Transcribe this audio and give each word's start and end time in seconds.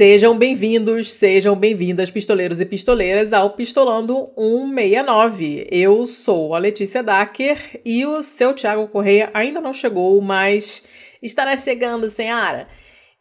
Sejam 0.00 0.34
bem-vindos, 0.34 1.12
sejam 1.12 1.54
bem-vindas, 1.54 2.10
pistoleiros 2.10 2.58
e 2.58 2.64
pistoleiras, 2.64 3.34
ao 3.34 3.50
Pistolando 3.50 4.32
169. 4.34 5.68
Eu 5.70 6.06
sou 6.06 6.54
a 6.54 6.58
Letícia 6.58 7.02
Dacker 7.02 7.78
e 7.84 8.06
o 8.06 8.22
seu 8.22 8.54
Thiago 8.54 8.88
Correia 8.88 9.28
ainda 9.34 9.60
não 9.60 9.74
chegou, 9.74 10.18
mas 10.22 10.88
estará 11.22 11.54
chegando, 11.54 12.08
senhora. 12.08 12.66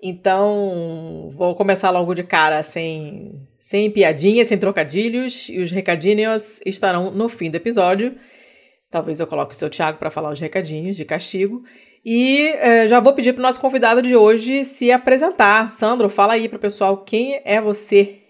Então, 0.02 1.30
vou 1.34 1.54
começar 1.54 1.92
logo 1.92 2.14
de 2.14 2.24
cara, 2.24 2.64
sem, 2.64 3.46
sem 3.60 3.92
piadinhas, 3.92 4.48
sem 4.48 4.58
trocadilhos, 4.58 5.50
e 5.50 5.60
os 5.60 5.72
recadinhos 5.72 6.62
estarão 6.66 7.12
no 7.12 7.28
fim 7.28 7.52
do 7.52 7.58
episódio. 7.58 8.16
Talvez 8.90 9.20
eu 9.20 9.28
coloque 9.28 9.54
o 9.54 9.58
seu 9.58 9.70
Thiago 9.70 10.00
para 10.00 10.10
falar 10.10 10.32
os 10.32 10.40
recadinhos 10.40 10.96
de 10.96 11.04
castigo. 11.04 11.62
E 12.12 12.48
eh, 12.56 12.88
já 12.88 13.00
vou 13.00 13.14
pedir 13.14 13.34
para 13.34 13.42
o 13.42 13.44
nosso 13.44 13.62
convidado 13.62 14.02
de 14.02 14.16
hoje 14.16 14.66
se 14.66 14.92
apresentar. 14.92 15.70
Sandro, 15.70 16.10
fala 16.10 16.34
aí 16.34 16.50
para 16.50 16.58
o 16.58 16.60
pessoal 16.60 17.04
quem 17.04 17.40
é 17.46 17.62
você. 17.62 18.24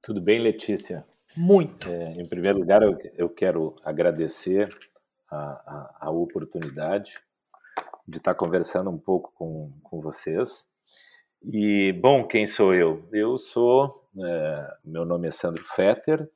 Tudo 0.00 0.18
bem, 0.18 0.40
Letícia? 0.40 1.06
Muito. 1.36 1.86
É, 1.90 2.12
em 2.12 2.26
primeiro 2.26 2.60
lugar, 2.60 2.80
eu, 2.82 2.96
eu 3.14 3.28
quero 3.28 3.76
agradecer 3.84 4.74
a, 5.30 5.36
a, 5.36 5.96
a, 6.06 6.10
oportunidade 6.10 7.20
de 8.08 8.16
estar 8.16 8.34
conversando 8.34 8.88
um 8.88 8.96
pouco 8.96 9.34
com, 9.34 9.70
com 9.82 10.00
vocês. 10.00 10.66
E, 11.44 11.92
bom, 11.92 12.26
quem 12.26 12.46
sou 12.46 12.72
eu? 12.72 13.06
Eu 13.12 13.36
sou, 13.36 14.08
é, 14.18 14.76
meu 14.82 15.04
nome 15.04 15.28
é 15.28 15.30
Sandro 15.30 15.62
Fetter, 15.62 16.26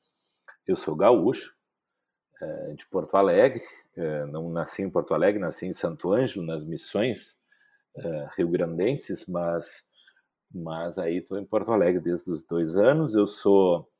eu 0.67 0.77
sou 0.77 0.95
gaúcho, 0.95 1.57
de 2.77 2.87
Porto 2.87 3.17
Alegre, 3.17 3.63
é, 3.97 4.25
não 4.27 4.51
nasci 4.51 4.83
em 4.83 4.91
Porto 4.91 5.15
Alegre, 5.15 5.41
nasci 5.41 5.67
em 5.67 5.73
Santo 5.73 6.13
Ângelo, 6.13 6.45
nas 6.45 6.65
missões 6.65 7.41
é, 7.97 8.29
rio-grandenses, 8.37 9.27
mas, 9.27 9.87
mas 10.53 10.99
aí 10.99 11.19
estou 11.19 11.39
em 11.39 11.45
Porto 11.45 11.73
Alegre 11.73 12.01
desde 12.01 12.31
os 12.31 12.43
dois 12.43 12.77
anos. 12.77 13.15
Eu 13.15 13.27
sou 13.27 13.91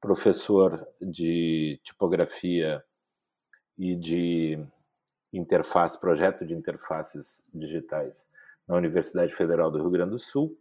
professor 0.00 0.86
de 1.00 1.80
tipografia 1.84 2.82
e 3.76 3.94
de 3.94 4.58
interface, 5.32 6.00
projeto 6.00 6.46
de 6.46 6.54
interfaces 6.54 7.44
digitais 7.52 8.28
na 8.66 8.76
Universidade 8.76 9.34
Federal 9.34 9.70
do 9.70 9.78
Rio 9.78 9.90
Grande 9.90 10.12
do 10.12 10.18
Sul 10.18 10.58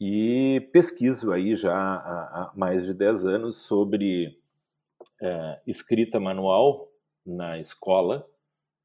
e 0.00 0.66
pesquiso 0.72 1.30
aí 1.30 1.54
já 1.54 1.74
há 1.74 2.52
mais 2.56 2.86
de 2.86 2.94
10 2.94 3.26
anos 3.26 3.56
sobre 3.58 4.39
é, 5.20 5.60
escrita 5.66 6.18
manual 6.18 6.88
na 7.24 7.58
escola 7.58 8.26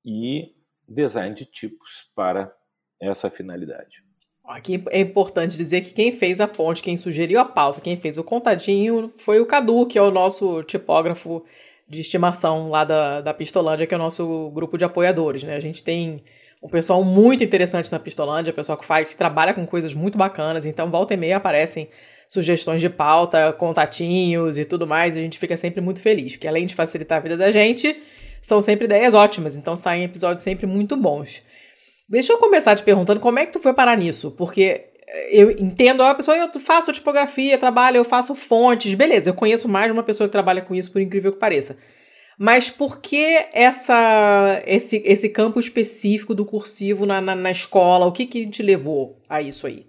e 0.03 0.53
design 0.87 1.35
de 1.35 1.45
tipos 1.45 2.09
para 2.15 2.53
essa 2.99 3.29
finalidade. 3.29 4.03
Aqui 4.43 4.83
é 4.91 4.99
importante 4.99 5.57
dizer 5.57 5.81
que 5.81 5.91
quem 5.91 6.11
fez 6.11 6.39
a 6.39 6.47
ponte, 6.47 6.83
quem 6.83 6.95
sugeriu 6.97 7.39
a 7.39 7.45
pauta, 7.45 7.81
quem 7.81 7.97
fez 7.97 8.17
o 8.17 8.23
contadinho 8.23 9.11
foi 9.17 9.39
o 9.39 9.45
Cadu, 9.45 9.87
que 9.87 9.97
é 9.97 10.01
o 10.01 10.11
nosso 10.11 10.61
tipógrafo 10.63 11.43
de 11.87 12.01
estimação 12.01 12.69
lá 12.69 12.83
da, 12.83 13.21
da 13.21 13.33
Pistolândia, 13.33 13.87
que 13.87 13.93
é 13.93 13.97
o 13.97 13.99
nosso 13.99 14.51
grupo 14.53 14.77
de 14.77 14.85
apoiadores. 14.85 15.43
Né? 15.43 15.55
A 15.55 15.59
gente 15.59 15.83
tem 15.83 16.23
um 16.61 16.69
pessoal 16.69 17.03
muito 17.03 17.43
interessante 17.43 17.91
na 17.91 17.99
Pistolândia, 17.99 18.53
pessoal 18.53 18.77
que 18.77 18.85
faz, 18.85 19.07
que 19.07 19.17
trabalha 19.17 19.53
com 19.53 19.65
coisas 19.65 19.93
muito 19.93 20.17
bacanas, 20.17 20.65
então 20.65 20.91
volta 20.91 21.13
e 21.15 21.17
meia 21.17 21.37
aparecem 21.37 21.89
sugestões 22.27 22.81
de 22.81 22.89
pauta, 22.89 23.53
contatinhos 23.53 24.57
e 24.57 24.65
tudo 24.65 24.87
mais, 24.87 25.17
a 25.17 25.21
gente 25.21 25.39
fica 25.39 25.55
sempre 25.55 25.81
muito 25.81 26.01
feliz, 26.01 26.33
porque 26.33 26.47
além 26.47 26.65
de 26.65 26.75
facilitar 26.75 27.19
a 27.19 27.21
vida 27.21 27.37
da 27.37 27.51
gente, 27.51 27.95
são 28.41 28.61
sempre 28.61 28.85
ideias 28.85 29.13
ótimas, 29.13 29.55
então 29.55 29.75
saem 29.75 30.03
episódios 30.03 30.43
sempre 30.43 30.65
muito 30.65 30.95
bons. 30.95 31.41
Deixa 32.07 32.33
eu 32.33 32.37
começar 32.37 32.75
te 32.75 32.83
perguntando 32.83 33.19
como 33.19 33.39
é 33.39 33.45
que 33.45 33.53
tu 33.53 33.59
foi 33.59 33.73
parar 33.73 33.97
nisso, 33.97 34.31
porque 34.31 34.85
eu 35.31 35.51
entendo, 35.51 36.03
a 36.03 36.13
pessoa, 36.13 36.37
eu 36.37 36.59
faço 36.59 36.91
tipografia, 36.91 37.57
trabalho, 37.57 37.97
eu 37.97 38.03
faço 38.03 38.35
fontes, 38.35 38.93
beleza, 38.93 39.29
eu 39.29 39.33
conheço 39.33 39.67
mais 39.67 39.87
de 39.87 39.93
uma 39.93 40.03
pessoa 40.03 40.27
que 40.27 40.31
trabalha 40.31 40.61
com 40.61 40.75
isso, 40.75 40.91
por 40.91 41.01
incrível 41.01 41.31
que 41.31 41.39
pareça. 41.39 41.77
Mas 42.37 42.69
por 42.69 42.99
que 42.99 43.45
essa, 43.53 44.61
esse, 44.65 45.01
esse 45.05 45.29
campo 45.29 45.59
específico 45.59 46.35
do 46.35 46.45
cursivo 46.45 47.05
na, 47.05 47.21
na, 47.21 47.33
na 47.33 47.51
escola? 47.51 48.05
O 48.05 48.11
que, 48.11 48.25
que 48.25 48.45
te 48.49 48.61
levou 48.61 49.21
a 49.29 49.41
isso 49.41 49.65
aí? 49.65 49.85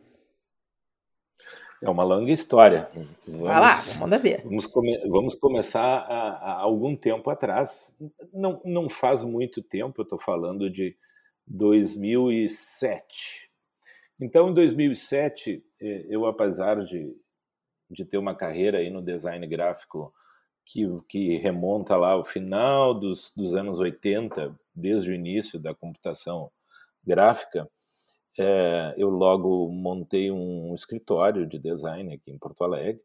É 1.83 1.91
uma 1.91 2.05
longa 2.05 2.33
história. 2.33 2.89
Vamos, 2.95 3.43
Vai 3.43 3.61
lá, 3.61 3.75
manda 3.99 4.19
ver. 4.19 4.43
Vamos, 4.43 4.67
come, 4.67 4.99
vamos 5.09 5.35
começar 5.35 5.83
há, 5.83 6.61
algum 6.61 6.97
tempo 6.97 7.29
atrás. 7.29 7.97
Não, 8.33 8.61
não 8.65 8.89
faz 8.89 9.23
muito 9.23 9.63
tempo, 9.63 10.01
eu 10.01 10.05
estou 10.05 10.19
falando 10.19 10.71
de 10.71 10.97
2007. 11.47 13.51
Então, 14.19 14.51
em 14.51 14.55
2007, 14.55 15.63
eh, 15.81 16.07
eu, 16.09 16.25
apesar 16.25 16.83
de, 16.83 17.15
de 17.91 18.05
ter 18.05 18.17
uma 18.17 18.35
carreira 18.35 18.79
aí 18.79 18.89
no 18.89 19.03
design 19.03 19.47
gráfico 19.47 20.13
que, 20.65 20.87
que 21.09 21.37
remonta 21.37 21.97
lá 21.97 22.13
ao 22.13 22.25
final 22.25 22.95
dos, 22.95 23.33
dos 23.37 23.55
anos 23.55 23.79
80, 23.79 24.59
desde 24.75 25.11
o 25.11 25.15
início 25.15 25.61
da 25.61 25.75
computação 25.75 26.51
gráfica, 27.05 27.69
é, 28.39 28.95
eu 28.97 29.09
logo 29.09 29.71
montei 29.71 30.31
um 30.31 30.75
escritório 30.75 31.47
de 31.47 31.59
design 31.59 32.15
aqui 32.15 32.31
em 32.31 32.39
Porto 32.39 32.65
Alegre 32.65 33.03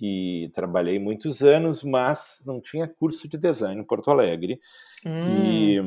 e 0.00 0.50
trabalhei 0.54 0.98
muitos 0.98 1.42
anos, 1.42 1.82
mas 1.82 2.42
não 2.46 2.60
tinha 2.60 2.86
curso 2.86 3.28
de 3.28 3.38
design 3.38 3.80
em 3.80 3.84
Porto 3.84 4.10
Alegre. 4.10 4.60
Hum. 5.04 5.38
E 5.38 5.78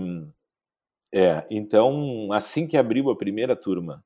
é, 1.16 1.46
então 1.50 2.32
assim 2.32 2.68
que 2.68 2.76
abriu 2.76 3.10
a 3.12 3.16
primeira 3.16 3.56
turma 3.56 4.04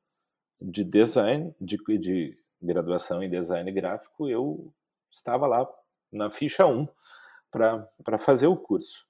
de 0.61 0.83
design, 0.83 1.53
de, 1.61 1.77
de 1.97 2.37
graduação 2.61 3.23
em 3.23 3.27
design 3.27 3.71
gráfico, 3.71 4.27
eu 4.27 4.73
estava 5.09 5.47
lá 5.47 5.67
na 6.11 6.29
ficha 6.29 6.65
1 6.65 6.87
para 7.49 8.19
fazer 8.19 8.47
o 8.47 8.57
curso 8.57 9.06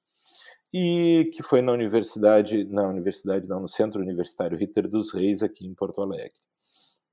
e 0.73 1.29
que 1.33 1.41
foi 1.41 1.61
na 1.61 1.71
universidade, 1.71 2.65
na 2.65 2.87
universidade 2.87 3.47
não, 3.47 3.61
no 3.61 3.69
Centro 3.69 4.01
Universitário 4.01 4.57
Ritter 4.57 4.87
dos 4.87 5.13
Reis 5.13 5.41
aqui 5.41 5.65
em 5.65 5.73
Porto 5.73 6.01
Alegre. 6.01 6.35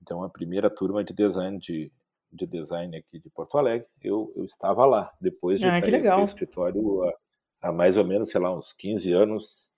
Então 0.02 0.22
a 0.22 0.28
primeira 0.28 0.68
turma 0.68 1.04
de 1.04 1.14
design 1.14 1.58
de, 1.58 1.90
de 2.32 2.46
design 2.46 2.96
aqui 2.96 3.18
de 3.18 3.30
Porto 3.30 3.56
Alegre, 3.56 3.86
eu, 4.02 4.32
eu 4.36 4.44
estava 4.44 4.84
lá 4.84 5.12
depois 5.20 5.60
de 5.60 5.66
ah, 5.66 5.80
ter 5.80 6.02
no 6.02 6.24
escritório 6.24 7.02
há, 7.04 7.14
há, 7.62 7.72
mais 7.72 7.96
ou 7.96 8.04
menos, 8.04 8.30
sei 8.30 8.40
lá, 8.40 8.54
uns 8.54 8.72
15 8.72 9.12
anos 9.12 9.70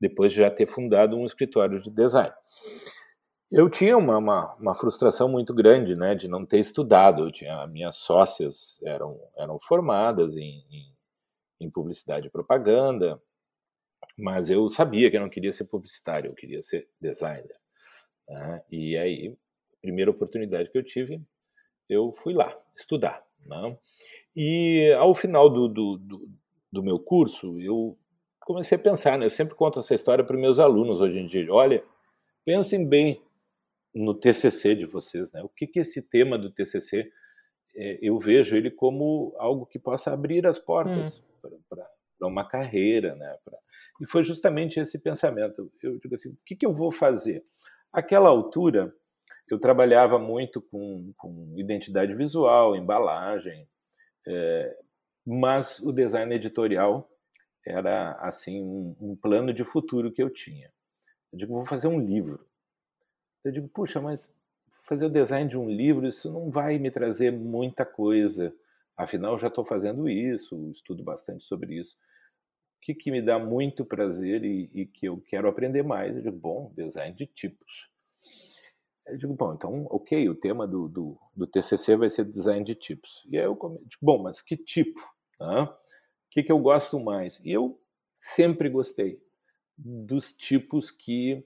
depois 0.00 0.32
de 0.32 0.40
já 0.40 0.50
ter 0.50 0.66
fundado 0.66 1.16
um 1.16 1.24
escritório 1.24 1.80
de 1.80 1.90
design. 1.90 2.32
Eu 3.50 3.70
tinha 3.70 3.96
uma, 3.96 4.18
uma, 4.18 4.54
uma 4.56 4.74
frustração 4.74 5.28
muito 5.28 5.54
grande, 5.54 5.94
né, 5.96 6.14
de 6.14 6.28
não 6.28 6.44
ter 6.44 6.58
estudado. 6.58 7.24
Eu 7.24 7.32
tinha 7.32 7.66
minhas 7.66 7.96
sócias 7.96 8.80
eram 8.84 9.18
eram 9.36 9.58
formadas 9.60 10.36
em, 10.36 10.64
em 10.70 10.93
em 11.60 11.70
publicidade 11.70 12.26
e 12.26 12.30
propaganda, 12.30 13.20
mas 14.16 14.50
eu 14.50 14.68
sabia 14.68 15.10
que 15.10 15.16
eu 15.16 15.20
não 15.20 15.28
queria 15.28 15.52
ser 15.52 15.64
publicitário, 15.64 16.30
eu 16.30 16.34
queria 16.34 16.62
ser 16.62 16.88
designer. 17.00 17.56
Né? 18.28 18.62
E 18.70 18.96
aí, 18.96 19.36
primeira 19.80 20.10
oportunidade 20.10 20.70
que 20.70 20.78
eu 20.78 20.84
tive, 20.84 21.22
eu 21.88 22.12
fui 22.12 22.34
lá 22.34 22.56
estudar. 22.76 23.24
Né? 23.44 23.78
E 24.36 24.94
ao 24.98 25.14
final 25.14 25.48
do, 25.48 25.68
do, 25.68 25.98
do, 25.98 26.28
do, 26.72 26.82
meu 26.82 26.98
curso, 26.98 27.60
eu 27.60 27.98
comecei 28.40 28.76
a 28.76 28.80
pensar, 28.80 29.18
né? 29.18 29.26
eu 29.26 29.30
sempre 29.30 29.54
conto 29.54 29.78
essa 29.78 29.94
história 29.94 30.24
para 30.24 30.36
meus 30.36 30.58
alunos 30.58 31.00
hoje 31.00 31.18
em 31.18 31.26
dia. 31.26 31.52
Olha, 31.52 31.84
pensem 32.44 32.88
bem 32.88 33.22
no 33.94 34.14
TCC 34.14 34.74
de 34.74 34.86
vocês, 34.86 35.30
né? 35.32 35.40
O 35.42 35.48
que 35.48 35.68
que 35.68 35.78
esse 35.78 36.02
tema 36.02 36.36
do 36.36 36.50
TCC 36.50 37.08
é, 37.76 37.98
eu 38.02 38.18
vejo 38.18 38.56
ele 38.56 38.68
como 38.68 39.32
algo 39.38 39.64
que 39.64 39.78
possa 39.78 40.12
abrir 40.12 40.44
as 40.46 40.58
portas 40.58 41.18
hum 41.18 41.33
para 41.68 42.28
uma 42.28 42.46
carreira, 42.46 43.14
né? 43.14 43.36
E 44.00 44.06
foi 44.06 44.24
justamente 44.24 44.80
esse 44.80 44.98
pensamento. 44.98 45.70
Eu 45.82 45.98
digo 45.98 46.14
assim, 46.14 46.30
o 46.30 46.38
que, 46.44 46.56
que 46.56 46.66
eu 46.66 46.72
vou 46.72 46.90
fazer? 46.90 47.44
Aquela 47.92 48.28
altura, 48.28 48.94
eu 49.48 49.58
trabalhava 49.58 50.18
muito 50.18 50.60
com, 50.60 51.12
com 51.16 51.54
identidade 51.56 52.14
visual, 52.14 52.74
embalagem, 52.74 53.68
é, 54.26 54.76
mas 55.26 55.78
o 55.80 55.92
design 55.92 56.34
editorial 56.34 57.10
era 57.66 58.12
assim 58.20 58.62
um, 58.62 58.96
um, 59.00 59.16
plano 59.16 59.52
de 59.52 59.64
futuro 59.64 60.12
que 60.12 60.22
eu 60.22 60.30
tinha. 60.30 60.70
Eu 61.32 61.38
digo, 61.38 61.54
vou 61.54 61.64
fazer 61.64 61.88
um 61.88 61.98
livro. 61.98 62.46
Eu 63.44 63.52
digo, 63.52 63.68
puxa, 63.68 64.00
mas 64.00 64.32
fazer 64.82 65.06
o 65.06 65.10
design 65.10 65.48
de 65.48 65.56
um 65.56 65.68
livro, 65.68 66.06
isso 66.06 66.30
não 66.30 66.50
vai 66.50 66.78
me 66.78 66.90
trazer 66.90 67.30
muita 67.30 67.84
coisa. 67.84 68.54
Afinal, 68.96 69.38
já 69.38 69.48
estou 69.48 69.64
fazendo 69.64 70.08
isso, 70.08 70.70
estudo 70.70 71.02
bastante 71.02 71.44
sobre 71.44 71.78
isso. 71.78 71.96
O 72.78 72.80
que, 72.80 72.94
que 72.94 73.10
me 73.10 73.22
dá 73.22 73.38
muito 73.38 73.84
prazer 73.84 74.44
e, 74.44 74.70
e, 74.74 74.86
que 74.86 75.06
eu 75.06 75.20
quero 75.20 75.48
aprender 75.48 75.82
mais? 75.82 76.16
Eu 76.16 76.22
digo, 76.22 76.36
bom, 76.36 76.72
design 76.76 77.14
de 77.16 77.26
tipos. 77.26 77.88
Eu 79.06 79.16
digo, 79.16 79.34
bom, 79.34 79.54
então, 79.54 79.86
ok, 79.90 80.28
o 80.28 80.34
tema 80.34 80.66
do, 80.66 80.88
do, 80.88 81.18
do 81.34 81.46
TCC 81.46 81.96
vai 81.96 82.08
ser 82.08 82.24
design 82.24 82.64
de 82.64 82.74
tipos. 82.74 83.26
E 83.30 83.38
aí 83.38 83.44
eu 83.44 83.54
digo, 83.54 84.00
bom, 84.02 84.22
mas 84.22 84.40
que 84.40 84.56
tipo? 84.56 85.00
Né? 85.40 85.62
O 85.62 85.70
que, 86.30 86.42
que 86.42 86.52
eu 86.52 86.58
gosto 86.58 87.00
mais? 87.00 87.44
E 87.44 87.50
eu 87.50 87.80
sempre 88.18 88.68
gostei 88.68 89.20
dos 89.76 90.32
tipos 90.32 90.90
que 90.90 91.44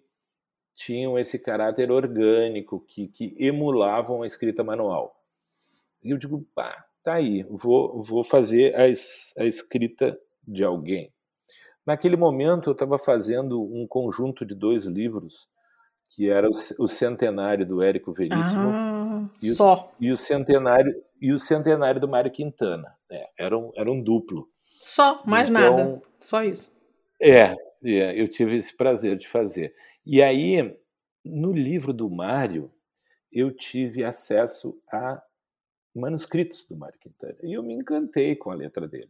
tinham 0.74 1.18
esse 1.18 1.38
caráter 1.38 1.90
orgânico 1.90 2.80
que, 2.80 3.08
que 3.08 3.34
emulavam 3.38 4.22
a 4.22 4.26
escrita 4.26 4.62
manual. 4.62 5.24
E 6.02 6.10
eu 6.10 6.18
digo, 6.18 6.46
pá, 6.54 6.87
tá 7.08 7.14
aí, 7.14 7.42
vou, 7.48 8.02
vou 8.02 8.22
fazer 8.22 8.74
a, 8.74 8.82
a 8.82 9.46
escrita 9.46 10.18
de 10.46 10.62
alguém. 10.62 11.10
Naquele 11.86 12.16
momento 12.16 12.68
eu 12.68 12.74
estava 12.74 12.98
fazendo 12.98 13.62
um 13.62 13.86
conjunto 13.88 14.44
de 14.44 14.54
dois 14.54 14.84
livros, 14.84 15.48
que 16.10 16.28
era 16.28 16.46
o, 16.46 16.52
o 16.78 16.86
Centenário 16.86 17.64
do 17.64 17.82
Érico 17.82 18.12
Veríssimo 18.12 18.70
ah, 18.72 19.28
e, 19.42 19.46
só. 19.46 19.74
O, 19.74 20.04
e, 20.04 20.12
o 20.12 20.16
centenário, 20.16 20.94
e 21.18 21.32
o 21.32 21.38
Centenário 21.38 21.98
do 21.98 22.08
Mário 22.08 22.30
Quintana. 22.30 22.94
É, 23.10 23.26
era, 23.38 23.56
um, 23.56 23.72
era 23.74 23.90
um 23.90 24.02
duplo. 24.02 24.46
Só, 24.62 25.22
mais 25.24 25.48
então, 25.48 25.76
nada. 25.76 26.02
Só 26.20 26.42
isso. 26.42 26.70
É, 27.20 27.56
é, 27.82 28.20
eu 28.20 28.28
tive 28.28 28.54
esse 28.54 28.76
prazer 28.76 29.16
de 29.16 29.26
fazer. 29.26 29.74
E 30.04 30.22
aí, 30.22 30.76
no 31.24 31.52
livro 31.52 31.94
do 31.94 32.10
Mário, 32.10 32.70
eu 33.32 33.50
tive 33.50 34.04
acesso 34.04 34.78
a 34.92 35.22
manuscritos 35.98 36.64
do 36.64 36.76
Mário 36.76 36.98
Quintana. 36.98 37.36
E 37.42 37.52
eu 37.52 37.62
me 37.62 37.74
encantei 37.74 38.36
com 38.36 38.50
a 38.50 38.54
letra 38.54 38.86
dele. 38.86 39.08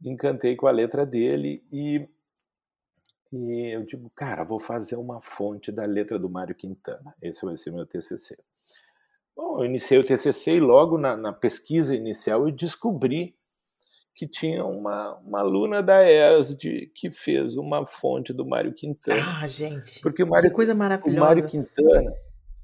Me 0.00 0.10
encantei 0.10 0.56
com 0.56 0.66
a 0.66 0.70
letra 0.70 1.06
dele 1.06 1.64
e, 1.72 2.06
e 3.32 3.74
eu 3.74 3.84
digo, 3.84 4.10
cara, 4.14 4.44
vou 4.44 4.60
fazer 4.60 4.96
uma 4.96 5.20
fonte 5.20 5.70
da 5.72 5.84
letra 5.84 6.18
do 6.18 6.28
Mário 6.28 6.54
Quintana. 6.54 7.14
Esse 7.22 7.44
vai 7.44 7.56
ser 7.56 7.70
meu 7.70 7.86
TCC. 7.86 8.36
Bom, 9.34 9.60
eu 9.60 9.66
iniciei 9.66 9.98
o 9.98 10.04
TCC 10.04 10.56
e 10.56 10.60
logo 10.60 10.96
na, 10.96 11.16
na 11.16 11.32
pesquisa 11.32 11.94
inicial 11.94 12.46
eu 12.46 12.52
descobri 12.52 13.36
que 14.16 14.26
tinha 14.26 14.64
uma, 14.64 15.14
uma 15.16 15.40
aluna 15.40 15.82
da 15.82 16.02
ESD 16.02 16.90
que 16.94 17.10
fez 17.10 17.54
uma 17.54 17.86
fonte 17.86 18.32
do 18.32 18.46
Mário 18.46 18.72
Quintana. 18.72 19.40
Ah, 19.42 19.46
gente, 19.46 20.00
Porque 20.00 20.22
o 20.22 20.26
Mário, 20.26 20.48
que 20.48 20.56
coisa 20.56 20.74
maravilhosa. 20.74 21.18
O 21.18 21.20
Mário 21.20 21.46
Quintana, 21.46 22.10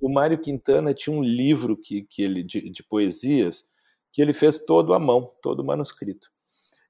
o 0.02 0.12
Mário 0.12 0.36
Quintana 0.36 0.92
tinha 0.92 1.16
um 1.16 1.22
livro 1.22 1.76
que, 1.76 2.02
que 2.02 2.22
ele, 2.22 2.42
de, 2.42 2.68
de 2.68 2.82
poesias 2.82 3.64
que 4.10 4.20
ele 4.20 4.32
fez 4.32 4.58
todo 4.58 4.92
à 4.92 4.98
mão, 4.98 5.32
todo 5.40 5.64
manuscrito. 5.64 6.28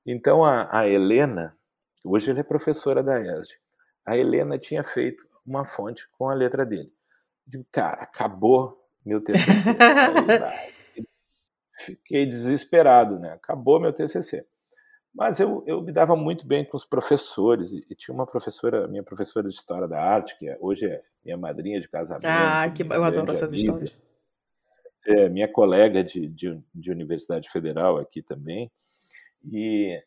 Então 0.04 0.42
a, 0.42 0.66
a 0.76 0.88
Helena, 0.88 1.54
hoje 2.02 2.30
ele 2.30 2.40
é 2.40 2.42
professora 2.42 3.02
da 3.02 3.20
ESD, 3.20 3.54
a 4.06 4.16
Helena 4.16 4.58
tinha 4.58 4.82
feito 4.82 5.28
uma 5.46 5.66
fonte 5.66 6.08
com 6.12 6.30
a 6.30 6.34
letra 6.34 6.64
dele. 6.64 6.90
Digo, 7.46 7.66
cara, 7.70 8.02
acabou 8.02 8.82
meu 9.04 9.20
TCC. 9.20 9.70
Aí, 9.78 11.04
fiquei 11.84 12.24
desesperado, 12.24 13.18
né? 13.18 13.32
Acabou 13.32 13.78
meu 13.78 13.92
TCC. 13.92 14.46
Mas 15.14 15.40
eu, 15.40 15.62
eu 15.66 15.82
me 15.82 15.92
dava 15.92 16.16
muito 16.16 16.46
bem 16.46 16.64
com 16.64 16.76
os 16.76 16.86
professores, 16.86 17.72
e, 17.72 17.84
e 17.90 17.94
tinha 17.94 18.14
uma 18.14 18.26
professora, 18.26 18.88
minha 18.88 19.02
professora 19.02 19.46
de 19.46 19.54
História 19.54 19.86
da 19.86 20.02
Arte, 20.02 20.38
que 20.38 20.48
é, 20.48 20.56
hoje 20.58 20.86
é 20.86 21.02
minha 21.22 21.36
madrinha 21.36 21.80
de 21.80 21.88
casamento. 21.88 22.24
Ah, 22.24 22.70
que 22.70 22.82
eu 22.82 23.04
adoro 23.04 23.30
essas 23.30 23.50
amiga. 23.50 23.62
histórias. 23.62 23.96
É, 25.06 25.28
minha 25.28 25.48
colega 25.48 26.02
de, 26.02 26.28
de, 26.28 26.58
de, 26.74 26.90
Universidade 26.90 27.50
Federal 27.50 27.98
aqui 27.98 28.22
também, 28.22 28.70
e 29.44 30.00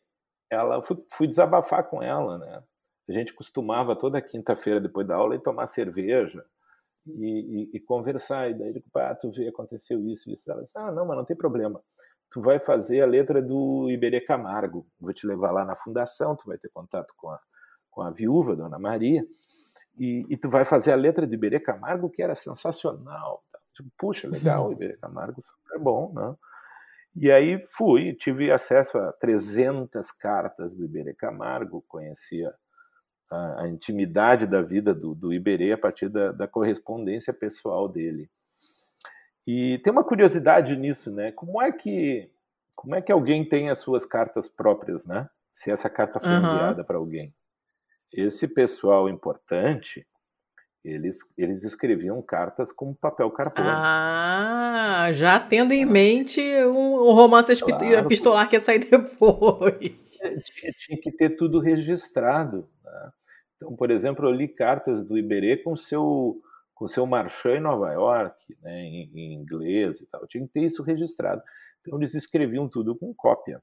ela 0.50 0.82
fui, 0.82 0.96
fui 1.12 1.26
desabafar 1.28 1.84
com 1.88 2.02
ela, 2.02 2.38
né? 2.38 2.62
A 3.08 3.12
gente 3.12 3.32
costumava 3.32 3.94
toda 3.94 4.20
quinta-feira 4.20 4.80
depois 4.80 5.06
da 5.06 5.14
aula 5.14 5.36
ir 5.36 5.42
tomar 5.42 5.68
cerveja 5.68 6.44
e, 7.06 7.70
e, 7.72 7.76
e 7.76 7.80
conversar. 7.80 8.50
E 8.50 8.54
daí, 8.54 8.72
tipo, 8.72 8.98
ah, 8.98 9.14
tu 9.14 9.30
vê, 9.30 9.46
aconteceu 9.46 10.04
isso, 10.08 10.28
isso. 10.28 10.50
Ela 10.50 10.62
disse, 10.62 10.76
ah, 10.76 10.90
não, 10.90 11.06
mas 11.06 11.16
não 11.16 11.24
tem 11.24 11.36
problema 11.36 11.80
tu 12.30 12.40
vai 12.40 12.58
fazer 12.58 13.00
a 13.00 13.06
letra 13.06 13.40
do 13.40 13.90
Iberê 13.90 14.20
Camargo. 14.20 14.86
Vou 15.00 15.12
te 15.12 15.26
levar 15.26 15.52
lá 15.52 15.64
na 15.64 15.76
fundação, 15.76 16.36
tu 16.36 16.46
vai 16.46 16.58
ter 16.58 16.68
contato 16.70 17.14
com 17.16 17.30
a, 17.30 17.40
com 17.90 18.02
a 18.02 18.10
viúva, 18.10 18.54
Dona 18.54 18.78
Maria, 18.78 19.24
e, 19.98 20.24
e 20.28 20.36
tu 20.36 20.50
vai 20.50 20.64
fazer 20.64 20.92
a 20.92 20.96
letra 20.96 21.26
do 21.26 21.34
Iberê 21.34 21.58
Camargo, 21.58 22.10
que 22.10 22.22
era 22.22 22.34
sensacional. 22.34 23.42
Tipo, 23.74 23.90
Puxa, 23.98 24.28
legal, 24.28 24.66
uhum. 24.66 24.72
Iberê 24.72 24.96
Camargo, 24.96 25.42
super 25.42 25.78
bom, 25.78 26.12
né? 26.14 26.34
E 27.18 27.32
aí 27.32 27.58
fui, 27.62 28.12
tive 28.12 28.50
acesso 28.52 28.98
a 28.98 29.10
300 29.12 30.10
cartas 30.12 30.76
do 30.76 30.84
Iberê 30.84 31.14
Camargo, 31.14 31.82
conhecia 31.88 32.52
a, 33.30 33.62
a 33.62 33.68
intimidade 33.68 34.46
da 34.46 34.60
vida 34.60 34.94
do, 34.94 35.14
do 35.14 35.32
Iberê 35.32 35.72
a 35.72 35.78
partir 35.78 36.10
da, 36.10 36.30
da 36.30 36.46
correspondência 36.46 37.32
pessoal 37.32 37.88
dele. 37.88 38.30
E 39.46 39.78
tem 39.78 39.92
uma 39.92 40.04
curiosidade 40.04 40.76
nisso, 40.76 41.14
né? 41.14 41.30
Como 41.32 41.62
é 41.62 41.70
que 41.70 42.30
como 42.74 42.94
é 42.94 43.00
que 43.00 43.10
alguém 43.10 43.42
tem 43.48 43.70
as 43.70 43.78
suas 43.78 44.04
cartas 44.04 44.48
próprias, 44.48 45.06
né? 45.06 45.28
Se 45.50 45.70
essa 45.70 45.88
carta 45.88 46.20
foi 46.20 46.28
uhum. 46.28 46.38
enviada 46.38 46.84
para 46.84 46.98
alguém. 46.98 47.34
Esse 48.12 48.52
pessoal 48.52 49.08
importante, 49.08 50.06
eles, 50.84 51.18
eles 51.36 51.64
escreviam 51.64 52.20
cartas 52.20 52.70
com 52.70 52.94
papel 52.94 53.30
carbono. 53.30 53.66
Ah, 53.68 55.08
já 55.12 55.40
tendo 55.40 55.72
em 55.72 55.86
mente 55.86 56.40
um, 56.66 57.08
um 57.08 57.12
romance 57.12 57.58
claro. 57.58 57.84
epistolar 57.94 58.48
que 58.48 58.56
ia 58.56 58.60
sair 58.60 58.78
depois. 58.90 60.22
É, 60.22 60.38
tinha, 60.40 60.72
tinha 60.76 61.00
que 61.00 61.10
ter 61.10 61.30
tudo 61.30 61.58
registrado. 61.58 62.68
Né? 62.84 63.10
Então, 63.56 63.74
por 63.74 63.90
exemplo, 63.90 64.26
eu 64.26 64.32
li 64.32 64.46
cartas 64.46 65.02
do 65.02 65.16
Iberê 65.16 65.56
com 65.56 65.74
seu 65.76 66.40
com 66.76 66.86
seu 66.86 67.06
marchand 67.06 67.56
em 67.56 67.60
Nova 67.60 67.90
York, 67.90 68.56
né, 68.60 68.82
em, 68.82 69.10
em, 69.14 69.32
inglês 69.32 69.98
e 70.02 70.06
tal. 70.06 70.26
Tinha 70.26 70.46
que 70.46 70.52
ter 70.52 70.60
isso 70.60 70.82
registrado. 70.82 71.42
Então 71.80 71.98
eles 71.98 72.14
escreviam 72.14 72.68
tudo 72.68 72.94
com 72.94 73.14
cópia, 73.14 73.62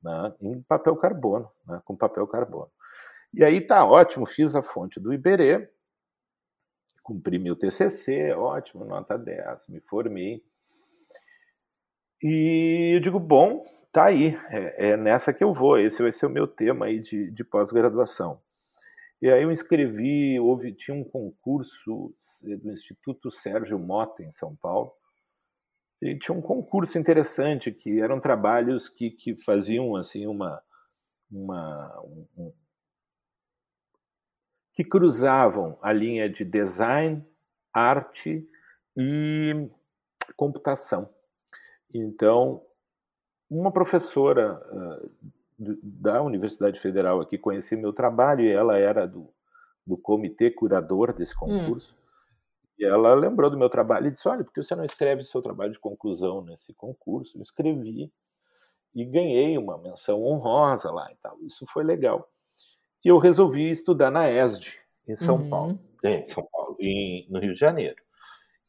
né, 0.00 0.32
em 0.40 0.62
papel 0.62 0.96
carbono, 0.96 1.50
né, 1.66 1.82
com 1.84 1.96
papel 1.96 2.26
carbono. 2.26 2.70
E 3.34 3.42
aí 3.42 3.60
tá 3.60 3.84
ótimo, 3.84 4.24
fiz 4.24 4.54
a 4.54 4.62
fonte 4.62 5.00
do 5.00 5.12
Iberê, 5.12 5.68
cumpri 7.02 7.36
meu 7.36 7.56
TCC, 7.56 8.32
ótimo, 8.32 8.84
nota 8.84 9.18
10, 9.18 9.68
me 9.68 9.80
formei. 9.80 10.40
E 12.22 12.92
eu 12.94 13.00
digo, 13.00 13.18
bom, 13.18 13.64
tá 13.92 14.04
aí, 14.04 14.36
é, 14.50 14.90
é 14.90 14.96
nessa 14.96 15.32
que 15.32 15.42
eu 15.42 15.52
vou, 15.52 15.78
esse 15.78 16.00
vai 16.00 16.12
ser 16.12 16.26
o 16.26 16.30
meu 16.30 16.46
tema 16.46 16.86
aí 16.86 17.00
de, 17.00 17.28
de 17.28 17.42
pós-graduação. 17.42 18.40
E 19.22 19.30
aí 19.30 19.44
eu 19.44 19.52
inscrevi, 19.52 20.40
houve, 20.40 20.72
tinha 20.72 20.96
um 20.96 21.04
concurso 21.04 22.12
do 22.60 22.72
Instituto 22.72 23.30
Sérgio 23.30 23.78
Mota, 23.78 24.24
em 24.24 24.32
São 24.32 24.56
Paulo, 24.56 24.92
e 26.02 26.18
tinha 26.18 26.36
um 26.36 26.42
concurso 26.42 26.98
interessante, 26.98 27.70
que 27.70 28.00
eram 28.00 28.18
trabalhos 28.18 28.88
que, 28.88 29.12
que 29.12 29.36
faziam 29.36 29.94
assim 29.94 30.26
uma, 30.26 30.60
uma 31.30 32.02
um, 32.36 32.52
que 34.74 34.82
cruzavam 34.82 35.78
a 35.80 35.92
linha 35.92 36.28
de 36.28 36.44
design, 36.44 37.24
arte 37.72 38.44
e 38.96 39.70
computação. 40.36 41.08
Então, 41.94 42.66
uma 43.48 43.70
professora 43.70 44.60
da 45.82 46.22
Universidade 46.22 46.80
Federal 46.80 47.20
aqui 47.20 47.38
conhecia 47.38 47.78
meu 47.78 47.92
trabalho 47.92 48.44
e 48.44 48.50
ela 48.50 48.78
era 48.78 49.06
do, 49.06 49.28
do 49.86 49.96
comitê 49.96 50.50
curador 50.50 51.12
desse 51.12 51.34
hum. 51.34 51.38
concurso. 51.40 51.94
Hum. 51.94 52.02
E 52.78 52.84
ela 52.84 53.14
lembrou 53.14 53.50
do 53.50 53.58
meu 53.58 53.68
trabalho 53.68 54.08
e 54.08 54.10
disse: 54.10 54.28
Olha, 54.28 54.44
por 54.44 54.52
que 54.52 54.62
você 54.62 54.74
não 54.74 54.84
escreve 54.84 55.22
seu 55.24 55.42
trabalho 55.42 55.72
de 55.72 55.78
conclusão 55.78 56.42
nesse 56.42 56.72
concurso? 56.74 57.38
Eu 57.38 57.42
escrevi 57.42 58.12
e 58.94 59.04
ganhei 59.04 59.56
uma 59.56 59.78
menção 59.78 60.22
honrosa 60.22 60.90
lá 60.90 61.10
e 61.10 61.16
tal. 61.16 61.38
Isso 61.42 61.66
foi 61.72 61.84
legal. 61.84 62.28
E 63.04 63.08
eu 63.08 63.18
resolvi 63.18 63.70
estudar 63.70 64.10
na 64.10 64.30
ESD, 64.30 64.78
em 65.08 65.16
São 65.16 65.36
uhum. 65.36 65.50
Paulo. 65.50 65.80
É, 66.02 66.20
em 66.20 66.26
São 66.26 66.46
Paulo, 66.50 66.76
em, 66.80 67.26
no 67.30 67.40
Rio 67.40 67.52
de 67.52 67.58
Janeiro. 67.58 67.96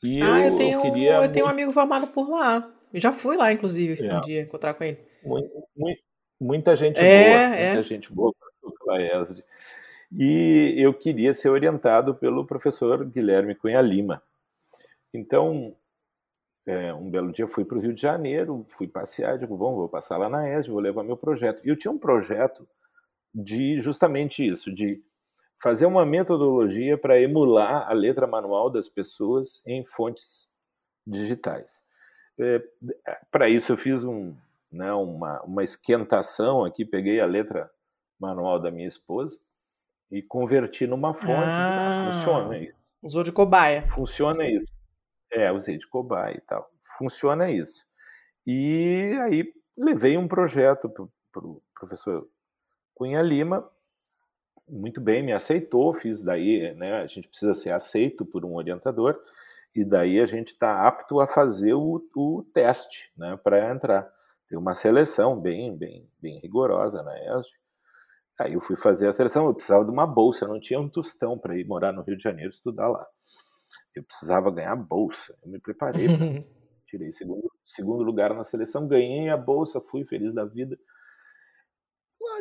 E 0.03 0.21
ah, 0.21 0.39
eu, 0.39 0.51
eu, 0.51 0.57
tenho, 0.57 0.79
eu, 0.79 0.81
queria 0.81 1.15
eu 1.15 1.31
tenho 1.31 1.45
um 1.45 1.49
amigo 1.49 1.71
formado 1.71 2.07
por 2.07 2.29
lá. 2.29 2.69
Eu 2.93 2.99
já 2.99 3.13
fui 3.13 3.37
lá, 3.37 3.51
inclusive, 3.51 4.05
é. 4.05 4.17
um 4.17 4.21
dia 4.21 4.41
encontrar 4.41 4.73
com 4.73 4.83
ele. 4.83 4.99
Muito, 5.23 5.63
muito, 5.75 6.01
muita 6.39 6.75
gente 6.75 6.99
é, 6.99 7.29
boa, 7.29 7.55
é. 7.55 7.73
muita 7.73 7.83
gente 7.87 8.13
boa 8.13 8.33
pela 8.83 9.01
ESD. 9.01 9.43
E 10.11 10.75
eu 10.77 10.93
queria 10.93 11.33
ser 11.33 11.49
orientado 11.49 12.13
pelo 12.13 12.45
professor 12.45 13.03
Guilherme 13.05 13.55
Cunha 13.55 13.81
Lima. 13.81 14.21
Então, 15.13 15.75
é, 16.65 16.93
um 16.93 17.09
belo 17.09 17.31
dia 17.31 17.47
fui 17.47 17.65
para 17.65 17.77
o 17.77 17.81
Rio 17.81 17.93
de 17.93 18.01
Janeiro, 18.01 18.65
fui 18.69 18.87
passear, 18.87 19.37
digo, 19.37 19.57
bom, 19.57 19.75
vou 19.75 19.89
passar 19.89 20.17
lá 20.17 20.29
na 20.29 20.47
ESD, 20.47 20.71
vou 20.71 20.79
levar 20.79 21.03
meu 21.03 21.17
projeto. 21.17 21.65
E 21.65 21.69
eu 21.69 21.75
tinha 21.75 21.91
um 21.91 21.99
projeto 21.99 22.67
de 23.33 23.79
justamente 23.79 24.47
isso, 24.47 24.71
de 24.71 25.03
fazer 25.61 25.85
uma 25.85 26.05
metodologia 26.05 26.97
para 26.97 27.19
emular 27.19 27.89
a 27.89 27.93
letra 27.93 28.27
manual 28.27 28.69
das 28.69 28.87
pessoas 28.87 29.65
em 29.65 29.83
fontes 29.85 30.47
digitais. 31.07 31.81
É, 32.39 32.61
para 33.31 33.49
isso 33.49 33.71
eu 33.71 33.77
fiz 33.77 34.03
um, 34.03 34.35
né, 34.73 34.91
uma, 34.93 35.41
uma 35.43 35.63
esquentação 35.63 36.65
aqui, 36.65 36.83
peguei 36.83 37.19
a 37.19 37.25
letra 37.25 37.69
manual 38.19 38.59
da 38.59 38.71
minha 38.71 38.87
esposa 38.87 39.39
e 40.11 40.21
converti 40.21 40.87
numa 40.87 41.13
fonte. 41.13 41.49
Ah, 41.49 41.89
ah, 41.89 42.13
funciona 42.13 42.57
isso. 42.57 42.75
Usou 43.01 43.23
de 43.23 43.31
cobaia. 43.31 43.85
Funciona 43.87 44.47
isso. 44.47 44.71
É, 45.31 45.51
usei 45.51 45.77
de 45.77 45.87
cobaia 45.87 46.37
e 46.37 46.41
tal. 46.41 46.69
Funciona 46.97 47.49
isso. 47.49 47.85
E 48.45 49.17
aí 49.21 49.53
levei 49.77 50.17
um 50.17 50.27
projeto 50.27 50.89
para 50.89 51.03
o 51.03 51.11
pro 51.31 51.61
professor 51.73 52.27
Cunha 52.93 53.21
Lima 53.21 53.67
muito 54.67 55.01
bem, 55.01 55.21
me 55.21 55.33
aceitou, 55.33 55.93
fiz 55.93 56.23
daí, 56.23 56.73
né, 56.75 57.01
a 57.01 57.07
gente 57.07 57.27
precisa 57.27 57.53
ser 57.53 57.71
aceito 57.71 58.25
por 58.25 58.45
um 58.45 58.55
orientador, 58.55 59.19
e 59.75 59.83
daí 59.83 60.19
a 60.19 60.25
gente 60.25 60.49
está 60.49 60.87
apto 60.87 61.19
a 61.19 61.27
fazer 61.27 61.73
o, 61.73 62.03
o 62.15 62.43
teste, 62.53 63.11
né, 63.17 63.37
para 63.43 63.71
entrar. 63.71 64.11
Tem 64.53 64.59
uma 64.59 64.75
seleção 64.75 65.41
bem, 65.41 65.75
bem, 65.75 66.07
bem 66.21 66.37
rigorosa 66.37 67.01
na 67.01 67.17
ESG. 67.17 67.55
Aí 68.39 68.53
eu 68.53 68.61
fui 68.61 68.75
fazer 68.75 69.07
a 69.07 69.13
seleção, 69.13 69.47
eu 69.47 69.53
precisava 69.55 69.83
de 69.83 69.89
uma 69.89 70.05
bolsa, 70.05 70.45
eu 70.45 70.49
não 70.49 70.59
tinha 70.59 70.79
um 70.79 70.87
tostão 70.87 71.39
para 71.39 71.57
ir 71.57 71.65
morar 71.65 71.91
no 71.91 72.03
Rio 72.03 72.15
de 72.15 72.21
Janeiro 72.21 72.51
estudar 72.51 72.87
lá. 72.87 73.03
Eu 73.95 74.03
precisava 74.03 74.51
ganhar 74.51 74.75
bolsa, 74.75 75.35
eu 75.43 75.49
me 75.49 75.59
preparei, 75.59 76.05
tirei 76.85 77.11
segundo, 77.11 77.51
segundo 77.65 78.03
lugar 78.03 78.31
na 78.35 78.43
seleção, 78.43 78.87
ganhei 78.87 79.27
a 79.27 79.37
bolsa, 79.37 79.81
fui 79.81 80.05
feliz 80.05 80.31
da 80.35 80.45
vida 80.45 80.77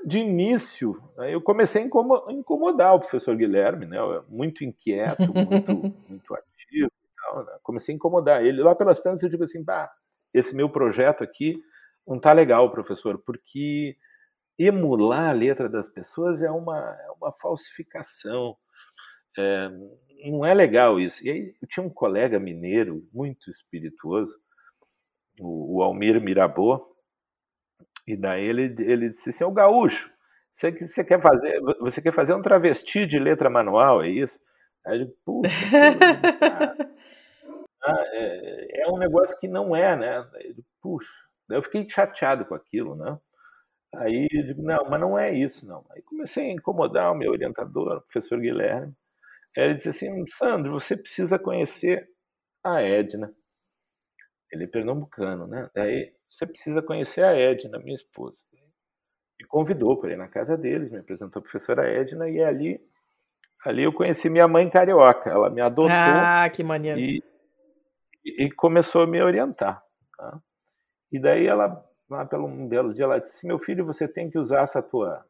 de 0.04 0.19
início, 0.19 1.02
eu 1.31 1.40
comecei 1.40 1.81
a 1.83 1.87
incomodar 2.31 2.95
o 2.95 3.00
professor 3.00 3.35
Guilherme, 3.35 3.87
né? 3.87 3.97
Muito 4.28 4.62
inquieto, 4.64 5.33
muito, 5.33 5.97
muito 6.11 6.35
ativo 6.35 6.90
tal, 7.16 7.42
né? 7.47 7.59
Comecei 7.62 7.95
a 7.95 7.97
incomodar 7.97 8.45
ele. 8.45 8.62
Lá 8.62 8.75
pelas 8.75 9.00
tantas 9.00 9.23
eu 9.23 9.31
digo 9.31 9.45
assim, 9.45 9.64
bah, 9.64 9.90
esse 10.35 10.54
meu 10.54 10.69
projeto 10.69 11.25
aqui 11.25 11.59
não 12.06 12.18
tá 12.18 12.32
legal, 12.32 12.71
professor, 12.71 13.18
porque 13.18 13.97
emular 14.59 15.30
a 15.30 15.32
letra 15.32 15.68
das 15.68 15.88
pessoas 15.88 16.42
é 16.42 16.50
uma, 16.50 16.78
é 16.78 17.11
uma 17.12 17.32
falsificação. 17.32 18.56
É, 19.38 19.68
não 20.30 20.44
é 20.44 20.54
legal 20.54 21.00
isso. 21.00 21.25
E 21.25 21.30
aí 21.30 21.54
eu 21.61 21.68
tinha 21.68 21.85
um 21.85 21.90
colega 21.90 22.38
mineiro 22.38 23.06
muito 23.12 23.50
espirituoso, 23.50 24.38
o, 25.40 25.78
o 25.78 25.82
Almir 25.82 26.21
Mirabô, 26.21 26.92
e 28.06 28.16
daí 28.16 28.44
ele, 28.44 28.75
ele 28.80 29.09
disse 29.09 29.30
assim, 29.30 29.44
o 29.44 29.52
gaúcho, 29.52 30.11
você, 30.52 30.71
você, 30.73 31.04
quer 31.04 31.21
fazer, 31.21 31.61
você 31.80 32.02
quer 32.02 32.12
fazer 32.12 32.35
um 32.35 32.42
travesti 32.42 33.06
de 33.06 33.18
letra 33.18 33.49
manual, 33.49 34.02
é 34.02 34.09
isso? 34.11 34.38
Aí 34.85 34.99
eu 34.99 35.06
digo, 35.06 35.16
puxa, 35.25 35.49
ah, 37.82 38.04
é, 38.12 38.82
é, 38.82 38.88
um 38.88 38.99
negócio 38.99 39.38
que 39.40 39.49
não 39.49 39.75
é, 39.75 39.97
né? 39.97 40.18
Aí 40.35 40.49
eu 40.49 40.54
digo, 40.54 40.66
puxa, 40.80 41.11
eu 41.49 41.62
fiquei 41.62 41.88
chateado 41.88 42.44
com 42.44 42.54
aquilo, 42.54 42.94
né? 42.94 43.18
Aí 43.94 44.26
eu 44.32 44.46
digo, 44.46 44.62
não, 44.62 44.88
mas 44.88 45.00
não 45.00 45.18
é 45.18 45.34
isso, 45.34 45.68
não. 45.68 45.84
Aí 45.90 46.02
comecei 46.02 46.50
a 46.50 46.52
incomodar 46.52 47.12
o 47.12 47.14
meu 47.14 47.30
orientador, 47.30 47.99
o 47.99 48.00
professor 48.00 48.40
Guilherme. 48.40 48.94
Aí 49.56 49.64
ele 49.64 49.75
disse 49.75 49.90
assim, 49.90 50.26
Sandro, 50.28 50.72
você 50.72 50.96
precisa 50.96 51.38
conhecer 51.38 52.08
a 52.64 52.80
Edna. 52.82 53.32
Ele 54.50 54.64
é 54.64 54.66
pernambucano, 54.66 55.46
né? 55.46 55.70
Daí 55.75 56.11
você 56.30 56.46
precisa 56.46 56.80
conhecer 56.80 57.22
a 57.22 57.34
Edna, 57.34 57.78
minha 57.78 57.94
esposa. 57.94 58.42
Me 59.38 59.46
convidou 59.46 59.99
para 59.99 60.12
ir 60.12 60.16
na 60.16 60.28
casa 60.28 60.56
deles, 60.56 60.90
me 60.90 60.99
apresentou 60.99 61.40
a 61.40 61.42
professora 61.42 61.88
Edna 61.88 62.30
e 62.30 62.42
ali, 62.42 62.80
ali 63.64 63.82
eu 63.82 63.92
conheci 63.92 64.30
minha 64.30 64.49
mãe 64.49 64.70
carioca. 64.70 65.28
Ela 65.28 65.50
me 65.50 65.61
adotou. 65.61 65.90
Ah, 65.90 66.49
que 66.50 66.64
maneiro. 66.64 66.99
E, 66.99 67.22
e 68.25 68.50
começou 68.52 69.02
a 69.02 69.06
me 69.06 69.20
orientar. 69.20 69.82
Tá? 70.16 70.40
E 71.12 71.21
daí 71.21 71.47
ela, 71.47 71.85
lá 72.11 72.25
pelo 72.26 72.47
um 72.47 72.66
belo 72.66 72.92
dia, 72.95 73.04
ela 73.04 73.21
disse: 73.21 73.47
meu 73.47 73.59
filho, 73.59 73.87
você 73.87 74.09
tem 74.09 74.31
que 74.31 74.38
usar 74.38 74.62
essa 74.62 74.83
tua, 74.83 75.25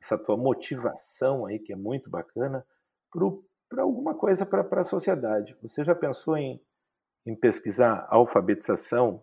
essa 0.00 0.16
tua 0.16 0.36
motivação 0.36 1.44
aí 1.46 1.58
que 1.58 1.72
é 1.72 1.76
muito 1.76 2.08
bacana 2.08 2.64
para 3.68 3.82
alguma 3.82 4.14
coisa 4.14 4.46
para 4.46 4.80
a 4.80 4.84
sociedade. 4.84 5.56
Você 5.62 5.84
já 5.84 5.94
pensou 5.94 6.36
em 6.36 6.60
em 7.28 7.36
pesquisar 7.36 8.06
alfabetização 8.08 9.22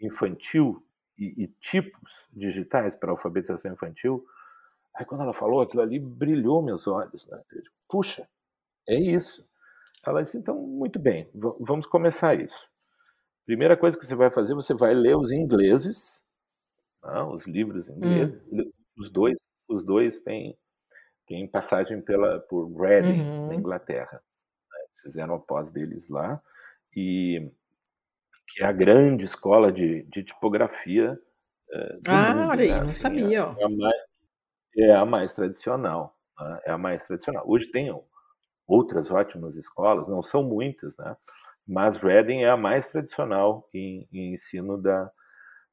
infantil 0.00 0.84
e, 1.16 1.44
e 1.44 1.46
tipos 1.60 2.26
digitais 2.32 2.96
para 2.96 3.12
alfabetização 3.12 3.72
infantil, 3.72 4.26
aí 4.96 5.04
quando 5.04 5.22
ela 5.22 5.32
falou 5.32 5.60
aquilo 5.60 5.82
ali, 5.82 6.00
brilhou 6.00 6.60
meus 6.62 6.88
olhos. 6.88 7.26
Né? 7.28 7.40
Puxa, 7.88 8.28
é 8.88 8.96
isso. 8.96 9.48
Ela 10.04 10.22
disse, 10.22 10.36
então, 10.36 10.56
muito 10.56 10.98
bem, 10.98 11.30
vamos 11.60 11.86
começar 11.86 12.34
isso. 12.34 12.68
Primeira 13.44 13.76
coisa 13.76 13.98
que 13.98 14.06
você 14.06 14.14
vai 14.14 14.30
fazer, 14.30 14.54
você 14.54 14.72
vai 14.72 14.94
ler 14.94 15.16
os 15.16 15.32
ingleses, 15.32 16.28
né? 17.04 17.22
os 17.22 17.46
livros 17.46 17.88
ingleses. 17.88 18.42
Hum. 18.52 18.70
Os 18.96 19.10
dois, 19.10 19.38
os 19.68 19.84
dois 19.84 20.20
têm, 20.20 20.56
têm 21.26 21.48
passagem 21.48 22.00
pela, 22.00 22.40
por 22.40 22.72
Reading, 22.80 23.20
uhum. 23.20 23.48
na 23.48 23.54
Inglaterra. 23.54 24.22
Né? 24.70 24.78
Fizeram 25.02 25.34
a 25.34 25.40
pós 25.40 25.70
deles 25.70 26.08
lá 26.08 26.40
e 26.94 27.50
que 28.48 28.62
é 28.62 28.66
a 28.66 28.72
grande 28.72 29.24
escola 29.24 29.72
de, 29.72 30.02
de 30.04 30.22
tipografia 30.22 31.18
é, 31.70 31.92
do 31.94 32.10
ah, 32.10 32.34
mundo, 32.34 32.48
olha 32.50 32.62
aí, 32.62 32.68
né? 32.68 32.76
não 32.76 32.84
assim, 32.84 32.98
sabia. 32.98 33.38
É, 33.58 33.64
a 33.64 33.68
mais, 33.68 34.00
é 34.76 34.94
a 34.94 35.04
mais 35.06 35.32
tradicional. 35.32 36.18
Né? 36.38 36.60
É 36.66 36.70
a 36.70 36.78
mais 36.78 37.06
tradicional. 37.06 37.44
Hoje 37.46 37.70
tem 37.70 37.90
outras 38.66 39.10
ótimas 39.10 39.56
escolas, 39.56 40.08
não 40.08 40.22
são 40.22 40.42
muitas, 40.42 40.96
né? 40.98 41.16
Mas 41.66 41.96
Reading 41.96 42.42
é 42.42 42.50
a 42.50 42.56
mais 42.56 42.88
tradicional 42.88 43.68
em, 43.72 44.08
em 44.12 44.32
ensino 44.32 44.80
da, 44.80 45.10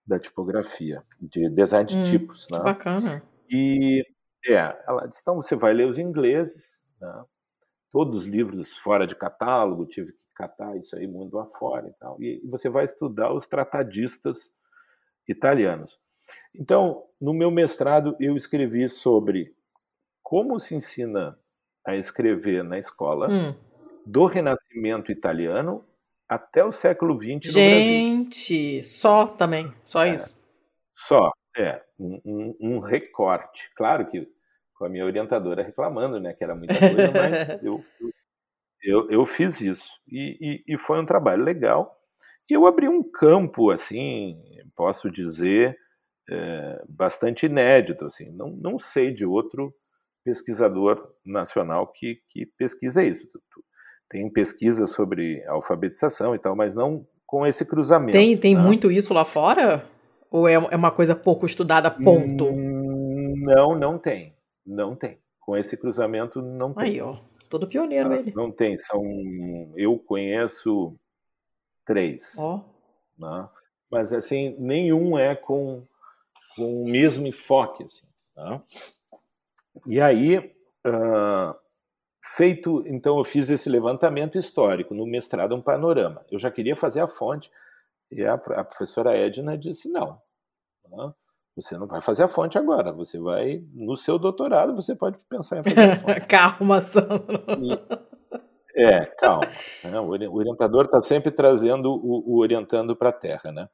da 0.06 0.20
tipografia, 0.20 1.04
de 1.20 1.50
design 1.50 1.88
de 1.88 1.98
hum, 1.98 2.04
tipos. 2.04 2.48
Né? 2.52 2.60
Bacana. 2.60 3.24
E 3.50 4.06
é, 4.48 4.84
ela 4.88 5.08
disse, 5.08 5.22
então 5.22 5.36
você 5.36 5.56
vai 5.56 5.74
ler 5.74 5.88
os 5.88 5.98
ingleses, 5.98 6.82
né? 7.02 7.24
todos 7.92 8.22
os 8.22 8.26
livros 8.28 8.74
fora 8.78 9.06
de 9.08 9.16
catálogo, 9.16 9.86
tive 9.86 10.14
que 10.14 10.26
catar 10.36 10.78
isso 10.78 10.96
aí 10.96 11.08
mundo 11.08 11.40
afora 11.40 11.88
e 11.88 11.94
tal. 11.94 12.22
E, 12.22 12.42
você 12.48 12.70
vai 12.70 12.86
estudar 12.86 13.34
os 13.34 13.48
tratadistas 13.48 14.54
italianos. 15.28 16.00
Então, 16.54 17.04
no 17.20 17.34
meu 17.34 17.52
mestrado, 17.52 18.16
eu 18.20 18.36
escrevi 18.36 18.88
sobre 18.88 19.56
como 20.22 20.60
se 20.60 20.76
ensina 20.76 21.38
a 21.86 21.96
escrever 21.96 22.64
na 22.64 22.78
escola 22.78 23.28
hum. 23.30 23.56
Do 24.06 24.26
Renascimento 24.26 25.12
italiano 25.12 25.86
até 26.28 26.64
o 26.64 26.72
século 26.72 27.20
XX 27.20 27.52
Gente, 27.52 28.84
só 28.84 29.26
também, 29.26 29.74
só 29.84 30.06
é, 30.06 30.16
isso. 30.16 30.40
Só, 30.96 31.32
é, 31.58 31.82
um, 32.00 32.22
um, 32.24 32.58
um, 32.60 32.80
recorte. 32.80 33.72
Claro 33.76 34.08
que 34.08 34.28
com 34.76 34.86
a 34.86 34.90
minha 34.90 35.06
orientadora 35.06 35.64
reclamando, 35.64 36.20
né, 36.20 36.34
que 36.34 36.44
era 36.44 36.56
muita 36.56 36.78
coisa, 36.78 37.12
mas 37.12 37.50
eu, 37.64 37.84
eu 38.84 39.08
eu, 39.10 39.26
fiz 39.26 39.60
isso 39.62 39.90
e, 40.08 40.64
e, 40.68 40.74
e, 40.74 40.78
foi 40.78 41.00
um 41.00 41.06
trabalho 41.06 41.44
legal. 41.44 41.98
E 42.50 42.54
eu 42.54 42.66
abri 42.66 42.88
um 42.88 43.04
campo, 43.04 43.70
assim, 43.72 44.42
posso 44.76 45.12
dizer, 45.12 45.78
é, 46.30 46.84
bastante 46.88 47.46
inédito. 47.46 48.06
Assim. 48.06 48.32
Não, 48.32 48.50
não 48.50 48.80
sei 48.80 49.14
de 49.14 49.26
outro 49.26 49.74
pesquisador 50.24 51.14
nacional 51.26 51.88
que, 51.88 52.22
que 52.30 52.46
pesquisa 52.46 53.04
isso. 53.04 53.28
Tem 54.10 54.30
pesquisas 54.30 54.90
sobre 54.90 55.46
alfabetização 55.48 56.34
e 56.34 56.40
tal, 56.40 56.56
mas 56.56 56.74
não 56.74 57.06
com 57.26 57.46
esse 57.46 57.64
cruzamento. 57.64 58.14
Tem, 58.14 58.36
tem 58.36 58.56
né? 58.56 58.62
muito 58.62 58.92
isso 58.92 59.14
lá 59.14 59.24
fora? 59.24 59.86
Ou 60.32 60.48
é, 60.48 60.54
é 60.54 60.76
uma 60.76 60.92
coisa 60.92 61.16
pouco 61.16 61.46
estudada, 61.46 61.92
ponto? 61.92 62.46
Hum, 62.46 63.36
não, 63.38 63.78
não 63.78 64.00
tem. 64.00 64.34
Não 64.66 64.96
tem. 64.96 65.20
Com 65.40 65.56
esse 65.56 65.78
cruzamento, 65.78 66.42
não 66.42 66.74
tem. 66.74 66.84
Aí, 66.84 67.02
ó. 67.02 67.18
Todo 67.50 67.68
pioneiro 67.68 68.14
ele. 68.14 68.34
Não 68.36 68.52
tem, 68.52 68.78
são. 68.78 69.04
Eu 69.76 69.98
conheço 69.98 70.96
três. 71.86 72.36
Oh. 72.38 72.62
Né? 73.18 73.50
Mas 73.92 74.14
assim, 74.14 74.56
nenhum 74.60 75.18
é 75.18 75.36
com, 75.36 75.84
com 76.56 76.84
o 76.84 76.90
mesmo 76.90 77.28
enfoque. 77.28 77.84
Assim, 77.84 78.08
né? 78.38 78.62
E 79.88 80.00
aí, 80.00 80.38
uh, 80.86 81.56
feito, 82.22 82.84
então 82.88 83.18
eu 83.18 83.24
fiz 83.24 83.50
esse 83.50 83.70
levantamento 83.70 84.38
histórico 84.38 84.94
no 84.94 85.06
mestrado 85.06 85.56
um 85.56 85.62
panorama. 85.62 86.26
Eu 86.32 86.40
já 86.40 86.52
queria 86.52 86.76
fazer 86.76 87.02
a 87.02 87.08
fonte, 87.08 87.52
e 88.12 88.24
a, 88.24 88.34
a 88.34 88.64
professora 88.64 89.18
Edna 89.18 89.58
disse: 89.58 89.90
não. 89.90 90.22
Né? 90.90 91.14
Você 91.56 91.78
não 91.78 91.88
vai 91.88 92.02
fazer 92.02 92.24
a 92.24 92.30
fonte 92.30 92.58
agora, 92.58 92.92
você 92.92 93.20
vai, 93.20 93.64
no 93.74 93.96
seu 93.96 94.18
doutorado, 94.18 94.76
você 94.76 94.96
pode 94.96 95.18
pensar 95.30 95.60
em 95.60 95.64
fazer 95.64 95.92
a 95.92 96.00
fonte. 96.00 96.22
calma, 96.28 96.82
Sandro. 96.82 97.44
É, 98.76 99.06
calma. 99.06 99.48
Né? 99.84 100.00
O 100.00 100.36
orientador 100.36 100.86
está 100.86 101.02
sempre 101.02 101.32
trazendo 101.32 101.92
o, 101.92 102.34
o 102.34 102.40
orientando 102.40 102.96
para 102.96 103.10
a 103.10 103.14
Terra, 103.14 103.52
né? 103.52 103.68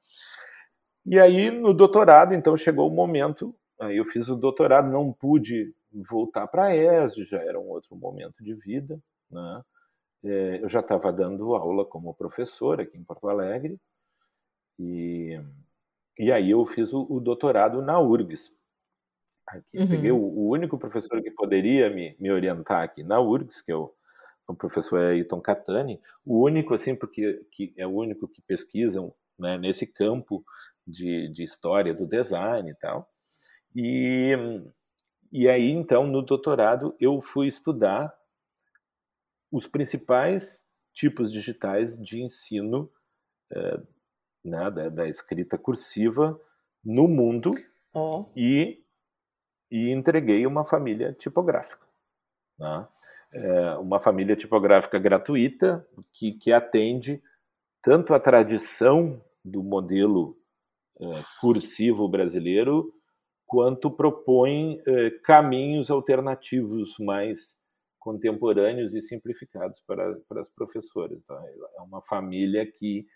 E 1.05 1.19
aí, 1.19 1.51
no 1.51 1.71
doutorado, 1.73 2.33
então, 2.33 2.57
chegou 2.57 2.89
o 2.89 2.93
momento, 2.93 3.55
aí 3.79 3.97
eu 3.97 4.05
fiz 4.05 4.29
o 4.29 4.35
doutorado, 4.35 4.89
não 4.89 5.11
pude 5.11 5.73
voltar 5.91 6.47
para 6.47 6.65
a 6.65 6.75
ESD, 6.75 7.25
já 7.25 7.41
era 7.41 7.59
um 7.59 7.67
outro 7.69 7.95
momento 7.95 8.43
de 8.43 8.53
vida, 8.55 8.99
né? 9.29 9.61
É, 10.23 10.63
eu 10.63 10.67
já 10.67 10.79
estava 10.79 11.13
dando 11.13 11.53
aula 11.55 11.85
como 11.85 12.13
professor 12.13 12.81
aqui 12.81 12.97
em 12.97 13.03
Porto 13.03 13.29
Alegre, 13.29 13.79
e 14.79 15.39
e 16.17 16.31
aí 16.31 16.51
eu 16.51 16.65
fiz 16.65 16.93
o, 16.93 17.05
o 17.09 17.19
doutorado 17.19 17.81
na 17.81 17.99
URGS. 17.99 18.55
Aqui, 19.47 19.77
uhum. 19.77 19.87
Peguei 19.87 20.11
o, 20.11 20.17
o, 20.17 20.49
único 20.49 20.77
professor 20.77 21.21
que 21.21 21.29
poderia 21.29 21.89
me, 21.89 22.15
me 22.19 22.31
orientar 22.31 22.83
aqui 22.83 23.03
na 23.03 23.19
URGS, 23.19 23.61
que 23.61 23.71
é 23.71 23.75
o, 23.75 23.93
o 24.47 24.55
professor 24.55 25.03
Ailton 25.03 25.41
Catani, 25.41 26.01
o 26.25 26.43
único, 26.43 26.73
assim, 26.73 26.95
porque 26.95 27.45
que 27.51 27.73
é 27.77 27.85
o 27.85 27.91
único 27.91 28.27
que 28.27 28.41
pesquisam 28.41 29.13
né, 29.37 29.57
nesse 29.57 29.91
campo 29.91 30.43
de, 30.87 31.27
de 31.29 31.43
história 31.43 31.93
do 31.93 32.07
design 32.07 32.69
e 32.71 32.75
tal. 32.75 33.07
E, 33.75 34.33
E 35.31 35.49
aí, 35.49 35.69
então, 35.71 36.07
no 36.07 36.21
doutorado, 36.21 36.95
eu 36.99 37.21
fui 37.21 37.47
estudar 37.47 38.15
os 39.51 39.67
principais 39.67 40.65
tipos 40.93 41.31
digitais 41.31 41.97
de 41.97 42.21
ensino 42.21 42.89
é, 43.51 43.79
né, 44.43 44.71
da, 44.71 44.89
da, 44.89 45.07
escrita 45.07 45.57
cursiva 45.57 46.39
no 46.83 47.07
mundo 47.07 47.53
oh. 47.93 48.25
e, 48.35 48.81
e 49.69 49.91
entreguei 49.91 50.47
uma 50.47 50.63
família 50.63 51.11
tipográfica. 51.13 51.85
Né? 52.57 52.87
É 53.33 53.73
uma 53.75 53.99
família 53.99 54.35
tipográfica 54.35 54.97
gratuita 54.97 55.85
que, 56.13 56.31
que 56.31 56.53
atende 56.53 57.21
tanto 57.81 58.13
a 58.13 58.19
tradição 58.19 59.21
do 59.43 59.61
modelo 59.61 60.37
é, 60.99 61.05
cursivo 61.41 62.07
brasileiro, 62.07 62.94
quanto 63.55 63.89
propõe 63.89 64.81
é, 64.85 65.11
caminhos 65.23 65.89
alternativos 65.89 66.99
mais 66.99 67.57
contemporâneos 67.97 68.93
e 68.93 69.01
simplificados 69.01 69.81
para, 69.87 70.13
para 70.27 70.41
as 70.41 70.49
professoras. 70.49 71.17
Então, 71.17 71.41
é 71.77 71.81
uma 71.81 72.01
família 72.01 72.69
que 72.69 73.07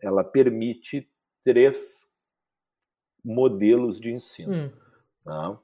ela 0.00 0.22
permite 0.22 1.10
três 1.44 2.16
modelos 3.24 3.98
de 4.00 4.12
ensino. 4.12 4.54
Hum. 4.54 4.72
Tá? 5.24 5.60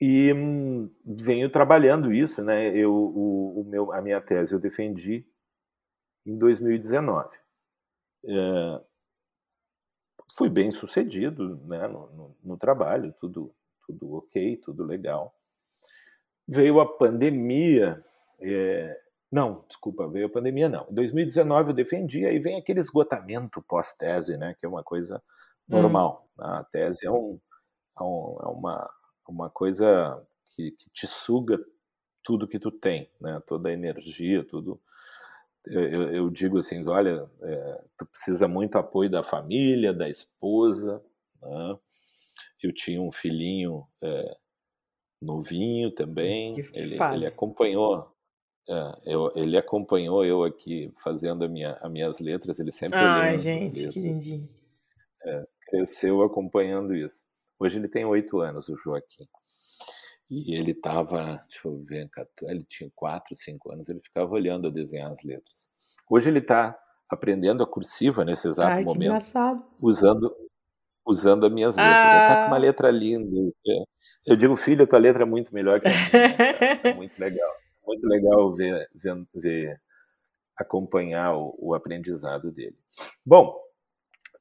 E 0.00 0.32
hum, 0.32 0.88
venho 1.04 1.50
trabalhando 1.50 2.12
isso, 2.12 2.40
né? 2.44 2.68
Eu, 2.68 2.92
o, 2.94 3.62
o, 3.62 3.64
meu, 3.64 3.92
a 3.92 4.00
minha 4.00 4.20
tese 4.20 4.54
eu 4.54 4.60
defendi 4.60 5.26
em 6.24 6.38
2019. 6.38 7.36
É, 8.28 8.80
fui 10.34 10.48
bem 10.48 10.70
sucedido 10.70 11.56
né, 11.66 11.86
no, 11.86 12.10
no, 12.10 12.36
no, 12.42 12.56
trabalho, 12.56 13.14
tudo, 13.20 13.54
tudo 13.86 14.16
ok, 14.16 14.56
tudo 14.58 14.84
legal. 14.84 15.34
Veio 16.46 16.80
a 16.80 16.86
pandemia, 16.86 18.02
é, 18.40 19.00
não, 19.30 19.64
desculpa, 19.68 20.08
veio 20.08 20.26
a 20.26 20.30
pandemia 20.30 20.68
não. 20.68 20.86
Em 20.90 20.94
2019 20.94 21.70
eu 21.70 21.74
defendi, 21.74 22.24
aí 22.24 22.38
vem 22.38 22.56
aquele 22.56 22.80
esgotamento 22.80 23.62
pós-tese, 23.62 24.36
né, 24.36 24.54
que 24.58 24.66
é 24.66 24.68
uma 24.68 24.82
coisa 24.82 25.22
hum. 25.68 25.80
normal. 25.80 26.28
Hum. 26.38 26.42
A 26.42 26.64
tese 26.64 27.06
é, 27.06 27.08
é, 27.08 27.12
um, 27.12 27.38
é 27.98 28.02
uma, 28.02 28.90
uma 29.28 29.50
coisa 29.50 30.22
que, 30.54 30.72
que 30.72 30.90
te 30.90 31.06
suga 31.06 31.58
tudo 32.22 32.48
que 32.48 32.58
tu 32.58 32.72
tem, 32.72 33.08
né, 33.20 33.40
toda 33.46 33.68
a 33.68 33.72
energia, 33.72 34.44
tudo 34.44 34.80
eu, 35.66 36.14
eu 36.14 36.30
digo 36.30 36.58
assim, 36.58 36.86
olha, 36.86 37.28
é, 37.42 37.84
tu 37.96 38.06
precisa 38.06 38.46
muito 38.46 38.76
apoio 38.76 39.10
da 39.10 39.22
família, 39.22 39.92
da 39.92 40.08
esposa. 40.08 41.02
Né? 41.42 41.78
Eu 42.62 42.72
tinha 42.72 43.00
um 43.00 43.10
filhinho 43.10 43.86
é, 44.02 44.36
novinho 45.20 45.90
também. 45.90 46.52
Que, 46.52 46.62
que 46.62 46.78
ele, 46.78 46.96
ele, 47.14 47.26
acompanhou. 47.26 48.12
É, 48.68 48.92
eu, 49.06 49.32
ele 49.34 49.56
acompanhou 49.56 50.24
eu 50.24 50.44
aqui 50.44 50.92
fazendo 51.02 51.44
a 51.44 51.48
minha, 51.48 51.72
as 51.80 51.90
minhas 51.90 52.20
letras. 52.20 52.60
Ele 52.60 52.72
sempre 52.72 52.98
Ai, 52.98 53.38
gente, 53.38 53.88
que 53.88 54.00
lindinho. 54.00 54.48
É, 55.24 55.46
cresceu 55.68 56.22
acompanhando 56.22 56.94
isso. 56.94 57.24
Hoje 57.58 57.78
ele 57.78 57.88
tem 57.88 58.04
oito 58.04 58.40
anos, 58.40 58.68
o 58.68 58.76
Joaquim. 58.76 59.26
E 60.28 60.54
ele 60.54 60.72
estava, 60.72 61.44
deixa 61.48 61.68
eu 61.68 61.84
ver, 61.84 62.10
ele 62.42 62.64
tinha 62.68 62.90
4, 62.94 63.36
5 63.36 63.72
anos, 63.72 63.88
ele 63.88 64.00
ficava 64.00 64.32
olhando 64.32 64.66
a 64.66 64.70
desenhar 64.70 65.12
as 65.12 65.22
letras. 65.22 65.68
Hoje 66.10 66.28
ele 66.28 66.40
está 66.40 66.76
aprendendo 67.08 67.62
a 67.62 67.66
cursiva 67.66 68.24
nesse 68.24 68.48
exato 68.48 68.78
Ai, 68.78 68.84
momento, 68.84 69.04
engraçado. 69.04 69.64
usando 69.80 70.34
usando 71.06 71.46
as 71.46 71.52
minhas 71.52 71.76
letras. 71.76 71.94
Ah. 71.94 72.22
Está 72.22 72.42
com 72.42 72.46
uma 72.48 72.56
letra 72.56 72.90
linda. 72.90 73.36
Eu 74.26 74.36
digo, 74.36 74.56
filho, 74.56 74.82
a 74.82 74.86
tua 74.86 74.98
letra 74.98 75.22
é 75.22 75.26
muito 75.26 75.54
melhor 75.54 75.80
que 75.80 75.86
a 75.86 75.90
minha. 75.90 76.00
é 76.82 76.94
muito 76.94 77.16
legal. 77.18 77.50
Muito 77.86 78.06
legal 78.08 78.52
ver, 78.52 78.90
ver, 78.92 79.26
ver 79.32 79.80
acompanhar 80.56 81.36
o, 81.36 81.54
o 81.58 81.74
aprendizado 81.74 82.50
dele. 82.50 82.76
Bom, 83.24 83.56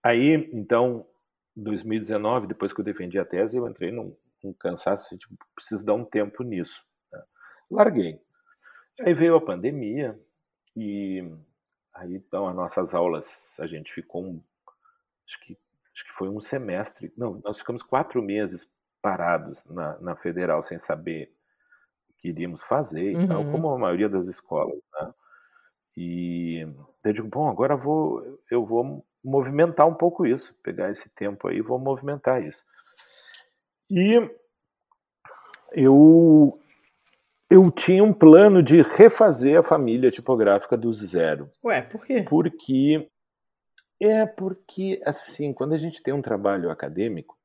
aí, 0.01 0.49
então, 0.51 1.05
2019, 1.55 2.47
depois 2.47 2.73
que 2.73 2.79
eu 2.79 2.85
defendi 2.85 3.19
a 3.19 3.25
tese, 3.25 3.57
eu 3.57 3.67
entrei 3.67 3.91
num, 3.91 4.15
um 4.49 4.53
cansaço, 4.53 5.17
tipo, 5.17 5.35
preciso 5.55 5.85
dar 5.85 5.93
um 5.93 6.05
tempo 6.05 6.43
nisso. 6.43 6.85
Né? 7.11 7.21
Larguei. 7.69 8.21
Aí 8.99 9.13
veio 9.13 9.35
a 9.35 9.45
pandemia 9.45 10.19
e 10.75 11.23
aí 11.93 12.15
então 12.15 12.47
as 12.47 12.55
nossas 12.55 12.93
aulas, 12.93 13.57
a 13.59 13.67
gente 13.67 13.91
ficou 13.93 14.23
um, 14.23 14.43
acho 15.25 15.39
que 15.41 15.57
acho 15.93 16.05
que 16.05 16.11
foi 16.11 16.27
um 16.27 16.41
semestre, 16.41 17.13
não, 17.15 17.41
nós 17.43 17.57
ficamos 17.57 17.81
quatro 17.81 18.21
meses 18.21 18.69
parados 19.01 19.63
na, 19.65 19.97
na 19.99 20.15
federal 20.15 20.61
sem 20.61 20.77
saber 20.77 21.33
o 22.09 22.13
que 22.15 22.27
iríamos 22.27 22.61
fazer 22.63 23.13
e 23.13 23.15
uhum. 23.15 23.27
tal, 23.27 23.45
como 23.51 23.69
a 23.69 23.77
maioria 23.77 24.09
das 24.09 24.25
escolas, 24.25 24.79
né? 24.93 25.13
E 25.97 26.67
eu 27.03 27.13
digo, 27.13 27.27
bom, 27.29 27.49
agora 27.49 27.77
vou, 27.77 28.41
eu 28.51 28.65
vou 28.65 29.05
movimentar 29.23 29.87
um 29.87 29.93
pouco 29.93 30.25
isso, 30.25 30.53
pegar 30.61 30.91
esse 30.91 31.09
tempo 31.15 31.47
aí, 31.47 31.61
vou 31.61 31.79
movimentar 31.79 32.43
isso. 32.43 32.65
E 33.89 34.29
eu 35.73 36.59
eu 37.49 37.71
tinha 37.71 38.03
um 38.03 38.13
plano 38.13 38.63
de 38.63 38.81
refazer 38.81 39.59
a 39.59 39.63
família 39.63 40.09
tipográfica 40.09 40.75
do 40.75 40.91
zero. 40.91 41.49
Ué, 41.63 41.81
por 41.81 42.05
quê? 42.05 42.25
Porque 42.27 43.07
é 44.01 44.25
porque 44.25 45.01
assim, 45.05 45.53
quando 45.53 45.73
a 45.73 45.77
gente 45.77 46.01
tem 46.01 46.13
um 46.13 46.21
trabalho 46.21 46.71
acadêmico, 46.71 47.37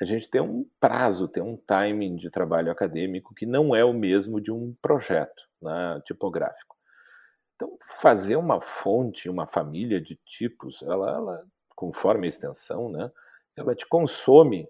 a 0.00 0.04
gente 0.04 0.28
tem 0.28 0.40
um 0.40 0.68
prazo, 0.80 1.28
tem 1.28 1.42
um 1.42 1.56
timing 1.56 2.16
de 2.16 2.30
trabalho 2.30 2.70
acadêmico 2.70 3.34
que 3.34 3.46
não 3.46 3.74
é 3.74 3.84
o 3.84 3.92
mesmo 3.92 4.40
de 4.40 4.50
um 4.52 4.74
projeto 4.82 5.42
né, 5.60 6.02
tipográfico. 6.04 6.76
Então, 7.54 7.76
fazer 8.00 8.36
uma 8.36 8.60
fonte, 8.60 9.28
uma 9.28 9.46
família 9.46 10.00
de 10.00 10.16
tipos, 10.26 10.82
ela, 10.82 11.10
ela 11.10 11.46
conforme 11.76 12.26
a 12.26 12.28
extensão, 12.28 12.90
né, 12.90 13.10
ela 13.56 13.74
te 13.74 13.86
consome 13.86 14.68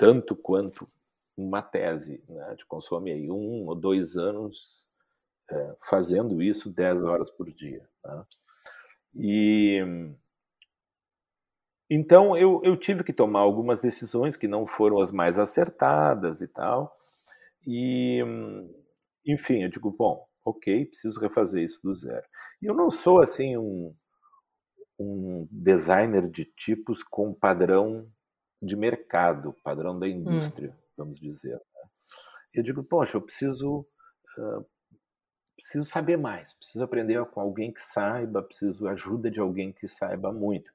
tanto 0.00 0.34
quanto 0.34 0.88
uma 1.36 1.60
tese, 1.60 2.24
né? 2.26 2.56
Te 2.56 2.64
consome 2.64 3.12
aí 3.12 3.30
um 3.30 3.66
ou 3.66 3.74
dois 3.74 4.16
anos 4.16 4.86
é, 5.50 5.76
fazendo 5.90 6.42
isso 6.42 6.70
10 6.70 7.04
horas 7.04 7.30
por 7.30 7.52
dia. 7.52 7.86
Né? 8.02 8.24
E 9.14 9.84
então 11.90 12.34
eu, 12.34 12.62
eu 12.64 12.78
tive 12.78 13.04
que 13.04 13.12
tomar 13.12 13.40
algumas 13.40 13.82
decisões 13.82 14.36
que 14.38 14.48
não 14.48 14.66
foram 14.66 15.02
as 15.02 15.12
mais 15.12 15.38
acertadas 15.38 16.40
e 16.40 16.48
tal. 16.48 16.96
E 17.66 18.20
enfim, 19.26 19.64
eu 19.64 19.68
digo, 19.68 19.90
bom, 19.90 20.26
ok, 20.42 20.86
preciso 20.86 21.20
refazer 21.20 21.62
isso 21.62 21.82
do 21.82 21.94
zero. 21.94 22.26
E 22.62 22.64
eu 22.64 22.74
não 22.74 22.90
sou 22.90 23.20
assim 23.20 23.54
um, 23.58 23.94
um 24.98 25.46
designer 25.50 26.26
de 26.26 26.46
tipos 26.46 27.02
com 27.02 27.34
padrão 27.34 28.10
de 28.60 28.76
mercado, 28.76 29.54
padrão 29.62 29.98
da 29.98 30.06
hum. 30.06 30.10
indústria, 30.10 30.70
hum. 30.70 30.82
vamos 30.96 31.18
dizer. 31.18 31.54
Né? 31.54 31.88
Eu 32.54 32.62
digo, 32.62 32.82
poxa, 32.82 33.16
eu 33.16 33.22
preciso, 33.22 33.86
uh, 34.38 34.66
preciso 35.56 35.84
saber 35.84 36.16
mais, 36.16 36.52
preciso 36.52 36.84
aprender 36.84 37.24
com 37.26 37.40
alguém 37.40 37.72
que 37.72 37.80
saiba, 37.80 38.42
preciso 38.42 38.86
ajuda 38.88 39.30
de 39.30 39.40
alguém 39.40 39.72
que 39.72 39.86
saiba 39.86 40.32
muito. 40.32 40.72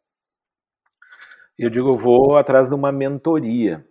Eu 1.58 1.70
digo, 1.70 1.90
eu 1.90 1.98
vou 1.98 2.38
atrás 2.38 2.68
de 2.68 2.76
uma 2.76 2.92
mentoria. 2.92 3.88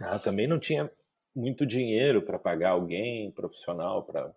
Ah, 0.00 0.18
também 0.18 0.46
não 0.46 0.58
tinha 0.58 0.90
muito 1.34 1.64
dinheiro 1.64 2.20
para 2.22 2.38
pagar 2.38 2.70
alguém 2.70 3.30
profissional 3.30 4.04
para 4.04 4.34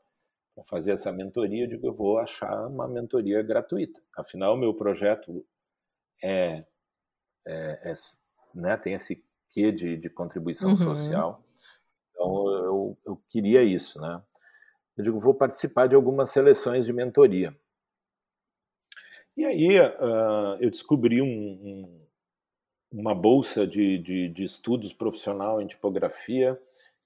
fazer 0.67 0.91
essa 0.91 1.11
mentoria. 1.11 1.63
Eu 1.63 1.67
digo, 1.67 1.87
eu 1.87 1.93
vou 1.93 2.19
achar 2.19 2.67
uma 2.67 2.87
mentoria 2.87 3.41
gratuita. 3.41 3.99
Afinal, 4.15 4.55
meu 4.55 4.73
projeto 4.73 5.45
é, 6.23 6.63
é, 7.47 7.91
é 7.91 7.93
né, 8.53 8.77
tem 8.77 8.93
esse 8.93 9.23
quê 9.49 9.71
de, 9.71 9.97
de 9.97 10.09
contribuição 10.09 10.71
uhum. 10.71 10.77
social. 10.77 11.43
Então, 12.11 12.47
eu, 12.51 12.97
eu 13.05 13.21
queria 13.29 13.63
isso, 13.63 13.99
né? 13.99 14.21
Eu 14.97 15.03
digo, 15.03 15.19
vou 15.19 15.33
participar 15.33 15.87
de 15.87 15.95
algumas 15.95 16.29
seleções 16.29 16.85
de 16.85 16.93
mentoria. 16.93 17.55
E 19.35 19.45
aí 19.45 19.79
uh, 19.79 20.57
eu 20.59 20.69
descobri 20.69 21.21
um, 21.21 21.25
um, 21.25 22.07
uma 22.91 23.15
bolsa 23.15 23.65
de, 23.65 23.97
de, 23.97 24.29
de, 24.29 24.43
estudos 24.43 24.93
profissional 24.93 25.61
em 25.61 25.67
tipografia 25.67 26.61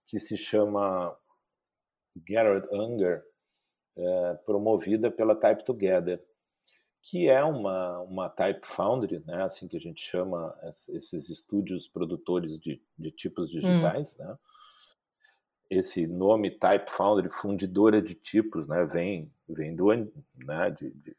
que 0.07 0.19
se 0.19 0.35
chama 0.35 1.15
Garrett 2.27 2.67
Unger, 2.73 3.23
uh, 3.95 4.37
promovida 4.45 5.11
pela 5.11 5.35
Type 5.35 5.63
Together 5.63 6.21
que 7.05 7.29
é 7.29 7.43
uma, 7.43 7.99
uma 7.99 8.29
Type 8.29 8.65
Foundry, 8.65 9.23
né, 9.27 9.43
assim 9.43 9.67
que 9.67 9.77
a 9.77 9.79
gente 9.79 10.01
chama 10.01 10.57
esses 10.63 11.29
estúdios 11.29 11.87
produtores 11.87 12.59
de, 12.59 12.81
de 12.97 13.11
tipos 13.11 13.51
hum. 13.51 13.59
digitais, 13.59 14.17
hum. 14.19 14.23
né? 14.23 14.37
Esse 15.69 16.05
nome 16.05 16.51
Type 16.51 16.89
Foundry, 16.91 17.29
fundidora 17.29 18.01
de 18.01 18.15
tipos, 18.15 18.67
né, 18.67 18.85
vem, 18.85 19.31
vem 19.47 19.75
do, 19.75 19.87
né, 19.93 20.71
de, 20.71 20.91
de 20.91 21.15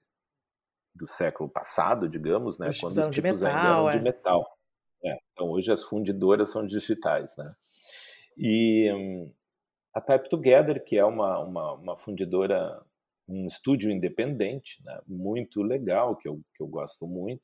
do 0.92 1.06
século 1.06 1.48
passado, 1.48 2.08
digamos, 2.08 2.58
né, 2.58 2.70
os 2.70 2.80
quando 2.80 2.98
os 2.98 3.08
tipos 3.14 3.40
metal, 3.40 3.54
ainda 3.54 3.68
eram 3.68 3.88
é. 3.90 3.98
de 3.98 4.02
metal. 4.02 4.58
É, 5.04 5.18
então 5.32 5.50
hoje 5.50 5.70
as 5.70 5.82
fundidoras 5.82 6.50
são 6.50 6.66
digitais, 6.66 7.36
né? 7.36 7.54
E 8.36 8.90
um, 8.92 9.32
a 9.94 10.00
Type 10.00 10.28
Together, 10.28 10.82
que 10.82 10.96
é 10.96 11.04
uma, 11.04 11.38
uma, 11.38 11.72
uma 11.74 11.96
fundidora, 11.96 12.82
um 13.28 13.46
estúdio 13.46 13.90
independente, 13.90 14.82
né, 14.84 15.00
muito 15.06 15.62
legal, 15.62 16.16
que 16.16 16.28
eu, 16.28 16.40
que 16.54 16.62
eu 16.62 16.66
gosto 16.66 17.06
muito, 17.06 17.42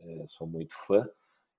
é, 0.00 0.24
sou 0.28 0.46
muito 0.46 0.74
fã. 0.86 1.08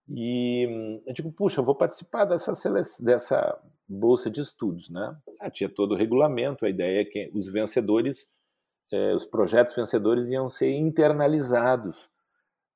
E 0.10 1.01
eu 1.05 1.13
digo, 1.13 1.31
puxa, 1.31 1.60
eu 1.60 1.65
vou 1.65 1.75
participar 1.75 2.25
dessa, 2.25 2.53
dessa 3.01 3.60
bolsa 3.88 4.29
de 4.29 4.39
estudos, 4.39 4.89
né? 4.89 5.17
Ah, 5.39 5.49
tinha 5.49 5.69
todo 5.69 5.93
o 5.93 5.97
regulamento, 5.97 6.65
a 6.65 6.69
ideia 6.69 7.01
é 7.01 7.05
que 7.05 7.29
os 7.33 7.47
vencedores, 7.47 8.33
eh, 8.91 9.13
os 9.13 9.25
projetos 9.25 9.75
vencedores 9.75 10.29
iam 10.29 10.47
ser 10.47 10.71
internalizados 10.71 12.10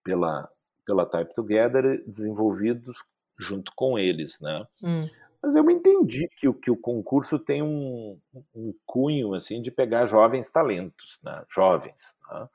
pela, 0.04 0.50
pela 0.86 1.06
Type 1.06 1.34
Together, 1.34 2.04
desenvolvidos 2.06 2.98
junto 3.40 3.72
com 3.76 3.98
eles, 3.98 4.40
né? 4.42 4.66
Hum. 4.84 5.08
Mas 5.42 5.56
eu 5.56 5.68
entendi 5.70 6.30
que 6.38 6.48
o, 6.48 6.54
que 6.54 6.70
o 6.70 6.78
concurso 6.78 7.40
tem 7.40 7.64
um, 7.64 8.20
um 8.54 8.74
cunho, 8.86 9.34
assim, 9.34 9.62
de 9.62 9.72
pegar 9.72 10.06
jovens 10.06 10.50
talentos, 10.50 11.20
né? 11.24 11.44
Jovens, 11.54 12.00
né? 12.30 12.48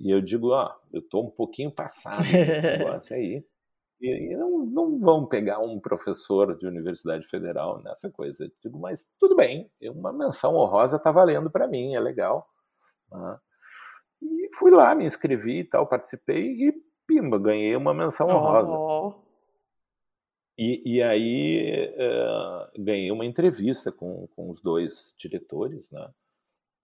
E 0.00 0.10
eu 0.10 0.20
digo, 0.20 0.48
ó, 0.48 0.74
eu 0.92 1.00
estou 1.00 1.26
um 1.26 1.30
pouquinho 1.30 1.70
passado 1.70 2.22
nesse 2.22 2.62
negócio 2.78 3.14
aí. 3.14 3.44
E, 4.00 4.32
e 4.32 4.36
não, 4.36 4.64
não 4.64 4.98
vão 4.98 5.26
pegar 5.26 5.58
um 5.58 5.78
professor 5.78 6.56
de 6.56 6.66
universidade 6.66 7.26
federal 7.26 7.82
nessa 7.82 8.10
coisa. 8.10 8.44
Eu 8.44 8.50
digo, 8.62 8.78
mas 8.78 9.06
tudo 9.18 9.36
bem, 9.36 9.70
uma 9.82 10.12
menção 10.12 10.56
honrosa 10.56 10.96
está 10.96 11.12
valendo 11.12 11.50
para 11.50 11.68
mim, 11.68 11.94
é 11.94 12.00
legal. 12.00 12.48
Né? 13.12 13.38
E 14.22 14.50
fui 14.54 14.70
lá, 14.70 14.94
me 14.94 15.04
inscrevi 15.04 15.60
e 15.60 15.64
tal, 15.64 15.86
participei 15.86 16.46
e 16.46 16.74
pimba, 17.06 17.38
ganhei 17.38 17.76
uma 17.76 17.92
menção 17.92 18.26
honrosa. 18.28 18.74
Oh. 18.74 19.14
E, 20.62 20.96
e, 20.96 21.02
aí 21.02 21.88
uh, 21.94 22.82
ganhei 22.82 23.10
uma 23.10 23.24
entrevista 23.24 23.90
com, 23.90 24.26
com 24.36 24.50
os 24.50 24.60
dois 24.60 25.14
diretores, 25.18 25.90
né? 25.90 26.06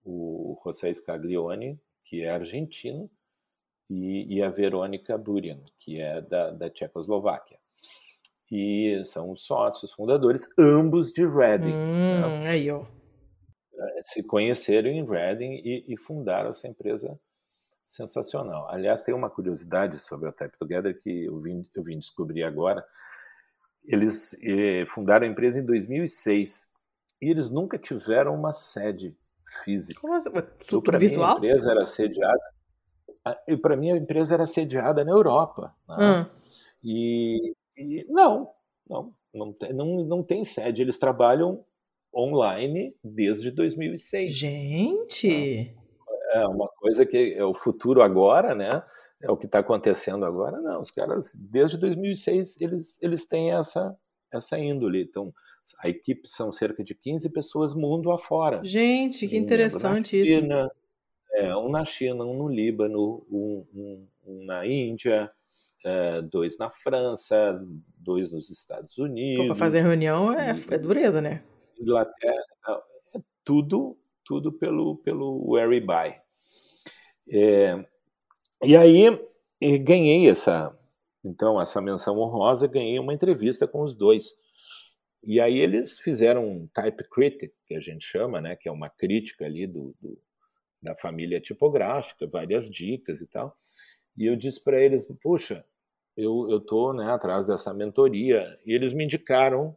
o 0.03 0.59
José 0.63 0.91
Scaglione, 0.91 1.79
que 2.03 2.23
é 2.23 2.31
argentino, 2.31 3.07
e, 3.87 4.35
e 4.35 4.41
a 4.41 4.49
Verônica 4.49 5.15
Burian, 5.15 5.59
que 5.77 6.01
é 6.01 6.19
da, 6.21 6.49
da 6.49 6.71
Tchecoslováquia. 6.71 7.59
E 8.51 9.03
são 9.05 9.31
os 9.31 9.43
sócios 9.43 9.91
fundadores, 9.91 10.49
ambos 10.57 11.11
de 11.11 11.23
Reading. 11.27 11.71
Hum, 11.71 12.39
né? 12.41 12.49
Aí, 12.49 12.71
ó. 12.71 12.83
É, 13.79 14.01
se 14.01 14.23
conheceram 14.23 14.89
em 14.89 15.05
Reading 15.05 15.61
e, 15.63 15.85
e, 15.87 15.97
fundaram 15.97 16.49
essa 16.49 16.67
empresa 16.67 17.19
sensacional. 17.85 18.67
Aliás, 18.71 19.03
tem 19.03 19.13
uma 19.13 19.29
curiosidade 19.29 19.99
sobre 19.99 20.27
a 20.27 20.31
Type 20.31 20.57
Together 20.57 20.97
que 20.97 21.25
eu 21.25 21.39
vim, 21.39 21.61
eu 21.75 21.83
vim 21.83 21.99
descobrir 21.99 22.43
agora. 22.43 22.83
Eles 23.87 24.37
eh, 24.43 24.85
fundaram 24.87 25.25
a 25.25 25.29
empresa 25.29 25.57
em 25.57 25.65
2006 25.65 26.67
e 27.21 27.29
eles 27.29 27.49
nunca 27.49 27.77
tiveram 27.77 28.35
uma 28.35 28.51
sede 28.51 29.15
física. 29.63 30.01
Como 30.01 30.13
assim? 30.13 30.29
Tudo 30.67 30.99
virtual? 30.99 31.35
a 31.35 31.37
empresa 31.37 31.71
era 31.71 31.85
sediada 31.85 32.57
e 33.47 33.57
para 33.57 33.75
mim 33.75 33.91
a 33.91 33.97
empresa 33.97 34.35
era 34.35 34.45
sediada 34.45 35.03
na 35.03 35.11
Europa. 35.11 35.73
Né? 35.87 35.95
Hum. 35.99 36.25
E, 36.83 37.53
e, 37.77 38.05
não, 38.09 38.51
não, 38.89 39.13
não 39.33 39.53
tem, 39.53 39.73
não, 39.73 39.85
não 40.05 40.23
tem 40.23 40.45
sede. 40.45 40.81
Eles 40.81 40.97
trabalham 40.97 41.63
online 42.13 42.95
desde 43.03 43.51
2006. 43.51 44.33
Gente! 44.33 45.75
É 46.33 46.45
uma 46.45 46.67
coisa 46.77 47.05
que 47.05 47.33
é 47.33 47.43
o 47.43 47.53
futuro 47.53 48.01
agora, 48.01 48.53
né? 48.53 48.81
É 49.21 49.31
o 49.31 49.37
que 49.37 49.45
está 49.45 49.59
acontecendo 49.59 50.25
agora. 50.25 50.61
Não, 50.61 50.81
os 50.81 50.91
caras, 50.91 51.33
desde 51.35 51.77
2006, 51.77 52.61
eles, 52.61 52.97
eles 53.01 53.25
têm 53.25 53.51
essa, 53.51 53.95
essa 54.31 54.59
índole. 54.59 55.01
Então, 55.01 55.33
a 55.79 55.89
equipe 55.89 56.27
são 56.27 56.51
cerca 56.53 56.83
de 56.83 56.93
15 56.93 57.29
pessoas 57.29 57.73
mundo 57.73 58.11
afora. 58.11 58.61
Gente, 58.63 59.27
que 59.27 59.35
interessante 59.35 60.23
China, 60.23 60.65
isso. 60.65 60.75
É, 61.33 61.55
um 61.55 61.69
na 61.69 61.83
China, 61.83 62.23
um 62.23 62.37
no 62.37 62.47
Líbano, 62.47 63.25
um, 63.29 63.65
um, 63.73 64.07
um 64.25 64.45
na 64.45 64.65
Índia, 64.65 65.27
é, 65.85 66.21
dois 66.21 66.57
na 66.57 66.69
França, 66.69 67.59
dois 67.97 68.31
nos 68.31 68.49
Estados 68.49 68.97
Unidos. 68.97 69.45
Para 69.47 69.55
fazer 69.55 69.81
reunião 69.81 70.31
é, 70.31 70.51
é, 70.69 70.77
dureza, 70.77 71.21
né? 71.21 71.43
Inglaterra, 71.79 72.43
é 73.15 73.19
tudo, 73.43 73.97
tudo 74.23 74.51
pelo, 74.51 74.97
pelo 74.97 75.51
Whereby. 75.51 76.15
É, 77.29 77.85
e 78.63 78.75
aí 78.75 79.05
ganhei 79.79 80.29
essa, 80.29 80.77
então, 81.23 81.59
essa 81.59 81.81
menção 81.81 82.17
honrosa, 82.19 82.67
ganhei 82.67 82.99
uma 82.99 83.13
entrevista 83.13 83.67
com 83.67 83.81
os 83.81 83.95
dois. 83.95 84.35
E 85.23 85.41
aí 85.41 85.59
eles 85.59 85.99
fizeram 85.99 86.47
um 86.47 86.67
type 86.67 87.03
critic, 87.09 87.53
que 87.65 87.75
a 87.75 87.81
gente 87.81 88.05
chama, 88.05 88.39
né, 88.39 88.55
que 88.55 88.69
é 88.69 88.71
uma 88.71 88.89
crítica 88.89 89.45
ali 89.45 89.67
do, 89.67 89.95
do 90.01 90.17
da 90.81 90.95
família 90.95 91.41
tipográfica, 91.41 92.27
várias 92.27 92.69
dicas 92.69 93.19
e 93.19 93.27
tal. 93.27 93.57
E 94.15 94.25
eu 94.25 94.35
disse 94.35 94.63
para 94.63 94.79
eles, 94.79 95.05
puxa, 95.21 95.65
eu 96.15 96.49
eu 96.49 96.59
tô 96.61 96.93
né, 96.93 97.11
atrás 97.11 97.47
dessa 97.47 97.73
mentoria 97.73 98.57
e 98.65 98.73
eles 98.73 98.93
me 98.93 99.03
indicaram 99.03 99.75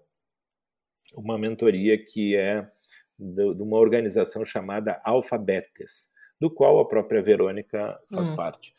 uma 1.14 1.38
mentoria 1.38 1.98
que 1.98 2.36
é 2.36 2.70
de, 3.18 3.54
de 3.54 3.62
uma 3.62 3.78
organização 3.78 4.44
chamada 4.44 5.00
Alfabetes, 5.04 6.10
do 6.40 6.50
qual 6.50 6.78
a 6.78 6.88
própria 6.88 7.22
Verônica 7.22 8.00
faz 8.10 8.28
hum. 8.28 8.36
parte, 8.36 8.72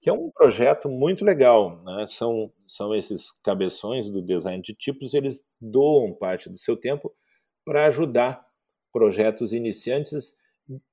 que 0.00 0.08
é 0.08 0.12
um 0.12 0.30
projeto 0.30 0.88
muito 0.88 1.24
legal. 1.24 1.82
Né? 1.82 2.06
São, 2.08 2.50
são 2.66 2.94
esses 2.94 3.30
cabeções 3.42 4.08
do 4.08 4.22
design 4.22 4.62
de 4.62 4.74
tipos, 4.74 5.12
eles 5.14 5.44
doam 5.60 6.12
parte 6.12 6.48
do 6.48 6.58
seu 6.58 6.76
tempo 6.76 7.14
para 7.64 7.86
ajudar 7.86 8.46
projetos 8.92 9.52
iniciantes 9.52 10.36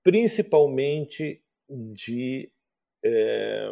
principalmente 0.04 1.42
de 1.70 2.52
é, 3.04 3.72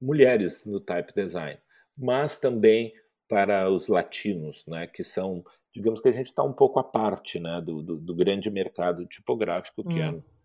mulheres 0.00 0.64
no 0.64 0.80
type 0.80 1.12
design, 1.14 1.58
mas 1.96 2.38
também 2.38 2.94
para 3.28 3.70
os 3.70 3.88
latinos, 3.88 4.64
né, 4.66 4.86
que 4.86 5.04
são, 5.04 5.44
digamos 5.72 6.00
que 6.00 6.08
a 6.08 6.12
gente 6.12 6.26
está 6.26 6.42
um 6.42 6.52
pouco 6.52 6.80
à 6.80 6.84
parte 6.84 7.38
né, 7.38 7.60
do, 7.60 7.82
do, 7.82 7.96
do 7.96 8.14
grande 8.14 8.50
mercado 8.50 9.06
tipográfico 9.06 9.84
que 9.84 10.00
é 10.00 10.10
hum. 10.10 10.18
é 10.18 10.39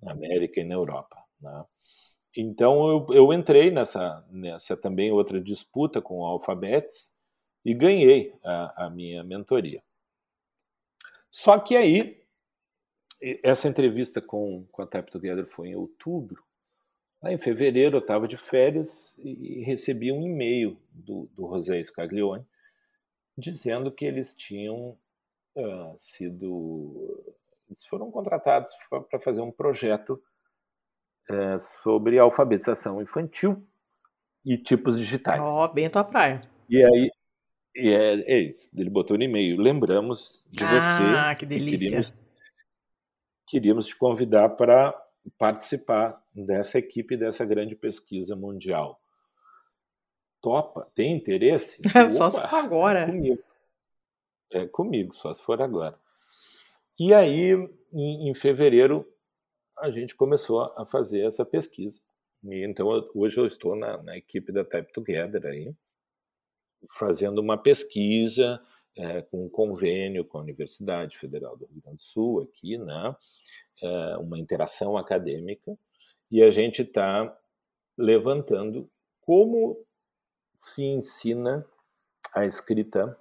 na 0.00 0.12
América 0.12 0.60
e 0.60 0.64
na 0.64 0.74
Europa. 0.74 1.16
Né. 1.40 1.64
Então 2.36 2.88
eu, 2.88 3.06
eu, 3.14 3.32
entrei 3.32 3.70
nessa, 3.70 4.24
nessa 4.30 4.76
também 4.76 5.10
outra 5.10 5.40
disputa 5.40 6.00
com 6.00 6.18
o 6.20 6.24
Alphabets 6.24 7.16
e 7.64 7.74
ganhei 7.74 8.34
a, 8.44 8.86
a 8.86 8.90
minha 8.90 9.24
mentoria. 9.24 9.82
Só 11.30 11.58
que 11.58 11.76
aí 11.76 12.22
essa 13.42 13.68
entrevista 13.68 14.20
com, 14.20 14.64
com 14.70 14.82
a 14.82 14.86
Type 14.86 15.10
Together 15.10 15.46
foi 15.46 15.68
em 15.68 15.74
outubro. 15.74 16.42
Lá 17.20 17.32
em 17.32 17.38
fevereiro 17.38 17.96
eu 17.96 18.00
estava 18.00 18.28
de 18.28 18.36
férias 18.36 19.18
e 19.18 19.62
recebi 19.64 20.12
um 20.12 20.22
e-mail 20.22 20.80
do, 20.92 21.28
do 21.34 21.48
José 21.48 21.82
Scaglione 21.82 22.46
dizendo 23.36 23.90
que 23.90 24.04
eles 24.04 24.34
tinham 24.34 24.96
uh, 25.56 25.94
sido. 25.96 27.17
Eles 27.78 27.86
foram 27.86 28.10
contratados 28.10 28.72
para 29.08 29.20
fazer 29.20 29.40
um 29.40 29.52
projeto 29.52 30.20
uh, 31.30 31.60
sobre 31.82 32.18
alfabetização 32.18 33.00
infantil 33.00 33.64
e 34.44 34.58
tipos 34.58 34.98
digitais. 34.98 35.40
Ó, 35.40 35.64
oh, 35.64 35.68
bem 35.68 35.86
a 35.86 35.90
tua 35.90 36.04
praia. 36.04 36.40
E 36.68 36.84
aí, 36.84 37.10
e 37.76 37.92
é, 37.92 38.32
é 38.32 38.38
isso, 38.38 38.68
ele 38.76 38.90
botou 38.90 39.16
no 39.16 39.22
e-mail. 39.22 39.60
Lembramos 39.60 40.46
de 40.50 40.64
ah, 40.64 40.80
você. 40.80 41.02
Ah, 41.02 41.34
que 41.36 41.46
delícia. 41.46 41.78
Queríamos 41.78 42.14
queríamos 43.46 43.86
te 43.86 43.96
convidar 43.96 44.50
para 44.50 44.94
participar 45.38 46.22
dessa 46.34 46.78
equipe 46.78 47.16
dessa 47.16 47.46
grande 47.46 47.74
pesquisa 47.74 48.36
mundial. 48.36 49.00
Topa? 50.40 50.86
Tem 50.94 51.12
interesse? 51.12 51.82
só 52.08 52.28
se 52.28 52.40
for 52.40 52.56
agora. 52.56 53.00
É 53.00 53.06
comigo. 53.06 53.42
É 54.50 54.66
comigo, 54.66 55.14
só 55.14 55.32
se 55.32 55.42
for 55.42 55.62
agora. 55.62 55.98
E 56.98 57.14
aí, 57.14 57.52
em, 57.92 58.28
em 58.28 58.34
fevereiro, 58.34 59.06
a 59.78 59.88
gente 59.88 60.16
começou 60.16 60.62
a 60.76 60.84
fazer 60.84 61.24
essa 61.24 61.44
pesquisa. 61.44 62.00
E, 62.42 62.64
então, 62.66 62.88
hoje 63.14 63.38
eu 63.38 63.46
estou 63.46 63.76
na, 63.76 64.02
na 64.02 64.16
equipe 64.16 64.50
da 64.50 64.64
Type 64.64 64.92
Together 64.92 65.46
aí, 65.46 65.72
fazendo 66.98 67.40
uma 67.40 67.56
pesquisa 67.56 68.60
é, 68.96 69.22
com 69.22 69.46
um 69.46 69.48
convênio 69.48 70.24
com 70.24 70.38
a 70.38 70.40
Universidade 70.40 71.16
Federal 71.16 71.56
do 71.56 71.66
Rio 71.66 71.80
Grande 71.80 71.98
do 71.98 72.02
Sul, 72.02 72.42
aqui, 72.42 72.76
né? 72.76 73.16
É, 73.80 74.16
uma 74.16 74.36
interação 74.36 74.96
acadêmica, 74.96 75.78
e 76.28 76.42
a 76.42 76.50
gente 76.50 76.82
está 76.82 77.38
levantando 77.96 78.90
como 79.20 79.86
se 80.56 80.82
ensina 80.82 81.64
a 82.34 82.44
escrita 82.44 83.16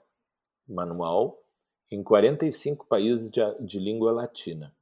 manual 0.67 1.46
em 1.91 2.03
45 2.03 2.85
países 2.85 3.31
de, 3.31 3.41
de 3.61 3.79
língua 3.79 4.11
latina. 4.11 4.75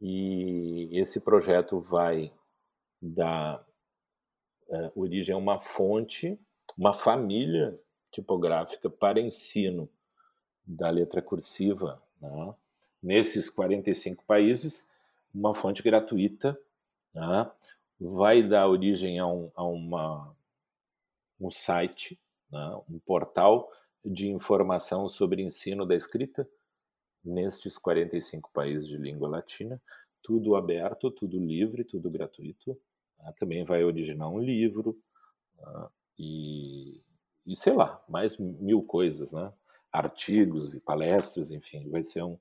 E 0.00 0.88
esse 0.92 1.20
projeto 1.20 1.80
vai 1.80 2.32
dar 3.00 3.64
é, 4.70 4.92
origem 4.94 5.34
a 5.34 5.38
uma 5.38 5.58
fonte, 5.58 6.38
uma 6.76 6.92
família 6.92 7.78
tipográfica 8.10 8.88
para 8.88 9.20
ensino 9.20 9.88
da 10.64 10.90
letra 10.90 11.20
cursiva, 11.20 12.02
né? 12.20 12.54
nesses 13.02 13.48
45 13.50 14.24
países, 14.24 14.88
uma 15.34 15.54
fonte 15.54 15.82
gratuita 15.82 16.58
né? 17.14 17.50
vai 18.00 18.42
dar 18.42 18.68
origem 18.68 19.18
a, 19.18 19.26
um, 19.26 19.50
a 19.54 19.64
uma, 19.64 20.36
um 21.40 21.50
site, 21.50 22.18
né? 22.50 22.80
um 22.88 22.98
portal 22.98 23.70
de 24.04 24.28
informação 24.28 25.08
sobre 25.08 25.42
ensino 25.42 25.86
da 25.86 25.94
escrita 25.94 26.48
nestes 27.24 27.76
45 27.76 28.50
países 28.52 28.86
de 28.86 28.96
língua 28.96 29.28
latina, 29.28 29.80
tudo 30.22 30.56
aberto, 30.56 31.10
tudo 31.10 31.38
livre, 31.38 31.84
tudo 31.84 32.10
gratuito. 32.10 32.78
Né? 33.18 33.32
Também 33.38 33.64
vai 33.64 33.84
originar 33.84 34.28
um 34.28 34.38
livro 34.38 34.98
né? 35.56 35.88
e, 36.18 37.00
e, 37.46 37.56
sei 37.56 37.72
lá, 37.72 38.02
mais 38.08 38.36
mil 38.38 38.82
coisas, 38.82 39.32
né? 39.32 39.52
artigos 39.92 40.74
e 40.74 40.80
palestras, 40.80 41.50
enfim, 41.50 41.88
vai 41.88 42.02
ser 42.02 42.22
um, 42.22 42.38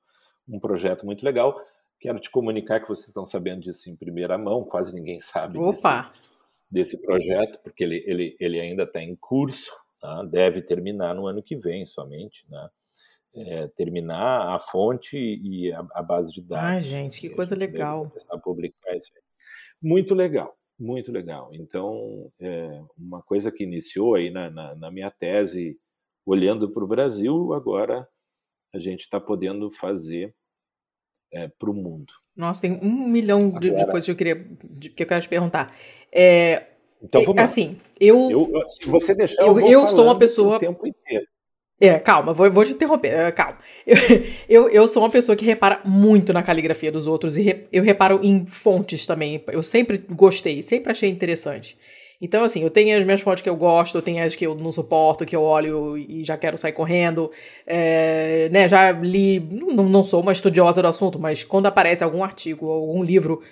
um 0.48 0.60
projeto 0.60 1.06
muito 1.06 1.24
legal. 1.24 1.60
Quero 2.00 2.20
te 2.20 2.30
comunicar 2.30 2.82
que 2.82 2.88
vocês 2.88 3.08
estão 3.08 3.26
sabendo 3.26 3.62
disso 3.62 3.90
em 3.90 3.96
primeira 3.96 4.38
mão, 4.38 4.64
quase 4.64 4.94
ninguém 4.94 5.20
sabe 5.20 5.58
Opa. 5.58 6.12
Desse, 6.70 6.98
desse 6.98 7.02
projeto, 7.02 7.60
porque 7.64 7.84
ele, 7.84 8.04
ele, 8.06 8.38
ele 8.40 8.60
ainda 8.60 8.84
está 8.84 9.02
em 9.02 9.16
curso, 9.16 9.72
tá? 10.00 10.24
deve 10.24 10.62
terminar 10.62 11.16
no 11.16 11.28
ano 11.28 11.42
que 11.44 11.56
vem 11.56 11.86
somente, 11.86 12.46
né? 12.50 12.70
É, 13.36 13.68
terminar 13.68 14.56
a 14.56 14.58
fonte 14.58 15.16
e 15.16 15.72
a, 15.72 15.86
a, 15.94 16.02
base 16.02 16.32
de 16.32 16.42
dados. 16.42 16.66
Ai, 16.66 16.82
gente, 16.82 17.22
que 17.22 17.30
coisa 17.30 17.56
legal. 17.56 18.08
Começar 18.08 18.34
a 18.34 18.40
publicar 18.40 18.96
isso. 18.96 19.12
Muito 19.80 20.16
legal, 20.16 20.58
muito 20.80 21.12
legal. 21.12 21.52
Então, 21.54 22.32
é, 22.40 22.82
uma 22.98 23.22
coisa 23.22 23.52
que 23.52 23.64
iniciou 23.64 24.16
aí 24.16 24.32
na, 24.32 24.50
na, 24.50 24.76
na 24.76 24.90
minha 24.90 25.12
tese, 25.12 25.80
olhando 26.26 26.72
para 26.72 26.84
o 26.84 26.88
Brasil, 26.88 27.54
agora 27.54 28.08
a 28.74 28.80
gente 28.80 29.02
está 29.02 29.20
podendo 29.20 29.70
fazer 29.72 30.34
é, 31.32 31.48
para 31.48 31.70
o 31.70 31.74
mundo. 31.74 32.12
Nossa, 32.36 32.62
tem 32.62 32.80
um 32.82 33.08
milhão 33.08 33.50
de, 33.50 33.70
Agora, 33.70 33.86
de 33.86 33.92
coisas 33.92 34.06
que 34.06 34.12
eu 34.12 34.16
queria 34.16 34.36
que 34.96 35.04
eu 35.04 35.08
quero 35.08 35.22
te 35.22 35.30
perguntar. 35.30 35.76
É, 36.12 36.77
então 37.02 37.24
vamos 37.24 37.42
assim, 37.42 37.78
eu, 38.00 38.30
eu, 38.32 38.70
se 38.70 38.88
você 38.88 39.14
deixar, 39.14 39.42
eu, 39.42 39.60
eu, 39.60 39.68
eu 39.68 39.88
sou 39.88 40.06
uma 40.06 40.18
pessoa 40.18 40.56
o 40.56 40.60
tempo 40.60 40.88
inteiro. 40.88 41.26
É, 41.80 42.00
calma, 42.00 42.34
vou, 42.34 42.50
vou 42.52 42.66
te 42.66 42.72
interromper, 42.72 43.14
é, 43.14 43.32
calma. 43.32 43.60
Eu, 43.86 43.98
eu, 44.50 44.70
eu 44.70 44.88
sou 44.88 45.04
uma 45.04 45.10
pessoa 45.10 45.36
que 45.36 45.46
repara 45.46 45.80
muito 45.86 46.34
na 46.34 46.42
caligrafia 46.42 46.92
dos 46.92 47.06
outros 47.06 47.38
e 47.38 47.44
re, 47.44 47.68
eu 47.72 47.84
reparo 47.84 48.20
em 48.24 48.46
fontes 48.48 49.06
também. 49.06 49.44
Eu 49.48 49.62
sempre 49.62 50.04
gostei, 50.10 50.64
sempre 50.64 50.92
achei 50.92 51.10
interessante. 51.10 51.78
Então, 52.20 52.44
assim, 52.44 52.64
eu 52.64 52.70
tenho 52.72 52.98
as 52.98 53.04
minhas 53.04 53.22
fontes 53.22 53.44
que 53.44 53.50
eu 53.50 53.56
gosto, 53.56 53.96
eu 53.96 54.02
tenho 54.02 54.24
as 54.26 54.36
que 54.36 54.46
eu 54.46 54.56
não 54.56 54.72
suporto, 54.72 55.24
que 55.24 55.36
eu 55.36 55.44
olho 55.44 55.96
e 55.98 56.24
já 56.24 56.36
quero 56.36 56.58
sair 56.58 56.74
correndo. 56.74 57.32
É, 57.66 58.50
né, 58.52 58.68
já 58.68 58.92
li, 58.92 59.40
não, 59.40 59.86
não 59.86 60.04
sou 60.04 60.22
uma 60.22 60.32
estudiosa 60.32 60.82
do 60.82 60.88
assunto, 60.88 61.20
mas 61.20 61.44
quando 61.44 61.68
aparece 61.68 62.04
algum 62.04 62.24
artigo, 62.24 62.72
algum 62.72 63.04
livro 63.04 63.44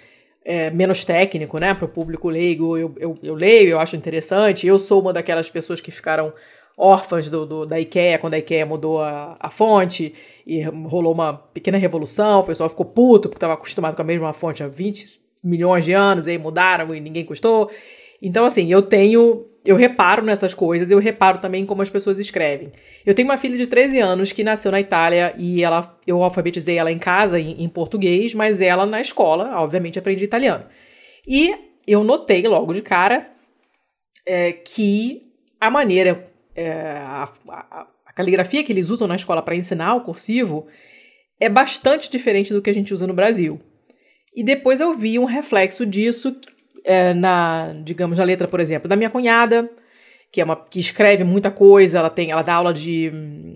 é, 0.46 0.70
menos 0.70 1.04
técnico, 1.04 1.58
né, 1.58 1.74
para 1.74 1.86
o 1.86 1.90
público 1.90 2.30
leigo, 2.30 2.78
eu, 2.78 2.94
eu, 2.98 3.18
eu, 3.24 3.34
leio, 3.34 3.70
eu 3.70 3.80
acho 3.80 3.96
interessante. 3.96 4.68
Eu 4.68 4.78
sou 4.78 5.02
uma 5.02 5.12
daquelas 5.12 5.50
pessoas 5.50 5.82
que 5.82 5.90
ficaram 5.90 6.32
órfãs 6.78 7.30
do, 7.30 7.46
do 7.46 7.66
da 7.66 7.80
IKEA, 7.80 8.20
quando 8.20 8.36
a 8.36 8.38
IKEA 8.38 8.66
mudou 8.66 9.02
a, 9.02 9.36
a 9.40 9.50
fonte 9.50 10.14
e 10.46 10.62
rolou 10.62 11.14
uma 11.14 11.34
pequena 11.34 11.78
revolução, 11.78 12.42
o 12.42 12.44
pessoal 12.44 12.70
ficou 12.70 12.86
puto 12.86 13.28
porque 13.28 13.38
estava 13.38 13.54
acostumado 13.54 13.96
com 13.96 14.02
a 14.02 14.06
mesma 14.06 14.32
fonte 14.34 14.62
há 14.62 14.68
20 14.68 15.20
milhões 15.44 15.84
de 15.84 15.94
anos, 15.94 16.28
e 16.28 16.32
aí 16.32 16.38
mudaram 16.38 16.94
e 16.94 17.00
ninguém 17.00 17.26
gostou. 17.26 17.72
Então, 18.22 18.46
assim, 18.46 18.72
eu 18.72 18.82
tenho. 18.82 19.46
Eu 19.66 19.76
reparo 19.76 20.24
nessas 20.24 20.54
coisas, 20.54 20.92
eu 20.92 21.00
reparo 21.00 21.40
também 21.40 21.66
como 21.66 21.82
as 21.82 21.90
pessoas 21.90 22.20
escrevem. 22.20 22.72
Eu 23.04 23.16
tenho 23.16 23.28
uma 23.28 23.38
filha 23.38 23.58
de 23.58 23.66
13 23.66 24.00
anos 24.00 24.32
que 24.32 24.44
nasceu 24.44 24.72
na 24.72 24.80
Itália 24.80 25.34
e 25.38 25.64
ela, 25.64 25.98
eu 26.06 26.24
alfabetizei 26.24 26.78
ela 26.78 26.92
em 26.92 27.00
casa 27.00 27.40
em, 27.40 27.64
em 27.64 27.68
português, 27.68 28.36
mas 28.36 28.62
ela 28.62 28.86
na 28.86 29.02
escola, 29.02 29.60
obviamente, 29.60 29.98
aprende 29.98 30.24
italiano. 30.24 30.66
E 31.28 31.56
eu 31.88 32.04
notei 32.04 32.44
logo 32.44 32.74
de 32.74 32.84
cara 32.84 33.28
é, 34.26 34.52
que 34.52 35.24
a 35.60 35.72
maneira, 35.72 36.26
é, 36.56 36.72
a, 36.72 37.32
a, 37.50 37.88
a, 38.06 38.14
caligrafia 38.14 38.64
que 38.64 38.72
eles 38.72 38.90
usam 38.90 39.08
na 39.08 39.16
escola 39.16 39.42
para 39.42 39.56
ensinar 39.56 39.96
o 39.96 40.02
cursivo 40.02 40.68
é 41.40 41.50
bastante 41.50 42.10
diferente 42.10 42.54
do 42.54 42.62
que 42.62 42.70
a 42.70 42.74
gente 42.74 42.94
usa 42.94 43.08
no 43.08 43.14
Brasil. 43.14 43.60
E 44.36 44.44
depois 44.44 44.80
eu 44.80 44.94
vi 44.94 45.18
um 45.18 45.26
reflexo 45.26 45.86
disso 45.86 46.36
é, 46.86 47.14
na, 47.14 47.74
digamos, 47.84 48.18
na 48.20 48.24
letra, 48.24 48.48
por 48.48 48.60
exemplo, 48.60 48.88
da 48.88 48.96
minha 48.96 49.10
cunhada, 49.10 49.70
que 50.32 50.40
é 50.40 50.44
uma 50.44 50.56
que 50.56 50.80
escreve 50.80 51.24
muita 51.24 51.50
coisa, 51.50 52.00
ela 52.00 52.10
tem, 52.10 52.32
ela 52.32 52.42
dá 52.42 52.54
aula 52.54 52.74
de, 52.74 53.12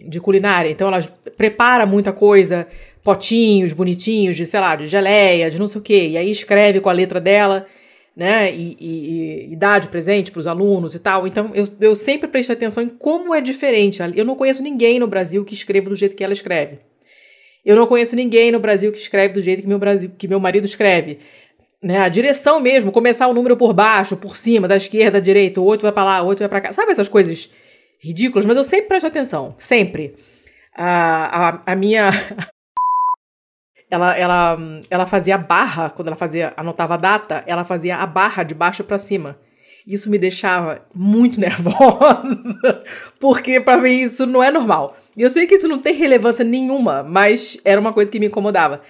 de 0.07 0.19
culinária, 0.19 0.69
então 0.69 0.87
ela 0.87 0.99
prepara 1.37 1.85
muita 1.85 2.11
coisa, 2.11 2.67
potinhos 3.03 3.73
bonitinhos 3.73 4.35
de, 4.35 4.45
sei 4.45 4.59
lá, 4.59 4.75
de 4.75 4.87
geleia, 4.87 5.49
de 5.49 5.59
não 5.59 5.67
sei 5.67 5.79
o 5.79 5.83
quê, 5.83 6.07
e 6.09 6.17
aí 6.17 6.31
escreve 6.31 6.79
com 6.79 6.89
a 6.89 6.93
letra 6.93 7.19
dela, 7.19 7.65
né, 8.15 8.51
e, 8.53 8.75
e, 8.79 9.53
e 9.53 9.55
dá 9.55 9.79
de 9.79 9.87
presente 9.87 10.31
para 10.31 10.39
os 10.39 10.47
alunos 10.47 10.95
e 10.95 10.99
tal. 10.99 11.25
Então 11.25 11.51
eu, 11.53 11.67
eu 11.79 11.95
sempre 11.95 12.27
prestei 12.27 12.55
atenção 12.55 12.83
em 12.83 12.89
como 12.89 13.33
é 13.33 13.39
diferente. 13.39 14.01
Eu 14.13 14.25
não 14.25 14.35
conheço 14.35 14.61
ninguém 14.61 14.99
no 14.99 15.07
Brasil 15.07 15.45
que 15.45 15.53
escreva 15.53 15.89
do 15.89 15.95
jeito 15.95 16.17
que 16.17 16.23
ela 16.23 16.33
escreve. 16.33 16.79
Eu 17.63 17.77
não 17.77 17.87
conheço 17.87 18.17
ninguém 18.17 18.51
no 18.51 18.59
Brasil 18.59 18.91
que 18.91 18.99
escreve 18.99 19.33
do 19.33 19.41
jeito 19.41 19.61
que 19.61 19.67
meu, 19.67 19.79
Brasil, 19.79 20.11
que 20.17 20.27
meu 20.27 20.39
marido 20.39 20.65
escreve 20.65 21.19
né, 21.81 21.99
a 21.99 22.09
direção 22.09 22.59
mesmo, 22.59 22.91
começar 22.91 23.27
o 23.27 23.33
número 23.33 23.55
por 23.55 23.73
baixo, 23.73 24.17
por 24.17 24.35
cima, 24.35 24.67
da 24.67 24.75
esquerda, 24.75 25.19
da 25.19 25.19
direita, 25.19 25.61
o 25.61 25.65
outro 25.65 25.83
vai 25.83 25.91
para 25.91 26.03
lá, 26.03 26.21
o 26.21 26.25
outro 26.25 26.43
vai 26.43 26.49
para 26.49 26.61
cá. 26.61 26.73
Sabe 26.73 26.91
essas 26.91 27.07
coisas 27.07 27.49
ridículas? 27.99 28.45
Mas 28.45 28.57
eu 28.57 28.63
sempre 28.63 28.87
presto 28.87 29.07
atenção, 29.07 29.55
sempre. 29.57 30.15
A, 30.75 31.61
a, 31.65 31.71
a 31.71 31.75
minha. 31.75 32.09
ela, 33.89 34.17
ela, 34.17 34.57
ela 34.89 35.05
fazia 35.05 35.37
barra, 35.37 35.89
quando 35.89 36.09
ela 36.09 36.17
fazia, 36.17 36.53
anotava 36.57 36.95
a 36.95 36.97
data, 36.97 37.43
ela 37.47 37.63
fazia 37.63 37.95
a 37.97 38.05
barra 38.05 38.43
de 38.43 38.53
baixo 38.53 38.83
para 38.83 38.97
cima. 38.97 39.39
Isso 39.87 40.09
me 40.09 40.17
deixava 40.17 40.85
muito 40.93 41.39
nervosa, 41.41 42.83
porque 43.19 43.61
para 43.61 43.81
mim 43.81 44.01
isso 44.01 44.25
não 44.25 44.43
é 44.43 44.51
normal. 44.51 44.97
E 45.15 45.21
eu 45.21 45.29
sei 45.29 45.47
que 45.47 45.55
isso 45.55 45.67
não 45.67 45.79
tem 45.79 45.95
relevância 45.95 46.43
nenhuma, 46.43 47.03
mas 47.03 47.57
era 47.63 47.79
uma 47.79 47.93
coisa 47.93 48.11
que 48.11 48.19
me 48.19 48.27
incomodava. 48.27 48.81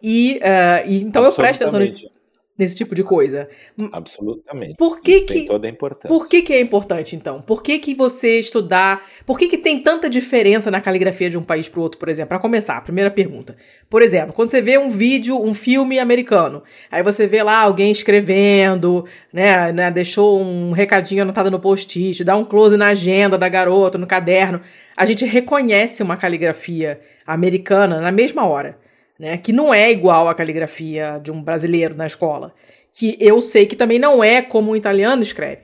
E, 0.00 0.38
uh, 0.38 0.88
e 0.88 1.02
então 1.02 1.24
eu 1.24 1.32
presto 1.32 1.62
atenção 1.62 1.80
nisso 1.80 2.15
nesse 2.58 2.74
tipo 2.74 2.94
de 2.94 3.02
coisa. 3.02 3.48
Absolutamente. 3.92 4.76
Por 4.76 5.00
que 5.00 5.16
Isso 5.16 5.26
que 5.26 5.34
tem 5.34 5.46
toda 5.46 5.66
a 5.66 5.70
importância. 5.70 6.08
Por 6.08 6.28
que, 6.28 6.42
que 6.42 6.52
é 6.52 6.60
importante 6.60 7.14
então? 7.14 7.42
Por 7.42 7.62
que, 7.62 7.78
que 7.78 7.94
você 7.94 8.38
estudar? 8.38 9.06
Por 9.26 9.38
que, 9.38 9.48
que 9.48 9.58
tem 9.58 9.78
tanta 9.80 10.08
diferença 10.08 10.70
na 10.70 10.80
caligrafia 10.80 11.28
de 11.28 11.36
um 11.36 11.42
país 11.42 11.68
para 11.68 11.80
o 11.80 11.82
outro, 11.82 11.98
por 11.98 12.08
exemplo? 12.08 12.30
Para 12.30 12.38
começar, 12.38 12.80
primeira 12.82 13.10
pergunta. 13.10 13.56
Por 13.90 14.02
exemplo, 14.02 14.32
quando 14.32 14.50
você 14.50 14.62
vê 14.62 14.78
um 14.78 14.90
vídeo, 14.90 15.40
um 15.40 15.52
filme 15.52 15.98
americano, 15.98 16.62
aí 16.90 17.02
você 17.02 17.26
vê 17.26 17.42
lá 17.42 17.60
alguém 17.60 17.90
escrevendo, 17.90 19.04
né, 19.32 19.72
né 19.72 19.90
deixou 19.90 20.40
um 20.40 20.72
recadinho 20.72 21.22
anotado 21.22 21.50
no 21.50 21.60
post-it, 21.60 22.24
dá 22.24 22.36
um 22.36 22.44
close 22.44 22.76
na 22.76 22.88
agenda 22.88 23.36
da 23.36 23.48
garota, 23.48 23.98
no 23.98 24.06
caderno, 24.06 24.60
a 24.96 25.04
gente 25.04 25.24
reconhece 25.24 26.02
uma 26.02 26.16
caligrafia 26.16 27.00
americana 27.26 28.00
na 28.00 28.10
mesma 28.10 28.46
hora 28.46 28.78
né? 29.18 29.38
Que 29.38 29.52
não 29.52 29.72
é 29.72 29.90
igual 29.90 30.28
à 30.28 30.34
caligrafia 30.34 31.20
de 31.22 31.30
um 31.30 31.42
brasileiro 31.42 31.94
na 31.94 32.06
escola. 32.06 32.54
Que 32.92 33.16
eu 33.20 33.40
sei 33.40 33.66
que 33.66 33.76
também 33.76 33.98
não 33.98 34.22
é 34.22 34.42
como 34.42 34.70
um 34.70 34.76
italiano 34.76 35.22
escreve. 35.22 35.62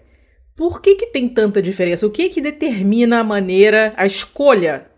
Por 0.55 0.83
que, 0.83 0.97
que 0.97 1.07
tem 1.07 1.29
tanta 1.29 1.63
diferença? 1.63 2.07
O 2.07 2.11
que 2.11 2.29
que 2.29 2.41
determina 2.41 3.21
a 3.21 3.25
maneira, 3.25 3.91
a 3.97 4.05
escolha 4.05 4.91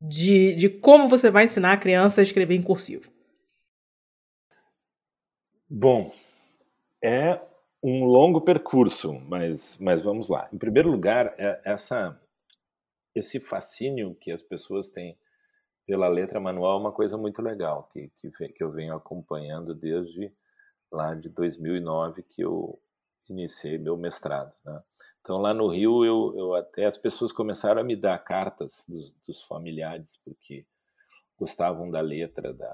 de, 0.00 0.54
de 0.54 0.68
como 0.68 1.08
você 1.08 1.30
vai 1.30 1.44
ensinar 1.44 1.72
a 1.72 1.76
criança 1.76 2.20
a 2.20 2.24
escrever 2.24 2.56
em 2.56 2.62
cursivo? 2.62 3.10
Bom, 5.68 6.10
é 7.02 7.40
um 7.82 8.04
longo 8.04 8.40
percurso, 8.40 9.14
mas, 9.28 9.78
mas 9.80 10.02
vamos 10.02 10.28
lá. 10.28 10.48
Em 10.52 10.58
primeiro 10.58 10.90
lugar, 10.90 11.34
é 11.38 11.60
essa, 11.64 12.20
esse 13.14 13.40
fascínio 13.40 14.14
que 14.20 14.30
as 14.30 14.42
pessoas 14.42 14.88
têm 14.88 15.16
pela 15.86 16.08
letra 16.08 16.40
manual 16.40 16.78
é 16.78 16.80
uma 16.80 16.92
coisa 16.92 17.16
muito 17.16 17.42
legal, 17.42 17.88
que, 17.92 18.10
que, 18.16 18.30
que 18.30 18.62
eu 18.62 18.70
venho 18.70 18.94
acompanhando 18.94 19.74
desde 19.74 20.32
lá 20.90 21.14
de 21.14 21.28
2009 21.28 22.22
que 22.22 22.42
eu 22.42 22.78
iniciei 23.28 23.78
meu 23.78 23.96
mestrado. 23.96 24.54
Né? 24.64 24.82
Então 25.20 25.38
lá 25.38 25.54
no 25.54 25.68
Rio 25.68 26.04
eu, 26.04 26.34
eu, 26.36 26.54
até 26.54 26.84
as 26.84 26.96
pessoas 26.96 27.32
começaram 27.32 27.80
a 27.80 27.84
me 27.84 27.96
dar 27.96 28.18
cartas 28.18 28.84
dos, 28.88 29.12
dos 29.26 29.42
familiares 29.42 30.18
porque 30.24 30.66
gostavam 31.38 31.90
da 31.90 32.00
letra 32.00 32.52
da, 32.52 32.70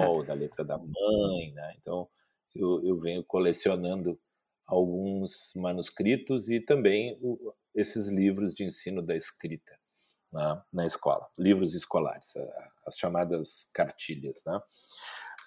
avó, 0.00 0.22
da 0.24 0.34
letra 0.34 0.64
da 0.64 0.78
mãe, 0.78 1.52
né? 1.52 1.74
Então 1.80 2.08
eu, 2.54 2.84
eu 2.84 2.98
venho 2.98 3.22
colecionando 3.22 4.18
alguns 4.66 5.52
manuscritos 5.54 6.48
e 6.50 6.58
também 6.58 7.16
o, 7.20 7.54
esses 7.74 8.08
livros 8.08 8.54
de 8.54 8.64
ensino 8.64 9.02
da 9.02 9.14
escrita 9.14 9.78
na, 10.32 10.64
na 10.72 10.86
escola, 10.86 11.28
livros 11.38 11.74
escolares, 11.74 12.34
as 12.86 12.96
chamadas 12.96 13.70
cartilhas. 13.74 14.42
Né? 14.44 14.60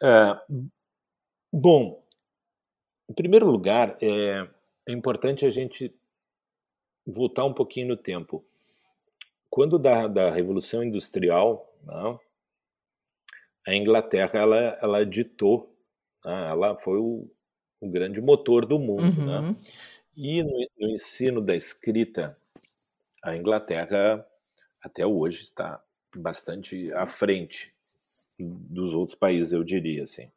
É, 0.04 0.40
bom, 1.52 2.04
em 3.10 3.14
primeiro 3.14 3.46
lugar, 3.46 3.98
é, 4.02 4.48
é 4.88 4.92
importante 4.92 5.46
a 5.46 5.52
gente 5.52 5.94
voltar 7.06 7.46
um 7.46 7.54
pouquinho 7.54 7.88
no 7.88 7.98
tempo. 7.98 8.46
quando 9.50 9.80
da, 9.80 10.08
da 10.08 10.32
Revolução 10.32 10.84
Industrial, 10.84 11.72
né, 11.84 12.20
a 13.68 13.74
Inglaterra 13.74 14.40
ela, 14.40 14.58
ela 14.82 15.06
ditou, 15.06 15.76
né, 16.24 16.50
ela 16.50 16.78
foi 16.78 16.98
o, 17.00 17.30
o, 17.80 17.90
grande 17.90 18.22
motor 18.22 18.66
do 18.66 18.80
mundo. 18.80 19.26
Né. 19.26 19.40
Uhum. 19.40 19.52
Né? 19.52 19.56
E 20.16 20.44
no, 20.44 20.68
no, 20.80 20.90
ensino 20.90 21.42
da 21.42 21.56
escrita, 21.56 22.34
a 23.24 23.36
Inglaterra 23.36 24.26
até 24.86 25.06
hoje 25.06 25.44
está 25.44 25.84
bastante 26.16 26.94
à 26.94 27.08
frente 27.08 27.74
dos 28.40 28.94
outros 28.94 29.18
países, 29.18 29.52
eu 29.52 29.64
diria 29.64 30.04
assim. 30.04 30.32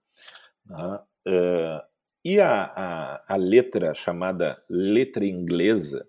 Né? 0.65 1.01
Uh, 1.27 1.87
e 2.25 2.41
a, 2.41 2.63
a, 2.63 3.35
a, 3.35 3.37
letra 3.37 3.95
chamada 3.95 4.63
letra 4.69 5.27
inglesa, 5.27 6.09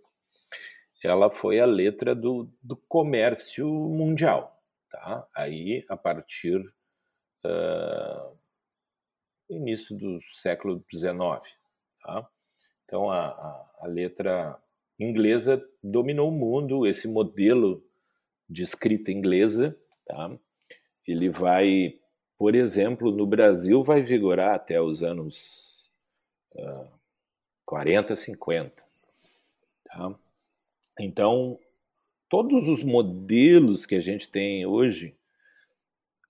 ela 1.04 1.30
foi 1.30 1.60
a 1.60 1.66
letra 1.66 2.16
do, 2.16 2.50
do 2.64 2.78
comércio 2.78 3.68
mundial. 3.68 4.58
Tá? 4.90 5.28
Aí, 5.36 5.86
a 5.90 5.98
partir 5.98 6.60
uh, 7.46 8.38
início 9.50 9.96
do 9.98 10.20
século 10.34 10.84
XIX. 10.90 11.12
Tá? 12.02 12.30
Então, 12.86 13.12
a, 13.12 13.28
a, 13.28 13.72
a 13.82 13.88
letra 13.88 14.58
inglesa 14.98 15.64
dominou 15.84 16.30
o 16.30 16.32
mundo, 16.32 16.88
esse 16.88 17.08
modelo 17.08 17.84
de 18.50 18.64
escrita 18.64 19.12
inglesa, 19.12 19.78
tá? 20.06 20.38
ele 21.06 21.30
vai, 21.30 22.00
por 22.38 22.56
exemplo, 22.56 23.12
no 23.12 23.28
Brasil 23.28 23.84
vai 23.84 24.02
vigorar 24.02 24.56
até 24.56 24.82
os 24.82 25.04
anos 25.04 25.94
uh, 26.56 26.88
40, 27.66 28.16
50. 28.16 28.84
Tá? 29.86 30.16
Então, 31.00 31.60
todos 32.28 32.68
os 32.68 32.84
modelos 32.84 33.86
que 33.86 33.96
a 33.96 34.02
gente 34.02 34.28
tem 34.28 34.66
hoje, 34.66 35.16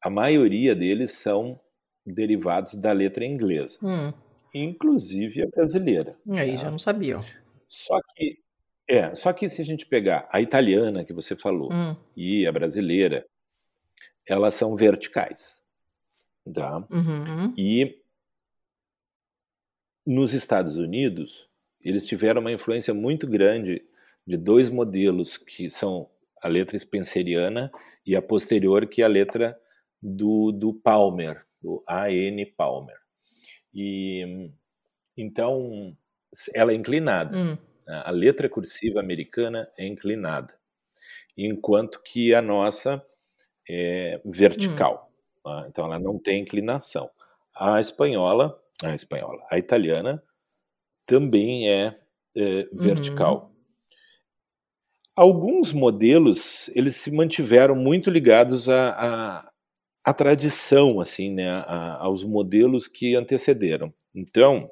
a 0.02 0.10
maioria 0.10 0.76
deles 0.76 1.12
são 1.12 1.60
derivados 2.06 2.76
da 2.76 2.92
letra 2.92 3.26
inglesa, 3.26 3.78
hum. 3.84 4.14
inclusive 4.54 5.44
a 5.44 5.48
brasileira. 5.48 6.18
Aí 6.32 6.52
tá? 6.52 6.58
já 6.64 6.72
não 6.72 6.80
sabia. 6.80 7.20
Só 7.68 8.00
que 8.16 8.40
é, 8.90 9.14
só 9.14 9.32
que 9.32 9.48
se 9.48 9.62
a 9.62 9.66
gente 9.66 9.86
pegar 9.86 10.28
a 10.32 10.42
italiana 10.42 11.06
que 11.06 11.14
você 11.14 11.36
falou 11.36 11.72
hum. 11.72 11.96
e 12.18 12.48
a 12.48 12.52
brasileira, 12.52 13.24
elas 14.28 14.56
são 14.56 14.76
verticais, 14.76 15.64
tá? 16.52 16.78
Uhum. 16.90 17.54
E 17.56 18.02
nos 20.04 20.34
Estados 20.34 20.76
Unidos, 20.76 21.48
eles 21.80 22.04
tiveram 22.08 22.42
uma 22.42 22.52
influência 22.52 22.92
muito 22.92 23.28
grande 23.28 23.86
de 24.26 24.36
dois 24.36 24.72
modelos 24.72 25.38
que 25.38 25.70
são 25.70 26.10
a 26.42 26.48
letra 26.48 26.78
spenceriana 26.78 27.72
e 28.04 28.16
a 28.16 28.22
posterior, 28.24 28.88
que 28.88 29.04
é 29.04 29.06
a 29.06 29.10
letra 29.10 29.56
do, 30.02 30.52
do 30.52 30.74
Palmer, 30.74 31.46
do 31.62 31.84
A.N. 31.86 32.44
Palmer. 32.58 32.98
E 33.72 34.50
então 35.16 35.96
ela 36.56 36.72
é 36.72 36.76
inclinada. 36.76 37.38
Hum. 37.38 37.58
A 37.90 38.12
letra 38.12 38.48
cursiva 38.48 39.00
americana 39.00 39.70
é 39.78 39.86
inclinada, 39.86 40.54
enquanto 41.38 42.02
que 42.04 42.34
a 42.34 42.42
nossa 42.42 43.04
é 43.70 44.22
vertical. 44.26 45.12
Hum. 45.12 45.42
Tá? 45.44 45.66
Então 45.68 45.86
ela 45.86 46.00
não 46.00 46.20
tem 46.20 46.42
inclinação. 46.42 47.10
A 47.56 47.82
espanhola, 47.82 48.60
a 48.84 48.94
espanhola, 48.94 49.42
a 49.50 49.58
italiana 49.58 50.24
também 51.08 51.70
é, 51.70 52.00
é 52.36 52.68
vertical. 52.72 53.46
Uhum. 53.46 53.60
Alguns 55.16 55.74
modelos 55.74 56.70
eles 56.76 56.96
se 56.96 57.12
mantiveram 57.12 57.76
muito 57.76 58.10
ligados 58.10 58.70
à, 58.70 58.90
à, 58.92 59.52
à 60.06 60.14
tradição, 60.14 61.02
assim, 61.02 61.34
né, 61.34 61.64
aos 62.00 62.24
modelos 62.24 62.88
que 62.88 63.16
antecederam. 63.16 63.92
Então, 64.16 64.72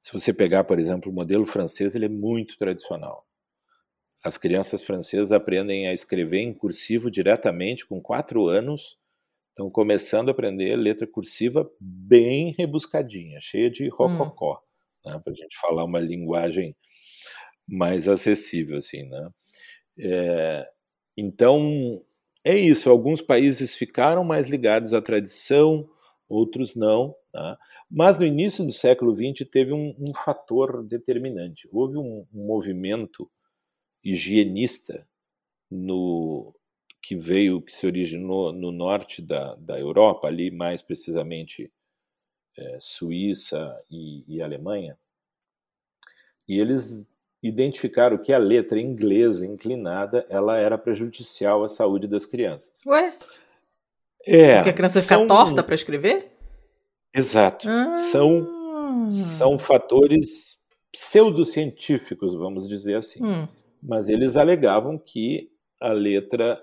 se 0.00 0.12
você 0.12 0.32
pegar, 0.32 0.64
por 0.64 0.78
exemplo, 0.78 1.10
o 1.10 1.14
modelo 1.14 1.44
francês, 1.44 1.94
ele 1.94 2.06
é 2.06 2.08
muito 2.08 2.56
tradicional. 2.56 3.26
As 4.24 4.38
crianças 4.38 4.82
francesas 4.82 5.32
aprendem 5.32 5.88
a 5.88 5.94
escrever 5.94 6.40
em 6.40 6.52
cursivo 6.52 7.10
diretamente 7.10 7.86
com 7.86 8.00
quatro 8.00 8.46
anos, 8.48 8.96
estão 9.50 9.70
começando 9.70 10.28
a 10.28 10.32
aprender 10.32 10.74
letra 10.76 11.06
cursiva 11.06 11.70
bem 11.78 12.54
rebuscadinha, 12.56 13.38
cheia 13.40 13.70
de 13.70 13.88
rococó, 13.88 14.62
hum. 15.04 15.10
né, 15.10 15.20
para 15.22 15.32
a 15.32 15.36
gente 15.36 15.58
falar 15.58 15.84
uma 15.84 16.00
linguagem 16.00 16.74
mais 17.68 18.08
acessível, 18.08 18.78
assim, 18.78 19.04
né? 19.04 19.30
É, 19.98 20.70
então 21.16 22.00
é 22.44 22.56
isso. 22.56 22.90
Alguns 22.90 23.20
países 23.20 23.74
ficaram 23.74 24.24
mais 24.24 24.48
ligados 24.48 24.92
à 24.92 25.00
tradição, 25.00 25.88
outros 26.30 26.76
não. 26.76 27.12
Tá? 27.32 27.58
Mas 27.90 28.18
no 28.18 28.24
início 28.24 28.64
do 28.64 28.72
século 28.72 29.14
XX 29.14 29.46
teve 29.50 29.72
um, 29.72 29.92
um 30.00 30.14
fator 30.14 30.82
determinante. 30.84 31.68
Houve 31.72 31.98
um, 31.98 32.24
um, 32.32 32.46
movimento 32.46 33.28
higienista 34.02 35.06
no 35.70 36.54
que 37.02 37.16
veio, 37.16 37.60
que 37.60 37.72
se 37.72 37.86
originou 37.86 38.52
no 38.52 38.70
norte 38.70 39.20
da, 39.20 39.54
da 39.56 39.78
Europa, 39.78 40.28
ali 40.28 40.50
mais 40.50 40.80
precisamente 40.80 41.72
é, 42.56 42.78
Suíça 42.78 43.82
e, 43.90 44.24
e 44.28 44.42
Alemanha, 44.42 44.98
e 46.46 46.58
eles 46.58 47.06
identificaram 47.42 48.18
que 48.18 48.32
a 48.32 48.38
letra 48.38 48.78
inglesa 48.78 49.46
inclinada 49.46 50.26
ela 50.28 50.58
era 50.58 50.76
prejudicial 50.76 51.64
à 51.64 51.68
saúde 51.68 52.06
das 52.06 52.26
crianças. 52.26 52.84
Ué? 52.86 53.14
É. 54.26 54.56
Porque 54.56 54.70
a 54.70 54.74
criança 54.74 55.02
fica 55.02 55.16
são... 55.16 55.26
torta 55.26 55.62
para 55.62 55.74
escrever? 55.74 56.32
Exato. 57.14 57.68
Ah. 57.68 57.96
São, 57.96 59.08
são 59.08 59.58
fatores 59.58 60.64
pseudocientíficos, 60.92 62.34
vamos 62.34 62.68
dizer 62.68 62.96
assim. 62.96 63.24
Hum. 63.24 63.48
Mas 63.82 64.08
eles 64.08 64.36
alegavam 64.36 64.98
que 64.98 65.50
a 65.80 65.92
letra 65.92 66.62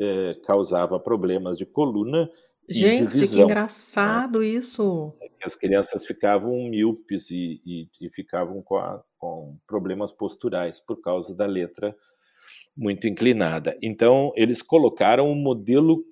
é, 0.00 0.34
causava 0.44 0.98
problemas 1.00 1.58
de 1.58 1.66
coluna 1.66 2.30
Gente, 2.68 3.02
e 3.02 3.06
de 3.06 3.12
visão. 3.12 3.46
que 3.46 3.52
engraçado 3.52 4.38
né? 4.40 4.46
isso. 4.46 5.12
As 5.44 5.56
crianças 5.56 6.04
ficavam 6.06 6.68
míopes 6.68 7.30
e, 7.30 7.60
e, 7.66 7.88
e 8.00 8.08
ficavam 8.10 8.62
com, 8.62 8.76
a, 8.76 9.02
com 9.18 9.56
problemas 9.66 10.12
posturais 10.12 10.78
por 10.78 11.00
causa 11.00 11.34
da 11.34 11.46
letra 11.46 11.94
muito 12.76 13.06
inclinada. 13.06 13.76
Então, 13.82 14.32
eles 14.36 14.62
colocaram 14.62 15.30
um 15.30 15.34
modelo 15.34 16.04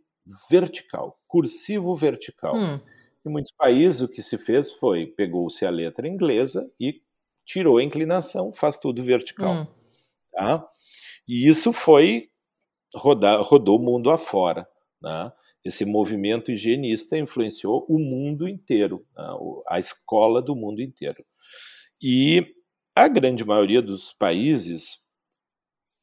vertical, 0.51 1.19
cursivo 1.27 1.95
vertical. 1.95 2.55
Hum. 2.55 2.81
Em 3.25 3.31
muitos 3.31 3.53
países, 3.53 4.01
o 4.01 4.09
que 4.09 4.23
se 4.23 4.39
fez 4.39 4.71
foi 4.71 5.07
pegou-se 5.07 5.65
a 5.65 5.71
letra 5.71 6.09
inglesa 6.09 6.67
e 6.81 7.03
tirou 7.45 7.79
a 7.79 7.83
inclinação, 7.83 8.53
faz 8.53 8.79
tudo 8.79 9.03
vertical. 9.03 9.63
Hum. 9.63 9.67
Tá? 10.33 10.69
E 11.29 11.49
isso 11.49 11.73
foi 11.73 12.31
rodar, 12.95 13.41
rodou 13.43 13.79
o 13.79 13.83
mundo 13.83 14.11
afora. 14.11 14.67
Né? 15.03 15.33
Esse 15.65 15.85
movimento 15.85 16.51
higienista 16.51 17.19
influenciou 17.19 17.85
o 17.89 17.99
mundo 17.99 18.49
inteiro, 18.49 19.07
né? 19.17 19.25
a 19.69 19.79
escola 19.79 20.41
do 20.41 20.57
mundo 20.57 20.81
inteiro. 20.81 21.25
E 22.03 22.55
a 22.95 23.09
grande 23.09 23.45
maioria 23.45 23.83
dos 23.83 24.13
países 24.13 25.07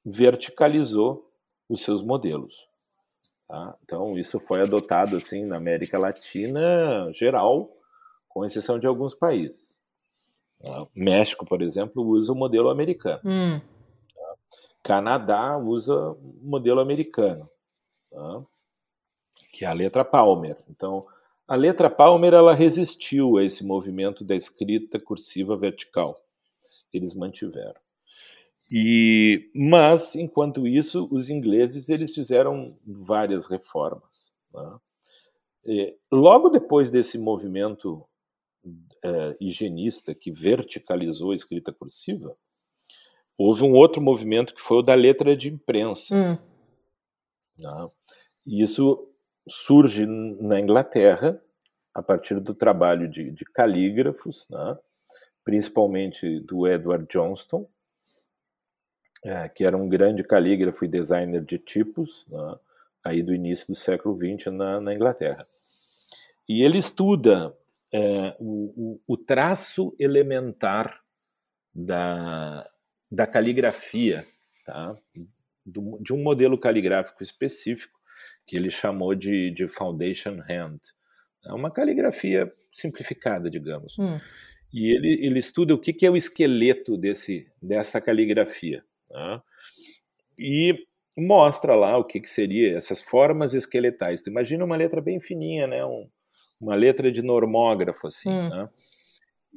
verticalizou 0.06 1.30
os 1.68 1.82
seus 1.82 2.02
modelos. 2.02 2.67
Tá? 3.48 3.78
Então, 3.84 4.18
isso 4.18 4.40
foi 4.40 4.62
adotado 4.62 5.16
assim 5.16 5.46
na 5.46 5.58
América 5.58 5.98
Latina 5.98 7.12
geral, 7.14 7.72
com 8.28 8.44
exceção 8.44 8.78
de 8.78 8.86
alguns 8.86 9.16
países. 9.16 9.80
Tá? 10.60 10.86
México, 10.96 11.46
por 11.46 11.62
exemplo, 11.62 12.04
usa 12.04 12.32
o 12.34 12.36
modelo 12.36 12.70
americano. 12.70 13.22
Hum. 13.24 13.60
Tá? 14.14 14.36
Canadá 14.84 15.58
usa 15.58 15.94
o 15.94 16.40
modelo 16.42 16.82
americano, 16.82 17.50
tá? 18.12 18.44
que 19.54 19.64
é 19.64 19.68
a 19.68 19.74
letra 19.74 20.04
Palmer. 20.04 20.58
Então, 20.70 21.08
a 21.48 21.56
letra 21.56 21.90
Palmer 21.90 22.34
ela 22.34 22.54
resistiu 22.54 23.38
a 23.38 23.44
esse 23.44 23.66
movimento 23.66 24.26
da 24.26 24.36
escrita 24.36 25.00
cursiva 25.00 25.56
vertical. 25.56 26.20
Eles 26.92 27.14
mantiveram. 27.14 27.80
E, 28.72 29.50
mas, 29.56 30.16
enquanto 30.16 30.68
isso, 30.68 31.08
os 31.12 31.30
ingleses 31.30 31.88
eles 31.90 32.14
fizeram 32.14 32.78
várias 32.86 33.46
reformas. 33.46 34.34
Né? 34.54 34.78
E, 35.66 35.98
logo 36.12 36.50
depois 36.50 36.92
desse 36.92 37.18
movimento 37.18 38.06
é, 39.04 39.38
higienista 39.40 40.14
que 40.14 40.32
verticalizou 40.32 41.32
a 41.32 41.36
escrita 41.36 41.72
cursiva, 41.72 42.36
houve 43.38 43.64
um 43.64 43.74
outro 43.74 44.02
movimento 44.02 44.54
que 44.54 44.62
foi 44.62 44.78
o 44.78 44.82
da 44.82 44.96
letra 44.96 45.36
de 45.36 45.50
imprensa. 45.50 46.16
Hum. 46.16 46.38
Né? 47.58 47.88
E 48.46 48.62
isso 48.62 49.08
surge 49.48 50.06
na 50.06 50.60
Inglaterra 50.60 51.42
a 51.94 52.04
partir 52.04 52.40
do 52.40 52.54
trabalho 52.54 53.10
de, 53.10 53.32
de 53.32 53.46
calígrafos, 53.46 54.48
né? 54.50 54.78
principalmente 55.44 56.42
do 56.42 56.68
Edward 56.68 57.08
Johnston, 57.10 57.68
é, 59.24 59.48
que 59.50 59.64
era 59.64 59.78
um 59.78 59.90
grande 59.90 60.24
calígrafo 60.24 60.86
e 60.86 60.88
designer 60.88 61.44
de 61.44 61.58
tipos, 61.58 62.26
né, 62.30 62.56
aí 63.04 63.24
do 63.24 63.34
início 63.34 63.68
do 63.68 63.76
século 63.76 64.18
XX 64.18 64.52
na, 64.54 64.82
na 64.82 64.94
Inglaterra. 64.94 65.46
E 66.48 66.64
ele 66.64 66.78
estuda 66.78 67.56
é, 67.92 68.34
o, 68.40 69.00
o, 69.08 69.18
traço 69.18 69.96
elementar 70.00 71.02
da, 71.74 72.70
da 73.12 73.28
caligrafia, 73.28 74.26
tá? 74.66 74.96
Do, 75.66 75.98
de 76.02 76.14
um 76.14 76.24
modelo 76.24 76.58
caligráfico 76.58 77.22
específico 77.22 77.98
que 78.46 78.56
ele 78.56 78.72
chamou 78.72 79.14
de, 79.14 79.52
de 79.52 79.68
Foundation 79.68 80.42
Hand. 80.50 80.80
É 81.46 81.54
uma 81.54 81.72
caligrafia 81.72 82.52
simplificada, 82.72 83.50
digamos. 83.50 83.98
Hum. 84.00 84.20
E 84.74 84.94
ele, 84.94 85.26
ele 85.26 85.40
estuda 85.40 85.74
o 85.74 85.80
que, 85.80 85.94
que 85.94 86.06
é 86.06 86.10
o 86.10 86.16
esqueleto 86.16 86.98
desse, 86.98 87.50
dessa 87.62 88.00
caligrafia. 88.00 88.84
Né? 89.10 89.42
E 90.38 90.88
mostra 91.18 91.74
lá 91.76 91.98
o 91.98 92.04
que, 92.04 92.20
que 92.20 92.30
seria 92.30 92.78
essas 92.78 93.02
formas 93.02 93.54
esqueletais. 93.54 94.22
Tu 94.22 94.30
imagina 94.30 94.64
uma 94.64 94.76
letra 94.76 95.02
bem 95.02 95.20
fininha, 95.20 95.66
né? 95.66 95.84
Um, 95.84 96.08
uma 96.60 96.76
letra 96.76 97.12
de 97.12 97.22
normógrafo, 97.22 98.08
assim. 98.08 98.30
Hum. 98.30 98.50
Né? 98.50 98.70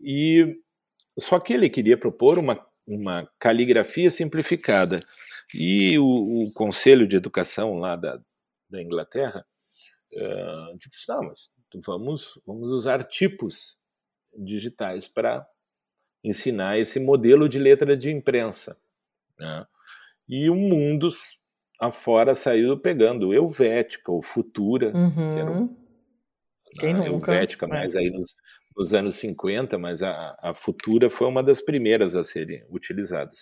E 0.03 0.59
só 1.19 1.39
que 1.39 1.53
ele 1.53 1.69
queria 1.69 1.99
propor 1.99 2.39
uma, 2.39 2.67
uma 2.87 3.31
caligrafia 3.39 4.11
simplificada. 4.11 5.01
E 5.55 5.99
o, 5.99 6.45
o 6.45 6.53
Conselho 6.55 7.07
de 7.07 7.17
Educação 7.17 7.79
lá 7.79 7.97
da, 7.97 8.21
da 8.69 8.81
Inglaterra 8.83 9.45
uh, 10.13 10.79
disse: 10.79 11.09
não, 11.09 11.25
mas 11.25 11.51
vamos, 11.85 12.41
vamos 12.47 12.71
usar 12.71 13.05
tipos 13.05 13.81
digitais 14.37 15.09
para 15.09 15.47
ensinar 16.23 16.79
esse 16.79 17.01
modelo 17.01 17.49
de 17.49 17.59
letra 17.59 17.97
de 17.97 18.11
imprensa. 18.11 18.81
Né? 19.41 19.67
E 20.29 20.51
o 20.51 20.55
mundo 20.55 21.09
afora 21.81 22.35
saiu 22.35 22.79
pegando 22.79 23.33
Helvética 23.33 24.13
ou 24.13 24.23
Futura, 24.23 24.93
uhum. 24.95 25.35
que 25.35 25.41
era 25.41 25.51
um, 25.51 25.77
Quem 26.79 26.95
nunca? 26.95 27.33
Helvética, 27.33 27.67
é. 27.67 27.69
mas 27.69 27.97
aí 27.97 28.11
nos, 28.11 28.35
nos, 28.77 28.93
anos 28.93 29.17
50, 29.17 29.79
mas 29.79 30.03
a, 30.03 30.37
a 30.41 30.55
Futura 30.55 31.09
foi 31.09 31.27
uma 31.27 31.43
das 31.43 31.61
primeiras 31.61 32.15
a 32.15 32.23
serem 32.23 32.63
utilizadas. 32.71 33.41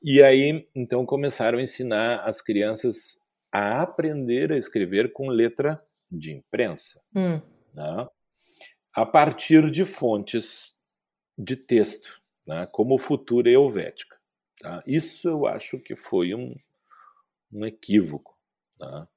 E 0.00 0.22
aí, 0.22 0.68
então, 0.74 1.04
começaram 1.04 1.58
a 1.58 1.62
ensinar 1.62 2.20
as 2.20 2.40
crianças 2.40 3.20
a 3.52 3.82
aprender 3.82 4.52
a 4.52 4.56
escrever 4.56 5.12
com 5.12 5.28
letra 5.28 5.82
de 6.10 6.32
imprensa, 6.32 7.02
hum. 7.14 7.40
né? 7.74 8.06
a 8.94 9.04
partir 9.04 9.70
de 9.70 9.84
fontes 9.84 10.74
de 11.36 11.56
texto, 11.56 12.20
né? 12.46 12.68
como 12.72 12.98
Futura 12.98 13.50
e 13.50 13.54
Helvética. 13.54 14.17
Tá? 14.60 14.82
Isso 14.86 15.28
eu 15.28 15.46
acho 15.46 15.78
que 15.78 15.94
foi 15.94 16.34
um, 16.34 16.54
um 17.52 17.64
equívoco. 17.64 18.36
Tá? 18.78 19.08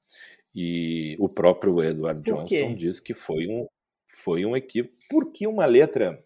E 0.53 1.15
o 1.19 1.29
próprio 1.29 1.81
Edward 1.83 2.21
Johnston 2.21 2.75
diz 2.75 2.99
que 2.99 3.13
foi 3.13 3.47
um, 3.47 3.67
foi 4.07 4.45
um 4.45 4.55
equívoco, 4.55 4.95
porque 5.09 5.47
uma 5.47 5.65
letra 5.65 6.23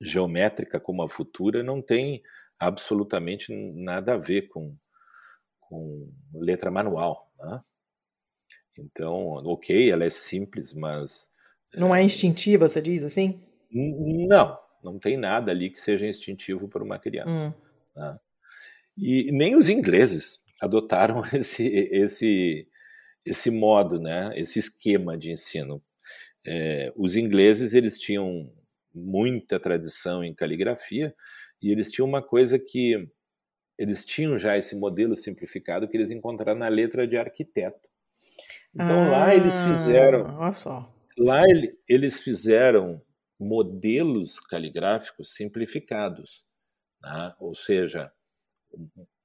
geométrica 0.00 0.78
como 0.78 1.02
a 1.02 1.08
futura 1.08 1.62
não 1.62 1.82
tem 1.82 2.22
absolutamente 2.58 3.52
nada 3.52 4.14
a 4.14 4.16
ver 4.16 4.48
com, 4.48 4.74
com 5.60 6.10
letra 6.32 6.70
manual. 6.70 7.30
Né? 7.38 7.60
Então, 8.78 9.26
ok, 9.44 9.90
ela 9.90 10.04
é 10.04 10.10
simples, 10.10 10.72
mas. 10.72 11.32
Não 11.74 11.94
é 11.94 12.02
instintiva, 12.02 12.68
você 12.68 12.80
diz 12.80 13.04
assim? 13.04 13.42
Não, 13.70 14.58
não 14.82 14.98
tem 14.98 15.16
nada 15.16 15.50
ali 15.50 15.68
que 15.68 15.80
seja 15.80 16.06
instintivo 16.06 16.68
para 16.68 16.82
uma 16.82 16.98
criança. 16.98 17.48
Hum. 17.48 17.67
Né? 17.98 18.18
E 18.96 19.32
nem 19.32 19.56
os 19.56 19.68
ingleses 19.68 20.44
adotaram 20.60 21.22
esse, 21.34 21.66
esse, 21.92 22.68
esse 23.24 23.50
modo, 23.50 24.00
né? 24.00 24.30
esse 24.36 24.58
esquema 24.58 25.16
de 25.16 25.32
ensino. 25.32 25.82
É, 26.46 26.92
os 26.96 27.16
ingleses 27.16 27.74
eles 27.74 27.98
tinham 27.98 28.50
muita 28.94 29.60
tradição 29.60 30.24
em 30.24 30.34
caligrafia 30.34 31.14
e 31.60 31.70
eles 31.70 31.90
tinham 31.90 32.08
uma 32.08 32.22
coisa 32.22 32.58
que 32.58 33.08
eles 33.76 34.04
tinham 34.04 34.38
já 34.38 34.56
esse 34.56 34.76
modelo 34.76 35.16
simplificado 35.16 35.88
que 35.88 35.96
eles 35.96 36.10
encontraram 36.10 36.58
na 36.58 36.68
letra 36.68 37.06
de 37.06 37.16
arquiteto. 37.16 37.88
Então 38.74 39.04
ah, 39.04 39.08
lá 39.08 39.34
eles 39.34 39.60
fizeram, 39.60 40.36
olha 40.38 40.52
só. 40.52 40.92
lá 41.16 41.42
ele, 41.48 41.76
eles 41.88 42.20
fizeram 42.20 43.00
modelos 43.38 44.40
caligráficos 44.40 45.34
simplificados. 45.34 46.47
Né? 47.02 47.34
ou 47.38 47.54
seja, 47.54 48.12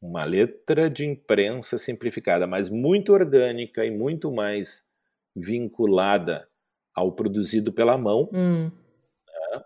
uma 0.02 0.24
letra 0.26 0.90
de 0.90 1.06
imprensa 1.06 1.78
simplificada, 1.78 2.46
mas 2.46 2.70
muito 2.70 3.14
orgânica 3.14 3.86
e 3.86 3.92
muito 3.92 4.32
mais 4.32 4.90
vinculada 5.36 6.48
ao 6.94 7.12
produzido 7.12 7.74
pela 7.74 7.98
mão, 7.98 8.30
hum. 8.32 8.66
né? 8.70 9.64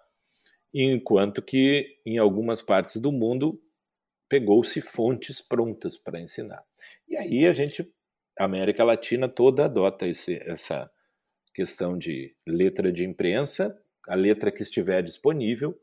enquanto 0.73 1.41
que 1.41 1.99
em 2.05 2.17
algumas 2.17 2.61
partes 2.61 2.97
do 2.97 3.11
mundo 3.11 3.61
pegou-se 4.29 4.79
fontes 4.81 5.41
prontas 5.41 5.97
para 5.97 6.19
ensinar. 6.19 6.63
E 7.07 7.15
aí 7.17 7.45
a 7.45 7.53
gente, 7.53 7.89
a 8.37 8.45
América 8.45 8.83
Latina 8.83 9.27
toda 9.27 9.65
adota 9.65 10.07
esse, 10.07 10.41
essa 10.43 10.89
questão 11.53 11.97
de 11.97 12.35
letra 12.45 12.91
de 12.91 13.05
imprensa, 13.05 13.81
a 14.07 14.15
letra 14.15 14.51
que 14.51 14.61
estiver 14.61 15.01
disponível? 15.01 15.77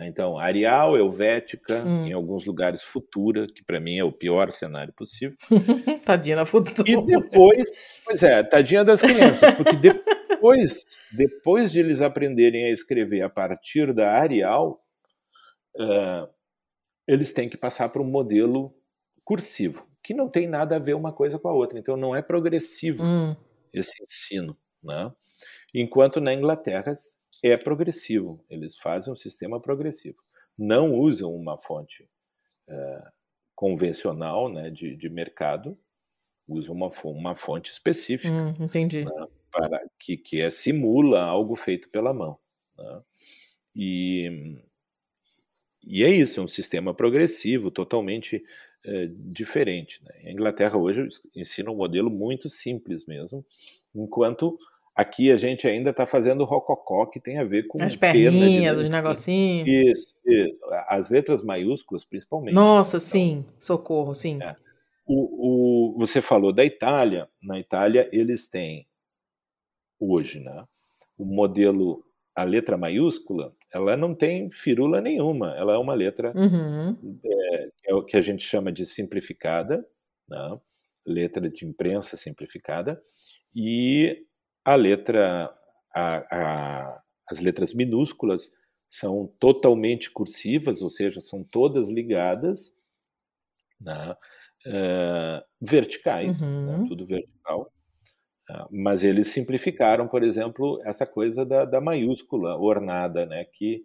Então, 0.00 0.38
Arial, 0.38 0.96
Helvética, 0.96 1.82
hum. 1.82 2.06
em 2.06 2.12
alguns 2.12 2.44
lugares 2.44 2.82
Futura, 2.82 3.46
que 3.46 3.64
para 3.64 3.80
mim 3.80 3.98
é 3.98 4.04
o 4.04 4.12
pior 4.12 4.50
cenário 4.50 4.92
possível. 4.92 5.36
tadinha 6.04 6.36
da 6.36 6.44
Futura. 6.44 6.88
E 6.88 7.02
depois, 7.02 7.86
pois 8.04 8.22
é, 8.22 8.42
tadinha 8.42 8.84
das 8.84 9.00
crianças, 9.00 9.54
porque 9.54 9.76
depois, 9.76 10.84
depois 11.12 11.72
de 11.72 11.80
eles 11.80 12.02
aprenderem 12.02 12.66
a 12.66 12.70
escrever 12.70 13.22
a 13.22 13.30
partir 13.30 13.94
da 13.94 14.12
Arial, 14.12 14.82
uh, 15.76 16.28
eles 17.08 17.32
têm 17.32 17.48
que 17.48 17.56
passar 17.56 17.88
para 17.88 18.02
um 18.02 18.06
modelo 18.06 18.74
cursivo, 19.24 19.86
que 20.04 20.12
não 20.12 20.28
tem 20.28 20.46
nada 20.46 20.76
a 20.76 20.80
ver 20.80 20.94
uma 20.94 21.12
coisa 21.12 21.38
com 21.38 21.48
a 21.48 21.54
outra. 21.54 21.78
Então, 21.78 21.96
não 21.96 22.14
é 22.14 22.20
progressivo 22.20 23.02
hum. 23.02 23.34
esse 23.72 24.02
ensino. 24.02 24.56
Né? 24.84 25.10
Enquanto 25.74 26.20
na 26.20 26.32
Inglaterra 26.34 26.94
é 27.42 27.56
progressivo. 27.56 28.44
Eles 28.48 28.76
fazem 28.76 29.12
um 29.12 29.16
sistema 29.16 29.60
progressivo. 29.60 30.18
Não 30.58 30.94
usam 30.94 31.34
uma 31.34 31.58
fonte 31.58 32.08
é, 32.68 33.08
convencional 33.54 34.48
né, 34.48 34.70
de, 34.70 34.96
de 34.96 35.08
mercado, 35.08 35.78
usam 36.48 36.74
uma, 36.74 36.90
uma 37.04 37.34
fonte 37.34 37.70
específica. 37.70 38.32
Hum, 38.32 38.54
entendi. 38.60 39.04
Né, 39.04 39.26
para, 39.50 39.80
que, 39.98 40.16
que 40.16 40.40
é, 40.40 40.50
simula 40.50 41.22
algo 41.22 41.56
feito 41.56 41.88
pela 41.88 42.12
mão. 42.12 42.38
Né? 42.76 43.02
E, 43.74 44.54
e 45.86 46.04
é 46.04 46.10
isso, 46.10 46.40
é 46.40 46.42
um 46.42 46.48
sistema 46.48 46.94
progressivo, 46.94 47.70
totalmente 47.70 48.42
é, 48.84 49.06
diferente. 49.06 50.02
Né? 50.04 50.10
A 50.24 50.30
Inglaterra 50.30 50.76
hoje 50.76 51.08
ensina 51.34 51.70
um 51.70 51.76
modelo 51.76 52.10
muito 52.10 52.48
simples 52.48 53.04
mesmo, 53.06 53.44
enquanto 53.94 54.58
Aqui 54.96 55.30
a 55.30 55.36
gente 55.36 55.68
ainda 55.68 55.90
está 55.90 56.06
fazendo 56.06 56.42
rococó, 56.44 57.04
que 57.04 57.20
tem 57.20 57.36
a 57.36 57.44
ver 57.44 57.66
com 57.66 57.82
as 57.84 57.94
perninhas, 57.94 58.78
os 58.78 58.88
negocinhos. 58.88 59.68
Isso, 59.68 60.16
isso. 60.24 60.62
As 60.88 61.10
letras 61.10 61.42
maiúsculas, 61.42 62.02
principalmente. 62.02 62.54
Nossa, 62.54 62.96
então, 62.96 63.06
sim. 63.06 63.44
Socorro, 63.58 64.14
sim. 64.14 64.42
É. 64.42 64.56
O, 65.06 65.92
o, 65.92 65.98
você 65.98 66.22
falou 66.22 66.50
da 66.50 66.64
Itália. 66.64 67.28
Na 67.42 67.58
Itália, 67.58 68.08
eles 68.10 68.48
têm, 68.48 68.88
hoje, 70.00 70.40
né, 70.40 70.64
o 71.18 71.26
modelo, 71.26 72.02
a 72.34 72.44
letra 72.44 72.78
maiúscula, 72.78 73.54
ela 73.74 73.98
não 73.98 74.14
tem 74.14 74.50
firula 74.50 75.02
nenhuma. 75.02 75.54
Ela 75.58 75.74
é 75.74 75.78
uma 75.78 75.92
letra 75.92 76.32
uhum. 76.34 77.20
é, 77.22 77.68
é 77.88 77.94
o 77.94 78.02
que 78.02 78.16
a 78.16 78.22
gente 78.22 78.42
chama 78.42 78.72
de 78.72 78.86
simplificada, 78.86 79.86
né, 80.26 80.58
letra 81.06 81.50
de 81.50 81.66
imprensa 81.66 82.16
simplificada. 82.16 82.98
E 83.54 84.24
a 84.66 84.74
letra, 84.74 85.48
a, 85.94 86.16
a, 86.36 87.02
as 87.30 87.38
letras 87.38 87.72
minúsculas 87.72 88.50
são 88.88 89.32
totalmente 89.38 90.10
cursivas, 90.10 90.82
ou 90.82 90.90
seja, 90.90 91.20
são 91.20 91.44
todas 91.44 91.88
ligadas, 91.88 92.76
né, 93.80 94.16
uh, 94.66 95.44
verticais, 95.60 96.42
né, 96.42 96.58
uhum. 96.58 96.82
né, 96.82 96.88
tudo 96.88 97.06
vertical. 97.06 97.70
Uh, 98.50 98.66
mas 98.82 99.04
eles 99.04 99.28
simplificaram, 99.28 100.08
por 100.08 100.24
exemplo, 100.24 100.80
essa 100.84 101.06
coisa 101.06 101.46
da, 101.46 101.64
da 101.64 101.80
maiúscula 101.80 102.58
ornada, 102.58 103.24
né, 103.24 103.44
que, 103.44 103.84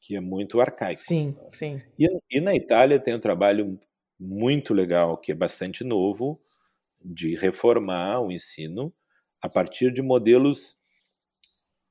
que 0.00 0.16
é 0.16 0.20
muito 0.20 0.62
arcaico. 0.62 1.02
Sim, 1.02 1.36
sim. 1.52 1.78
E, 1.98 2.08
e 2.30 2.40
na 2.40 2.54
Itália 2.54 2.98
tem 2.98 3.14
um 3.14 3.20
trabalho 3.20 3.78
muito 4.18 4.72
legal, 4.72 5.18
que 5.18 5.30
é 5.30 5.34
bastante 5.34 5.84
novo, 5.84 6.40
de 7.04 7.36
reformar 7.36 8.20
o 8.20 8.32
ensino 8.32 8.94
a 9.42 9.48
partir 9.48 9.92
de 9.92 10.00
modelos 10.00 10.78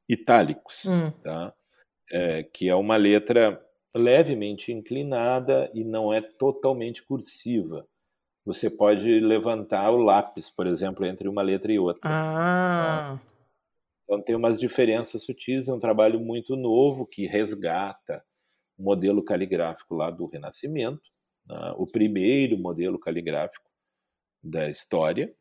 itálicos, 0.08 0.86
hum. 0.86 1.12
tá? 1.24 1.54
É, 2.10 2.44
que 2.44 2.70
é 2.70 2.76
uma 2.76 2.98
letra 2.98 3.62
levemente 3.94 4.72
inclinada 4.72 5.70
e 5.74 5.84
não 5.84 6.14
é 6.14 6.22
totalmente 6.22 7.04
cursiva. 7.04 7.88
Você 8.46 8.70
pode 8.70 9.20
levantar 9.20 9.92
o 9.92 9.98
lápis, 9.98 10.50
por 10.50 10.66
exemplo, 10.66 11.06
entre 11.06 11.28
uma 11.28 11.42
letra 11.42 11.72
e 11.72 11.80
outra. 11.80 12.02
Ah. 12.06 13.20
Tá? 13.20 13.32
Então 14.04 14.22
tem 14.22 14.36
umas 14.36 14.60
diferenças 14.60 15.24
sutis, 15.24 15.70
é 15.70 15.74
um 15.74 15.80
trabalho 15.80 16.20
muito 16.20 16.56
novo 16.56 17.06
que 17.06 17.28
resgata 17.28 18.24
o 18.78 18.84
modelo 18.84 19.24
caligráfico 19.24 19.96
lá 19.96 20.10
do 20.10 20.26
Renascimento, 20.26 21.10
né? 21.48 21.74
o 21.78 21.90
primeiro 21.90 22.58
modelo 22.58 23.00
caligráfico 23.00 23.70
da 24.44 24.70
história, 24.70 25.34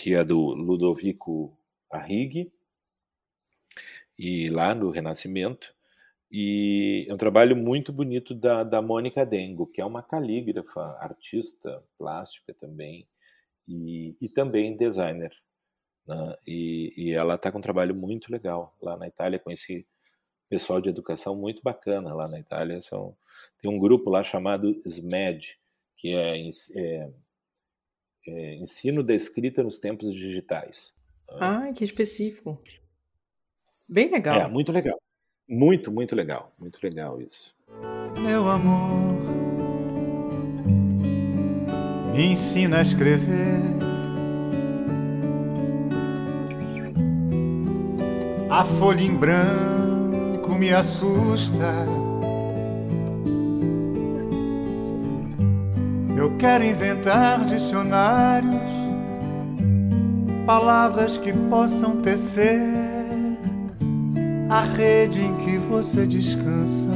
que 0.00 0.14
é 0.14 0.24
do 0.24 0.38
Ludovico 0.54 1.54
Arrighi, 1.92 2.50
e 4.18 4.48
lá 4.48 4.74
no 4.74 4.90
Renascimento, 4.90 5.74
e 6.32 7.04
é 7.06 7.12
um 7.12 7.18
trabalho 7.18 7.54
muito 7.54 7.92
bonito 7.92 8.34
da, 8.34 8.64
da 8.64 8.80
Mônica 8.80 9.26
Dengo, 9.26 9.66
que 9.66 9.78
é 9.78 9.84
uma 9.84 10.02
calígrafa, 10.02 10.80
artista 11.00 11.84
plástica 11.98 12.54
também, 12.54 13.06
e, 13.68 14.16
e 14.22 14.28
também 14.30 14.74
designer. 14.74 15.32
Né? 16.06 16.34
E, 16.46 16.94
e, 16.96 17.12
ela 17.12 17.34
está 17.34 17.52
com 17.52 17.58
um 17.58 17.62
trabalho 17.62 17.94
muito 17.94 18.32
legal 18.32 18.74
lá 18.80 18.96
na 18.96 19.06
Itália. 19.06 19.38
Conheci 19.38 19.86
pessoal 20.48 20.80
de 20.80 20.88
educação 20.88 21.36
muito 21.36 21.62
bacana 21.62 22.14
lá 22.14 22.26
na 22.26 22.40
Itália. 22.40 22.80
São, 22.80 23.14
tem 23.60 23.70
um 23.70 23.78
grupo 23.78 24.08
lá 24.08 24.22
chamado 24.22 24.80
SMED, 24.86 25.58
que 25.94 26.14
é, 26.14 26.48
é, 26.76 27.12
é 28.26 28.54
Ensino 28.56 29.02
da 29.02 29.14
Escrita 29.14 29.62
nos 29.62 29.78
Tempos 29.78 30.14
Digitais. 30.14 30.94
Ah, 31.38 31.70
que 31.74 31.84
específico. 31.84 32.60
Bem 33.88 34.10
legal. 34.10 34.40
É, 34.40 34.48
muito 34.48 34.72
legal. 34.72 35.00
Muito, 35.48 35.90
muito 35.90 36.14
legal. 36.14 36.52
Muito 36.58 36.78
legal 36.82 37.20
isso. 37.20 37.54
Meu 38.20 38.48
amor, 38.48 39.14
me 42.12 42.26
ensina 42.32 42.78
a 42.78 42.82
escrever. 42.82 43.60
A 48.50 48.64
folha 48.64 49.00
em 49.02 49.16
branco 49.16 50.54
me 50.58 50.72
assusta. 50.72 51.86
Eu 56.20 56.36
quero 56.36 56.62
inventar 56.62 57.46
dicionários, 57.46 58.52
palavras 60.44 61.16
que 61.16 61.32
possam 61.32 62.02
tecer 62.02 62.60
a 64.50 64.60
rede 64.60 65.18
em 65.18 65.34
que 65.38 65.56
você 65.56 66.06
descansa 66.06 66.90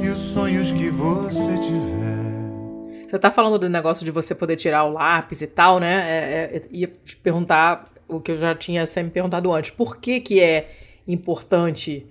e 0.00 0.06
os 0.06 0.20
sonhos 0.20 0.70
que 0.70 0.88
você 0.90 1.58
tiver. 1.58 3.08
Você 3.08 3.18
tá 3.18 3.32
falando 3.32 3.58
do 3.58 3.68
negócio 3.68 4.04
de 4.04 4.12
você 4.12 4.32
poder 4.32 4.54
tirar 4.54 4.84
o 4.84 4.92
lápis 4.92 5.42
e 5.42 5.48
tal, 5.48 5.80
né? 5.80 6.08
É, 6.08 6.56
é, 6.56 6.62
ia 6.70 6.86
te 7.04 7.16
perguntar 7.16 7.86
o 8.06 8.20
que 8.20 8.30
eu 8.30 8.38
já 8.38 8.54
tinha 8.54 8.86
sempre 8.86 9.10
perguntado 9.10 9.52
antes. 9.52 9.72
Por 9.72 9.96
que 9.96 10.20
que 10.20 10.38
é 10.38 10.70
importante 11.04 12.06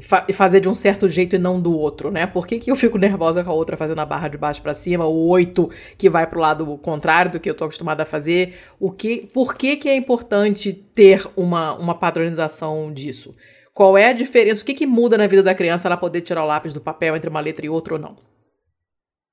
fa 0.00 0.26
fazer 0.32 0.60
de 0.60 0.68
um 0.68 0.74
certo 0.74 1.08
jeito 1.08 1.36
e 1.36 1.38
não 1.38 1.60
do 1.60 1.76
outro, 1.76 2.10
né? 2.10 2.26
Por 2.26 2.46
que, 2.46 2.58
que 2.58 2.70
eu 2.70 2.76
fico 2.76 2.98
nervosa 2.98 3.44
com 3.44 3.50
a 3.50 3.54
outra 3.54 3.76
fazendo 3.76 4.00
a 4.00 4.06
barra 4.06 4.28
de 4.28 4.38
baixo 4.38 4.62
para 4.62 4.74
cima, 4.74 5.06
o 5.06 5.28
oito 5.28 5.70
que 5.98 6.08
vai 6.08 6.26
pro 6.26 6.40
lado 6.40 6.78
contrário 6.78 7.32
do 7.32 7.40
que 7.40 7.48
eu 7.48 7.54
tô 7.54 7.64
acostumada 7.64 8.02
a 8.02 8.06
fazer? 8.06 8.54
O 8.80 8.90
que, 8.90 9.28
por 9.32 9.54
que, 9.54 9.76
que 9.76 9.88
é 9.88 9.96
importante 9.96 10.72
ter 10.72 11.26
uma, 11.36 11.74
uma 11.74 11.94
padronização 11.94 12.92
disso? 12.92 13.34
Qual 13.74 13.96
é 13.96 14.08
a 14.08 14.12
diferença? 14.12 14.62
O 14.62 14.66
que, 14.66 14.74
que 14.74 14.86
muda 14.86 15.16
na 15.16 15.26
vida 15.26 15.42
da 15.42 15.54
criança 15.54 15.88
ela 15.88 15.96
poder 15.96 16.20
tirar 16.20 16.44
o 16.44 16.46
lápis 16.46 16.72
do 16.72 16.80
papel 16.80 17.16
entre 17.16 17.28
uma 17.28 17.40
letra 17.40 17.64
e 17.64 17.68
outra 17.68 17.94
ou 17.94 18.00
não? 18.00 18.16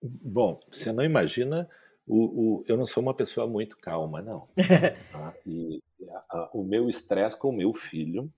Bom, 0.01 0.57
você 0.71 0.91
não 0.91 1.03
imagina 1.03 1.67
o, 2.07 2.59
o, 2.59 2.63
eu 2.67 2.77
não 2.77 2.85
sou 2.85 3.03
uma 3.03 3.13
pessoa 3.13 3.45
muito 3.45 3.77
calma, 3.77 4.21
não. 4.21 4.47
tá? 5.11 5.33
E 5.45 5.81
a, 6.09 6.37
a, 6.37 6.49
o 6.53 6.63
meu 6.63 6.89
estresse 6.89 7.37
com 7.37 7.49
o 7.49 7.55
meu 7.55 7.73
filho 7.73 8.31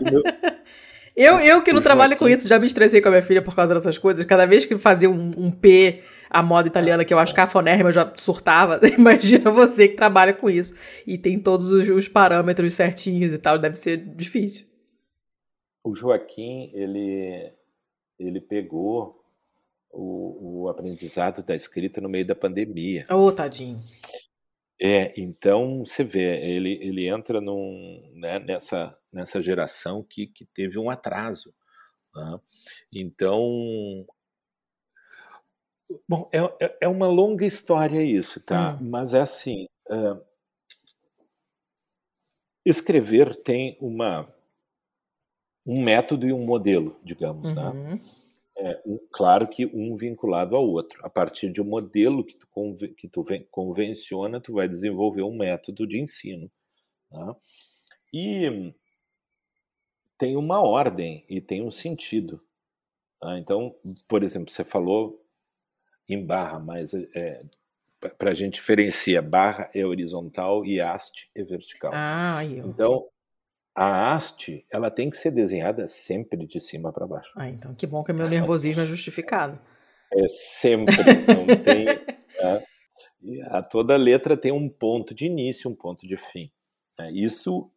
meu... 0.00 0.22
eu, 1.16 1.40
eu 1.40 1.62
que 1.62 1.72
não 1.72 1.82
trabalho 1.82 2.16
com 2.16 2.28
isso, 2.28 2.48
já 2.48 2.58
me 2.58 2.66
estressei 2.66 3.00
com 3.00 3.08
a 3.08 3.12
minha 3.12 3.22
filha 3.22 3.42
por 3.42 3.54
causa 3.54 3.74
dessas 3.74 3.98
coisas. 3.98 4.24
Cada 4.24 4.46
vez 4.46 4.66
que 4.66 4.76
fazia 4.78 5.10
um, 5.10 5.32
um 5.36 5.50
P, 5.50 6.02
a 6.28 6.42
moda 6.42 6.68
italiana, 6.68 7.04
que 7.04 7.12
eu 7.12 7.18
acho 7.18 7.34
cafonérrima, 7.34 7.90
eu 7.90 7.94
já 7.94 8.12
surtava. 8.16 8.80
Imagina 8.96 9.50
você 9.50 9.88
que 9.88 9.96
trabalha 9.96 10.32
com 10.32 10.48
isso 10.48 10.74
e 11.06 11.18
tem 11.18 11.38
todos 11.38 11.70
os, 11.70 11.88
os 11.88 12.08
parâmetros 12.08 12.74
certinhos 12.74 13.32
e 13.32 13.38
tal, 13.38 13.58
deve 13.58 13.76
ser 13.76 13.98
difícil. 13.98 14.66
O 15.84 15.94
Joaquim, 15.94 16.70
ele, 16.74 17.52
ele 18.18 18.40
pegou 18.40 19.20
o, 19.92 20.62
o 20.62 20.68
aprendizado 20.68 21.42
da 21.42 21.54
escrita 21.54 22.00
no 22.00 22.08
meio 22.08 22.24
da 22.24 22.34
pandemia. 22.34 23.04
Ô, 23.10 23.26
oh, 23.26 23.32
tadinho. 23.32 23.78
É, 24.80 25.12
então 25.20 25.84
você 25.86 26.02
vê, 26.02 26.44
ele, 26.44 26.72
ele 26.82 27.06
entra 27.06 27.40
num, 27.40 28.10
né, 28.14 28.38
nessa, 28.40 28.98
nessa 29.12 29.40
geração 29.40 30.02
que, 30.02 30.26
que 30.26 30.44
teve 30.44 30.78
um 30.78 30.90
atraso. 30.90 31.54
Né? 32.14 32.40
Então, 32.92 34.06
bom, 36.08 36.28
é, 36.32 36.38
é, 36.64 36.78
é 36.82 36.88
uma 36.88 37.06
longa 37.06 37.46
história 37.46 38.02
isso, 38.02 38.40
tá? 38.40 38.74
Hum. 38.80 38.88
Mas 38.90 39.14
é 39.14 39.20
assim, 39.20 39.66
uh, 39.88 40.20
escrever 42.64 43.36
tem 43.36 43.76
uma 43.80 44.32
um 45.64 45.80
método 45.82 46.26
e 46.26 46.32
um 46.32 46.44
modelo, 46.44 46.98
digamos, 47.04 47.54
né? 47.54 47.62
uhum. 47.62 47.84
né? 47.94 48.00
É, 48.64 48.80
um, 48.86 48.96
claro 49.10 49.48
que 49.48 49.66
um 49.66 49.96
vinculado 49.96 50.54
ao 50.54 50.64
outro. 50.64 51.04
A 51.04 51.10
partir 51.10 51.50
de 51.50 51.60
um 51.60 51.64
modelo 51.64 52.24
que 52.24 52.36
tu, 52.36 52.46
conven, 52.48 52.94
que 52.94 53.08
tu 53.08 53.24
convenciona, 53.50 54.40
tu 54.40 54.52
vai 54.52 54.68
desenvolver 54.68 55.22
um 55.22 55.36
método 55.36 55.84
de 55.84 56.00
ensino. 56.00 56.48
Tá? 57.10 57.36
E 58.14 58.72
tem 60.16 60.36
uma 60.36 60.62
ordem 60.62 61.24
e 61.28 61.40
tem 61.40 61.60
um 61.60 61.72
sentido. 61.72 62.40
Tá? 63.20 63.36
Então, 63.36 63.74
por 64.08 64.22
exemplo, 64.22 64.52
você 64.52 64.64
falou 64.64 65.20
em 66.08 66.24
barra, 66.24 66.60
mas 66.60 66.94
é, 66.94 67.44
para 68.16 68.30
a 68.30 68.34
gente 68.34 68.54
diferenciar, 68.54 69.28
barra 69.28 69.68
é 69.74 69.84
horizontal 69.84 70.64
e 70.64 70.80
haste 70.80 71.28
é 71.34 71.42
vertical. 71.42 71.90
Ah, 71.92 72.44
eu. 72.44 72.68
Então, 72.68 73.08
a 73.74 74.14
haste, 74.14 74.66
ela 74.70 74.90
tem 74.90 75.08
que 75.08 75.16
ser 75.16 75.30
desenhada 75.30 75.88
sempre 75.88 76.46
de 76.46 76.60
cima 76.60 76.92
para 76.92 77.06
baixo. 77.06 77.32
Ah, 77.36 77.48
então 77.48 77.74
que 77.74 77.86
bom 77.86 78.04
que 78.04 78.12
meu 78.12 78.28
nervosismo 78.28 78.82
é 78.82 78.86
justificado. 78.86 79.58
É 80.12 80.28
sempre, 80.28 80.96
não 81.26 81.46
tem. 81.62 81.86
Né? 82.42 82.64
A 83.50 83.62
toda 83.62 83.94
letra 83.94 84.38
tem 84.38 84.50
um 84.50 84.68
ponto 84.68 85.14
de 85.14 85.26
início, 85.26 85.70
um 85.70 85.76
ponto 85.76 86.08
de 86.08 86.16
fim. 86.16 86.50
Né? 86.98 87.12
Isso 87.12 87.70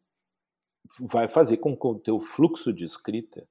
vai 1.02 1.28
fazer 1.28 1.58
com 1.58 1.76
que 1.78 1.86
o 1.86 2.00
teu 2.00 2.20
fluxo 2.22 2.72
de 2.72 2.86
escrita 2.86 3.46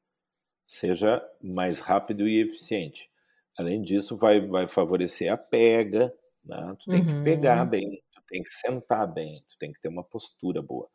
seja 0.66 1.22
mais 1.42 1.78
rápido 1.78 2.26
e 2.26 2.40
eficiente. 2.40 3.11
Além 3.57 3.82
disso, 3.82 4.16
vai, 4.16 4.40
vai 4.40 4.66
favorecer 4.66 5.30
a 5.30 5.36
pega. 5.36 6.12
Né? 6.42 6.76
Tu 6.80 6.90
tem 6.90 7.01
uhum. 7.01 7.18
que 7.18 7.24
pegar 7.24 7.64
bem, 7.66 8.03
tu 8.12 8.22
tem 8.26 8.42
que 8.42 8.51
sentar 8.51 9.07
bem, 9.07 9.45
tu 9.49 9.59
tem 9.59 9.70
que 9.70 9.78
ter 9.78 9.88
uma 9.88 10.03
postura 10.03 10.62
boa 10.62 10.88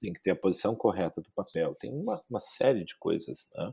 tem 0.00 0.12
que 0.12 0.22
ter 0.22 0.30
a 0.30 0.36
posição 0.36 0.74
correta 0.74 1.20
do 1.20 1.30
papel, 1.34 1.74
tem 1.78 1.92
uma, 1.92 2.22
uma 2.28 2.40
série 2.40 2.84
de 2.84 2.96
coisas. 2.98 3.46
Né? 3.54 3.72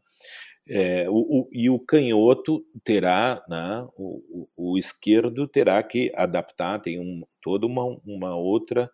É, 0.67 1.09
o, 1.09 1.15
o, 1.15 1.49
e 1.51 1.69
o 1.69 1.83
canhoto 1.83 2.61
terá, 2.83 3.43
né, 3.49 3.87
o, 3.97 4.47
o, 4.55 4.77
esquerdo 4.77 5.47
terá 5.47 5.81
que 5.81 6.11
adaptar, 6.15 6.79
tem 6.79 6.99
um, 6.99 7.19
toda 7.43 7.65
uma, 7.65 7.83
uma 8.05 8.35
outra. 8.35 8.89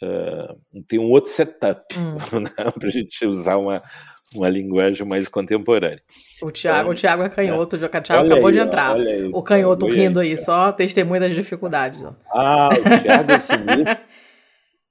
Uh, 0.00 0.84
tem 0.86 1.00
um 1.00 1.10
outro 1.10 1.28
setup 1.28 1.82
hum. 1.98 2.14
né, 2.38 2.70
para 2.70 2.86
a 2.86 2.90
gente 2.90 3.26
usar 3.26 3.56
uma, 3.56 3.82
uma 4.34 4.48
linguagem 4.48 5.06
mais 5.06 5.26
contemporânea. 5.28 6.02
O 6.42 6.50
Thiago, 6.50 6.80
então, 6.80 6.92
o 6.92 6.94
Thiago 6.94 7.22
é 7.22 7.28
canhoto, 7.28 7.76
é. 7.76 7.78
o 7.78 7.88
Thiago 7.88 8.26
acabou 8.26 8.46
aí, 8.46 8.52
de 8.52 8.58
entrar. 8.58 8.96
Aí, 8.96 9.30
o 9.32 9.42
canhoto 9.42 9.86
rindo 9.86 10.20
aí, 10.20 10.30
aí 10.30 10.38
só 10.38 10.70
testemunha 10.72 11.20
das 11.22 11.34
dificuldades. 11.34 12.04
Ah, 12.32 12.68
o 12.72 13.02
Thiago 13.02 13.32
é 13.32 13.38
sinistro. 13.38 13.98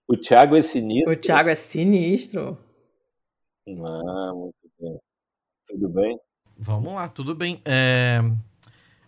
O 0.08 0.16
Thiago 0.16 0.56
é 0.56 0.62
sinistro. 0.62 1.14
O 1.14 1.16
Thiago 1.18 1.50
é 1.50 1.56
sinistro. 1.56 2.58
Ah, 3.68 4.32
muito 4.34 4.56
bem. 4.80 5.00
Tudo 5.66 5.90
bem? 5.90 6.18
Vamos 6.58 6.94
lá, 6.94 7.10
tudo 7.10 7.36
bem. 7.36 7.62
É... 7.66 8.22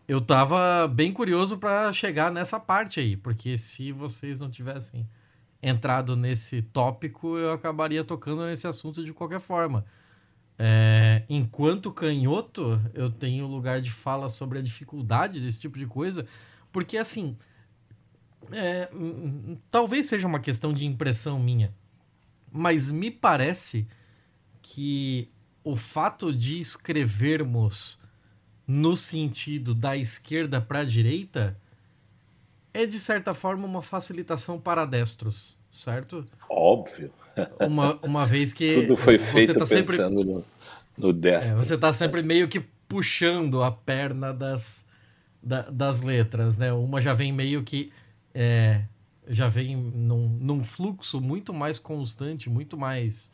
Eu 0.05 0.19
tava 0.19 0.87
bem 0.87 1.13
curioso 1.13 1.57
para 1.57 1.93
chegar 1.93 2.31
nessa 2.31 2.59
parte 2.59 2.99
aí, 2.99 3.15
porque 3.15 3.55
se 3.57 3.91
vocês 3.91 4.41
não 4.41 4.49
tivessem 4.49 5.07
entrado 5.61 6.15
nesse 6.15 6.61
tópico, 6.61 7.37
eu 7.37 7.53
acabaria 7.53 8.03
tocando 8.03 8.45
nesse 8.45 8.67
assunto 8.67 9.03
de 9.03 9.13
qualquer 9.13 9.39
forma. 9.39 9.85
É... 10.57 11.23
Enquanto 11.29 11.93
canhoto, 11.93 12.77
eu 12.93 13.09
tenho 13.09 13.47
lugar 13.47 13.79
de 13.79 13.89
fala 13.89 14.27
sobre 14.27 14.59
a 14.59 14.61
dificuldade 14.61 15.39
desse 15.39 15.61
tipo 15.61 15.77
de 15.79 15.87
coisa, 15.87 16.27
porque 16.73 16.97
assim, 16.97 17.37
é, 18.51 18.89
talvez 19.69 20.07
seja 20.07 20.27
uma 20.27 20.39
questão 20.39 20.73
de 20.73 20.85
impressão 20.85 21.39
minha, 21.39 21.73
mas 22.51 22.91
me 22.91 23.11
parece 23.11 23.87
que 24.61 25.29
o 25.63 25.75
fato 25.75 26.33
de 26.33 26.59
escrevermos 26.59 27.99
no 28.67 28.95
sentido 28.95 29.73
da 29.73 29.97
esquerda 29.97 30.61
para 30.61 30.79
a 30.79 30.83
direita 30.83 31.57
é 32.73 32.85
de 32.85 32.99
certa 32.99 33.33
forma 33.33 33.65
uma 33.65 33.81
facilitação 33.81 34.59
para 34.59 34.85
destros, 34.85 35.57
certo? 35.69 36.25
Óbvio. 36.49 37.11
Uma, 37.59 37.99
uma 38.03 38.25
vez 38.25 38.53
que 38.53 38.75
tudo 38.81 38.95
foi 38.95 39.17
feito 39.17 39.53
tá 39.53 39.59
pensando 39.61 39.85
sempre, 39.87 39.97
no, 39.97 40.43
no 40.97 41.13
destro. 41.13 41.57
É, 41.57 41.63
você 41.63 41.75
está 41.75 41.91
sempre 41.91 42.21
meio 42.21 42.47
que 42.47 42.59
puxando 42.87 43.63
a 43.63 43.71
perna 43.71 44.33
das, 44.33 44.85
da, 45.41 45.61
das 45.63 46.01
letras, 46.01 46.57
né? 46.57 46.71
Uma 46.71 47.01
já 47.01 47.13
vem 47.13 47.31
meio 47.31 47.63
que 47.63 47.91
é, 48.33 48.83
já 49.27 49.47
vem 49.47 49.75
num, 49.75 50.29
num 50.29 50.63
fluxo 50.63 51.21
muito 51.21 51.53
mais 51.53 51.77
constante, 51.77 52.49
muito 52.49 52.77
mais 52.77 53.33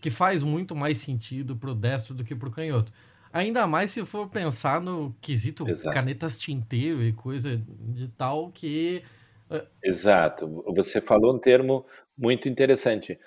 que 0.00 0.10
faz 0.10 0.42
muito 0.42 0.76
mais 0.76 0.98
sentido 0.98 1.56
para 1.56 1.70
o 1.70 1.74
destro 1.74 2.14
do 2.14 2.24
que 2.24 2.34
para 2.34 2.48
o 2.48 2.52
canhoto. 2.52 2.92
Ainda 3.32 3.66
mais 3.66 3.90
se 3.90 4.04
for 4.04 4.28
pensar 4.28 4.80
no 4.80 5.16
quesito 5.20 5.68
Exato. 5.68 5.92
canetas 5.92 6.38
tinteiro 6.38 7.02
e 7.02 7.12
coisa 7.12 7.60
de 7.80 8.06
tal 8.08 8.52
que. 8.52 9.02
Ah, 9.50 9.64
Exato. 9.82 10.62
Você 10.74 11.00
falou 11.00 11.34
um 11.34 11.38
termo 11.38 11.84
muito 12.16 12.48
interessante. 12.48 13.18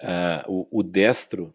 Uh, 0.00 0.66
o, 0.70 0.80
o 0.80 0.82
destro 0.82 1.54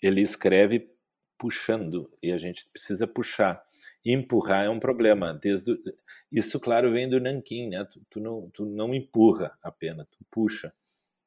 ele 0.00 0.22
escreve 0.22 0.88
puxando 1.36 2.10
e 2.22 2.32
a 2.32 2.38
gente 2.38 2.64
precisa 2.72 3.06
puxar. 3.06 3.62
Empurrar 4.04 4.64
é 4.64 4.70
um 4.70 4.78
problema. 4.78 5.34
Desde 5.34 5.76
Isso, 6.30 6.60
claro, 6.60 6.92
vem 6.92 7.08
do 7.08 7.20
nanquim, 7.20 7.68
né? 7.68 7.84
Tu, 7.84 8.00
tu, 8.08 8.20
não, 8.20 8.50
tu 8.50 8.64
não 8.64 8.94
empurra 8.94 9.56
apenas, 9.62 10.06
tu 10.08 10.18
puxa, 10.30 10.72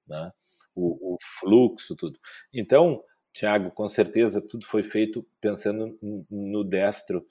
né? 0.07 0.31
O, 0.75 1.15
o 1.15 1.17
fluxo, 1.19 1.95
tudo. 1.95 2.17
Então, 2.53 3.03
Tiago, 3.33 3.71
com 3.71 3.87
certeza 3.87 4.41
tudo 4.41 4.65
foi 4.65 4.83
feito 4.83 5.25
pensando 5.41 5.97
no 6.29 6.63
destro. 6.63 7.25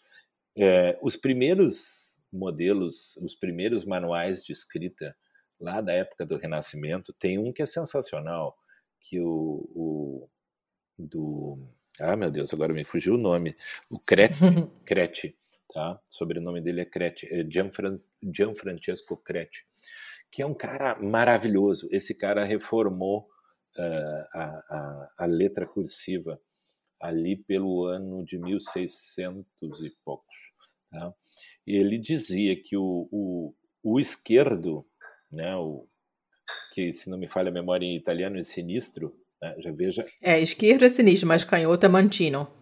É, 0.57 0.99
os 1.03 1.17
primeiros 1.17 2.19
modelos, 2.33 3.17
os 3.19 3.35
primeiros 3.35 3.85
manuais 3.85 4.45
de 4.45 4.53
escrita 4.53 5.17
lá 5.61 5.81
da 5.81 5.93
época 5.93 6.27
do 6.27 6.37
Renascimento, 6.37 7.13
tem 7.13 7.39
um 7.39 7.53
que 7.53 7.63
é 7.63 7.67
sensacional, 7.67 8.57
que 9.01 9.21
o, 9.21 9.69
o 9.75 10.29
do 10.99 11.59
ah 12.01 12.17
meu 12.17 12.31
Deus, 12.31 12.53
agora 12.53 12.73
me 12.73 12.85
fugiu 12.85 13.15
o 13.15 13.19
nome, 13.19 13.57
o 13.91 13.99
Crete, 14.07 14.35
Crete 14.85 15.37
tá? 15.73 15.95
O 15.95 16.15
sobrenome 16.15 16.61
dele 16.61 16.83
é 16.83 16.85
Crete, 16.85 17.27
é 17.31 17.45
Gianfran, 17.49 17.97
Gianfrancesco 18.23 19.17
Crete, 19.17 19.65
que 20.31 20.43
é 20.43 20.47
um 20.47 20.55
cara 20.55 20.97
maravilhoso. 21.01 21.89
Esse 21.91 22.17
cara 22.17 22.45
reformou 22.45 23.29
uh, 23.79 24.39
a, 24.39 24.45
a, 24.45 25.13
a, 25.19 25.27
letra 25.27 25.67
cursiva 25.67 26.41
ali 27.01 27.37
pelo 27.37 27.87
ano 27.87 28.25
de 28.25 28.39
1600 28.39 29.45
e 29.85 29.91
poucos. 30.05 30.31
Tá? 30.91 31.13
E 31.67 31.77
ele 31.77 31.99
dizia 31.99 32.55
que 32.61 32.77
o, 32.77 33.09
o, 33.11 33.55
o 33.83 33.99
esquerdo, 33.99 34.87
né, 35.31 35.57
o, 35.57 35.89
que 36.75 36.93
se 36.93 37.11
não 37.11 37.19
me 37.19 37.29
falha 37.29 37.49
a 37.49 37.53
memória 37.53 37.85
em 37.85 37.97
italiano 37.97 38.39
é 38.39 38.45
sinistro, 38.45 39.15
né, 39.41 39.55
já 39.59 39.73
veja. 39.73 40.05
É, 40.23 40.41
esquerdo 40.41 40.85
é 40.85 40.89
sinistro, 40.89 41.27
mas 41.27 41.45
canhoto 41.45 41.85
é 41.85 41.89
mantino. 41.89 42.62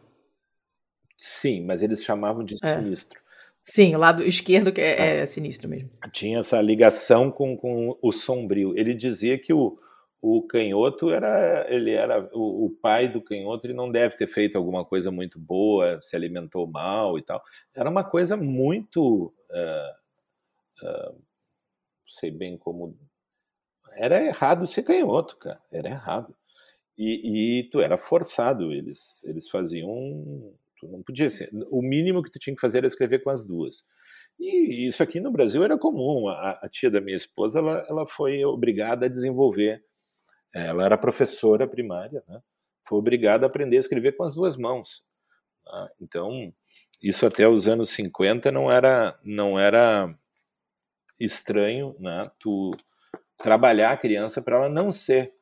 Sim, 1.21 1.67
mas 1.67 1.83
eles 1.83 2.03
chamavam 2.03 2.43
de 2.43 2.57
é. 2.63 2.77
sinistro. 2.77 3.21
Sim, 3.63 3.95
o 3.95 3.99
lado 3.99 4.23
esquerdo 4.23 4.73
que 4.73 4.81
é, 4.81 4.97
tá. 4.97 5.05
é, 5.05 5.27
sinistro 5.27 5.69
mesmo. 5.69 5.91
Tinha 6.11 6.39
essa 6.39 6.59
ligação 6.63 7.31
com, 7.31 7.55
com 7.59 7.95
o 8.03 8.11
sombrio. 8.11 8.73
Ele 8.75 8.95
dizia 8.95 9.39
que 9.39 9.53
o, 9.53 9.79
o 10.23 10.43
canhoto 10.47 11.11
era 11.11 11.67
ele 11.69 11.91
era 11.91 12.27
o, 12.33 12.65
o, 12.65 12.71
pai 12.71 13.07
do 13.07 13.21
canhoto 13.21 13.67
ele 13.67 13.75
não 13.75 13.93
deve 13.93 14.17
ter 14.17 14.29
feito 14.29 14.57
alguma 14.57 14.83
coisa 14.83 15.11
muito 15.11 15.39
boa 15.39 16.01
se 16.03 16.17
alimentou 16.17 16.67
mal 16.67 17.19
e 17.19 17.23
tal 17.23 17.41
era 17.75 17.89
uma 17.89 18.05
coisa 18.05 18.37
muito 18.37 19.33
uh, 19.51 20.87
uh, 20.87 21.23
sei 22.07 22.31
bem 22.31 22.59
como 22.59 22.99
era 23.95 24.23
errado 24.23 24.67
ser 24.67 24.83
canhoto 24.83 25.39
cara 25.39 25.61
era 25.73 25.89
errado 25.89 26.37
e, 26.99 27.61
e, 27.61 27.71
tu 27.71 27.81
era 27.81 27.97
forçado 27.97 28.73
eles 28.73 29.25
eles 29.25 29.49
faziam 29.49 30.53
tu 30.81 30.89
não 30.89 31.03
podia 31.03 31.31
ser 31.31 31.51
o 31.71 31.83
mínimo 31.83 32.23
que 32.23 32.31
tu 32.31 32.39
tinha 32.39 32.55
que 32.55 32.61
fazer 32.61 32.79
era 32.79 32.87
escrever 32.87 33.23
com 33.23 33.31
as 33.31 33.47
duas 33.47 33.83
e 34.39 34.89
isso 34.89 35.03
aqui 35.03 35.21
no 35.21 35.31
Brasil 35.31 35.63
era 35.63 35.79
comum 35.79 36.29
a, 36.29 36.59
a 36.63 36.69
tia 36.69 36.91
da 36.91 37.01
minha 37.01 37.17
esposa 37.17 37.59
ela, 37.59 37.85
ela 37.89 38.07
foi 38.07 38.45
obrigada 38.45 39.07
a 39.07 39.09
desenvolver 39.09 39.83
ela 40.53 40.85
era 40.85 40.99
professora 40.99 41.67
primária, 41.69 42.23
né? 42.27 42.41
foi 42.87 42.99
obrigada 42.99 43.47
a 43.47 43.49
aprender 43.49 43.77
a 43.77 43.81
escrever 43.81 44.17
com 44.17 44.25
as 44.25 44.35
duas 44.35 44.57
mãos. 44.57 45.05
Né? 45.65 45.89
Então, 46.01 46.53
isso 47.03 47.25
até 47.25 47.47
os 47.47 47.69
anos 47.69 47.91
50 47.91 48.51
não 48.51 48.71
era, 48.71 49.19
não 49.25 49.59
era 49.59 50.13
estranho, 51.19 51.95
né? 52.01 52.31
Tu 52.39 52.73
trabalhar 53.39 53.93
a 53.93 53.97
criança 53.97 54.43
para 54.43 54.57
ela 54.57 54.69
não 54.69 54.91
ser 54.91 55.33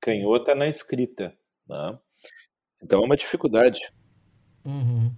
canhota 0.00 0.54
na 0.54 0.66
escrita. 0.66 1.36
Né? 1.68 1.98
Então 2.82 3.02
é 3.02 3.04
uma 3.04 3.16
dificuldade. 3.16 3.92
Uhum. 4.64 5.12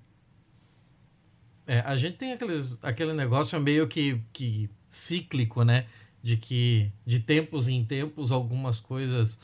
É, 1.66 1.80
a 1.80 1.96
gente 1.96 2.16
tem 2.16 2.32
aqueles, 2.32 2.78
aquele 2.82 3.12
negócio 3.12 3.58
meio 3.60 3.88
que, 3.88 4.20
que 4.32 4.70
cíclico, 4.88 5.62
né? 5.62 5.86
de 6.24 6.38
que 6.38 6.90
de 7.04 7.20
tempos 7.20 7.68
em 7.68 7.84
tempos 7.84 8.32
algumas 8.32 8.80
coisas 8.80 9.38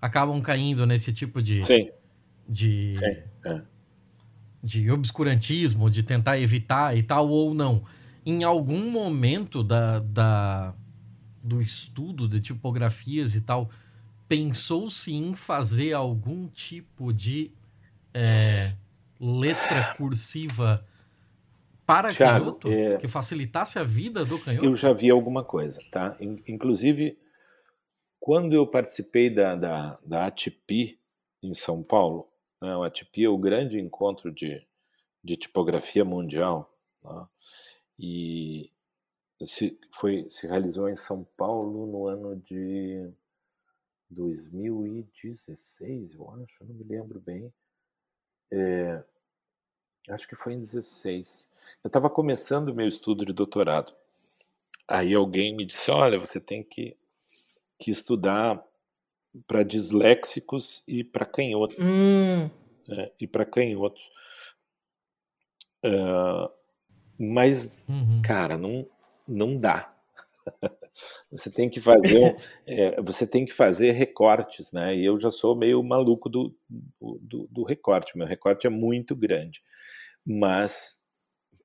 acabam 0.00 0.40
caindo 0.40 0.86
nesse 0.86 1.12
tipo 1.12 1.42
de 1.42 1.64
Sim. 1.64 1.90
de 2.48 2.96
Sim, 2.96 3.22
é. 3.44 3.62
de 4.62 4.90
obscurantismo, 4.92 5.90
de 5.90 6.04
tentar 6.04 6.38
evitar 6.38 6.96
e 6.96 7.02
tal 7.02 7.28
ou 7.28 7.52
não. 7.52 7.82
Em 8.24 8.44
algum 8.44 8.88
momento 8.88 9.64
da, 9.64 9.98
da 9.98 10.72
do 11.42 11.60
estudo 11.60 12.28
de 12.28 12.40
tipografias 12.40 13.34
e 13.34 13.40
tal, 13.40 13.68
pensou-se 14.28 15.12
em 15.12 15.34
fazer 15.34 15.92
algum 15.92 16.46
tipo 16.46 17.12
de 17.12 17.50
é, 18.14 18.74
letra 19.22 19.94
cursiva 19.94 20.84
para 21.86 22.12
Thiago, 22.12 22.56
canhoto? 22.56 22.68
É, 22.68 22.96
que 22.96 23.06
facilitasse 23.06 23.78
a 23.78 23.84
vida 23.84 24.24
do 24.24 24.38
canhoto? 24.40 24.64
Eu 24.64 24.74
já 24.74 24.92
vi 24.92 25.10
alguma 25.10 25.44
coisa, 25.44 25.80
tá? 25.90 26.16
Inclusive, 26.20 27.16
quando 28.18 28.52
eu 28.52 28.66
participei 28.66 29.30
da, 29.30 29.54
da, 29.54 29.98
da 30.04 30.26
ATP 30.26 30.98
em 31.42 31.54
São 31.54 31.82
Paulo, 31.82 32.28
né, 32.60 32.76
o 32.76 32.82
ATP 32.82 33.24
é 33.24 33.28
o 33.28 33.38
grande 33.38 33.78
encontro 33.78 34.32
de, 34.32 34.66
de 35.22 35.36
tipografia 35.36 36.04
mundial, 36.04 36.72
né, 37.02 37.26
e 37.98 38.70
se, 39.44 39.78
foi, 39.92 40.28
se 40.28 40.46
realizou 40.46 40.88
em 40.88 40.94
São 40.94 41.24
Paulo 41.36 41.86
no 41.86 42.06
ano 42.06 42.36
de 42.36 43.10
2016, 44.10 46.14
eu 46.14 46.30
acho, 46.30 46.64
não 46.64 46.74
me 46.74 46.84
lembro 46.84 47.20
bem. 47.20 47.52
É, 48.50 49.02
acho 50.10 50.28
que 50.28 50.36
foi 50.36 50.54
em 50.54 50.60
16. 50.60 51.50
Eu 51.82 51.88
estava 51.88 52.10
começando 52.10 52.68
o 52.68 52.74
meu 52.74 52.88
estudo 52.88 53.24
de 53.24 53.32
doutorado. 53.32 53.92
Aí 54.86 55.14
alguém 55.14 55.54
me 55.54 55.64
disse: 55.64 55.90
Olha, 55.90 56.18
você 56.18 56.40
tem 56.40 56.62
que, 56.62 56.94
que 57.78 57.90
estudar 57.90 58.62
para 59.46 59.62
disléxicos 59.62 60.82
e 60.86 61.02
para 61.02 61.24
canhotos. 61.24 61.76
Hum. 61.78 62.50
É, 62.90 63.12
e 63.20 63.26
para 63.26 63.44
canhotos. 63.44 64.10
Uh, 65.84 66.50
mas, 67.18 67.80
uhum. 67.88 68.22
cara, 68.22 68.56
não, 68.56 68.86
não 69.26 69.58
dá. 69.58 69.94
você 71.30 71.50
tem 71.50 71.68
que 71.68 71.78
fazer 71.78 72.36
é, 72.66 73.00
você 73.00 73.26
tem 73.26 73.44
que 73.44 73.52
fazer 73.52 73.92
recortes, 73.92 74.72
né? 74.72 74.94
E 74.96 75.04
eu 75.04 75.18
já 75.18 75.30
sou 75.30 75.54
meio 75.54 75.82
maluco 75.82 76.28
do, 76.28 76.54
do, 77.00 77.48
do 77.50 77.62
recorte. 77.62 78.18
Meu 78.18 78.26
recorte 78.26 78.66
é 78.66 78.70
muito 78.70 79.14
grande, 79.14 79.62
mas 80.26 81.00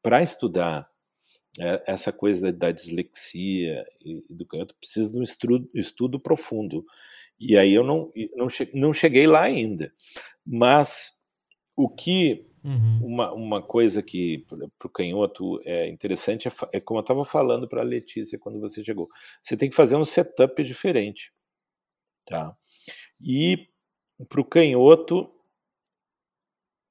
para 0.01 0.21
estudar 0.21 0.89
é, 1.59 1.83
essa 1.87 2.11
coisa 2.11 2.51
da, 2.51 2.71
dislexia 2.71 3.85
e, 4.01 4.23
do 4.29 4.45
canhoto 4.45 4.75
precisa 4.75 5.11
de 5.11 5.17
um 5.17 5.23
estudo, 5.23 5.65
estudo 5.73 6.19
profundo. 6.19 6.85
E 7.39 7.57
aí 7.57 7.73
eu 7.73 7.83
não, 7.83 8.11
não, 8.35 8.47
não 8.73 8.93
cheguei 8.93 9.27
lá 9.27 9.41
ainda. 9.41 9.93
Mas 10.45 11.11
o 11.75 11.89
que 11.89 12.47
Uhum. 12.67 12.99
Uma, 13.01 13.33
uma 13.33 13.61
coisa 13.61 14.03
que 14.03 14.45
para 14.77 14.87
o 14.87 14.89
canhoto 14.89 15.57
é 15.63 15.87
interessante 15.87 16.49
é, 16.49 16.51
é 16.73 16.79
como 16.81 16.99
eu 16.99 17.01
estava 17.01 17.23
falando 17.23 17.65
para 17.65 17.79
a 17.79 17.85
Letícia 17.85 18.37
quando 18.37 18.59
você 18.59 18.83
chegou. 18.83 19.07
Você 19.41 19.55
tem 19.55 19.69
que 19.69 19.75
fazer 19.75 19.95
um 19.95 20.03
setup 20.03 20.61
diferente. 20.63 21.31
Tá? 22.25 22.53
E 23.21 23.69
para 24.27 24.41
o 24.41 24.45
canhoto, 24.45 25.31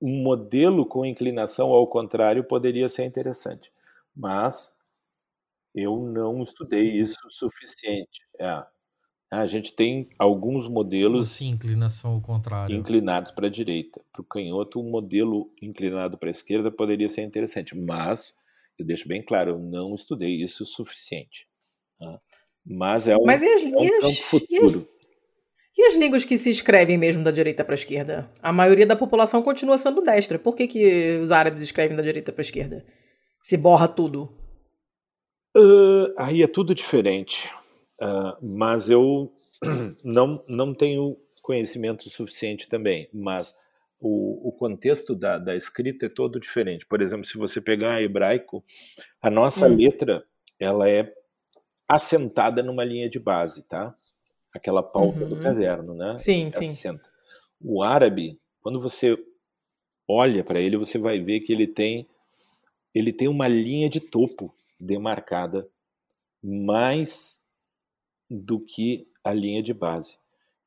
um 0.01 0.22
modelo 0.22 0.86
com 0.86 1.05
inclinação 1.05 1.70
ao 1.70 1.86
contrário 1.86 2.44
poderia 2.44 2.88
ser 2.88 3.05
interessante. 3.05 3.72
Mas 4.14 4.76
eu 5.74 5.99
não 5.99 6.42
estudei 6.42 6.86
isso 6.88 7.18
o 7.26 7.30
suficiente. 7.30 8.22
É, 8.40 8.64
A 9.30 9.47
gente 9.47 9.74
tem 9.74 10.09
alguns 10.18 10.68
modelos. 10.68 11.30
Sim, 11.30 11.51
inclinação 11.51 12.12
ao 12.12 12.20
contrário. 12.20 12.74
Inclinados 12.74 13.30
para 13.30 13.47
a 13.47 13.51
direita. 13.51 14.01
Para 14.12 14.22
o 14.22 14.24
canhoto, 14.24 14.80
um 14.80 14.90
modelo 14.90 15.53
inclinado 15.61 16.16
para 16.16 16.28
a 16.28 16.30
esquerda 16.30 16.70
poderia 16.70 17.09
ser 17.09 17.22
interessante, 17.22 17.76
mas 17.76 18.42
eu 18.78 18.84
deixo 18.86 19.09
bem 19.09 19.22
claro, 19.22 19.53
eu 19.53 19.59
não 19.59 19.94
estudei 19.94 20.42
isso 20.42 20.62
o 20.62 20.66
suficiente. 20.66 21.49
Tá? 21.99 22.20
Mas 22.64 23.07
é 23.07 23.16
um, 23.16 23.24
mas 23.24 23.42
e 23.42 23.49
as, 23.49 23.62
é 23.62 23.64
um 23.66 23.84
e 23.84 23.94
as, 23.94 24.01
campo 24.01 24.22
futuro. 24.22 24.88
E 25.77 25.83
as, 25.85 25.95
as 25.95 26.01
línguas 26.01 26.24
que 26.24 26.39
se 26.39 26.51
escrevem 26.51 26.97
mesmo 26.97 27.22
da 27.22 27.31
direita 27.31 27.64
para 27.64 27.74
a 27.74 27.77
esquerda? 27.77 28.31
A 28.43 28.53
maioria 28.53 28.87
da 28.87 28.97
população 28.97 29.43
continua 29.43 29.79
sendo 29.79 30.01
destra. 30.01 30.39
Por 30.39 30.57
que, 30.57 30.66
que 30.66 31.18
os 31.22 31.31
árabes 31.31 31.62
escrevem 31.62 31.97
da 31.97 32.03
direita 32.03 32.33
para 32.33 32.41
a 32.41 32.45
esquerda? 32.45 32.85
Se 33.43 33.57
borra 33.57 33.87
tudo. 33.87 34.33
Uh, 35.57 36.12
aí 36.16 36.43
é 36.43 36.47
tudo 36.47 36.74
diferente. 36.74 37.53
Uh, 38.01 38.47
mas 38.57 38.89
eu 38.89 39.33
não, 40.03 40.45
não 40.49 40.74
tenho 40.74 41.16
conhecimento 41.43 42.09
suficiente 42.11 42.68
também. 42.68 43.09
Mas 43.12 43.55
o, 44.01 44.49
o 44.49 44.53
contexto 44.53 45.14
da, 45.14 45.39
da, 45.39 45.57
escrita 45.57 46.07
é 46.07 46.09
todo 46.09 46.41
diferente. 46.41 46.87
Por 46.87 47.01
exemplo, 47.01 47.24
se 47.24 47.39
você 47.39 47.61
pegar 47.61 48.03
hebraico, 48.03 48.64
a 49.20 49.31
nossa 49.31 49.66
hum. 49.66 49.77
letra 49.77 50.24
ela 50.59 50.89
é 50.89 51.12
assentada 51.89 52.62
numa 52.62 52.85
linha 52.85 53.09
de 53.09 53.18
base, 53.18 53.68
tá? 53.68 53.95
Aquela 54.57 54.82
pauta 54.82 55.20
uhum. 55.22 55.28
do 55.28 55.40
caderno, 55.40 55.94
né? 55.94 56.16
Sim, 56.18 56.50
sim. 56.50 56.64
Assenta. 56.64 57.09
O 57.61 57.82
árabe, 57.82 58.40
quando 58.61 58.80
você 58.80 59.18
olha 60.09 60.42
para 60.44 60.61
ele, 60.61 60.76
você 60.76 60.98
vai 60.98 61.20
ver 61.20 61.40
que 61.40 61.52
ele 61.52 61.66
tem 61.66 62.07
ele 62.94 63.12
tem 63.12 63.28
uma 63.28 63.46
linha 63.46 63.90
de 63.90 64.00
topo 64.00 64.54
demarcada 64.80 65.68
mais 66.42 67.44
do 68.30 68.59
que 68.59 69.07
a 69.22 69.34
linha 69.34 69.62
de 69.62 69.74
base. 69.74 70.16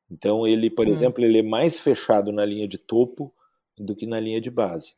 Então 0.08 0.46
ele, 0.46 0.70
por 0.70 0.86
hum. 0.86 0.90
exemplo, 0.90 1.24
ele 1.24 1.38
é 1.38 1.42
mais 1.42 1.80
fechado 1.80 2.30
na 2.30 2.44
linha 2.44 2.68
de 2.68 2.78
topo 2.78 3.34
do 3.76 3.96
que 3.96 4.06
na 4.06 4.20
linha 4.20 4.40
de 4.40 4.50
base. 4.50 4.94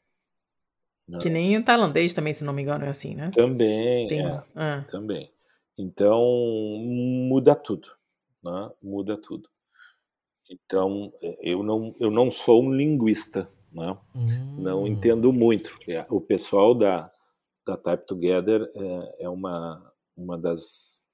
Né? 1.09 1.19
Que 1.21 1.31
nem 1.31 1.57
o 1.57 1.65
tailandês 1.65 2.13
também, 2.13 2.35
se 2.35 2.45
não 2.45 2.53
me 2.53 2.63
engano, 2.63 2.85
é 2.85 2.89
assim, 2.89 3.15
né? 3.15 3.31
Também, 3.33 4.09
Tem... 4.09 4.27
é, 4.27 4.43
ah. 4.55 4.85
também. 4.91 5.31
Então 5.79 6.23
muda 6.79 7.55
tudo, 7.55 7.89
né? 8.43 8.71
Muda 8.83 9.17
tudo. 9.17 9.49
Então 10.51 11.13
eu 11.41 11.63
não 11.63 11.93
eu 12.01 12.11
não 12.11 12.31
sou 12.31 12.65
um 12.65 12.73
linguista, 12.73 13.49
né? 13.73 13.97
Hum. 14.15 14.57
Não 14.59 14.87
entendo 14.87 15.33
muito. 15.33 15.79
É, 15.89 16.07
o 16.11 16.21
pessoal 16.21 16.75
da 16.75 17.11
da 17.65 17.77
Type 17.77 18.07
Together 18.07 18.71
é, 18.75 19.25
é 19.25 19.29
uma 19.29 19.93
uma 20.17 20.39
das 20.39 21.07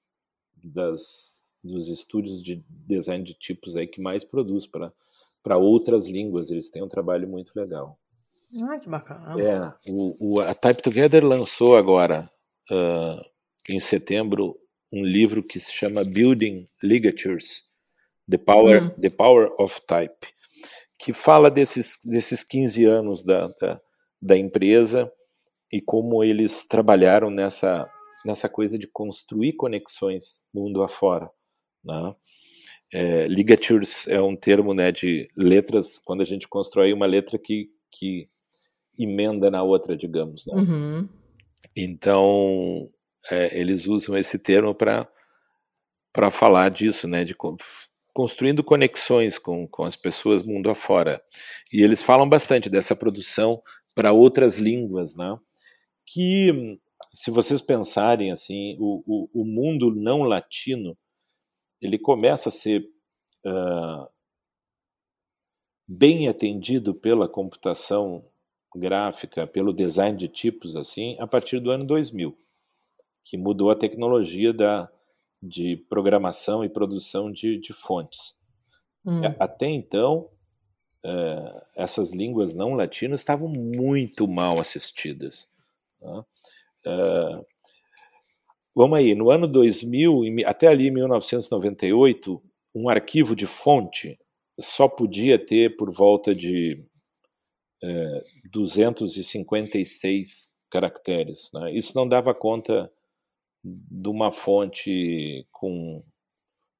das 0.62 1.44
dos 1.62 1.88
estúdios 1.88 2.42
de 2.42 2.64
design 2.68 3.22
de 3.22 3.34
tipos 3.34 3.76
aí 3.76 3.86
que 3.86 4.00
mais 4.00 4.24
produz 4.24 4.66
para 4.66 4.92
para 5.42 5.56
outras 5.56 6.06
línguas. 6.06 6.50
Eles 6.50 6.70
têm 6.70 6.82
um 6.82 6.88
trabalho 6.88 7.28
muito 7.28 7.52
legal. 7.54 7.98
Ah, 8.62 8.78
que 8.78 8.88
bacana. 8.88 9.40
É, 9.40 9.90
o, 9.90 10.36
o, 10.36 10.40
a 10.40 10.54
Type 10.54 10.82
Together 10.82 11.24
lançou 11.24 11.76
agora, 11.76 12.30
uh, 12.70 13.22
em 13.68 13.78
setembro, 13.78 14.58
um 14.92 15.04
livro 15.04 15.42
que 15.42 15.60
se 15.60 15.72
chama 15.72 16.04
Building 16.04 16.68
Ligatures, 16.82 17.70
The 18.28 18.38
Power, 18.38 18.84
hum. 18.84 18.90
The 19.00 19.10
Power 19.10 19.50
of 19.58 19.80
Type, 19.86 20.28
que 20.98 21.12
fala 21.12 21.50
desses, 21.50 21.98
desses 22.04 22.42
15 22.42 22.84
anos 22.84 23.24
da, 23.24 23.48
da, 23.60 23.80
da 24.20 24.36
empresa 24.36 25.10
e 25.72 25.80
como 25.80 26.24
eles 26.24 26.66
trabalharam 26.66 27.30
nessa, 27.30 27.88
nessa 28.24 28.48
coisa 28.48 28.78
de 28.78 28.86
construir 28.86 29.52
conexões 29.54 30.44
mundo 30.52 30.82
afora. 30.82 31.30
Né? 31.84 32.14
É, 32.92 33.28
ligatures 33.28 34.08
é 34.08 34.20
um 34.20 34.34
termo 34.34 34.74
né, 34.74 34.90
de 34.90 35.28
letras, 35.36 35.98
quando 35.98 36.22
a 36.22 36.26
gente 36.26 36.48
constrói 36.48 36.92
uma 36.92 37.06
letra 37.06 37.38
que, 37.38 37.70
que 37.92 38.26
emenda 38.98 39.50
na 39.50 39.62
outra, 39.62 39.96
digamos. 39.96 40.46
Né? 40.46 40.54
Uhum. 40.54 41.08
Então, 41.76 42.90
é, 43.30 43.58
eles 43.58 43.86
usam 43.86 44.16
esse 44.16 44.38
termo 44.38 44.74
para 44.74 46.30
falar 46.30 46.70
disso, 46.70 47.06
né, 47.06 47.24
de 47.24 47.34
construindo 48.12 48.64
conexões 48.64 49.38
com, 49.38 49.66
com 49.68 49.84
as 49.84 49.96
pessoas 49.96 50.42
mundo 50.42 50.70
afora. 50.70 51.22
E 51.72 51.82
eles 51.82 52.02
falam 52.02 52.28
bastante 52.28 52.68
dessa 52.68 52.96
produção 52.96 53.62
para 53.94 54.12
outras 54.12 54.58
línguas, 54.58 55.14
né, 55.14 55.38
que, 56.06 56.78
se 57.12 57.30
vocês 57.30 57.60
pensarem 57.60 58.30
assim, 58.30 58.76
o, 58.78 59.02
o, 59.06 59.42
o 59.42 59.44
mundo 59.44 59.94
não 59.94 60.22
latino, 60.22 60.96
ele 61.80 61.98
começa 61.98 62.48
a 62.48 62.52
ser 62.52 62.88
uh, 63.46 64.08
bem 65.86 66.28
atendido 66.28 66.94
pela 66.94 67.28
computação 67.28 68.24
gráfica, 68.76 69.46
pelo 69.46 69.72
design 69.72 70.16
de 70.16 70.28
tipos, 70.28 70.76
assim, 70.76 71.16
a 71.18 71.26
partir 71.26 71.60
do 71.60 71.70
ano 71.70 71.86
2000, 71.86 72.36
que 73.28 73.36
mudou 73.36 73.70
a 73.70 73.76
tecnologia 73.76 74.54
da, 74.54 74.90
de 75.42 75.76
programação 75.88 76.64
e 76.64 76.68
produção 76.68 77.30
de, 77.30 77.58
de 77.58 77.74
fontes. 77.74 78.34
Hum. 79.04 79.20
Até 79.38 79.66
então, 79.66 80.30
uh, 81.04 81.60
essas 81.76 82.10
línguas 82.10 82.54
não 82.54 82.72
latinas 82.72 83.20
estavam 83.20 83.48
muito 83.48 84.26
mal 84.26 84.58
assistidas. 84.58 85.46
Né? 86.00 86.24
Uh, 86.86 87.44
vamos 88.74 88.98
aí, 88.98 89.14
no 89.14 89.30
ano 89.30 89.46
2000, 89.46 90.22
até 90.46 90.68
ali 90.68 90.90
1998, 90.90 92.42
um 92.74 92.88
arquivo 92.88 93.36
de 93.36 93.46
fonte 93.46 94.18
só 94.58 94.88
podia 94.88 95.38
ter 95.38 95.76
por 95.76 95.92
volta 95.92 96.34
de 96.34 96.82
é, 97.82 98.24
256 98.50 100.50
caracteres. 100.70 101.50
Né? 101.52 101.74
Isso 101.74 101.94
não 101.94 102.08
dava 102.08 102.34
conta 102.34 102.90
de 103.90 104.08
uma 104.08 104.32
fonte 104.32 105.46
com, 105.50 106.02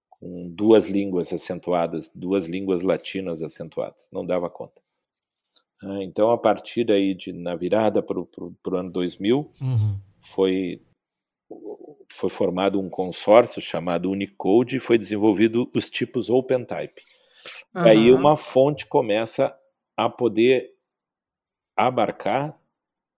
com, 0.09 0.49
duas 0.51 0.86
línguas 0.86 1.32
acentuadas, 1.32 2.11
duas 2.14 2.47
línguas 2.47 2.82
latinas 2.82 3.43
acentuadas. 3.43 4.09
Não 4.12 4.24
dava 4.24 4.49
conta. 4.49 4.80
Ah, 5.82 6.03
então, 6.03 6.30
a 6.30 6.39
partir 6.39 6.91
aí 6.91 7.14
de 7.14 7.32
na 7.32 7.55
virada 7.55 8.03
para 8.03 8.18
o 8.18 8.28
ano 8.72 8.91
2000, 8.91 9.51
uhum. 9.61 10.01
foi 10.18 10.82
foi 12.11 12.30
formado 12.30 12.80
um 12.80 12.89
consórcio 12.89 13.61
chamado 13.61 14.11
Unicode 14.11 14.76
e 14.76 14.80
foi 14.80 14.99
desenvolvido 14.99 15.70
os 15.74 15.89
tipos 15.89 16.28
OpenType. 16.30 17.03
Uhum. 17.74 17.82
Aí 17.82 18.12
uma 18.12 18.36
fonte 18.36 18.86
começa 18.86 19.57
a 19.97 20.09
poder 20.09 20.74
abarcar 21.76 22.59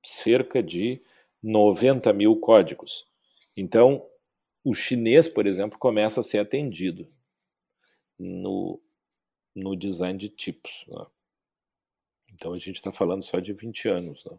cerca 0.04 0.62
de 0.62 1.02
90 1.42 2.12
mil 2.12 2.36
códigos. 2.36 3.06
Então, 3.56 4.06
o 4.64 4.74
chinês, 4.74 5.28
por 5.28 5.46
exemplo, 5.46 5.78
começa 5.78 6.20
a 6.20 6.22
ser 6.22 6.38
atendido 6.38 7.08
no, 8.18 8.80
no 9.54 9.76
design 9.76 10.18
de 10.18 10.28
tipos. 10.28 10.84
Né? 10.88 11.04
Então, 12.34 12.52
a 12.52 12.58
gente 12.58 12.76
está 12.76 12.92
falando 12.92 13.22
só 13.22 13.40
de 13.40 13.52
20 13.52 13.88
anos. 13.88 14.24
Né? 14.24 14.38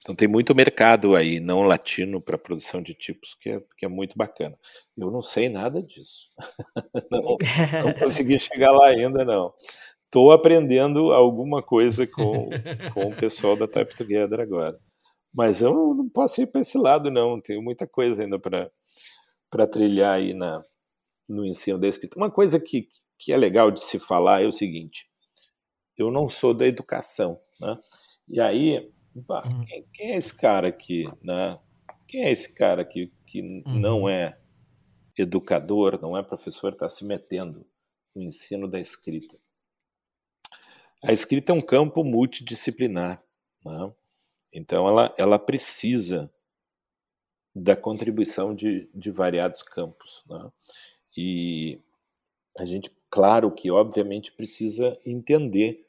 Então, 0.00 0.14
tem 0.14 0.28
muito 0.28 0.54
mercado 0.54 1.16
aí, 1.16 1.40
não 1.40 1.62
latino, 1.62 2.20
para 2.20 2.38
produção 2.38 2.82
de 2.82 2.94
tipos, 2.94 3.34
que 3.34 3.50
é, 3.50 3.62
que 3.76 3.84
é 3.84 3.88
muito 3.88 4.16
bacana. 4.16 4.58
Eu 4.96 5.10
não 5.10 5.22
sei 5.22 5.48
nada 5.48 5.82
disso. 5.82 6.28
não, 7.10 7.36
não 7.84 7.94
consegui 7.98 8.38
chegar 8.38 8.72
lá 8.72 8.88
ainda, 8.88 9.24
não 9.24 9.54
estou 10.08 10.32
aprendendo 10.32 11.12
alguma 11.12 11.62
coisa 11.62 12.06
com, 12.06 12.48
com 12.94 13.10
o 13.10 13.16
pessoal 13.16 13.56
da 13.56 13.68
Type 13.68 13.94
Together 13.94 14.40
agora. 14.40 14.78
Mas 15.34 15.60
eu 15.60 15.94
não 15.94 16.08
posso 16.08 16.40
ir 16.40 16.46
para 16.46 16.60
esse 16.60 16.78
lado, 16.78 17.10
não. 17.10 17.40
Tenho 17.40 17.62
muita 17.62 17.86
coisa 17.86 18.22
ainda 18.22 18.38
para 18.38 19.66
trilhar 19.66 20.14
aí 20.14 20.32
na, 20.32 20.62
no 21.28 21.44
ensino 21.44 21.78
da 21.78 21.86
escrita. 21.86 22.16
Uma 22.16 22.30
coisa 22.30 22.58
que, 22.58 22.88
que 23.18 23.32
é 23.32 23.36
legal 23.36 23.70
de 23.70 23.80
se 23.80 23.98
falar 23.98 24.42
é 24.42 24.46
o 24.46 24.52
seguinte: 24.52 25.08
eu 25.96 26.10
não 26.10 26.28
sou 26.28 26.54
da 26.54 26.66
educação, 26.66 27.38
né? 27.60 27.78
E 28.28 28.40
aí, 28.40 28.90
bah, 29.14 29.44
uhum. 29.46 29.64
quem, 29.64 29.86
quem, 29.92 30.12
é 30.12 30.16
esse 30.16 30.34
cara 30.34 30.68
aqui, 30.68 31.04
né? 31.22 31.58
Quem 32.06 32.24
é 32.24 32.30
esse 32.30 32.54
cara 32.54 32.82
aqui 32.82 33.12
que 33.26 33.42
uhum. 33.42 33.78
não 33.78 34.08
é 34.08 34.38
educador, 35.16 36.00
não 36.00 36.16
é 36.16 36.22
professor, 36.22 36.72
está 36.72 36.88
se 36.88 37.04
metendo 37.04 37.66
no 38.14 38.22
ensino 38.22 38.68
da 38.68 38.80
escrita? 38.80 39.36
A 41.02 41.12
escrita 41.12 41.52
é 41.52 41.54
um 41.54 41.60
campo 41.60 42.02
multidisciplinar, 42.02 43.22
né? 43.64 43.92
Então 44.52 44.88
ela, 44.88 45.14
ela 45.18 45.38
precisa 45.38 46.30
da 47.54 47.76
contribuição 47.76 48.54
de, 48.54 48.88
de 48.94 49.10
variados 49.10 49.62
campos. 49.62 50.22
Né? 50.28 50.52
E 51.16 51.80
a 52.56 52.64
gente, 52.64 52.90
claro 53.10 53.50
que 53.50 53.70
obviamente 53.70 54.32
precisa 54.32 54.98
entender 55.04 55.86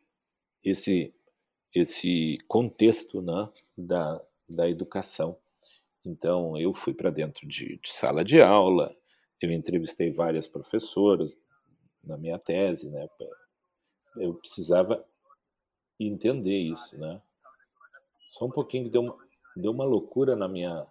esse, 0.64 1.14
esse 1.74 2.38
contexto 2.47 3.22
né, 3.22 3.49
da, 3.78 4.22
da 4.47 4.70
educação. 4.70 5.38
Então 6.05 6.57
eu 6.57 6.74
fui 6.74 6.93
para 6.93 7.10
dentro 7.10 7.47
de, 7.47 7.78
de, 7.78 7.89
sala 7.89 8.24
de 8.24 8.41
aula, 8.41 8.95
eu 9.41 9.51
entrevistei 9.51 10.12
várias 10.12 10.47
professoras 10.47 11.38
na 12.03 12.18
minha 12.18 12.39
tese, 12.39 12.89
né? 12.89 13.07
Eu 14.16 14.34
precisava 14.34 15.05
entender 15.99 16.57
isso, 16.57 16.97
né? 16.97 17.22
Só 18.32 18.45
um 18.45 18.51
pouquinho 18.51 18.86
que 18.86 18.89
deu 18.89 19.01
uma, 19.01 19.15
deu 19.55 19.71
uma 19.71 19.86
loucura 19.86 20.36
na 20.36 20.47
minha. 20.47 20.86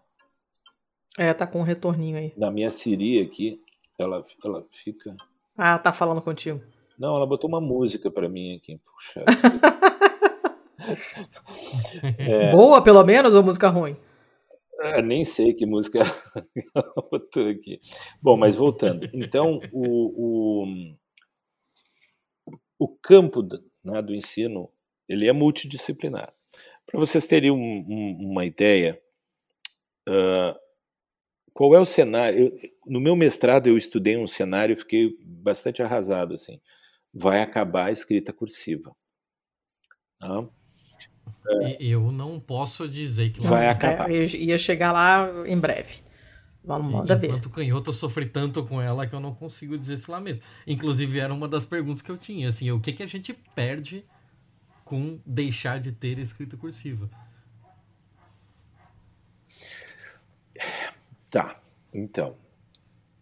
É, 1.16 1.32
tá 1.34 1.46
com 1.46 1.60
um 1.60 1.64
retorninho 1.64 2.18
aí. 2.18 2.32
Na 2.36 2.50
minha 2.50 2.70
Siri 2.70 3.20
aqui, 3.20 3.60
ela, 3.98 4.24
ela 4.44 4.66
fica. 4.70 5.16
Ah, 5.56 5.78
tá 5.78 5.92
falando 5.92 6.22
contigo. 6.22 6.60
Não, 6.98 7.16
ela 7.16 7.26
botou 7.26 7.48
uma 7.48 7.60
música 7.60 8.10
para 8.10 8.28
mim 8.28 8.56
aqui. 8.56 8.80
Puxa. 8.84 9.24
é... 12.18 12.52
Boa, 12.52 12.82
pelo 12.82 13.04
menos, 13.04 13.34
ou 13.34 13.42
música 13.42 13.68
ruim? 13.68 13.96
Ah, 14.80 15.02
nem 15.02 15.24
sei 15.24 15.54
que 15.54 15.66
música 15.66 16.00
ela 16.74 16.94
botou 17.10 17.48
aqui. 17.48 17.80
Bom, 18.22 18.36
mas 18.36 18.54
voltando. 18.54 19.08
Então, 19.12 19.60
o, 19.72 20.62
o, 20.62 20.66
o 22.78 22.88
campo 23.02 23.42
do, 23.42 23.60
né, 23.84 24.00
do 24.02 24.14
ensino 24.14 24.70
ele 25.08 25.26
é 25.26 25.32
multidisciplinar. 25.32 26.32
Para 26.86 26.98
vocês 26.98 27.26
terem 27.26 27.50
um, 27.50 27.56
um, 27.56 28.30
uma 28.30 28.44
ideia, 28.44 29.00
uh, 30.08 30.58
qual 31.52 31.74
é 31.74 31.80
o 31.80 31.86
cenário? 31.86 32.38
Eu, 32.38 32.70
no 32.86 33.00
meu 33.00 33.14
mestrado 33.14 33.66
eu 33.66 33.76
estudei 33.76 34.16
um 34.16 34.26
cenário 34.26 34.72
e 34.72 34.78
fiquei 34.78 35.10
bastante 35.22 35.82
arrasado. 35.82 36.34
Assim, 36.34 36.60
vai 37.12 37.42
acabar 37.42 37.86
a 37.86 37.92
escrita 37.92 38.32
cursiva. 38.32 38.94
Tá? 40.18 40.48
Eu 41.78 42.10
não 42.10 42.40
posso 42.40 42.88
dizer 42.88 43.32
que 43.32 43.40
vai 43.40 43.68
acabar. 43.68 44.10
É, 44.10 44.18
eu 44.18 44.24
ia 44.24 44.58
chegar 44.58 44.92
lá 44.92 45.46
em 45.46 45.58
breve. 45.58 46.02
Vamos, 46.64 46.92
manda 46.92 47.16
ver. 47.16 47.28
Enquanto 47.28 47.50
canhoto, 47.50 47.90
eu 47.90 47.94
sofri 47.94 48.26
tanto 48.26 48.64
com 48.64 48.80
ela 48.80 49.06
que 49.06 49.14
eu 49.14 49.20
não 49.20 49.34
consigo 49.34 49.76
dizer 49.78 49.94
esse 49.94 50.10
lamento. 50.10 50.42
Inclusive, 50.66 51.18
era 51.18 51.32
uma 51.32 51.48
das 51.48 51.64
perguntas 51.64 52.02
que 52.02 52.10
eu 52.10 52.18
tinha, 52.18 52.48
assim, 52.48 52.70
o 52.70 52.80
que, 52.80 52.92
que 52.92 53.02
a 53.02 53.06
gente 53.06 53.32
perde 53.54 54.04
com 54.88 55.20
deixar 55.26 55.78
de 55.78 55.92
ter 55.92 56.18
escrita 56.18 56.56
cursiva? 56.56 57.10
Tá, 61.30 61.56
então. 61.92 62.34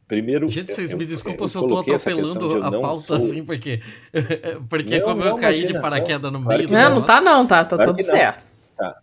Primeiro. 0.06 0.48
Gente, 0.48 0.72
vocês 0.72 0.92
eu, 0.92 0.98
me 0.98 1.04
desculpam 1.04 1.48
se 1.48 1.58
eu 1.58 1.66
tô 1.66 1.78
atropelando 1.80 2.64
a 2.64 2.70
pauta 2.70 3.02
sou... 3.02 3.16
assim, 3.16 3.44
porque. 3.44 3.82
porque 4.70 5.00
não, 5.00 5.04
como 5.04 5.20
não, 5.22 5.26
eu 5.30 5.34
caí 5.34 5.58
imagina, 5.58 5.72
de 5.72 5.80
paraquedas 5.80 6.32
no 6.32 6.38
meio. 6.38 6.70
Não, 6.70 6.94
não 6.94 7.02
tá, 7.04 7.20
não, 7.20 7.44
tá, 7.44 7.64
tá 7.64 7.74
claro 7.74 7.92
tudo 7.92 8.04
certo. 8.04 8.44
Tá. 8.76 8.96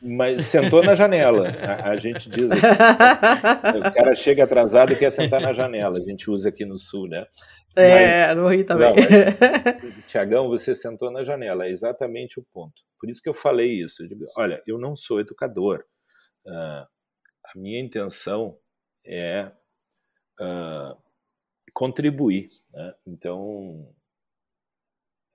Mas 0.00 0.46
sentou 0.46 0.84
na 0.84 0.94
janela. 0.94 1.48
A, 1.60 1.90
a 1.90 1.96
gente 1.96 2.30
diz. 2.30 2.48
o 2.54 3.92
cara 3.92 4.14
chega 4.14 4.44
atrasado 4.44 4.92
e 4.92 4.96
quer 4.96 5.10
sentar 5.10 5.40
na 5.40 5.52
janela. 5.52 5.98
A 5.98 6.02
gente 6.02 6.30
usa 6.30 6.50
aqui 6.50 6.64
no 6.64 6.78
sul, 6.78 7.08
né? 7.08 7.26
É, 7.76 8.28
mas, 8.28 8.36
no 8.36 8.48
Rio 8.48 8.64
também. 8.64 8.94
Tiagão, 10.06 10.48
você 10.48 10.74
sentou 10.74 11.10
na 11.10 11.24
janela. 11.24 11.66
É 11.66 11.70
exatamente 11.70 12.38
o 12.38 12.42
ponto. 12.52 12.82
Por 12.98 13.08
isso 13.08 13.22
que 13.22 13.28
eu 13.28 13.34
falei 13.34 13.72
isso. 13.72 14.02
Eu 14.02 14.08
digo, 14.08 14.26
olha, 14.36 14.62
eu 14.66 14.78
não 14.78 14.94
sou 14.94 15.20
educador. 15.20 15.84
Uh, 16.46 16.86
a 17.44 17.56
minha 17.56 17.80
intenção 17.80 18.58
é 19.04 19.50
uh, 20.40 20.96
contribuir. 21.72 22.50
Né? 22.72 22.94
Então, 23.06 23.88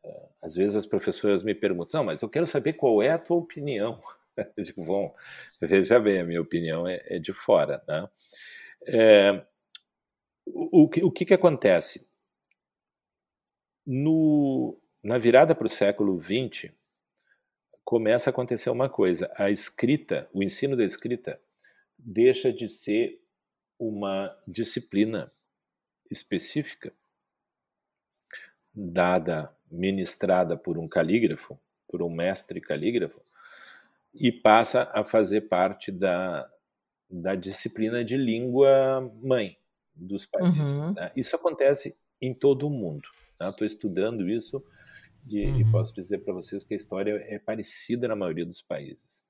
uh, 0.06 0.30
às 0.42 0.56
vezes 0.56 0.76
as 0.76 0.86
professoras 0.86 1.44
me 1.44 1.56
perguntam, 1.56 2.00
não, 2.00 2.06
mas 2.06 2.22
eu 2.22 2.30
quero 2.30 2.48
saber 2.48 2.74
qual 2.74 3.02
é 3.02 3.10
a 3.10 3.20
tua 3.20 3.38
opinião. 3.38 4.00
Eu 4.56 4.64
digo, 4.64 4.86
bom, 4.86 5.16
veja 5.60 6.00
bem, 6.00 6.22
a 6.22 6.24
minha 6.24 6.40
opinião 6.40 6.88
é, 6.88 7.02
é 7.08 7.18
de 7.18 7.34
fora. 7.34 7.82
Né? 7.88 8.08
É, 8.88 9.46
o, 10.46 10.84
o, 10.84 10.90
que, 10.90 11.04
o 11.04 11.12
que, 11.12 11.26
que 11.26 11.34
acontece? 11.34 12.07
No, 13.90 14.78
na 15.02 15.18
virada 15.18 15.56
para 15.56 15.66
o 15.66 15.70
século 15.70 16.22
XX, 16.22 16.70
começa 17.86 18.30
a 18.30 18.32
acontecer 18.32 18.70
uma 18.70 18.90
coisa: 18.90 19.32
a 19.38 19.50
escrita, 19.50 20.30
o 20.34 20.44
ensino 20.44 20.76
da 20.76 20.84
escrita, 20.84 21.40
deixa 21.98 22.52
de 22.52 22.68
ser 22.68 23.22
uma 23.80 24.38
disciplina 24.46 25.32
específica 26.12 26.92
dada, 28.74 29.56
ministrada 29.72 30.58
por 30.58 30.78
um 30.78 30.88
calígrafo, 30.88 31.58
por 31.88 32.02
um 32.04 32.10
mestre 32.10 32.60
calígrafo, 32.60 33.22
e 34.14 34.34
passa 34.34 34.92
a 34.94 35.06
fazer 35.06 35.42
parte 35.48 35.92
da, 35.92 36.50
da 37.10 37.36
disciplina 37.36 38.04
de 38.04 38.18
língua 38.18 39.02
mãe 39.22 39.58
dos 39.96 40.26
países. 40.26 40.74
Uhum. 40.74 40.94
Né? 40.94 41.12
Isso 41.16 41.36
acontece 41.36 41.96
em 42.22 42.34
todo 42.34 42.68
o 42.68 42.70
mundo. 42.70 43.08
Estou 43.40 43.54
né? 43.62 43.68
estudando 43.68 44.30
isso 44.30 44.64
e, 45.28 45.46
uhum. 45.46 45.60
e 45.60 45.72
posso 45.72 45.94
dizer 45.94 46.20
para 46.20 46.34
vocês 46.34 46.64
que 46.64 46.74
a 46.74 46.78
história 46.78 47.22
é 47.28 47.38
parecida 47.40 48.08
na 48.08 48.16
maioria 48.16 48.46
dos 48.46 48.62
países. 48.62 49.26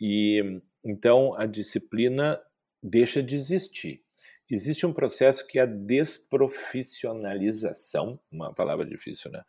E 0.00 0.60
então 0.84 1.38
a 1.38 1.46
disciplina 1.46 2.42
deixa 2.82 3.22
de 3.22 3.36
existir. 3.36 4.02
Existe 4.50 4.84
um 4.84 4.92
processo 4.92 5.46
que 5.46 5.58
é 5.58 5.62
a 5.62 5.66
desprofissionalização, 5.66 8.20
uma 8.30 8.54
palavra 8.54 8.84
difícil, 8.84 9.30
né, 9.30 9.42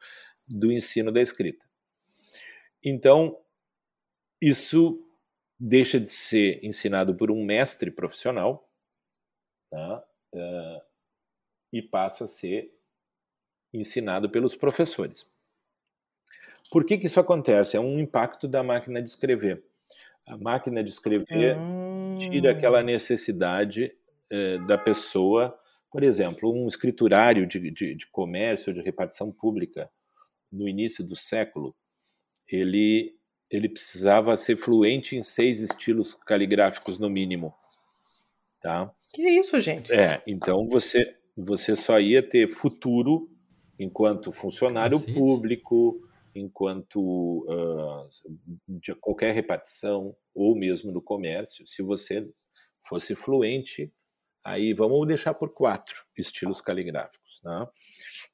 do 0.47 0.72
ensino 0.72 1.11
da 1.11 1.22
escrita. 1.22 1.66
Então, 2.82 3.38
isso 4.41 5.05
deixa 5.59 5.99
de 5.99 6.07
ser 6.09 6.63
ensinado 6.63 7.13
por 7.16 7.30
um 7.32 7.43
mestre 7.43 7.91
profissional 7.91 8.72
tá? 9.70 10.05
uh, 10.34 10.82
e 11.74 11.82
passa 11.82 12.24
a 12.26 12.28
ser 12.28 12.72
ensinado 13.76 14.30
pelos 14.30 14.55
professores. 14.55 15.26
Por 16.71 16.86
que, 16.86 16.97
que 16.97 17.07
isso 17.07 17.19
acontece? 17.19 17.78
É 17.78 17.80
um 17.80 17.99
impacto 17.99 18.47
da 18.47 18.63
máquina 18.63 19.01
de 19.01 19.09
escrever. 19.09 19.63
A 20.28 20.36
máquina 20.38 20.84
de 20.84 20.89
escrever 20.89 21.57
hum. 21.57 22.15
tira 22.17 22.51
aquela 22.51 22.82
necessidade 22.82 23.93
uh, 24.32 24.65
da 24.65 24.78
pessoa, 24.78 25.57
por 25.91 26.03
exemplo, 26.03 26.51
um 26.51 26.67
escriturário 26.67 27.45
de, 27.45 27.59
de, 27.71 27.95
de 27.95 28.07
comércio, 28.07 28.73
de 28.73 28.82
repartição 28.82 29.32
pública, 29.32 29.89
no 30.51 30.67
início 30.67 31.03
do 31.03 31.15
século, 31.15 31.76
ele 32.49 33.15
ele 33.51 33.69
precisava 33.69 34.36
ser 34.38 34.57
fluente 34.57 35.15
em 35.15 35.23
seis 35.23 35.61
estilos 35.61 36.15
caligráficos 36.26 36.97
no 36.97 37.09
mínimo. 37.09 37.53
Tá? 38.61 38.91
Que 39.13 39.21
isso, 39.21 39.59
gente? 39.59 39.93
É, 39.93 40.21
então 40.26 40.67
você, 40.67 41.15
você 41.38 41.76
só 41.76 41.99
ia 41.99 42.28
ter 42.28 42.47
futuro 42.47 43.30
enquanto 43.80 44.32
funcionário 44.32 44.97
Cacete. 44.97 45.13
público, 45.13 46.01
enquanto 46.34 47.45
uh, 47.47 48.09
de 48.67 48.93
qualquer 48.95 49.34
repartição 49.34 50.15
ou 50.34 50.55
mesmo 50.55 50.91
no 50.91 51.01
comércio, 51.01 51.65
se 51.65 51.82
você 51.82 52.30
fosse 52.88 53.15
fluente, 53.15 53.91
aí 54.43 54.73
vamos 54.73 55.07
deixar 55.07 55.34
por 55.34 55.49
quatro 55.49 56.03
estilos 56.17 56.61
caligráficos. 56.61 57.41
Né? 57.43 57.67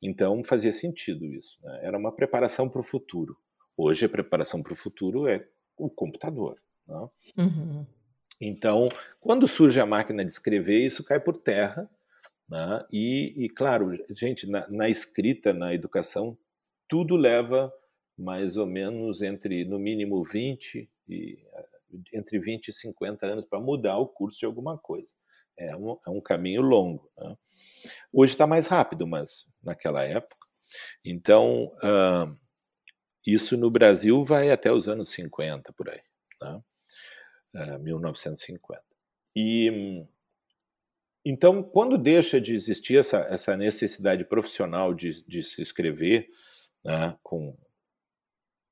Então 0.02 0.44
fazia 0.44 0.72
sentido 0.72 1.26
isso. 1.26 1.58
Né? 1.64 1.80
Era 1.84 1.98
uma 1.98 2.12
preparação 2.12 2.68
para 2.68 2.82
o 2.82 2.84
futuro. 2.84 3.38
Hoje 3.78 4.06
a 4.06 4.10
preparação 4.10 4.62
para 4.62 4.74
o 4.74 4.76
futuro 4.76 5.28
é 5.28 5.48
o 5.78 5.90
computador. 5.90 6.60
Né? 6.88 7.10
Uhum. 7.38 7.86
Então, 8.40 8.90
quando 9.20 9.48
surge 9.48 9.80
a 9.80 9.86
máquina 9.86 10.26
de 10.26 10.32
escrever, 10.32 10.86
isso 10.86 11.04
cai 11.04 11.20
por 11.20 11.38
terra. 11.38 11.90
Né? 12.52 12.86
E, 12.92 13.46
e, 13.46 13.50
claro, 13.50 13.98
gente, 14.10 14.46
na, 14.46 14.68
na, 14.70 14.90
escrita, 14.90 15.54
na 15.54 15.74
educação, 15.74 16.38
tudo 16.86 17.16
leva 17.16 17.72
mais 18.18 18.58
ou 18.58 18.66
menos 18.66 19.22
entre, 19.22 19.64
no 19.64 19.80
mínimo, 19.80 20.22
20 20.26 20.92
e 21.08 21.40
entre 22.14 22.40
20 22.40 22.68
e 22.68 22.74
50 22.74 23.26
anos 23.26 23.46
para 23.46 23.60
mudar 23.60 23.98
o 23.98 24.08
curso 24.08 24.40
de 24.40 24.46
alguma 24.46 24.78
coisa. 24.78 25.14
É 25.58 25.76
um, 25.76 25.98
é 26.06 26.10
um 26.10 26.20
caminho 26.20 26.62
longo. 26.62 27.10
Né? 27.18 27.36
Hoje 28.12 28.34
está 28.34 28.46
mais 28.46 28.68
rápido, 28.68 29.08
mas 29.08 29.46
naquela 29.64 30.04
época. 30.04 30.36
Então, 31.06 31.64
uh, 31.64 32.34
isso 33.26 33.58
no 33.58 33.72
Brasil 33.72 34.24
vai 34.26 34.50
até 34.50 34.72
os 34.72 34.90
anos 34.90 35.10
50, 35.12 35.72
por 35.74 35.90
aí, 35.90 36.02
né? 36.42 36.62
uh, 37.56 37.80
1950. 37.80 38.84
E 39.36 40.06
então, 41.24 41.62
quando 41.62 41.98
deixa 41.98 42.42
de 42.42 42.56
existir 42.56 42.98
essa, 42.98 43.20
essa 43.30 43.56
necessidade 43.56 44.26
profissional 44.26 44.94
de, 44.94 45.24
de 45.28 45.44
se 45.44 45.62
escrever 45.62 46.30
né, 46.84 47.16
com 47.22 47.56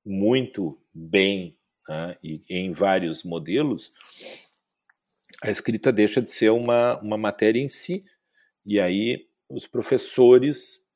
muito 0.04 0.82
bem 0.93 1.56
né, 1.88 2.18
e 2.24 2.41
em 2.50 2.72
vários 2.74 3.24
modelos, 3.24 3.93
a 5.43 5.52
escrita 5.52 5.91
deixa 5.91 6.22
de 6.22 6.32
ser 6.32 6.50
uma, 6.50 7.00
uma 7.02 7.18
matéria 7.18 7.62
em 7.62 7.70
si, 7.70 8.04
e 8.66 8.80
aí 8.80 9.28
os 9.47 9.68
professores 9.68 10.88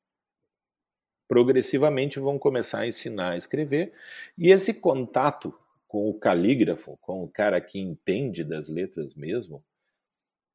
progressivamente 1.27 2.19
vão 2.19 2.37
começar 2.37 2.79
a 2.79 2.87
ensinar 2.87 3.33
a 3.33 3.37
escrever, 3.37 3.93
e 4.37 4.49
esse 4.51 4.81
contato 4.81 5.53
com 5.87 6.09
o 6.09 6.13
calígrafo, 6.17 6.97
com 6.99 7.23
o 7.23 7.29
cara 7.29 7.61
que 7.61 7.79
entende 7.79 8.43
das 8.43 8.67
letras 8.67 9.13
mesmo, 9.13 9.63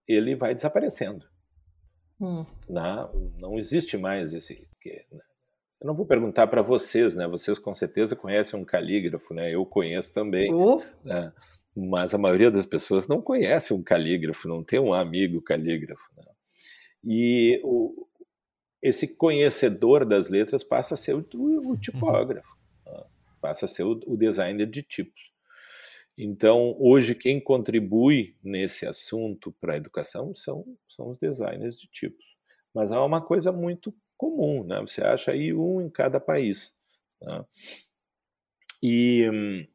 ele 0.09 0.35
vai 0.35 0.55
desaparecendo. 0.55 1.27
Hum. 2.21 2.45
Não, 2.69 3.13
não 3.39 3.59
existe 3.59 3.97
mais 3.97 4.33
esse. 4.33 4.67
Né? 4.85 5.21
Eu 5.81 5.87
não 5.87 5.95
vou 5.95 6.07
perguntar 6.07 6.47
para 6.49 6.63
vocês, 6.63 7.15
né? 7.15 7.29
Vocês 7.29 7.59
com 7.59 7.73
certeza 7.75 8.17
conhecem 8.17 8.59
um 8.59 8.65
calígrafo, 8.65 9.33
né? 9.33 9.55
Eu 9.55 9.65
conheço 9.65 10.13
também. 10.13 10.53
Né? 11.05 11.33
Mas 11.77 12.13
a 12.13 12.19
maioria 12.19 12.51
das 12.51 12.67
pessoas 12.67 13.07
não 13.07 13.21
conhece 13.21 13.73
um 13.73 13.83
calígrafo, 13.83 14.49
não 14.49 14.65
tem 14.65 14.81
um 14.81 14.93
amigo 14.93 15.41
calígrafo. 15.41 16.09
Né? 16.17 16.25
E 17.05 17.61
o, 17.63 18.09
esse 18.83 19.17
conhecedor 19.17 20.05
das 20.05 20.29
letras 20.29 20.65
passa 20.65 20.95
a 20.95 20.97
ser 20.97 21.15
o, 21.15 21.25
o, 21.35 21.73
o 21.73 21.77
tipógrafo, 21.77 22.57
né? 22.85 23.05
passa 23.41 23.67
a 23.67 23.69
ser 23.69 23.85
o, 23.85 24.01
o 24.07 24.17
designer 24.17 24.67
de 24.67 24.83
tipos. 24.83 25.28
Então, 26.21 26.77
hoje, 26.81 27.15
quem 27.15 27.41
contribui 27.41 28.37
nesse 28.43 28.85
assunto 28.85 29.53
para 29.61 29.75
a 29.75 29.77
educação 29.77 30.35
são, 30.35 30.65
são 30.89 31.11
os 31.11 31.19
designers 31.19 31.81
de 31.81 31.87
tipos. 31.87 32.37
Mas 32.75 32.91
há 32.91 33.05
uma 33.05 33.25
coisa 33.25 33.53
muito 33.53 33.95
comum, 34.17 34.65
né? 34.65 34.81
Você 34.81 35.01
acha 35.01 35.31
aí 35.31 35.55
um 35.55 35.81
em 35.81 35.89
cada 35.89 36.19
país. 36.19 36.77
Né? 37.23 37.45
E 38.83 39.69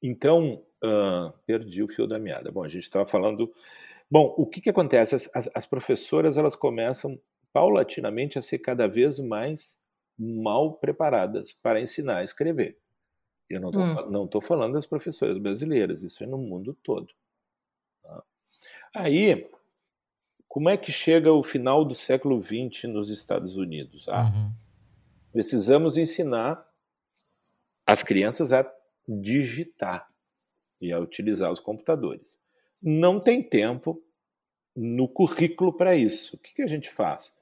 então 0.00 0.64
uh, 0.84 1.32
perdi 1.46 1.82
o 1.82 1.88
fio 1.88 2.06
da 2.06 2.18
meada. 2.18 2.52
Bom, 2.52 2.62
a 2.62 2.68
gente 2.68 2.84
estava 2.84 3.04
falando. 3.04 3.52
Bom, 4.08 4.32
o 4.38 4.46
que, 4.46 4.60
que 4.60 4.70
acontece? 4.70 5.16
As, 5.16 5.50
as, 5.52 5.66
professoras 5.66 6.36
elas 6.36 6.54
começam 6.54 7.20
paulatinamente 7.52 8.38
a 8.38 8.42
ser 8.42 8.58
cada 8.60 8.86
vez 8.86 9.18
mais 9.18 9.80
mal 10.16 10.74
preparadas 10.74 11.52
para 11.52 11.80
ensinar 11.80 12.18
a 12.18 12.24
escrever. 12.24 12.81
Eu 13.54 13.60
não 13.60 14.24
estou 14.24 14.40
hum. 14.40 14.44
falando 14.44 14.74
das 14.74 14.86
professoras 14.86 15.38
brasileiras, 15.38 16.02
isso 16.02 16.22
é 16.24 16.26
no 16.26 16.38
mundo 16.38 16.76
todo. 16.82 17.12
Tá? 18.02 18.24
Aí, 18.94 19.48
como 20.48 20.68
é 20.68 20.76
que 20.76 20.90
chega 20.90 21.32
o 21.32 21.42
final 21.42 21.84
do 21.84 21.94
século 21.94 22.42
XX 22.42 22.84
nos 22.84 23.10
Estados 23.10 23.56
Unidos? 23.56 24.08
Ah, 24.08 24.24
uhum. 24.24 24.52
Precisamos 25.32 25.96
ensinar 25.96 26.66
as 27.86 28.02
crianças 28.02 28.52
a 28.52 28.70
digitar 29.06 30.08
e 30.80 30.92
a 30.92 30.98
utilizar 30.98 31.50
os 31.50 31.60
computadores. 31.60 32.38
Não 32.82 33.20
tem 33.20 33.42
tempo 33.42 34.02
no 34.74 35.08
currículo 35.08 35.72
para 35.72 35.94
isso. 35.94 36.36
O 36.36 36.38
que, 36.38 36.54
que, 36.54 36.62
a 36.62 36.66
gente 36.66 36.90
faz? 36.90 37.36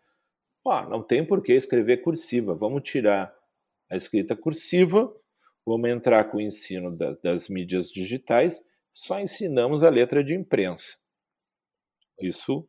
Ah, 0.67 0.87
não 0.89 1.03
tem 1.03 1.25
por 1.25 1.43
que 1.43 1.53
escrever 1.53 1.99
cursiva. 1.99 2.55
Vamos 2.55 2.83
tirar 2.83 3.35
a 3.89 3.97
escrita 3.97 4.37
cursiva 4.37 5.13
Vamos 5.71 5.89
entrar 5.89 6.25
com 6.25 6.39
o 6.39 6.41
ensino 6.41 6.99
da, 6.99 7.13
das 7.23 7.49
mídias 7.49 7.93
digitais, 7.93 8.61
só 8.91 9.21
ensinamos 9.21 9.85
a 9.85 9.89
letra 9.89 10.25
de 10.25 10.35
imprensa. 10.35 10.97
Isso 12.21 12.67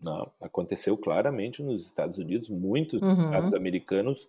não, 0.00 0.32
aconteceu 0.40 0.96
claramente 0.96 1.62
nos 1.62 1.84
Estados 1.84 2.16
Unidos, 2.16 2.48
muitos 2.48 3.02
uhum. 3.02 3.26
estados 3.26 3.52
americanos 3.52 4.26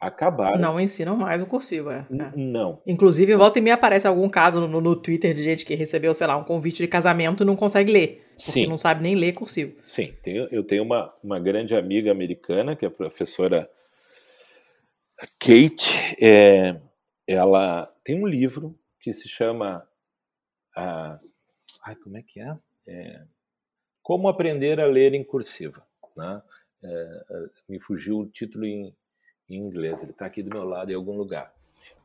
acabaram. 0.00 0.58
Não 0.58 0.80
ensinam 0.80 1.16
mais 1.16 1.40
o 1.40 1.46
cursivo, 1.46 1.88
é. 1.88 2.04
é. 2.10 2.32
Não. 2.34 2.82
Inclusive, 2.84 3.36
volta 3.36 3.60
e 3.60 3.62
me 3.62 3.70
aparece 3.70 4.08
algum 4.08 4.28
caso 4.28 4.66
no, 4.66 4.80
no 4.80 4.96
Twitter 4.96 5.32
de 5.32 5.44
gente 5.44 5.64
que 5.64 5.76
recebeu, 5.76 6.12
sei 6.12 6.26
lá, 6.26 6.36
um 6.36 6.42
convite 6.42 6.78
de 6.78 6.88
casamento 6.88 7.44
e 7.44 7.46
não 7.46 7.54
consegue 7.54 7.92
ler. 7.92 8.26
Porque 8.30 8.62
Sim. 8.62 8.66
não 8.66 8.76
sabe 8.76 9.04
nem 9.04 9.14
ler 9.14 9.34
cursivo. 9.34 9.76
Sim, 9.80 10.12
eu 10.50 10.64
tenho 10.64 10.82
uma, 10.82 11.14
uma 11.22 11.38
grande 11.38 11.76
amiga 11.76 12.10
americana, 12.10 12.74
que 12.74 12.84
é 12.84 12.88
a 12.88 12.90
professora 12.90 13.70
Kate, 15.38 16.16
é, 16.20 16.80
ela 17.32 17.86
tem 18.04 18.22
um 18.22 18.26
livro 18.26 18.78
que 19.00 19.12
se 19.12 19.28
chama 19.28 19.86
ah, 20.76 21.18
ai, 21.84 21.96
como 21.96 22.16
é 22.16 22.22
que 22.22 22.40
é? 22.40 22.56
é? 22.86 23.22
Como 24.02 24.28
aprender 24.28 24.80
a 24.80 24.86
ler 24.86 25.14
em 25.14 25.24
cursiva. 25.24 25.86
Né? 26.16 26.42
É, 26.82 27.24
é 27.30 27.46
me 27.68 27.80
fugiu 27.80 28.20
o 28.20 28.26
título 28.26 28.64
em, 28.64 28.94
em 29.48 29.56
inglês, 29.56 30.02
ele 30.02 30.12
está 30.12 30.26
aqui 30.26 30.42
do 30.42 30.50
meu 30.50 30.64
lado 30.64 30.90
em 30.90 30.94
algum 30.94 31.16
lugar. 31.16 31.52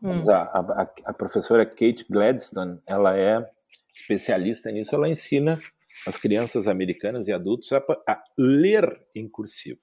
Hum. 0.02 0.16
Mas 0.16 0.28
a, 0.28 0.44
a, 0.44 0.94
a, 1.06 1.14
professora 1.14 1.66
Kate 1.66 2.06
Gladstone, 2.10 2.80
ela 2.86 3.18
é 3.18 3.50
especialista 3.94 4.72
nisso, 4.72 4.94
ela 4.94 5.10
ensina 5.10 5.58
as 6.06 6.18
crianças 6.18 6.68
americanas 6.68 7.28
e 7.28 7.34
adultos 7.34 7.72
a, 7.72 7.84
a 8.08 8.24
ler 8.38 9.02
em 9.16 9.28
cursiva. 9.28 9.80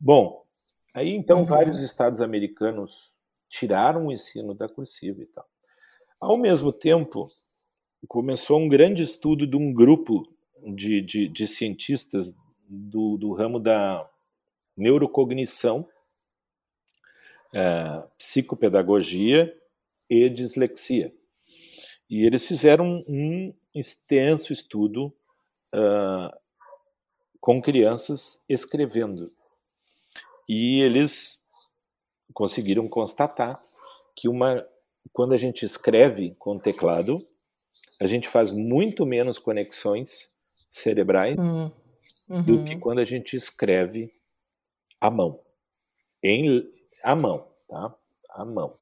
Bom, 0.00 0.44
aí 0.92 1.10
então 1.10 1.40
uhum. 1.40 1.46
vários 1.46 1.80
estados 1.82 2.20
americanos 2.20 3.15
tiraram 3.56 4.06
o 4.06 4.12
ensino 4.12 4.54
da 4.54 4.68
cursiva 4.68 5.22
e 5.22 5.26
tal. 5.26 5.48
Ao 6.20 6.36
mesmo 6.36 6.72
tempo, 6.72 7.30
começou 8.06 8.58
um 8.58 8.68
grande 8.68 9.02
estudo 9.02 9.46
de 9.46 9.56
um 9.56 9.72
grupo 9.72 10.28
de, 10.74 11.00
de, 11.00 11.28
de 11.28 11.46
cientistas 11.46 12.34
do, 12.68 13.16
do, 13.16 13.32
ramo 13.32 13.58
da 13.58 14.08
neurocognição, 14.76 15.88
é, 17.54 18.06
psicopedagogia 18.18 19.56
e 20.08 20.28
dislexia. 20.28 21.14
E 22.08 22.24
eles 22.24 22.46
fizeram 22.46 23.02
um 23.08 23.54
extenso 23.74 24.52
estudo 24.52 25.06
uh, 25.74 26.38
com 27.40 27.60
crianças 27.60 28.44
escrevendo. 28.48 29.28
E 30.48 30.80
eles 30.82 31.45
conseguiram 32.32 32.88
constatar 32.88 33.62
que 34.14 34.28
uma, 34.28 34.66
quando 35.12 35.32
a 35.32 35.36
gente 35.36 35.64
escreve 35.64 36.34
com 36.38 36.58
teclado, 36.58 37.26
a 38.00 38.06
gente 38.06 38.28
faz 38.28 38.50
muito 38.50 39.06
menos 39.06 39.38
conexões 39.38 40.34
cerebrais 40.70 41.36
uhum. 41.38 41.70
do 42.42 42.64
que 42.64 42.74
uhum. 42.74 42.80
quando 42.80 42.98
a 42.98 43.04
gente 43.04 43.36
escreve 43.36 44.12
à 45.00 45.10
mão. 45.10 45.40
Em, 46.22 46.70
à 47.02 47.14
mão, 47.14 47.48
tá? 47.68 47.94
À 48.30 48.44
mão. 48.44 48.74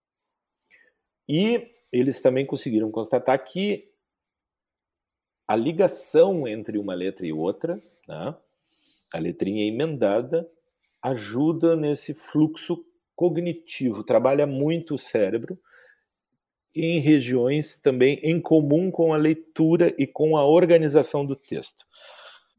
E 1.29 1.71
eles 1.93 2.21
também 2.21 2.45
conseguiram 2.45 2.91
constatar 2.91 3.43
que 3.45 3.91
a 5.47 5.55
ligação 5.55 6.49
entre 6.49 6.79
uma 6.79 6.95
letra 6.95 7.27
e 7.27 7.33
outra, 7.33 7.77
né, 8.09 8.35
a 9.13 9.19
letrinha 9.19 9.65
emendada, 9.65 10.51
ajuda 11.03 11.77
nesse 11.77 12.15
fluxo 12.15 12.85
cognitivo, 13.15 14.03
trabalha 14.03 14.47
muito 14.47 14.95
o 14.95 14.99
cérebro 14.99 15.59
em 16.75 16.99
regiões 16.99 17.79
também 17.79 18.19
em 18.23 18.41
comum 18.41 18.91
com 18.91 19.15
a 19.15 19.17
leitura 19.17 19.95
e 19.97 20.07
com 20.07 20.37
a 20.37 20.45
organização 20.45 21.25
do 21.25 21.37
texto. 21.37 21.85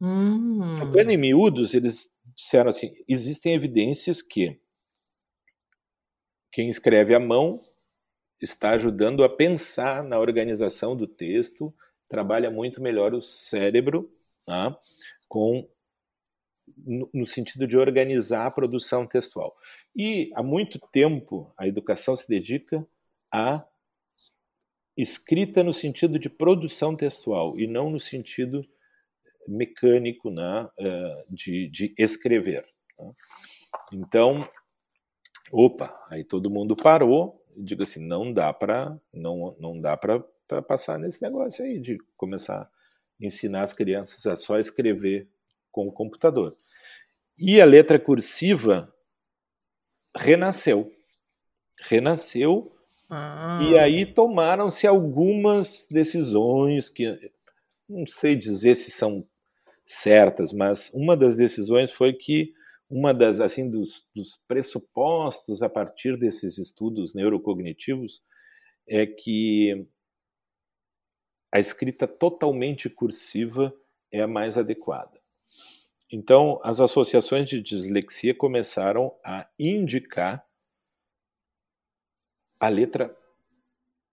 Hum. 0.00 0.76
Jogando 0.76 1.10
em 1.10 1.16
miúdos, 1.16 1.74
eles 1.74 2.10
disseram 2.34 2.70
assim: 2.70 2.92
existem 3.08 3.54
evidências 3.54 4.22
que 4.22 4.58
quem 6.50 6.68
escreve 6.70 7.14
à 7.14 7.20
mão 7.20 7.60
está 8.40 8.70
ajudando 8.70 9.24
a 9.24 9.28
pensar 9.28 10.02
na 10.02 10.18
organização 10.18 10.96
do 10.96 11.06
texto, 11.06 11.74
trabalha 12.08 12.50
muito 12.50 12.82
melhor 12.82 13.14
o 13.14 13.22
cérebro 13.22 14.08
tá? 14.46 14.78
com 15.28 15.68
no, 16.76 17.26
sentido 17.26 17.66
de 17.66 17.76
organizar 17.76 18.46
a 18.46 18.50
produção 18.50 19.06
textual. 19.06 19.54
E 19.94 20.30
há 20.34 20.42
muito 20.42 20.78
tempo 20.92 21.52
a 21.56 21.66
educação 21.66 22.14
se 22.16 22.28
dedica 22.28 22.86
à 23.32 23.64
escrita 24.96 25.62
no 25.62 25.72
sentido 25.72 26.18
de 26.18 26.28
produção 26.28 26.96
textual 26.96 27.58
e 27.58 27.66
não 27.66 27.90
no 27.90 28.00
sentido 28.00 28.66
mecânico 29.46 30.30
né, 30.30 30.68
eh, 30.78 31.24
de, 31.28 31.68
de 31.68 31.94
escrever. 31.98 32.66
Né. 32.98 33.12
Então, 33.92 34.48
opa, 35.52 35.94
aí 36.10 36.24
todo 36.24 36.50
mundo 36.50 36.74
parou 36.74 37.44
e 37.56 37.62
digo 37.62 37.82
assim, 37.82 38.04
não 38.04 38.32
dá 38.32 38.52
para 38.52 38.98
não, 39.12 39.56
não 39.58 39.78
dá 39.78 39.96
para 39.96 40.22
passar 40.62 40.98
nesse 40.98 41.22
negócio 41.22 41.64
aí 41.64 41.78
de 41.78 41.98
começar 42.16 42.62
a 42.62 42.70
ensinar 43.20 43.62
as 43.62 43.72
crianças 43.72 44.26
a 44.26 44.36
só 44.36 44.58
escrever 44.58 45.28
com 45.70 45.86
o 45.86 45.92
computador. 45.92 46.56
E 47.38 47.60
a 47.60 47.64
letra 47.64 47.98
cursiva 47.98 48.92
renasceu. 50.16 50.90
Renasceu. 51.80 52.72
Ah. 53.10 53.60
E 53.62 53.78
aí 53.78 54.06
tomaram-se 54.06 54.86
algumas 54.86 55.86
decisões 55.90 56.88
que 56.88 57.30
não 57.88 58.06
sei 58.06 58.34
dizer 58.34 58.74
se 58.74 58.90
são 58.90 59.26
certas, 59.84 60.52
mas 60.52 60.90
uma 60.92 61.16
das 61.16 61.36
decisões 61.36 61.92
foi 61.92 62.12
que 62.12 62.52
uma 62.88 63.12
das 63.12 63.38
assim 63.40 63.70
dos, 63.70 64.04
dos 64.14 64.36
pressupostos 64.48 65.62
a 65.62 65.68
partir 65.68 66.16
desses 66.16 66.58
estudos 66.58 67.14
neurocognitivos 67.14 68.22
é 68.88 69.06
que 69.06 69.86
a 71.52 71.60
escrita 71.60 72.06
totalmente 72.06 72.88
cursiva 72.88 73.74
é 74.10 74.20
a 74.20 74.26
mais 74.26 74.56
adequada. 74.56 75.20
Então, 76.10 76.60
as 76.62 76.80
associações 76.80 77.48
de 77.48 77.60
dislexia 77.60 78.34
começaram 78.34 79.12
a 79.24 79.48
indicar 79.58 80.46
a 82.60 82.68
letra 82.68 83.14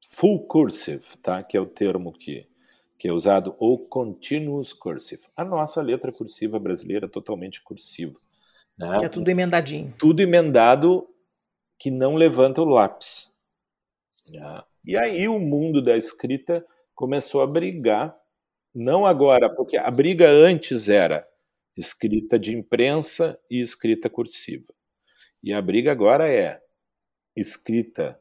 full 0.04 0.46
cursive, 0.48 1.06
tá? 1.22 1.44
que 1.44 1.56
é 1.56 1.62
o 1.62 1.66
termo 1.66 2.12
que, 2.12 2.48
que 2.98 3.08
é 3.08 3.14
usado 3.14 3.56
o 3.60 3.78
continuous 3.78 4.74
cursive. 4.74 5.22
A 5.36 5.46
nossa 5.46 5.82
letra 5.82 6.12
cursiva 6.12 6.60
brasileira 6.60 7.06
é 7.06 7.10
totalmente 7.10 7.62
cursiva. 7.62 8.18
Né? 8.78 8.98
Que 8.98 9.06
é 9.06 9.10
tudo 9.10 9.30
emendadinho. 9.30 9.94
Tudo 9.98 10.22
emendado 10.22 11.08
que 11.78 11.91
não 11.91 12.16
levanta 12.16 12.62
o 12.62 12.66
lápis. 12.66 13.32
Né? 14.30 14.64
E 14.84 14.98
aí 14.98 15.28
o 15.28 15.39
mundo 15.39 15.82
da 15.82 15.96
escrita 15.96 16.66
começou 16.96 17.41
a 17.41 17.48
brigar, 17.48 18.18
não 18.74 19.06
agora, 19.06 19.50
porque 19.50 19.78
a 19.78 19.89
briga 19.91 20.30
antes 20.30 20.89
era 20.89 21.28
escrita 21.76 22.38
de 22.38 22.56
imprensa 22.56 23.40
e 23.50 23.62
escrita 23.62 24.10
cursiva. 24.10 24.74
E 25.44 25.52
a 25.52 25.62
briga 25.62 25.92
agora 25.92 26.32
é 26.32 26.62
escrita 27.36 28.20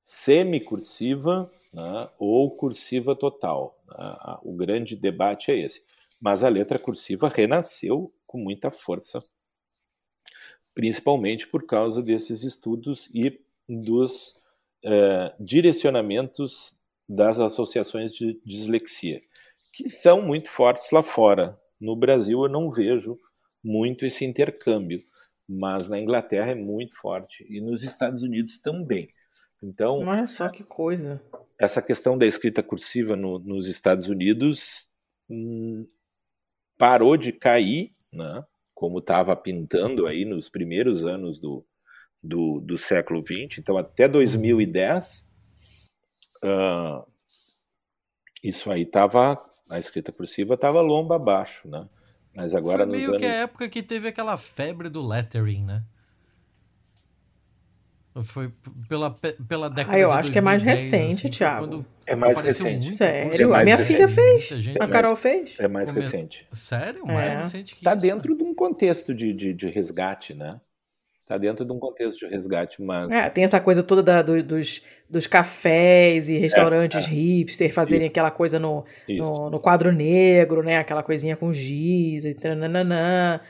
semicursiva 0.00 1.50
né, 1.72 2.10
ou 2.18 2.50
cursiva 2.56 3.16
total. 3.16 3.78
Né? 3.88 4.38
O 4.42 4.54
grande 4.54 4.94
debate 4.94 5.50
é 5.50 5.58
esse. 5.58 5.84
Mas 6.20 6.44
a 6.44 6.48
letra 6.48 6.78
cursiva 6.78 7.28
renasceu 7.28 8.12
com 8.26 8.38
muita 8.38 8.70
força, 8.70 9.18
principalmente 10.74 11.46
por 11.46 11.66
causa 11.66 12.02
desses 12.02 12.42
estudos 12.42 13.10
e 13.12 13.40
dos 13.68 14.42
eh, 14.82 15.34
direcionamentos 15.38 16.76
das 17.08 17.38
associações 17.38 18.14
de 18.14 18.40
dislexia, 18.44 19.22
que 19.72 19.88
são 19.88 20.22
muito 20.22 20.48
fortes 20.48 20.90
lá 20.90 21.02
fora. 21.02 21.60
No 21.80 21.96
Brasil 21.96 22.42
eu 22.42 22.48
não 22.48 22.70
vejo 22.70 23.18
muito 23.62 24.06
esse 24.06 24.24
intercâmbio 24.24 25.02
mas 25.48 25.88
na 25.88 25.98
Inglaterra 25.98 26.50
é 26.50 26.54
muito 26.54 26.96
forte 26.96 27.46
e 27.48 27.60
nos 27.60 27.82
Estados 27.82 28.22
Unidos 28.22 28.58
também. 28.58 29.08
Então, 29.62 30.00
olha 30.00 30.26
só 30.26 30.48
que 30.48 30.64
coisa. 30.64 31.22
Essa 31.58 31.80
questão 31.80 32.18
da 32.18 32.26
escrita 32.26 32.62
cursiva 32.62 33.16
no, 33.16 33.38
nos 33.38 33.66
Estados 33.66 34.08
Unidos 34.08 34.88
hum, 35.30 35.86
parou 36.76 37.16
de 37.16 37.32
cair, 37.32 37.90
né? 38.12 38.44
Como 38.74 38.98
estava 38.98 39.34
pintando 39.34 40.06
aí 40.06 40.24
nos 40.24 40.50
primeiros 40.50 41.06
anos 41.06 41.38
do, 41.38 41.64
do, 42.22 42.60
do 42.60 42.76
século 42.76 43.24
XX. 43.24 43.58
Então, 43.58 43.78
até 43.78 44.06
2010, 44.06 45.32
uh, 46.44 47.10
isso 48.48 48.70
aí 48.70 48.82
estava, 48.82 49.36
a 49.70 49.78
escrita 49.78 50.12
cursiva 50.12 50.54
estava 50.54 50.80
lomba 50.80 51.16
abaixo, 51.16 51.68
né? 51.68 51.86
Mas 52.34 52.54
agora 52.54 52.84
Foi 52.84 52.92
meio 52.92 53.08
anos... 53.08 53.18
que 53.18 53.26
a 53.26 53.34
época 53.34 53.68
que 53.68 53.82
teve 53.82 54.08
aquela 54.08 54.36
febre 54.36 54.88
do 54.88 55.06
lettering, 55.06 55.64
né? 55.64 55.82
Foi 58.24 58.50
pela, 58.88 59.10
pela 59.46 59.68
década 59.68 59.94
Ah, 59.94 60.00
eu 60.00 60.08
de 60.08 60.14
acho 60.16 60.32
que 60.32 60.38
é 60.38 60.40
mais 60.40 60.62
2010, 60.62 60.90
recente, 61.02 61.26
assim, 61.26 61.28
Thiago. 61.38 61.66
quando 61.68 61.86
É 62.06 62.16
mais 62.16 62.38
apareceu 62.38 62.64
recente. 62.66 62.92
Sério? 62.92 63.44
É 63.44 63.46
mais 63.46 63.60
a 63.60 63.64
minha 63.64 63.76
recente. 63.76 63.94
filha 63.94 64.08
fez. 64.08 64.52
A 64.80 64.84
É 64.84 64.88
Carol 64.88 65.16
fez. 65.16 65.56
É 65.58 65.68
mais 65.68 65.90
recente. 65.90 66.46
Sério? 66.50 67.06
Mais 67.06 67.34
É. 67.34 67.36
recente 67.36 67.74
que 67.74 67.80
Está 67.80 67.94
isso? 67.94 68.06
dentro 68.06 68.34
de 68.34 68.42
um 68.42 68.54
contexto 68.54 69.14
de, 69.14 69.34
de, 69.34 69.52
de 69.52 69.66
resgate, 69.68 70.32
né? 70.32 70.58
Está 71.26 71.36
dentro 71.38 71.64
de 71.64 71.72
um 71.72 71.78
contexto 71.80 72.20
de 72.20 72.26
resgate, 72.28 72.80
mas 72.80 73.12
É, 73.12 73.28
tem 73.28 73.42
essa 73.42 73.58
coisa 73.60 73.82
toda 73.82 74.00
da- 74.00 74.22
do- 74.22 74.44
dos, 74.44 74.80
dos 75.10 75.26
cafés 75.26 76.28
e 76.28 76.38
restaurantes 76.38 77.04
é. 77.04 77.08
hipster 77.10 77.74
fazerem 77.74 78.06
aquela 78.06 78.30
coisa 78.30 78.60
no, 78.60 78.84
isso. 79.08 79.24
no, 79.24 79.50
no 79.50 79.58
quadro 79.58 79.90
negro, 79.90 80.62
né? 80.62 80.78
Aquela 80.78 81.02
coisinha 81.02 81.36
com 81.36 81.52
giz 81.52 82.24
e 82.24 82.32
tananana. 82.32 83.40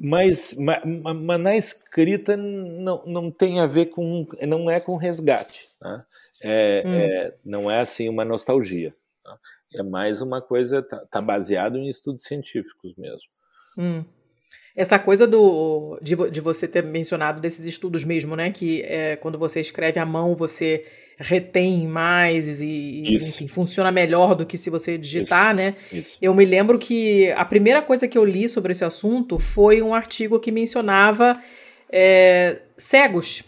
Mas, 0.00 0.54
ma- 0.58 0.80
ma- 0.84 1.12
mas, 1.14 1.40
na 1.40 1.56
escrita 1.56 2.36
não, 2.38 3.04
não 3.04 3.30
tem 3.30 3.60
a 3.60 3.66
ver 3.66 3.86
com. 3.86 4.26
Não 4.46 4.70
é 4.70 4.80
com 4.80 4.96
resgate. 4.96 5.66
Né? 5.82 6.04
É, 6.42 6.82
Hum. 6.86 6.94
é- 6.94 7.34
não 7.44 7.70
é 7.70 7.80
assim 7.80 8.08
uma 8.08 8.24
nostalgia. 8.24 8.94
tá? 9.22 9.36
É 9.74 9.82
mais 9.82 10.22
uma 10.22 10.40
coisa. 10.40 10.78
Está 10.78 11.04
tá 11.04 11.20
baseado 11.20 11.76
em 11.76 11.88
estudos 11.90 12.22
científicos 12.22 12.94
mesmo. 12.96 13.28
Hum. 13.76 14.04
Essa 14.76 14.98
coisa 14.98 15.26
do, 15.26 15.98
de, 16.00 16.14
de 16.30 16.40
você 16.40 16.68
ter 16.68 16.84
mencionado 16.84 17.40
desses 17.40 17.66
estudos 17.66 18.04
mesmo, 18.04 18.36
né? 18.36 18.50
Que 18.50 18.82
é, 18.82 19.16
quando 19.16 19.38
você 19.38 19.60
escreve 19.60 19.98
à 19.98 20.06
mão, 20.06 20.36
você 20.36 20.84
retém 21.18 21.86
mais 21.88 22.60
e, 22.60 23.16
Isso. 23.16 23.30
enfim, 23.30 23.48
funciona 23.48 23.90
melhor 23.90 24.36
do 24.36 24.46
que 24.46 24.56
se 24.56 24.70
você 24.70 24.96
digitar, 24.96 25.52
né? 25.54 25.74
Isso. 25.92 26.16
Eu 26.22 26.32
me 26.32 26.44
lembro 26.44 26.78
que 26.78 27.30
a 27.32 27.44
primeira 27.44 27.82
coisa 27.82 28.06
que 28.06 28.16
eu 28.16 28.24
li 28.24 28.48
sobre 28.48 28.70
esse 28.70 28.84
assunto 28.84 29.38
foi 29.38 29.82
um 29.82 29.92
artigo 29.92 30.38
que 30.38 30.52
mencionava 30.52 31.40
é, 31.90 32.58
cegos. 32.76 33.42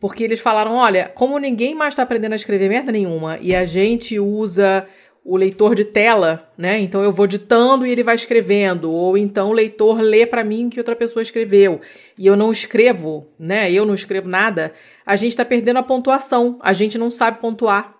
Porque 0.00 0.24
eles 0.24 0.40
falaram: 0.40 0.74
olha, 0.74 1.10
como 1.14 1.38
ninguém 1.38 1.74
mais 1.74 1.94
está 1.94 2.02
aprendendo 2.02 2.32
a 2.32 2.36
escrever 2.36 2.68
merda 2.68 2.92
nenhuma 2.92 3.38
e 3.40 3.54
a 3.54 3.64
gente 3.64 4.18
usa 4.18 4.86
o 5.28 5.36
leitor 5.36 5.74
de 5.74 5.84
tela, 5.84 6.48
né? 6.56 6.78
Então 6.78 7.02
eu 7.02 7.10
vou 7.12 7.26
ditando 7.26 7.84
e 7.84 7.90
ele 7.90 8.04
vai 8.04 8.14
escrevendo, 8.14 8.92
ou 8.92 9.18
então 9.18 9.50
o 9.50 9.52
leitor 9.52 10.00
lê 10.00 10.24
para 10.24 10.44
mim 10.44 10.70
que 10.70 10.78
outra 10.78 10.94
pessoa 10.94 11.20
escreveu 11.22 11.80
e 12.16 12.26
eu 12.26 12.36
não 12.36 12.52
escrevo, 12.52 13.26
né? 13.38 13.70
Eu 13.72 13.84
não 13.84 13.94
escrevo 13.94 14.28
nada. 14.28 14.72
A 15.04 15.16
gente 15.16 15.30
está 15.32 15.44
perdendo 15.44 15.78
a 15.78 15.82
pontuação, 15.82 16.58
a 16.62 16.72
gente 16.72 16.96
não 16.96 17.10
sabe 17.10 17.40
pontuar. 17.40 17.94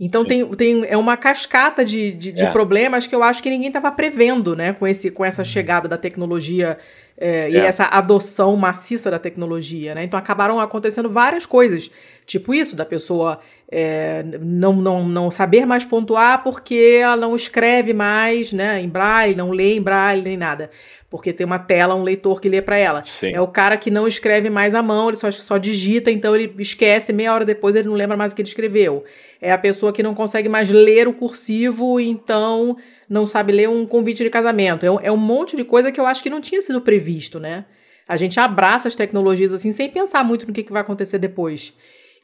Então 0.00 0.24
tem, 0.24 0.44
tem 0.48 0.84
é 0.86 0.96
uma 0.96 1.16
cascata 1.16 1.84
de, 1.84 2.10
de, 2.12 2.32
de 2.32 2.44
É. 2.44 2.50
problemas 2.50 3.06
que 3.06 3.14
eu 3.14 3.22
acho 3.22 3.42
que 3.42 3.50
ninguém 3.50 3.68
estava 3.68 3.92
prevendo, 3.92 4.56
né? 4.56 4.72
Com, 4.72 4.86
esse, 4.86 5.10
com 5.10 5.24
essa 5.24 5.44
chegada 5.44 5.86
da 5.86 5.96
tecnologia 5.96 6.76
é, 7.16 7.48
e 7.50 7.56
É. 7.56 7.60
essa 7.66 7.84
adoção 7.84 8.56
maciça 8.56 9.10
da 9.10 9.18
tecnologia, 9.18 9.94
né? 9.94 10.02
Então 10.02 10.18
acabaram 10.18 10.58
acontecendo 10.58 11.08
várias 11.08 11.46
coisas, 11.46 11.90
tipo 12.26 12.52
isso, 12.52 12.74
da 12.74 12.84
pessoa 12.84 13.38
é, 13.74 14.22
não, 14.38 14.74
não, 14.74 15.02
não 15.08 15.30
saber 15.30 15.64
mais 15.64 15.82
pontuar 15.82 16.44
porque 16.44 16.98
ela 17.00 17.16
não 17.16 17.34
escreve 17.34 17.94
mais, 17.94 18.52
né? 18.52 18.78
Em 18.82 18.88
braille, 18.88 19.34
não 19.34 19.50
lê 19.50 19.76
em 19.76 19.80
braille 19.80 20.20
nem 20.20 20.36
nada. 20.36 20.70
Porque 21.08 21.32
tem 21.32 21.46
uma 21.46 21.58
tela, 21.58 21.94
um 21.94 22.02
leitor 22.02 22.38
que 22.38 22.50
lê 22.50 22.60
para 22.60 22.76
ela. 22.76 23.02
Sim. 23.02 23.32
É 23.32 23.40
o 23.40 23.48
cara 23.48 23.78
que 23.78 23.90
não 23.90 24.06
escreve 24.06 24.50
mais 24.50 24.74
à 24.74 24.82
mão, 24.82 25.08
ele 25.08 25.16
só, 25.16 25.30
só 25.30 25.56
digita, 25.56 26.10
então 26.10 26.36
ele 26.36 26.54
esquece, 26.58 27.14
meia 27.14 27.32
hora 27.32 27.46
depois 27.46 27.74
ele 27.74 27.88
não 27.88 27.94
lembra 27.94 28.14
mais 28.14 28.32
o 28.32 28.36
que 28.36 28.42
ele 28.42 28.48
escreveu. 28.48 29.04
É 29.40 29.50
a 29.50 29.58
pessoa 29.58 29.90
que 29.90 30.02
não 30.02 30.14
consegue 30.14 30.50
mais 30.50 30.68
ler 30.68 31.08
o 31.08 31.14
cursivo, 31.14 31.98
então 31.98 32.76
não 33.08 33.26
sabe 33.26 33.52
ler 33.52 33.70
um 33.70 33.86
convite 33.86 34.22
de 34.22 34.28
casamento. 34.28 34.84
É 34.84 34.90
um, 34.90 35.00
é 35.00 35.10
um 35.10 35.16
monte 35.16 35.56
de 35.56 35.64
coisa 35.64 35.90
que 35.90 35.98
eu 35.98 36.04
acho 36.04 36.22
que 36.22 36.28
não 36.28 36.42
tinha 36.42 36.60
sido 36.60 36.80
previsto, 36.82 37.40
né? 37.40 37.64
A 38.06 38.18
gente 38.18 38.38
abraça 38.38 38.86
as 38.86 38.94
tecnologias 38.94 39.50
assim 39.50 39.72
sem 39.72 39.88
pensar 39.88 40.22
muito 40.22 40.46
no 40.46 40.52
que, 40.52 40.62
que 40.62 40.72
vai 40.72 40.82
acontecer 40.82 41.18
depois. 41.18 41.72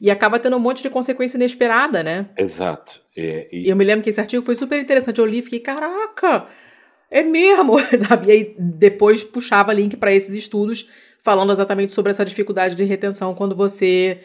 E 0.01 0.09
acaba 0.09 0.39
tendo 0.39 0.55
um 0.55 0.59
monte 0.59 0.81
de 0.81 0.89
consequência 0.89 1.37
inesperada, 1.37 2.01
né? 2.01 2.29
Exato. 2.37 3.01
É, 3.17 3.47
e- 3.51 3.65
E 3.65 3.69
eu 3.69 3.75
me 3.75 3.83
lembro 3.83 4.03
que 4.03 4.09
esse 4.09 4.19
artigo 4.21 4.43
foi 4.43 4.55
super 4.55 4.79
interessante. 4.79 5.19
Eu 5.19 5.25
li 5.25 5.39
e 5.39 5.43
fiquei, 5.43 5.59
caraca, 5.59 6.47
é 7.11 7.21
mesmo, 7.21 7.73
sabe? 8.07 8.27
E 8.27 8.31
aí 8.31 8.55
depois 8.57 9.23
puxava 9.23 9.73
link 9.73 9.97
para 9.97 10.13
esses 10.13 10.33
estudos 10.35 10.89
falando 11.21 11.51
exatamente 11.51 11.91
sobre 11.91 12.11
essa 12.11 12.23
dificuldade 12.23 12.75
de 12.75 12.83
retenção 12.85 13.35
quando 13.35 13.55
você 13.55 14.21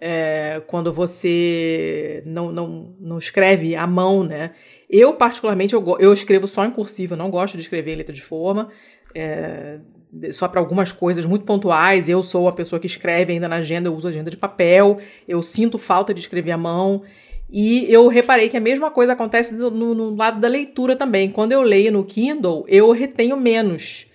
é, 0.00 0.62
quando 0.66 0.92
você 0.92 2.22
não, 2.26 2.52
não, 2.52 2.94
não 3.00 3.18
escreve 3.18 3.74
à 3.74 3.86
mão, 3.86 4.22
né? 4.22 4.52
Eu, 4.88 5.14
particularmente, 5.14 5.74
eu, 5.74 5.96
eu 5.98 6.12
escrevo 6.12 6.46
só 6.46 6.64
em 6.64 6.70
cursiva, 6.70 7.16
não 7.16 7.30
gosto 7.30 7.54
de 7.54 7.62
escrever 7.62 7.92
em 7.94 7.96
letra 7.96 8.14
de 8.14 8.22
forma, 8.22 8.68
é, 9.14 9.78
só 10.30 10.48
para 10.48 10.60
algumas 10.60 10.92
coisas 10.92 11.24
muito 11.26 11.44
pontuais. 11.44 12.08
Eu 12.08 12.22
sou 12.22 12.48
a 12.48 12.52
pessoa 12.52 12.78
que 12.80 12.86
escreve 12.86 13.32
ainda 13.32 13.48
na 13.48 13.56
agenda, 13.56 13.88
eu 13.88 13.94
uso 13.94 14.08
agenda 14.08 14.30
de 14.30 14.36
papel, 14.36 14.98
eu 15.26 15.42
sinto 15.42 15.78
falta 15.78 16.12
de 16.14 16.20
escrever 16.20 16.52
à 16.52 16.56
mão. 16.58 17.02
E 17.50 17.86
eu 17.92 18.08
reparei 18.08 18.48
que 18.48 18.56
a 18.56 18.60
mesma 18.60 18.90
coisa 18.90 19.12
acontece 19.12 19.54
no, 19.54 19.70
no- 19.70 20.16
lado 20.16 20.40
da 20.40 20.48
leitura 20.48 20.96
também. 20.96 21.30
Quando 21.30 21.52
eu 21.52 21.62
leio 21.62 21.92
no 21.92 22.04
Kindle, 22.04 22.64
eu 22.66 22.90
retenho 22.90 23.36
menos. 23.36 24.06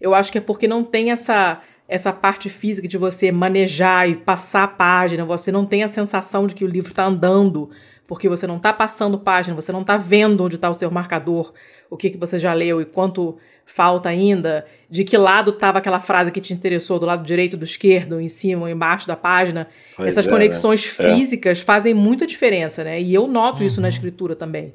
Eu 0.00 0.14
acho 0.14 0.32
que 0.32 0.38
é 0.38 0.40
porque 0.40 0.66
não 0.66 0.82
tem 0.82 1.10
essa 1.12 1.60
essa 1.92 2.12
parte 2.12 2.48
física 2.48 2.86
de 2.86 2.96
você 2.96 3.32
manejar 3.32 4.08
e 4.08 4.14
passar 4.14 4.62
a 4.62 4.68
página, 4.68 5.24
você 5.24 5.50
não 5.50 5.66
tem 5.66 5.82
a 5.82 5.88
sensação 5.88 6.46
de 6.46 6.54
que 6.54 6.64
o 6.64 6.68
livro 6.68 6.90
está 6.92 7.04
andando, 7.04 7.68
porque 8.06 8.28
você 8.28 8.46
não 8.46 8.58
está 8.58 8.72
passando 8.72 9.18
página, 9.18 9.56
você 9.56 9.72
não 9.72 9.80
está 9.80 9.96
vendo 9.96 10.44
onde 10.44 10.54
está 10.54 10.70
o 10.70 10.74
seu 10.74 10.88
marcador, 10.88 11.52
o 11.90 11.96
que, 11.96 12.10
que 12.10 12.16
você 12.16 12.38
já 12.38 12.54
leu 12.54 12.80
e 12.80 12.84
quanto 12.84 13.38
falta 13.70 14.08
ainda, 14.08 14.66
de 14.88 15.04
que 15.04 15.16
lado 15.16 15.50
estava 15.52 15.78
aquela 15.78 16.00
frase 16.00 16.30
que 16.32 16.40
te 16.40 16.52
interessou, 16.52 16.98
do 16.98 17.06
lado 17.06 17.24
direito, 17.24 17.56
do 17.56 17.64
esquerdo, 17.64 18.20
em 18.20 18.28
cima 18.28 18.62
ou 18.62 18.68
embaixo 18.68 19.06
da 19.06 19.16
página. 19.16 19.68
Pois 19.96 20.08
Essas 20.08 20.26
é, 20.26 20.30
né? 20.30 20.36
conexões 20.36 20.98
É. 21.00 21.14
físicas 21.14 21.60
fazem 21.60 21.94
muita 21.94 22.26
diferença, 22.26 22.82
né? 22.84 23.00
E 23.00 23.14
eu 23.14 23.26
noto 23.26 23.62
isso 23.62 23.80
na 23.80 23.86
Uhum. 23.86 23.92
escritura 23.92 24.34
também. 24.36 24.74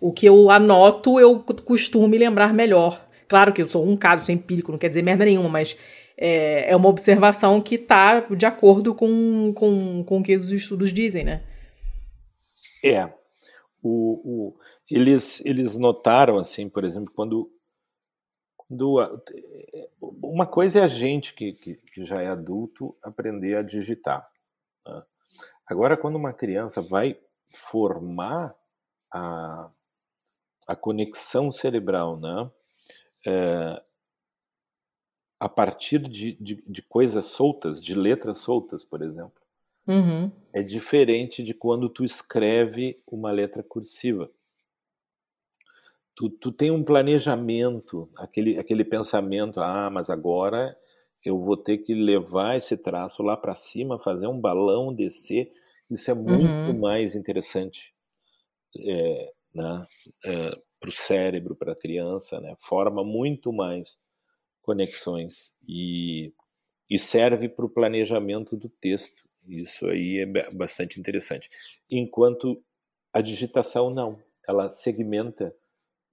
O 0.00 0.12
que 0.12 0.26
eu 0.26 0.50
anoto, 0.50 1.18
eu 1.18 1.40
costumo 1.40 2.06
me 2.06 2.18
lembrar 2.18 2.52
melhor. 2.54 3.04
Claro 3.28 3.52
que 3.52 3.60
eu 3.62 3.66
sou 3.66 3.86
um 3.86 3.96
caso 3.96 4.30
empírico, 4.30 4.70
não 4.70 4.78
quer 4.78 4.88
dizer 4.88 5.02
merda 5.02 5.24
nenhuma, 5.24 5.48
mas 5.48 5.76
é, 6.16 6.70
é 6.70 6.76
uma 6.76 6.88
observação 6.88 7.60
que 7.60 7.74
está 7.74 8.20
de 8.20 8.46
acordo 8.46 8.94
com, 8.94 9.52
com, 9.54 10.04
com 10.04 10.18
o 10.18 10.22
que 10.22 10.36
os 10.36 10.52
estudos 10.52 10.92
dizem, 10.92 11.24
né? 11.24 11.42
É. 12.84 13.08
O, 13.82 14.20
o- 14.24 14.54
eles, 14.90 15.44
eles 15.44 15.76
notaram, 15.76 16.36
assim, 16.38 16.68
por 16.68 16.84
exemplo, 16.84 17.12
quando. 17.14 17.50
A- 19.00 19.20
uma 20.02 20.46
coisa 20.46 20.80
é 20.80 20.82
a 20.82 20.88
gente 20.88 21.34
que, 21.34 21.52
que, 21.52 21.74
que 21.74 22.02
já 22.02 22.20
é 22.20 22.28
adulto 22.28 22.96
aprender 23.02 23.56
a 23.56 23.62
digitar. 23.62 24.28
né? 24.86 25.02
Agora, 25.66 25.96
quando 25.96 26.16
uma 26.16 26.32
criança 26.32 26.80
vai 26.80 27.18
formar 27.52 28.54
a, 29.12 29.70
a 30.66 30.76
conexão 30.76 31.50
cerebral, 31.50 32.18
né? 32.18 32.50
É, 33.26 33.82
a 35.38 35.48
partir 35.48 35.98
de, 35.98 36.32
de, 36.40 36.62
de, 36.66 36.82
coisas 36.82 37.26
soltas, 37.26 37.82
de 37.82 37.94
letras 37.94 38.38
soltas, 38.38 38.82
por 38.82 39.02
exemplo. 39.02 39.42
Uhum. 39.86 40.30
É 40.52 40.62
diferente 40.62 41.42
de 41.42 41.52
quando 41.52 41.88
tu 41.88 42.04
escreve 42.04 43.00
uma 43.06 43.30
letra 43.30 43.62
cursiva. 43.62 44.30
Tu, 46.16 46.30
tu 46.30 46.50
tem 46.50 46.70
um 46.70 46.82
planejamento, 46.82 48.10
aquele, 48.16 48.58
aquele 48.58 48.84
pensamento, 48.84 49.60
ah, 49.60 49.90
mas 49.90 50.08
agora 50.08 50.74
eu 51.22 51.38
vou 51.38 51.56
ter 51.56 51.78
que 51.78 51.92
levar 51.92 52.56
esse 52.56 52.76
traço 52.76 53.22
lá 53.22 53.36
para 53.36 53.54
cima, 53.54 53.98
fazer 53.98 54.26
um 54.26 54.40
balão, 54.40 54.94
descer. 54.94 55.52
Isso 55.90 56.10
é 56.10 56.14
muito 56.14 56.72
uhum. 56.72 56.80
mais 56.80 57.14
interessante 57.14 57.92
é, 58.78 59.32
né, 59.54 59.86
é, 60.24 60.58
para 60.80 60.88
o 60.88 60.92
cérebro, 60.92 61.54
para 61.54 61.72
a 61.72 61.76
criança, 61.76 62.40
né? 62.40 62.54
forma 62.58 63.04
muito 63.04 63.52
mais 63.52 63.98
conexões 64.62 65.54
e, 65.68 66.32
e 66.88 66.98
serve 66.98 67.48
para 67.48 67.66
o 67.66 67.70
planejamento 67.70 68.56
do 68.56 68.68
texto. 68.68 69.22
Isso 69.46 69.86
aí 69.86 70.18
é 70.18 70.50
bastante 70.52 70.98
interessante. 70.98 71.48
Enquanto 71.90 72.62
a 73.12 73.20
digitação 73.20 73.90
não, 73.90 74.18
ela 74.46 74.70
segmenta 74.70 75.54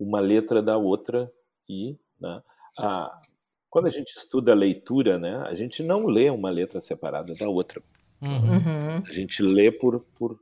uma 0.04 0.20
letra 0.20 0.62
da 0.62 0.78
outra 0.78 1.32
e 1.68 1.98
né, 2.20 2.42
a, 2.78 3.22
quando 3.70 3.88
a 3.88 3.92
gente 3.92 4.10
estuda 4.16 4.52
a 4.52 4.56
leitura, 4.56 5.18
né, 5.18 5.38
a 5.48 5.56
gente 5.56 5.82
não 5.82 6.06
lê 6.06 6.30
uma 6.30 6.50
letra 6.50 6.80
separada 6.80 7.34
da 7.34 7.48
outra. 7.48 7.82
Uhum. 8.22 9.04
A 9.06 9.12
gente 9.12 9.42
lê 9.42 9.72
por, 9.72 10.02
por, 10.16 10.40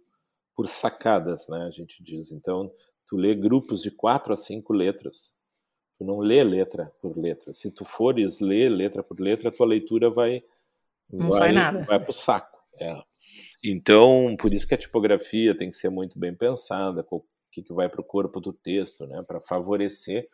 por 0.56 0.68
sacadas, 0.68 1.48
né, 1.48 1.66
a 1.66 1.72
gente 1.72 2.04
diz. 2.04 2.32
Então, 2.32 2.72
tu 3.08 3.16
lê 3.16 3.34
grupos 3.34 3.82
de 3.82 3.92
quatro 3.92 4.34
a 4.34 4.36
cinco 4.36 4.74
letras. 4.74 5.36
Tu 5.98 6.04
não 6.04 6.20
lê 6.20 6.44
letra 6.44 6.92
por 7.02 7.18
letra. 7.18 7.54
Se 7.54 7.72
tu 7.72 7.86
fores 7.86 8.40
ler 8.40 8.70
letra 8.70 9.04
por 9.04 9.20
letra, 9.20 9.50
a 9.50 9.52
tua 9.52 9.68
leitura 9.68 10.10
vai 10.10 10.44
não 11.12 11.30
vai, 11.30 11.40
sai 11.40 11.52
nada. 11.52 11.84
vai 11.86 12.00
pro 12.00 12.14
saco. 12.14 12.60
É. 12.80 13.02
Então, 13.64 14.36
por 14.40 14.54
isso 14.54 14.68
que 14.68 14.74
a 14.74 14.78
tipografia 14.78 15.56
tem 15.56 15.70
que 15.70 15.78
ser 15.78 15.90
muito 15.90 16.18
bem 16.18 16.34
pensada, 16.34 17.04
que, 17.52 17.62
que 17.62 17.74
vai 17.74 17.90
para 17.90 18.02
o 18.02 18.06
corpo 18.06 18.40
do 18.40 18.54
texto, 18.54 19.06
né, 19.06 19.24
para 19.28 19.42
favorecer 19.42 20.28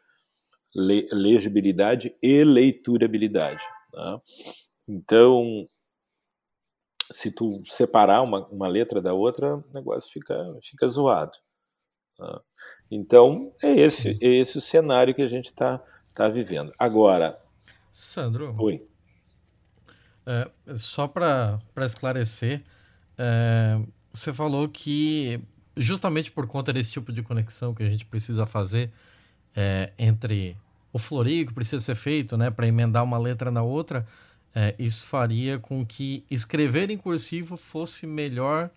le 0.75 1.07
legibilidade 1.11 2.15
e 2.21 2.43
leiturabilidade. 2.43 3.63
Né? 3.93 4.21
Então, 4.87 5.67
se 7.11 7.31
tu 7.31 7.61
separar 7.65 8.21
uma, 8.21 8.45
uma 8.47 8.67
letra 8.67 9.01
da 9.01 9.13
outra, 9.13 9.55
o 9.55 9.73
negócio 9.73 10.11
fica, 10.11 10.35
fica 10.61 10.87
zoado. 10.87 11.37
Tá? 12.17 12.41
Então, 12.91 13.53
é 13.63 13.71
esse, 13.71 14.17
é 14.21 14.27
esse 14.27 14.57
o 14.57 14.61
cenário 14.61 15.15
que 15.15 15.21
a 15.21 15.27
gente 15.27 15.45
está 15.45 15.83
tá 16.13 16.27
vivendo. 16.27 16.71
Agora. 16.77 17.37
Sandro. 17.91 18.55
Oi. 18.59 18.85
É, 20.25 20.51
só 20.75 21.07
para 21.07 21.61
esclarecer, 21.77 22.63
é, 23.17 23.79
você 24.13 24.33
falou 24.33 24.67
que, 24.67 25.39
justamente 25.77 26.31
por 26.31 26.47
conta 26.47 26.73
desse 26.73 26.91
tipo 26.91 27.11
de 27.11 27.21
conexão 27.21 27.73
que 27.73 27.83
a 27.83 27.89
gente 27.89 28.05
precisa 28.05 28.45
fazer 28.45 28.91
é, 29.55 29.91
entre 29.97 30.57
o 30.91 30.99
floreio 30.99 31.45
que 31.45 31.53
precisa 31.53 31.79
ser 31.83 31.95
feito 31.95 32.37
né, 32.37 32.49
para 32.49 32.67
emendar 32.67 33.03
uma 33.03 33.17
letra 33.17 33.51
na 33.51 33.61
outra, 33.61 34.05
é, 34.55 34.75
isso 34.79 35.05
faria 35.05 35.59
com 35.59 35.85
que 35.85 36.25
escrever 36.29 36.89
em 36.89 36.97
cursivo 36.97 37.57
fosse 37.57 38.07
melhor 38.07 38.69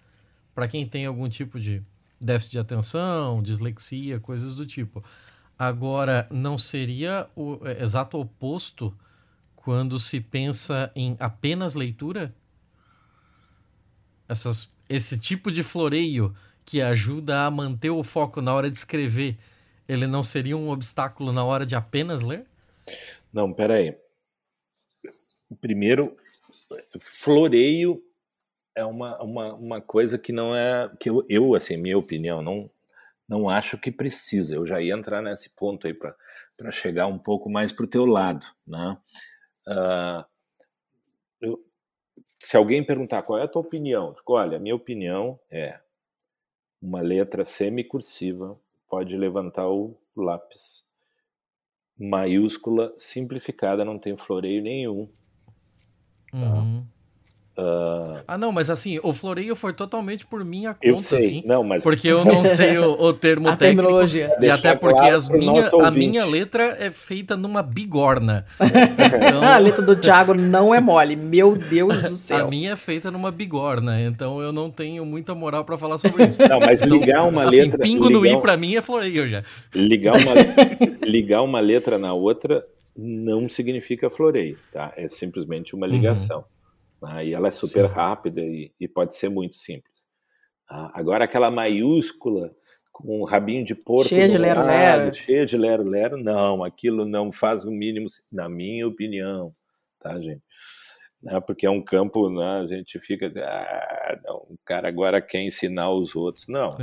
para 0.54 0.68
quem 0.68 0.86
tem 0.86 1.06
algum 1.06 1.28
tipo 1.28 1.58
de 1.58 1.82
déficit 2.20 2.52
de 2.52 2.58
atenção, 2.58 3.42
dislexia, 3.42 4.20
coisas 4.20 4.54
do 4.54 4.66
tipo. 4.66 5.02
Agora, 5.58 6.26
não 6.30 6.58
seria 6.58 7.28
o 7.34 7.58
é, 7.64 7.82
exato 7.82 8.18
oposto 8.18 8.94
quando 9.56 9.98
se 9.98 10.20
pensa 10.20 10.90
em 10.94 11.16
apenas 11.18 11.74
leitura? 11.74 12.34
Essas, 14.28 14.70
esse 14.88 15.18
tipo 15.18 15.50
de 15.50 15.62
floreio 15.62 16.34
que 16.64 16.80
ajuda 16.80 17.46
a 17.46 17.50
manter 17.50 17.90
o 17.90 18.02
foco 18.02 18.40
na 18.40 18.54
hora 18.54 18.70
de 18.70 18.76
escrever, 18.76 19.36
ele 19.88 20.06
não 20.06 20.22
seria 20.22 20.56
um 20.56 20.70
obstáculo 20.70 21.32
na 21.32 21.44
hora 21.44 21.66
de 21.66 21.74
apenas 21.74 22.22
ler? 22.22 22.46
Não, 23.32 23.52
peraí. 23.52 23.96
Primeiro, 25.60 26.14
floreio 27.00 28.02
é 28.74 28.84
uma, 28.84 29.20
uma, 29.22 29.54
uma 29.54 29.80
coisa 29.80 30.18
que 30.18 30.32
não 30.32 30.54
é 30.54 30.90
que 30.98 31.10
eu, 31.10 31.24
eu 31.28 31.54
assim 31.54 31.76
minha 31.76 31.98
opinião 31.98 32.42
não 32.42 32.70
não 33.28 33.48
acho 33.48 33.78
que 33.78 33.90
precisa 33.90 34.54
eu 34.54 34.66
já 34.66 34.80
ia 34.80 34.94
entrar 34.94 35.22
nesse 35.22 35.54
ponto 35.56 35.86
aí 35.86 35.94
para 35.94 36.70
chegar 36.70 37.06
um 37.06 37.18
pouco 37.18 37.50
mais 37.50 37.72
para 37.72 37.84
o 37.84 37.88
teu 37.88 38.04
lado 38.04 38.46
né 38.66 38.96
uh, 39.68 40.24
eu, 41.40 41.64
se 42.40 42.56
alguém 42.56 42.84
perguntar 42.84 43.22
qual 43.22 43.38
é 43.38 43.42
a 43.42 43.48
tua 43.48 43.62
opinião 43.62 44.12
digo, 44.12 44.32
olha 44.32 44.56
a 44.56 44.60
minha 44.60 44.74
opinião 44.74 45.38
é 45.50 45.80
uma 46.80 47.00
letra 47.00 47.44
semicursiva 47.44 48.58
pode 48.88 49.16
levantar 49.16 49.68
o 49.68 49.96
lápis 50.16 50.88
maiúscula 51.98 52.92
simplificada 52.96 53.84
não 53.84 53.98
tem 53.98 54.16
floreio 54.16 54.62
nenhum 54.62 55.08
tá? 56.30 56.38
uhum. 56.38 56.86
Uh... 57.60 58.22
Ah, 58.26 58.38
não, 58.38 58.50
mas 58.50 58.70
assim, 58.70 58.98
o 59.02 59.12
floreio 59.12 59.54
foi 59.54 59.74
totalmente 59.74 60.24
por 60.24 60.42
minha 60.42 60.72
conta, 60.72 60.86
eu 60.86 60.96
sei, 60.96 61.18
assim. 61.18 61.42
Não, 61.44 61.62
mas... 61.62 61.82
Porque 61.82 62.08
eu 62.08 62.24
não 62.24 62.44
sei 62.44 62.78
o, 62.78 62.92
o 62.92 63.12
termo 63.12 63.48
a 63.48 63.56
técnico. 63.56 63.82
Terminologia. 63.82 64.34
E 64.40 64.48
até 64.48 64.74
porque 64.74 65.00
claro 65.00 65.16
as 65.16 65.28
minha, 65.28 65.68
a 65.84 65.90
minha 65.90 66.24
letra 66.24 66.76
é 66.80 66.90
feita 66.90 67.36
numa 67.36 67.62
bigorna. 67.62 68.46
Então... 68.58 69.42
a 69.44 69.58
letra 69.58 69.82
do 69.82 69.94
Thiago 69.94 70.32
não 70.32 70.74
é 70.74 70.80
mole, 70.80 71.16
meu 71.16 71.54
Deus 71.54 72.02
do 72.02 72.16
céu. 72.16 72.46
A 72.46 72.50
minha 72.50 72.72
é 72.72 72.76
feita 72.76 73.10
numa 73.10 73.30
bigorna, 73.30 74.00
então 74.00 74.40
eu 74.40 74.52
não 74.52 74.70
tenho 74.70 75.04
muita 75.04 75.34
moral 75.34 75.64
para 75.64 75.76
falar 75.76 75.98
sobre 75.98 76.24
isso. 76.24 76.38
Não, 76.48 76.58
mas 76.58 76.82
então, 76.82 76.98
ligar 76.98 77.24
uma 77.24 77.44
assim, 77.44 77.62
letra... 77.62 77.78
pingo 77.78 78.08
no 78.08 78.24
i 78.24 78.40
pra 78.40 78.56
mim 78.56 78.74
é 78.74 78.82
floreio 78.82 79.26
já. 79.28 79.44
Ligar 79.74 80.14
uma, 80.16 80.32
ligar 81.04 81.42
uma 81.42 81.60
letra 81.60 81.98
na 81.98 82.12
outra 82.12 82.64
não 82.96 83.48
significa 83.48 84.10
floreio, 84.10 84.58
tá? 84.72 84.92
É 84.96 85.06
simplesmente 85.08 85.74
uma 85.74 85.86
ligação. 85.86 86.38
Uhum. 86.38 86.59
Né? 87.00 87.26
E 87.26 87.34
ela 87.34 87.48
é 87.48 87.50
super 87.50 87.88
Sim. 87.88 87.94
rápida 87.94 88.40
e, 88.40 88.72
e, 88.78 88.88
pode 88.88 89.16
ser 89.16 89.28
muito 89.28 89.54
simples. 89.54 90.06
Ah, 90.68 90.90
agora, 90.94 91.24
aquela 91.24 91.50
maiúscula 91.50 92.52
com 92.92 93.20
um 93.20 93.24
rabinho 93.24 93.64
de 93.64 93.74
porco 93.74 94.08
cheia 94.08 94.28
de 94.28 94.36
lero-lero. 94.36 95.14
cheia 95.14 95.46
de 95.46 95.56
lero-lero, 95.56 96.16
não, 96.16 96.62
aquilo 96.62 97.06
não 97.06 97.32
faz 97.32 97.64
o 97.64 97.70
mínimo, 97.70 98.06
na 98.30 98.48
minha 98.48 98.86
opinião, 98.86 99.54
tá, 99.98 100.20
gente? 100.20 100.42
Né? 101.22 101.40
Porque 101.40 101.66
é 101.66 101.70
um 101.70 101.82
campo, 101.82 102.30
né? 102.30 102.60
a 102.62 102.66
gente 102.66 102.98
fica, 102.98 103.32
ah, 103.36 104.20
não, 104.24 104.36
o 104.36 104.58
cara 104.64 104.88
agora 104.88 105.20
quer 105.20 105.42
ensinar 105.42 105.90
os 105.90 106.14
outros. 106.14 106.46
Não, 106.48 106.76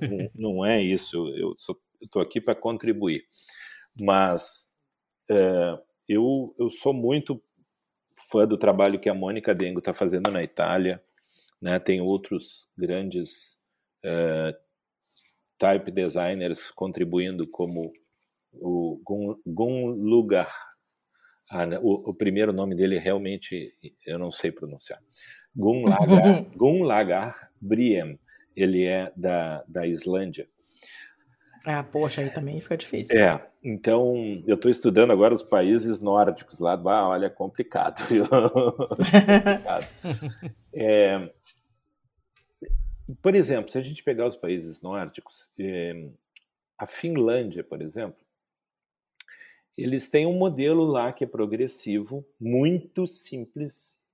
não, 0.00 0.30
não, 0.56 0.64
é 0.64 0.82
isso. 0.82 1.28
Eu 1.36 1.54
estou 2.00 2.22
aqui 2.22 2.40
para 2.40 2.54
contribuir. 2.54 3.24
Mas 3.98 4.70
é, 5.30 5.78
eu, 6.08 6.54
eu 6.58 6.70
sou 6.70 6.92
muito 6.92 7.40
fã 8.30 8.46
do 8.46 8.56
trabalho 8.56 8.98
que 8.98 9.08
a 9.08 9.14
Mônica 9.14 9.54
Dengo 9.54 9.78
está 9.78 9.92
fazendo 9.92 10.30
na 10.30 10.42
Itália. 10.42 11.02
Né? 11.60 11.78
Tem 11.78 12.00
outros 12.00 12.68
grandes 12.76 13.62
uh, 14.04 14.54
type 15.58 15.90
designers 15.90 16.70
contribuindo, 16.70 17.46
como 17.48 17.92
o 18.52 19.00
Gun, 19.04 19.36
Gun 19.46 19.86
Lugar. 19.90 20.52
Ah, 21.50 21.66
né? 21.66 21.78
o, 21.82 22.10
o, 22.10 22.14
primeiro 22.14 22.52
nome 22.52 22.74
dele 22.74 22.98
realmente 22.98 23.72
eu 24.06 24.18
não 24.18 24.30
sei 24.30 24.50
pronunciar. 24.50 25.00
Gun 25.54 25.82
Lagar, 25.86 26.44
Gun 26.56 26.82
Lagar 26.82 27.50
Briem. 27.60 28.18
Ele 28.56 28.84
é 28.84 29.12
da, 29.16 29.64
da 29.66 29.86
Islândia. 29.86 30.48
Ah, 31.66 31.82
poxa, 31.82 32.20
aí 32.20 32.30
também 32.30 32.60
fica 32.60 32.76
difícil. 32.76 33.16
É, 33.18 33.42
então 33.62 34.14
eu 34.46 34.54
estou 34.54 34.70
estudando 34.70 35.12
agora 35.12 35.32
os 35.32 35.42
países 35.42 36.00
nórdicos 36.00 36.60
lá. 36.60 36.74
Ah, 36.74 37.08
olha, 37.08 37.30
complicado. 37.30 38.02
complicado. 38.28 39.86
É, 40.76 41.30
por 43.22 43.34
exemplo, 43.36 43.70
se 43.70 43.78
a 43.78 43.80
gente 43.80 44.02
pegar 44.02 44.26
os 44.26 44.34
países 44.34 44.82
nórdicos, 44.82 45.48
é, 45.56 46.08
a 46.76 46.84
Finlândia, 46.84 47.62
por 47.62 47.80
exemplo, 47.80 48.18
eles 49.76 50.08
têm 50.08 50.26
um 50.26 50.36
modelo 50.36 50.84
lá 50.84 51.12
que 51.12 51.24
é 51.24 51.26
progressivo, 51.26 52.26
muito 52.40 53.06
simples, 53.06 54.04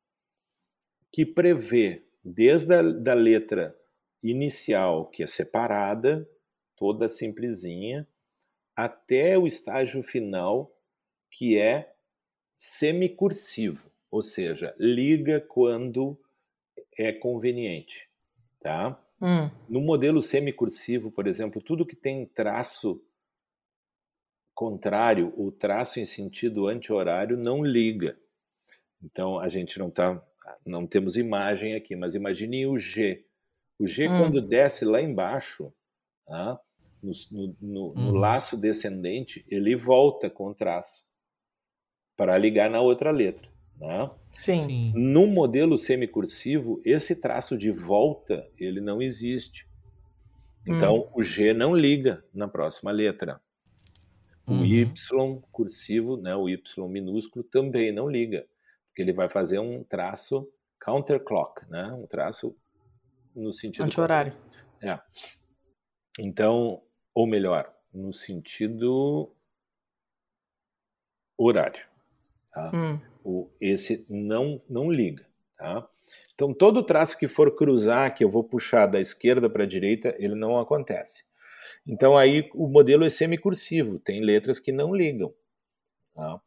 que 1.13 1.25
prevê 1.25 2.03
desde 2.25 2.75
a 2.75 2.83
da 2.83 3.15
letra 3.15 3.75
inicial, 4.23 5.07
que 5.07 5.23
é 5.23 5.27
separada, 5.27 6.29
toda 6.81 7.11
simplesinha, 7.11 8.09
até 8.75 9.39
o 9.39 9.47
estágio 9.47 10.03
final, 10.03 10.75
que 11.31 11.59
é 11.59 11.93
semicursivo, 12.57 13.93
ou 14.11 14.23
seja, 14.23 14.75
liga 14.79 15.41
quando 15.41 16.19
é 16.99 17.13
conveniente, 17.13 18.09
tá? 18.61 18.99
Hum. 19.21 19.51
No 19.69 19.83
modelo 19.83 20.23
semicursivo, 20.23 21.11
por 21.11 21.27
exemplo, 21.27 21.61
tudo 21.63 21.85
que 21.85 21.95
tem 21.95 22.25
traço 22.25 23.05
contrário, 24.55 25.35
o 25.37 25.53
traço 25.53 26.01
em 26.01 26.05
sentido 26.07 26.67
anti-horário 26.67 27.37
não 27.37 27.63
liga. 27.63 28.19
Então 29.03 29.39
a 29.39 29.49
gente 29.49 29.79
não 29.79 29.91
tá, 29.91 30.23
não 30.67 30.87
temos 30.87 31.17
imagem 31.17 31.75
aqui, 31.75 31.95
mas 31.95 32.15
imagine 32.15 32.67
o 32.67 32.79
G. 32.79 33.27
O 33.79 33.87
G 33.87 34.09
Hum. 34.09 34.19
quando 34.19 34.41
desce 34.41 34.85
lá 34.85 35.01
embaixo, 35.01 35.73
tá? 36.27 36.61
No, 37.03 37.13
no- 37.31 37.57
no- 37.61 37.95
no 37.95 38.01
Uhum. 38.11 38.13
laço 38.13 38.57
descendente, 38.61 39.45
ele 39.49 39.75
volta 39.77 40.29
com 40.31 40.49
o 40.49 40.55
traço 40.55 41.09
para 42.17 42.37
ligar 42.39 42.69
na 42.71 42.81
outra 42.81 43.11
letra. 43.11 43.49
Né? 43.79 44.11
Sim. 44.33 44.93
No 44.95 45.27
modelo 45.27 45.79
semicursivo, 45.79 46.83
esse 46.85 47.21
traço 47.21 47.57
de 47.57 47.71
volta 47.71 48.47
ele 48.59 48.81
não 48.81 49.01
existe. 49.01 49.67
Então 50.67 51.11
o 51.15 51.23
G 51.23 51.55
não 51.55 51.75
liga 51.75 52.23
na 52.35 52.47
próxima 52.47 52.91
letra. 52.91 53.41
O 54.47 54.53
Uhum. 54.53 54.65
Y 54.65 55.43
cursivo, 55.51 56.17
né, 56.19 56.35
o 56.37 56.49
Y 56.49 56.89
minúsculo 56.89 57.43
também 57.43 57.91
não 57.93 58.09
liga, 58.11 58.47
porque 58.89 59.01
ele 59.01 59.13
vai 59.13 59.29
fazer 59.31 59.59
um 59.59 59.83
traço 59.85 60.53
counterclock, 60.85 61.71
né, 61.71 61.85
um 61.93 62.07
traço 62.07 62.55
no 63.35 63.53
sentido 63.53 63.85
Anti-horário. 63.85 64.37
É. 64.83 64.99
Então, 66.19 66.83
ou 67.15 67.27
melhor, 67.27 67.73
no 67.93 68.13
sentido 68.13 69.35
horário. 71.37 71.85
Tá? 72.53 72.71
Hum. 72.75 73.01
O, 73.25 73.51
esse 73.61 74.07
não, 74.11 74.63
não 74.69 74.91
liga. 74.91 75.27
Tá? 75.57 75.89
Então, 76.35 76.55
todo 76.55 76.85
traço 76.85 77.19
que 77.19 77.29
for 77.29 77.55
cruzar, 77.55 78.15
que 78.15 78.25
eu 78.25 78.31
vou 78.31 78.45
puxar 78.45 78.87
da 78.87 79.01
esquerda 79.01 79.49
para 79.49 79.65
a 79.65 79.67
direita, 79.67 80.15
ele 80.19 80.35
não 80.35 80.59
acontece. 80.59 81.25
Então, 81.87 82.17
aí 82.17 82.51
o 82.55 82.67
modelo 82.67 83.05
é 83.05 83.11
semicursivo, 83.11 83.99
tem 83.99 84.21
letras 84.21 84.59
que 84.59 84.73
não 84.73 84.95
ligam. 84.95 85.35
Tá? 86.15 86.41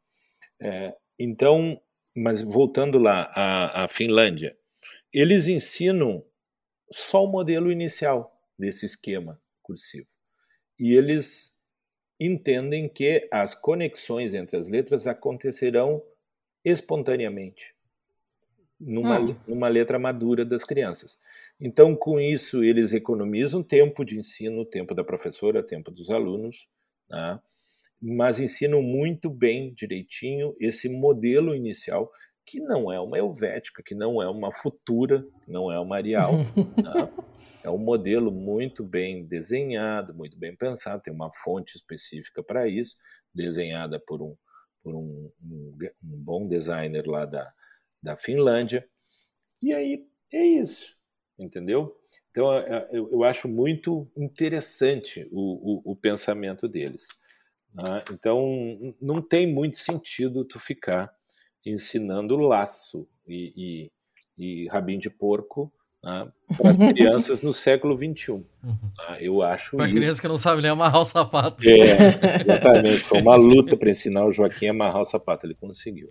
É, 0.59 0.95
então, 1.19 1.79
mas 2.15 2.41
voltando 2.41 2.97
lá 2.97 3.31
à, 3.35 3.83
à 3.83 3.87
Finlândia, 3.87 4.57
eles 5.11 5.47
ensinam 5.47 6.23
só 6.91 7.23
o 7.23 7.31
modelo 7.31 7.71
inicial 7.71 8.35
desse 8.57 8.85
esquema 8.85 9.41
cursivo. 9.61 10.07
E 10.83 10.93
eles 10.93 11.63
entendem 12.19 12.89
que 12.89 13.25
as 13.31 13.55
conexões 13.55 14.33
entre 14.33 14.57
as 14.57 14.67
letras 14.67 15.07
acontecerão 15.07 16.03
espontaneamente 16.61 17.73
numa, 18.77 19.17
Hum. 19.17 19.33
numa 19.47 19.69
letra 19.69 19.97
madura 19.97 20.43
das 20.43 20.65
crianças. 20.65 21.17
Então, 21.57 21.95
com 21.95 22.19
isso, 22.19 22.61
eles 22.65 22.91
economizam 22.91 23.63
tempo 23.63 24.03
de 24.03 24.19
ensino, 24.19 24.65
tempo 24.65 24.93
da 24.93 25.05
professora, 25.05 25.63
tempo 25.63 25.89
dos 25.89 26.09
alunos, 26.09 26.67
né? 27.09 27.39
mas 28.01 28.37
ensinam 28.37 28.81
muito 28.81 29.29
bem, 29.29 29.73
direitinho, 29.73 30.53
esse 30.59 30.89
modelo 30.89 31.55
inicial, 31.55 32.11
que 32.45 32.59
não 32.59 32.91
é 32.91 32.99
uma 32.99 33.17
helvética, 33.17 33.81
que 33.83 33.95
não 33.95 34.21
é 34.21 34.29
uma 34.29 34.51
futura, 34.51 35.25
não 35.47 35.71
é 35.71 35.79
uma 35.79 35.95
Arial. 35.95 36.33
né? 36.83 37.13
É 37.63 37.69
um 37.69 37.77
modelo 37.77 38.31
muito 38.31 38.83
bem 38.83 39.25
desenhado, 39.25 40.13
muito 40.13 40.37
bem 40.37 40.55
pensado, 40.55 41.01
tem 41.01 41.13
uma 41.13 41.31
fonte 41.31 41.77
específica 41.77 42.43
para 42.43 42.67
isso, 42.67 42.97
desenhada 43.33 43.99
por 43.99 44.21
um, 44.21 44.35
por 44.83 44.93
um, 44.93 45.31
um, 45.41 45.77
um 46.03 46.17
bom 46.17 46.47
designer 46.47 47.07
lá 47.07 47.25
da, 47.25 47.53
da 48.01 48.17
Finlândia. 48.17 48.85
E 49.61 49.73
aí 49.73 50.05
é 50.33 50.43
isso, 50.43 50.99
entendeu? 51.39 51.97
Então 52.31 52.51
eu, 52.91 53.11
eu 53.11 53.23
acho 53.23 53.47
muito 53.47 54.11
interessante 54.17 55.27
o, 55.31 55.91
o, 55.91 55.91
o 55.91 55.95
pensamento 55.95 56.67
deles. 56.67 57.07
Né? 57.73 58.03
Então 58.11 58.95
não 58.99 59.21
tem 59.21 59.47
muito 59.47 59.77
sentido 59.77 60.43
tu 60.43 60.59
ficar 60.59 61.15
ensinando 61.65 62.35
laço 62.37 63.07
e, 63.27 63.89
e, 64.37 64.63
e 64.63 64.67
rabinho 64.67 64.99
de 64.99 65.09
porco 65.09 65.71
né, 66.03 66.27
para 66.57 66.71
as 66.71 66.77
crianças 66.77 67.41
no 67.41 67.53
século 67.53 67.97
XXI. 67.97 68.31
Uhum. 68.31 68.43
Né? 68.63 69.17
Eu 69.21 69.41
acho 69.41 69.77
Para 69.77 69.89
criança 69.89 70.21
que 70.21 70.27
não 70.27 70.37
sabe 70.37 70.61
nem 70.61 70.71
amarrar 70.71 71.01
o 71.01 71.05
sapato. 71.05 71.63
É, 71.67 72.41
exatamente. 72.41 72.99
Foi 72.99 73.21
uma 73.21 73.35
luta 73.35 73.77
para 73.77 73.89
ensinar 73.89 74.25
o 74.25 74.31
Joaquim 74.31 74.67
a 74.67 74.71
amarrar 74.71 75.01
o 75.01 75.05
sapato. 75.05 75.45
Ele 75.45 75.55
conseguiu. 75.55 76.09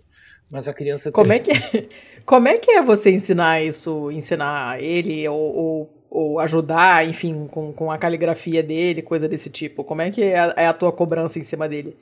Mas 0.49 0.67
a 0.67 0.73
criança. 0.73 1.11
Como 1.11 1.29
tem- 1.29 1.37
é 1.37 1.39
que 1.39 1.51
é, 1.51 1.89
como 2.25 2.47
é, 2.47 2.57
que 2.57 2.71
é 2.71 2.81
você 2.81 3.11
ensinar 3.11 3.61
isso, 3.61 4.11
ensinar 4.11 4.81
ele 4.81 5.27
ou, 5.27 5.55
ou, 5.55 6.03
ou 6.09 6.39
ajudar, 6.39 7.07
enfim, 7.07 7.47
com, 7.47 7.71
com 7.71 7.91
a 7.91 7.97
caligrafia 7.97 8.63
dele, 8.63 9.01
coisa 9.01 9.27
desse 9.27 9.49
tipo? 9.49 9.83
Como 9.83 10.01
é 10.01 10.09
que 10.09 10.23
é 10.23 10.39
a, 10.39 10.53
é 10.57 10.67
a 10.67 10.73
tua 10.73 10.91
cobrança 10.91 11.37
em 11.39 11.43
cima 11.43 11.69
dele? 11.69 11.95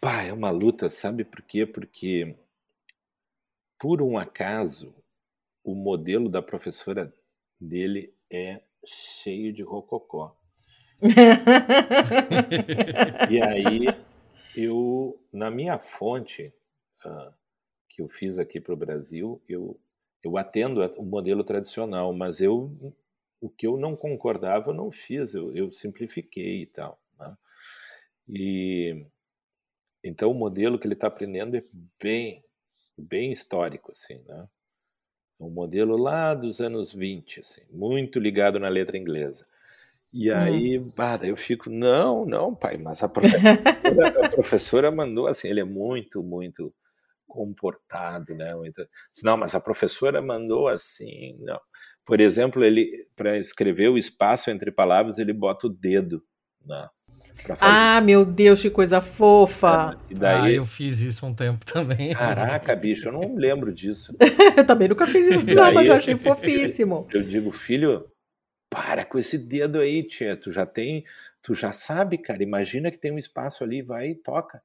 Pá, 0.00 0.22
é 0.22 0.32
uma 0.32 0.50
luta, 0.50 0.88
sabe 0.90 1.24
por 1.24 1.42
quê? 1.42 1.66
Porque, 1.66 2.34
por 3.78 4.02
um 4.02 4.18
acaso, 4.18 4.94
o 5.64 5.74
modelo 5.74 6.28
da 6.28 6.42
professora 6.42 7.12
dele 7.60 8.14
é 8.30 8.60
cheio 8.84 9.52
de 9.52 9.62
rococó. 9.62 10.36
E 13.30 13.40
aí, 13.42 13.86
eu, 14.56 15.18
na 15.32 15.50
minha 15.50 15.78
fonte, 15.78 16.52
ah, 17.04 17.32
que 17.88 18.02
eu 18.02 18.08
fiz 18.08 18.38
aqui 18.38 18.60
para 18.60 18.74
o 18.74 18.76
Brasil, 18.76 19.40
eu, 19.48 19.78
eu 20.22 20.36
atendo 20.36 20.80
o 20.96 21.04
modelo 21.04 21.44
tradicional, 21.44 22.12
mas 22.12 22.40
eu, 22.40 22.72
o 23.40 23.48
que 23.48 23.66
eu 23.66 23.76
não 23.76 23.96
concordava, 23.96 24.70
eu 24.70 24.74
não 24.74 24.90
fiz, 24.90 25.34
eu, 25.34 25.54
eu 25.54 25.72
simplifiquei 25.72 26.62
e 26.62 26.66
tal. 26.66 27.00
né? 27.18 27.36
E 28.28 29.06
então 30.04 30.30
o 30.30 30.34
modelo 30.34 30.78
que 30.78 30.86
ele 30.86 30.94
está 30.94 31.08
aprendendo 31.08 31.56
é 31.56 31.64
bem, 32.00 32.42
bem 33.02 33.32
histórico, 33.32 33.92
assim, 33.92 34.22
né? 34.26 34.48
É 35.40 35.44
um 35.44 35.50
modelo 35.50 35.96
lá 35.96 36.34
dos 36.34 36.60
anos 36.60 36.92
20, 36.92 37.40
assim, 37.40 37.62
muito 37.70 38.18
ligado 38.18 38.58
na 38.58 38.68
letra 38.68 38.98
inglesa. 38.98 39.46
E 40.12 40.30
aí, 40.32 40.78
bah, 40.96 41.16
daí 41.16 41.28
eu 41.28 41.36
fico, 41.36 41.68
não, 41.68 42.24
não, 42.24 42.54
pai, 42.54 42.78
mas 42.78 43.02
a 43.02 43.08
professora, 43.08 44.24
a 44.24 44.28
professora 44.30 44.90
mandou 44.90 45.26
assim, 45.26 45.48
ele 45.48 45.60
é 45.60 45.64
muito, 45.64 46.22
muito 46.22 46.74
comportado, 47.26 48.34
né? 48.34 48.54
Muito, 48.54 48.88
não, 49.22 49.36
mas 49.36 49.54
a 49.54 49.60
professora 49.60 50.22
mandou 50.22 50.66
assim, 50.66 51.36
não. 51.40 51.60
Por 52.06 52.20
exemplo, 52.20 52.64
ele 52.64 53.06
para 53.14 53.36
escrever 53.38 53.90
o 53.90 53.98
espaço 53.98 54.50
entre 54.50 54.72
palavras, 54.72 55.18
ele 55.18 55.32
bota 55.32 55.66
o 55.66 55.70
dedo, 55.70 56.24
né? 56.64 56.88
Ah, 57.60 58.00
meu 58.00 58.24
Deus, 58.24 58.60
que 58.62 58.70
coisa 58.70 59.00
fofa! 59.00 59.98
E 60.10 60.14
Ah, 60.14 60.18
daí, 60.18 60.56
eu 60.56 60.66
fiz 60.66 61.00
isso 61.00 61.24
um 61.26 61.34
tempo 61.34 61.64
também. 61.64 62.14
caraca, 62.14 62.74
bicho, 62.76 63.08
eu 63.08 63.12
não 63.12 63.34
lembro 63.36 63.72
disso. 63.72 64.14
Eu 64.56 64.66
também 64.66 64.88
nunca 64.88 65.06
fiz 65.06 65.26
isso, 65.36 65.46
não, 65.46 65.64
mas 65.64 65.74
daí- 65.74 65.86
eu 65.88 65.94
achei 65.94 66.16
fofíssimo. 66.18 67.06
Eu 67.12 67.22
digo, 67.22 67.52
filho, 67.52 68.06
para 68.70 69.04
com 69.04 69.18
esse 69.18 69.38
dedo 69.38 69.78
aí, 69.78 70.02
tia. 70.02 70.36
Tu 70.36 70.50
já 70.50 70.66
tem, 70.66 71.04
tu 71.42 71.54
já 71.54 71.72
sabe, 71.72 72.18
cara. 72.18 72.42
Imagina 72.42 72.90
que 72.90 72.98
tem 72.98 73.12
um 73.12 73.18
espaço 73.18 73.62
ali, 73.64 73.82
vai 73.82 74.10
e 74.10 74.14
toca. 74.14 74.60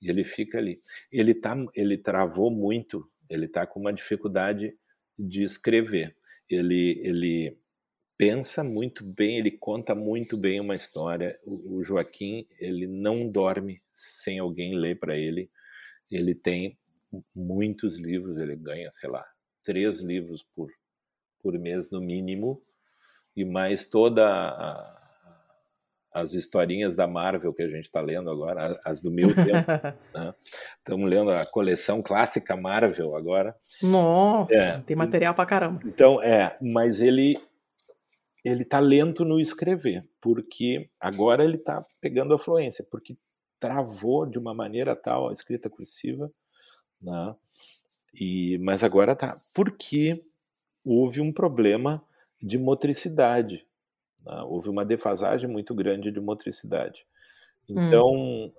E 0.00 0.08
ele 0.10 0.24
fica 0.24 0.58
ali. 0.58 0.78
Ele 1.10 1.34
tá, 1.34 1.56
ele 1.74 1.96
travou 1.98 2.50
muito. 2.50 3.08
Ele 3.28 3.48
tá 3.48 3.66
com 3.66 3.80
uma 3.80 3.92
dificuldade 3.92 4.74
de 5.18 5.42
escrever. 5.42 6.14
Ele, 6.48 7.00
ele 7.02 7.58
pensa 8.16 8.62
muito 8.62 9.04
bem, 9.04 9.38
ele 9.38 9.50
conta 9.50 9.94
muito 9.94 10.36
bem 10.36 10.60
uma 10.60 10.76
história. 10.76 11.36
O, 11.46 11.76
o 11.78 11.82
Joaquim, 11.84 12.46
ele 12.58 12.86
não 12.86 13.28
dorme 13.28 13.80
sem 13.92 14.38
alguém 14.38 14.74
ler 14.76 14.98
para 14.98 15.16
ele. 15.16 15.50
Ele 16.10 16.34
tem 16.34 16.76
muitos 17.34 17.98
livros. 17.98 18.38
Ele 18.38 18.54
ganha, 18.56 18.90
sei 18.92 19.10
lá, 19.10 19.24
três 19.64 20.00
livros 20.00 20.42
por 20.54 20.70
por 21.42 21.58
mês 21.58 21.90
no 21.90 22.00
mínimo 22.00 22.62
e 23.34 23.44
mais 23.44 23.84
toda 23.90 24.24
a- 24.24 24.98
as 26.14 26.34
historinhas 26.34 26.94
da 26.94 27.04
Marvel 27.06 27.52
que 27.52 27.62
a 27.62 27.68
gente 27.68 27.82
está 27.84 28.00
lendo 28.00 28.30
agora, 28.30 28.78
as 28.84 29.02
do 29.02 29.10
meu 29.10 29.34
tempo. 29.34 29.66
Estamos 30.78 31.10
lendo 31.10 31.30
a 31.32 31.44
coleção 31.44 32.00
clássica 32.00 32.54
Marvel 32.56 33.16
agora. 33.16 33.56
Nossa, 33.82 34.54
É. 34.54 34.78
tem 34.82 34.94
material 34.94 35.34
pra 35.34 35.44
caramba. 35.44 35.80
Então, 35.84 36.22
é, 36.22 36.56
mas 36.62 37.00
ele 37.00 37.36
ele 38.44 38.64
tá 38.64 38.80
lento 38.80 39.24
no 39.24 39.40
escrever, 39.40 40.08
porque 40.20 40.90
agora 41.00 41.44
ele 41.44 41.58
tá 41.58 41.84
pegando 42.00 42.34
a 42.34 42.38
fluência, 42.38 42.86
porque 42.90 43.16
travou 43.60 44.26
de 44.26 44.38
uma 44.38 44.54
maneira 44.54 44.96
tal 44.96 45.28
a 45.28 45.32
escrita 45.32 45.70
cursiva, 45.70 46.30
né? 47.00 47.34
E 48.14 48.58
mas 48.58 48.84
agora 48.84 49.16
tá, 49.16 49.36
porque 49.54 50.22
houve 50.84 51.20
um 51.20 51.32
problema 51.32 52.04
de 52.42 52.58
motricidade, 52.58 53.66
né? 54.24 54.42
houve 54.44 54.68
uma 54.70 54.84
defasagem 54.84 55.48
muito 55.50 55.74
grande 55.74 56.12
de 56.12 56.20
motricidade. 56.20 57.06
Então, 57.68 58.52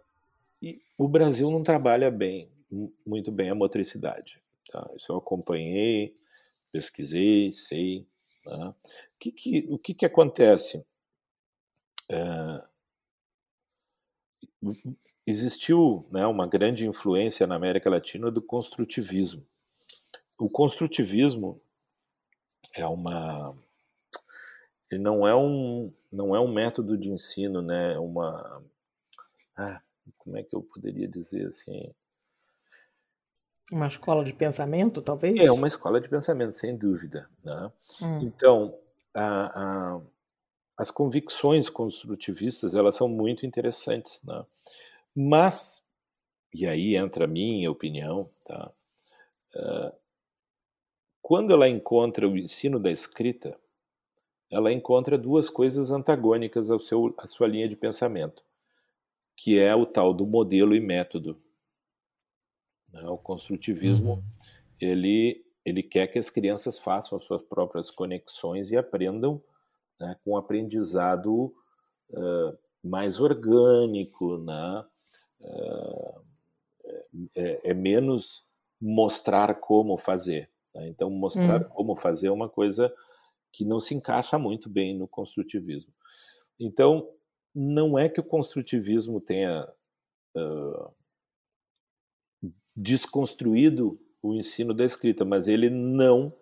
e 0.61 0.81
o 0.97 1.07
Brasil 1.07 1.49
não 1.51 1.63
trabalha 1.63 2.09
bem, 2.11 2.49
mu- 2.71 2.93
muito 3.05 3.31
bem 3.31 3.49
a 3.49 3.55
motricidade. 3.55 4.41
Tá? 4.71 4.89
Isso 4.95 5.11
eu 5.11 5.17
acompanhei, 5.17 6.15
pesquisei, 6.71 7.51
sei. 7.53 8.07
Né? 8.45 8.67
O, 8.67 8.75
que, 9.19 9.31
que, 9.31 9.67
o 9.69 9.77
que, 9.77 9.93
que 9.93 10.05
acontece? 10.05 10.85
É, 12.09 12.67
existiu 15.25 16.07
né, 16.11 16.25
uma 16.27 16.47
grande 16.47 16.85
influência 16.85 17.47
na 17.47 17.55
América 17.55 17.89
Latina 17.89 18.29
do 18.29 18.41
construtivismo. 18.41 19.45
O 20.37 20.49
construtivismo 20.49 21.55
é 22.75 22.85
uma 22.85 23.55
ele 24.91 25.01
não 25.01 25.27
é 25.27 25.35
um 25.35 25.91
não 26.11 26.35
é 26.35 26.39
um 26.39 26.51
método 26.51 26.97
de 26.97 27.09
ensino, 27.09 27.61
né? 27.61 27.97
Uma 27.97 28.63
ah, 29.55 29.81
como 30.17 30.37
é 30.37 30.43
que 30.43 30.55
eu 30.55 30.61
poderia 30.61 31.07
dizer 31.07 31.47
assim? 31.47 31.93
Uma 33.71 33.87
escola 33.87 34.23
de 34.23 34.33
pensamento, 34.33 35.01
talvez? 35.01 35.39
É 35.39 35.51
uma 35.51 35.67
escola 35.67 35.99
de 35.99 36.09
pensamento, 36.09 36.51
sem 36.51 36.75
dúvida. 36.75 37.29
Né? 37.43 37.71
Hum. 38.01 38.19
Então, 38.21 38.77
a, 39.13 39.95
a, 39.95 40.01
as 40.77 40.91
convicções 40.91 41.69
construtivistas 41.69 42.75
elas 42.75 42.95
são 42.95 43.07
muito 43.07 43.45
interessantes, 43.45 44.21
né? 44.23 44.43
Mas 45.15 45.83
e 46.53 46.67
aí 46.67 46.95
entra 46.95 47.25
a 47.25 47.27
minha 47.27 47.71
opinião, 47.71 48.23
tá? 48.45 48.71
Uh, 49.55 49.95
quando 51.19 51.51
ela 51.51 51.67
encontra 51.67 52.27
o 52.27 52.37
ensino 52.37 52.79
da 52.79 52.91
escrita, 52.91 53.57
ela 54.51 54.71
encontra 54.71 55.17
duas 55.17 55.49
coisas 55.49 55.89
antagônicas 55.89 56.69
ao 56.69 56.79
seu, 56.79 57.13
à 57.17 57.27
sua 57.27 57.47
linha 57.47 57.67
de 57.67 57.75
pensamento, 57.75 58.43
que 59.35 59.57
é 59.57 59.73
o 59.73 59.85
tal 59.85 60.13
do 60.13 60.27
modelo 60.27 60.75
e 60.75 60.79
método. 60.79 61.39
Né? 62.93 63.03
O 63.09 63.17
construtivismo, 63.17 64.13
uhum. 64.13 64.23
ele, 64.79 65.43
ele 65.65 65.83
quer 65.83 66.07
que 66.07 66.19
as 66.19 66.29
crianças 66.29 66.77
façam 66.77 67.17
as 67.17 67.25
suas 67.25 67.41
próprias 67.41 67.89
conexões 67.89 68.71
e 68.71 68.77
aprendam 68.77 69.41
né, 69.99 70.15
com 70.23 70.33
um 70.33 70.37
aprendizado 70.37 71.53
uh, 72.11 72.57
mais 72.83 73.19
orgânico, 73.19 74.37
né? 74.37 74.85
Uh, 75.41 76.23
é, 77.35 77.69
é, 77.69 77.73
menos 77.73 78.45
mostrar 78.79 79.55
como 79.55 79.97
fazer. 79.97 80.49
Né? 80.73 80.89
Então, 80.89 81.09
mostrar 81.09 81.61
hum. 81.61 81.69
como 81.69 81.95
fazer 81.95 82.27
é 82.27 82.31
uma 82.31 82.49
coisa 82.49 82.93
que 83.51 83.63
não 83.63 83.79
se 83.79 83.93
encaixa 83.93 84.37
muito 84.37 84.69
bem 84.69 84.97
no 84.97 85.07
construtivismo. 85.07 85.93
Então, 86.59 87.09
não 87.53 87.97
é 87.97 88.09
que 88.09 88.19
o 88.19 88.27
construtivismo 88.27 89.21
tenha 89.21 89.67
uh, 90.35 90.91
desconstruído 92.75 93.99
o 94.21 94.33
ensino 94.33 94.73
da 94.73 94.85
escrita, 94.85 95.25
mas 95.25 95.47
ele 95.47 95.69
não 95.69 96.33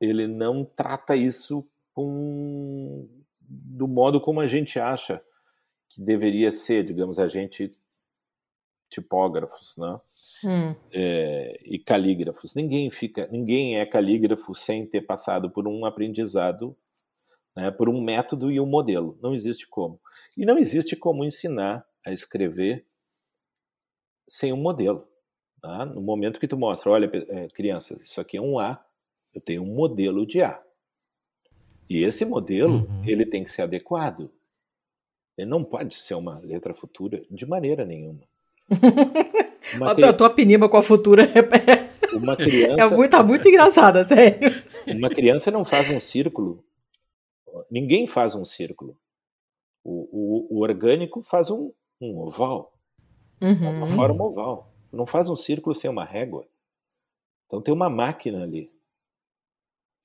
ele 0.00 0.26
não 0.26 0.64
trata 0.64 1.16
isso 1.16 1.66
com, 1.94 3.06
do 3.40 3.88
modo 3.88 4.20
como 4.20 4.40
a 4.40 4.46
gente 4.46 4.78
acha 4.78 5.22
que 5.88 6.02
deveria 6.02 6.52
ser, 6.52 6.84
digamos, 6.84 7.18
a 7.18 7.28
gente 7.28 7.70
tipógrafos, 8.90 9.76
né? 9.76 9.98
Hum. 10.44 10.76
É, 10.92 11.58
e 11.64 11.78
calígrafos. 11.78 12.54
Ninguém 12.54 12.90
fica, 12.90 13.26
ninguém 13.32 13.78
é 13.78 13.86
calígrafo 13.86 14.54
sem 14.54 14.86
ter 14.86 15.02
passado 15.02 15.50
por 15.50 15.66
um 15.66 15.84
aprendizado, 15.84 16.76
né, 17.56 17.70
por 17.70 17.88
um 17.88 18.02
método 18.02 18.50
e 18.50 18.60
um 18.60 18.66
modelo. 18.66 19.18
Não 19.22 19.34
existe 19.34 19.66
como. 19.66 19.98
E 20.36 20.44
não 20.44 20.58
existe 20.58 20.94
como 20.94 21.24
ensinar 21.24 21.86
a 22.04 22.12
escrever 22.12 22.84
sem 24.26 24.52
um 24.52 24.56
modelo. 24.56 25.06
Tá? 25.60 25.84
No 25.84 26.00
momento 26.00 26.40
que 26.40 26.48
tu 26.48 26.56
mostra, 26.56 26.90
olha, 26.90 27.10
é, 27.28 27.48
crianças, 27.48 28.02
isso 28.02 28.20
aqui 28.20 28.36
é 28.36 28.40
um 28.40 28.58
A, 28.58 28.84
eu 29.34 29.40
tenho 29.40 29.62
um 29.62 29.74
modelo 29.74 30.26
de 30.26 30.42
A. 30.42 30.60
E 31.88 32.02
esse 32.02 32.24
modelo, 32.24 32.86
uhum. 32.86 33.04
ele 33.04 33.24
tem 33.24 33.44
que 33.44 33.50
ser 33.50 33.62
adequado. 33.62 34.30
Ele 35.36 35.48
não 35.48 35.62
pode 35.62 35.96
ser 35.96 36.14
uma 36.14 36.38
letra 36.40 36.74
futura 36.74 37.22
de 37.30 37.46
maneira 37.46 37.84
nenhuma. 37.84 38.22
Uma 39.74 39.90
a, 39.90 40.12
tua, 40.12 40.30
pinima 40.30 40.68
com 40.68 40.76
a 40.76 40.82
futura 40.82 41.24
é, 41.24 42.14
uma 42.16 42.36
criança, 42.36 42.82
é 42.82 42.96
muito, 42.96 43.10
tá 43.10 43.22
muito 43.22 43.48
engraçada, 43.48 44.04
sério. 44.04 44.62
Uma 44.86 45.10
criança 45.10 45.50
não 45.50 45.64
faz 45.64 45.90
um 45.90 45.98
círculo. 45.98 46.64
Ninguém 47.68 48.06
faz 48.06 48.36
um 48.36 48.44
círculo. 48.44 48.96
O, 49.82 50.08
o, 50.52 50.56
o 50.56 50.62
orgânico 50.62 51.20
faz 51.22 51.50
um, 51.50 51.72
um 52.00 52.20
oval. 52.20 52.75
Uhum. 53.40 53.78
Uma 53.78 53.86
forma 53.86 54.24
oval. 54.24 54.72
Não 54.92 55.06
faz 55.06 55.28
um 55.28 55.36
círculo 55.36 55.74
sem 55.74 55.90
uma 55.90 56.04
régua. 56.04 56.46
Então 57.46 57.60
tem 57.60 57.72
uma 57.72 57.90
máquina 57.90 58.42
ali. 58.42 58.66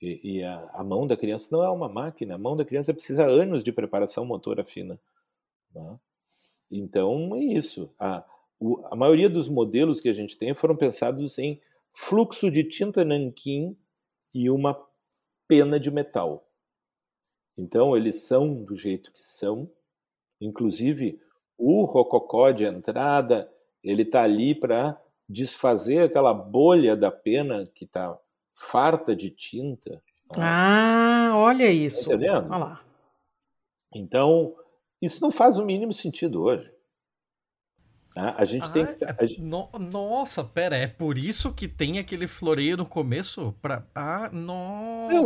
E, 0.01 0.19
e 0.23 0.43
a, 0.43 0.69
a, 0.73 0.83
mão 0.83 1.05
da 1.05 1.15
criança 1.15 1.49
não 1.51 1.63
é 1.63 1.69
uma 1.69 1.87
máquina. 1.87 2.35
A 2.35 2.37
mão 2.37 2.55
da 2.55 2.65
criança 2.65 2.93
precisa 2.93 3.25
anos 3.25 3.63
de 3.63 3.71
preparação 3.71 4.25
motora 4.25 4.63
fina. 4.63 4.99
Né? 5.73 5.99
Então 6.69 7.35
é 7.35 7.43
isso. 7.43 7.93
A, 7.99 8.23
o, 8.59 8.85
a 8.87 8.95
maioria 8.95 9.29
dos 9.29 9.47
modelos 9.47 9.99
que 9.99 10.09
a 10.09 10.13
gente 10.13 10.37
tem 10.37 10.53
foram 10.53 10.75
pensados 10.75 11.37
em 11.37 11.59
fluxo 11.93 12.49
de 12.49 12.63
tinta 12.63 13.03
nanquim 13.03 13.77
e 14.33 14.49
uma 14.49 14.79
pena 15.47 15.79
de 15.79 15.91
metal. 15.91 16.47
Então 17.57 17.95
eles 17.95 18.23
são 18.23 18.63
do 18.63 18.75
jeito 18.75 19.11
que 19.11 19.21
são. 19.21 19.69
Inclusive 20.39 21.19
o 21.61 21.85
rococó 21.85 22.49
de 22.49 22.65
entrada 22.65 23.47
ele 23.83 24.01
está 24.01 24.23
ali 24.23 24.55
para 24.55 24.99
desfazer 25.29 26.03
aquela 26.03 26.33
bolha 26.33 26.95
da 26.95 27.11
pena 27.11 27.69
que 27.73 27.85
está 27.85 28.17
farta 28.53 29.15
de 29.15 29.29
tinta. 29.29 30.01
Ah, 30.35 31.31
olha 31.35 31.69
isso. 31.69 32.09
Tá 32.09 32.15
entendendo? 32.15 32.47
Olha 32.49 32.57
lá. 32.57 32.81
Então, 33.93 34.55
isso 35.01 35.21
não 35.21 35.31
faz 35.31 35.57
o 35.57 35.65
mínimo 35.65 35.93
sentido 35.93 36.41
hoje. 36.41 36.71
Tá? 38.13 38.35
A 38.37 38.43
gente 38.43 38.65
ah, 38.65 38.69
tem 38.69 38.85
que. 38.85 39.05
A 39.05 39.25
gente... 39.25 39.41
No, 39.41 39.69
nossa, 39.79 40.43
pera, 40.43 40.75
é 40.75 40.87
por 40.87 41.17
isso 41.17 41.53
que 41.53 41.67
tem 41.67 41.97
aquele 41.97 42.27
floreio 42.27 42.75
no 42.75 42.85
começo? 42.85 43.55
Pra... 43.61 43.85
Ah, 43.95 44.29
nossa. 44.33 45.13
Não, 45.13 45.25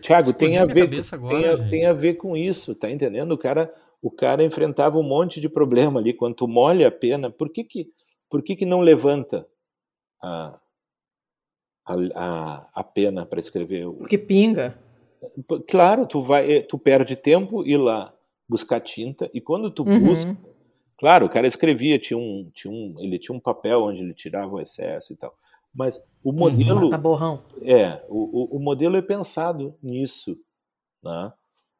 Thiago, 0.00 0.32
tem 0.32 0.58
a, 0.58 0.64
ver, 0.64 0.90
agora, 1.12 1.38
tem, 1.38 1.48
a, 1.48 1.68
tem 1.68 1.86
a 1.86 1.92
ver 1.92 2.14
com 2.14 2.36
isso, 2.36 2.74
tá 2.74 2.90
entendendo? 2.90 3.32
O 3.32 3.38
cara, 3.38 3.70
o 4.04 4.10
cara 4.10 4.44
enfrentava 4.44 4.98
um 4.98 5.02
monte 5.02 5.40
de 5.40 5.48
problema 5.48 5.98
ali. 5.98 6.12
Quando 6.12 6.34
tu 6.34 6.46
molha 6.46 6.88
a 6.88 6.92
pena, 6.92 7.30
por 7.30 7.48
que, 7.48 7.64
que, 7.64 7.90
por 8.28 8.42
que, 8.42 8.54
que 8.54 8.66
não 8.66 8.80
levanta 8.80 9.48
a, 10.22 10.60
a, 11.86 12.68
a 12.74 12.84
pena 12.84 13.24
para 13.24 13.40
escrever? 13.40 13.90
Porque 13.92 14.18
pinga. 14.18 14.78
Claro, 15.66 16.06
tu 16.06 16.20
vai, 16.20 16.52
eh, 16.52 16.60
tu 16.60 16.78
perde 16.78 17.16
tempo 17.16 17.66
ir 17.66 17.78
lá 17.78 18.14
buscar 18.46 18.78
tinta 18.78 19.30
e 19.32 19.40
quando 19.40 19.70
tu 19.70 19.82
uhum. 19.82 20.04
busca, 20.04 20.36
claro, 20.98 21.24
o 21.24 21.30
cara 21.30 21.46
escrevia, 21.46 21.98
tinha 21.98 22.18
um, 22.18 22.50
tinha 22.52 22.70
um, 22.70 22.96
ele 22.98 23.18
tinha 23.18 23.34
um 23.34 23.40
papel 23.40 23.84
onde 23.84 24.02
ele 24.02 24.12
tirava 24.12 24.52
o 24.52 24.60
excesso 24.60 25.14
e 25.14 25.16
tal. 25.16 25.34
Mas 25.74 25.98
o 26.22 26.28
uhum. 26.28 26.36
modelo 26.36 26.90
tá 26.90 26.98
borrão. 26.98 27.42
é 27.62 28.04
o, 28.10 28.56
o, 28.56 28.56
o, 28.58 28.60
modelo 28.60 28.98
é 28.98 29.02
pensado 29.02 29.74
nisso, 29.82 30.38
né? 31.02 31.32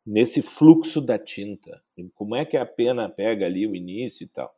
Nesse 0.07 0.43
fluxo 0.43 1.01
da 1.01 1.19
tinta. 1.19 1.83
Como 2.15 2.37
é 2.37 2.45
que 2.45 2.57
a 2.57 2.67
pena 2.67 3.09
pega 3.09 3.47
ali 3.47 3.67
o 3.67 3.75
início 3.75 4.25
e 4.25 4.29
tal. 4.29 4.55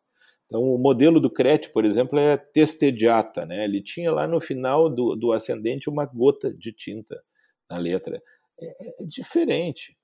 Então, 0.46 0.62
o 0.62 0.78
modelo 0.78 1.20
do 1.20 1.30
Crete, 1.30 1.70
por 1.70 1.84
exemplo, 1.84 2.18
é 2.18 2.36
testediata, 2.36 3.44
né? 3.44 3.64
Ele 3.64 3.82
tinha 3.82 4.12
lá 4.12 4.28
no 4.28 4.40
final 4.40 4.88
do, 4.88 5.16
do 5.16 5.32
ascendente 5.32 5.90
uma 5.90 6.06
gota 6.06 6.54
de 6.54 6.72
tinta 6.72 7.20
na 7.68 7.76
letra. 7.76 8.22
É, 8.60 9.02
é 9.02 9.04
diferente. 9.04 9.96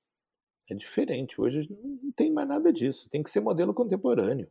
É 0.69 0.75
diferente. 0.75 1.41
Hoje 1.41 1.69
não 1.71 2.13
tem 2.13 2.33
mais 2.33 2.49
nada 2.49 2.73
disso. 2.73 3.09
Tem 3.09 3.23
que 3.23 3.31
ser 3.31 3.41
modelo 3.41 3.73
contemporâneo. 3.73 4.51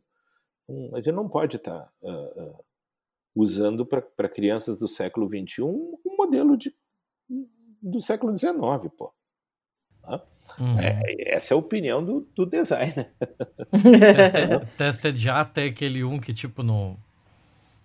a 0.94 0.96
gente 0.96 1.12
não 1.12 1.28
pode 1.28 1.56
estar 1.56 1.80
tá, 1.80 1.92
uh, 2.02 2.42
uh, 2.42 2.64
usando 3.34 3.84
para 3.84 4.28
crianças 4.28 4.78
do 4.78 4.88
século 4.88 5.28
XXI 5.28 5.62
um 5.62 6.16
modelo 6.16 6.56
de, 6.56 6.74
do 7.82 8.00
século 8.00 8.36
XIX, 8.36 8.54
pô. 8.96 9.12
Uhum. 10.58 10.78
É, 10.78 11.34
essa 11.34 11.52
é 11.52 11.54
a 11.54 11.58
opinião 11.58 12.04
do, 12.04 12.20
do 12.34 12.44
designer. 12.44 13.10
Tested, 14.76 15.16
já 15.16 15.40
até 15.40 15.64
aquele 15.64 16.04
um 16.04 16.18
que, 16.18 16.34
tipo, 16.34 16.62
no, 16.62 16.96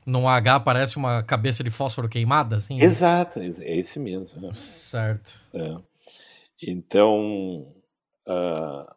no 0.06 0.28
H 0.28 0.60
parece 0.62 0.98
uma 0.98 1.24
cabeça 1.24 1.64
de 1.64 1.70
fósforo 1.70 2.10
queimada, 2.10 2.58
assim? 2.58 2.78
Né? 2.78 2.84
Exato, 2.84 3.40
é 3.40 3.78
esse 3.78 4.00
mesmo. 4.00 4.54
Certo. 4.54 5.40
É. 5.54 5.78
Então, 6.62 7.68
uh, 8.28 8.96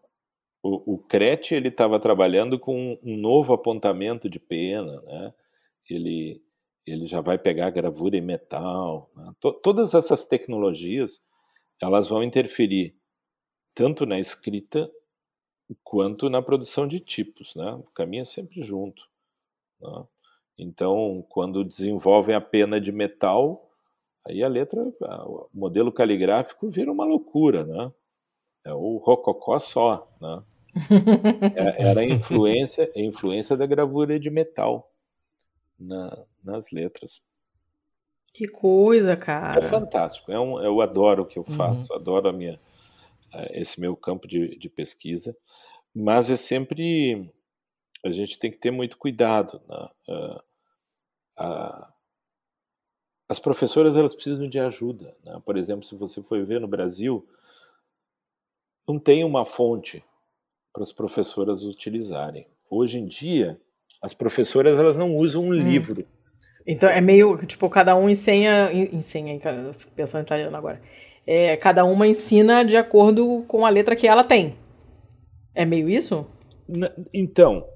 o, 0.63 0.95
o 0.95 0.99
Crete 0.99 1.55
ele 1.55 1.69
estava 1.69 1.99
trabalhando 2.01 2.59
com 2.59 2.99
um 3.03 3.17
novo 3.17 3.53
apontamento 3.53 4.29
de 4.29 4.39
pena, 4.39 5.01
né? 5.03 5.33
Ele, 5.89 6.43
ele 6.87 7.07
já 7.07 7.21
vai 7.21 7.39
pegar 7.39 7.71
gravura 7.71 8.17
em 8.17 8.21
metal. 8.21 9.11
Né? 9.17 9.33
todas 9.63 9.95
essas 9.95 10.25
tecnologias 10.25 11.21
elas 11.83 12.07
vão 12.07 12.23
interferir 12.23 12.95
tanto 13.75 14.07
na 14.07 14.19
escrita 14.19 14.91
quanto 15.85 16.29
na 16.29 16.43
produção 16.43 16.87
de 16.87 17.01
tipos, 17.01 17.55
né? 17.55 17.83
Caminha 17.95 18.25
sempre 18.25 18.63
junto. 18.63 19.09
Né? 19.81 20.05
Então, 20.59 21.25
quando 21.29 21.65
desenvolvem 21.65 22.35
a 22.35 22.41
pena 22.41 22.81
de 22.81 22.93
metal, 22.93 23.71
Aí 24.27 24.43
a 24.43 24.49
letra, 24.49 24.81
o 25.27 25.49
modelo 25.53 25.91
caligráfico 25.91 26.69
vira 26.69 26.93
uma 26.93 27.05
loucura, 27.05 27.65
né? 27.65 27.93
É 28.65 28.73
o 28.73 28.99
rococó 28.99 29.59
só, 29.59 30.09
né? 30.21 30.43
É, 31.57 31.89
era 31.89 32.01
a 32.01 32.05
influência, 32.05 32.91
a 32.95 33.01
influência 33.01 33.57
da 33.57 33.67
gravura 33.67 34.21
de 34.21 34.31
metal 34.31 34.85
na, 35.79 36.17
nas 36.45 36.71
letras. 36.71 37.33
Que 38.33 38.47
coisa, 38.47 39.17
cara. 39.17 39.59
É 39.59 39.63
fantástico. 39.63 40.31
É 40.31 40.39
um, 40.39 40.61
eu 40.63 40.81
adoro 40.81 41.23
o 41.23 41.27
que 41.27 41.39
eu 41.39 41.45
uhum. 41.49 41.57
faço, 41.57 41.93
uhum. 41.93 41.99
adoro 41.99 42.29
a 42.29 42.33
minha, 42.33 42.61
esse 43.51 43.81
meu 43.81 43.97
campo 43.97 44.27
de, 44.27 44.57
de 44.57 44.69
pesquisa, 44.69 45.37
mas 45.95 46.31
é 46.31 46.37
sempre 46.37 47.33
a 48.05 48.11
gente 48.11 48.39
tem 48.39 48.51
que 48.51 48.59
ter 48.59 48.71
muito 48.71 48.97
cuidado. 48.97 49.61
Né? 49.69 49.89
Uh, 51.39 51.93
as 53.29 53.39
professoras 53.39 53.97
elas 53.97 54.15
precisam 54.15 54.49
de 54.49 54.59
ajuda. 54.59 55.17
Né? 55.25 55.41
Por 55.45 55.57
exemplo, 55.57 55.85
se 55.85 55.95
você 55.95 56.23
for 56.23 56.45
ver 56.45 56.61
no 56.61 56.69
Brasil, 56.69 57.27
não 58.89 58.99
tem 58.99 59.23
uma 59.23 59.45
fonte 59.45 60.03
para 60.73 60.83
as 60.83 60.93
professoras 60.93 61.63
utilizarem. 61.63 62.47
Hoje 62.71 62.99
em 62.99 63.07
dia, 63.07 63.61
as 64.01 64.15
professoras 64.15 64.79
elas 64.79 64.97
não 64.97 65.15
usam 65.17 65.45
um 65.45 65.49
hum. 65.49 65.53
livro. 65.53 66.07
Então 66.67 66.89
é 66.89 67.01
meio 67.01 67.37
tipo 67.47 67.69
cada 67.69 67.97
um 67.97 68.09
ensina, 68.09 68.73
ensina, 68.73 69.39
pensando 69.95 70.21
em 70.21 70.25
italiano 70.25 70.57
agora. 70.57 70.81
É, 71.27 71.57
cada 71.57 71.85
uma 71.85 72.07
ensina 72.07 72.65
de 72.65 72.77
acordo 72.77 73.45
com 73.47 73.65
a 73.65 73.71
letra 73.71 73.95
que 73.95 74.07
ela 74.07 74.25
tem. 74.25 74.57
É 75.55 75.65
meio 75.65 75.89
isso? 75.89 76.27
Então, 77.13 77.67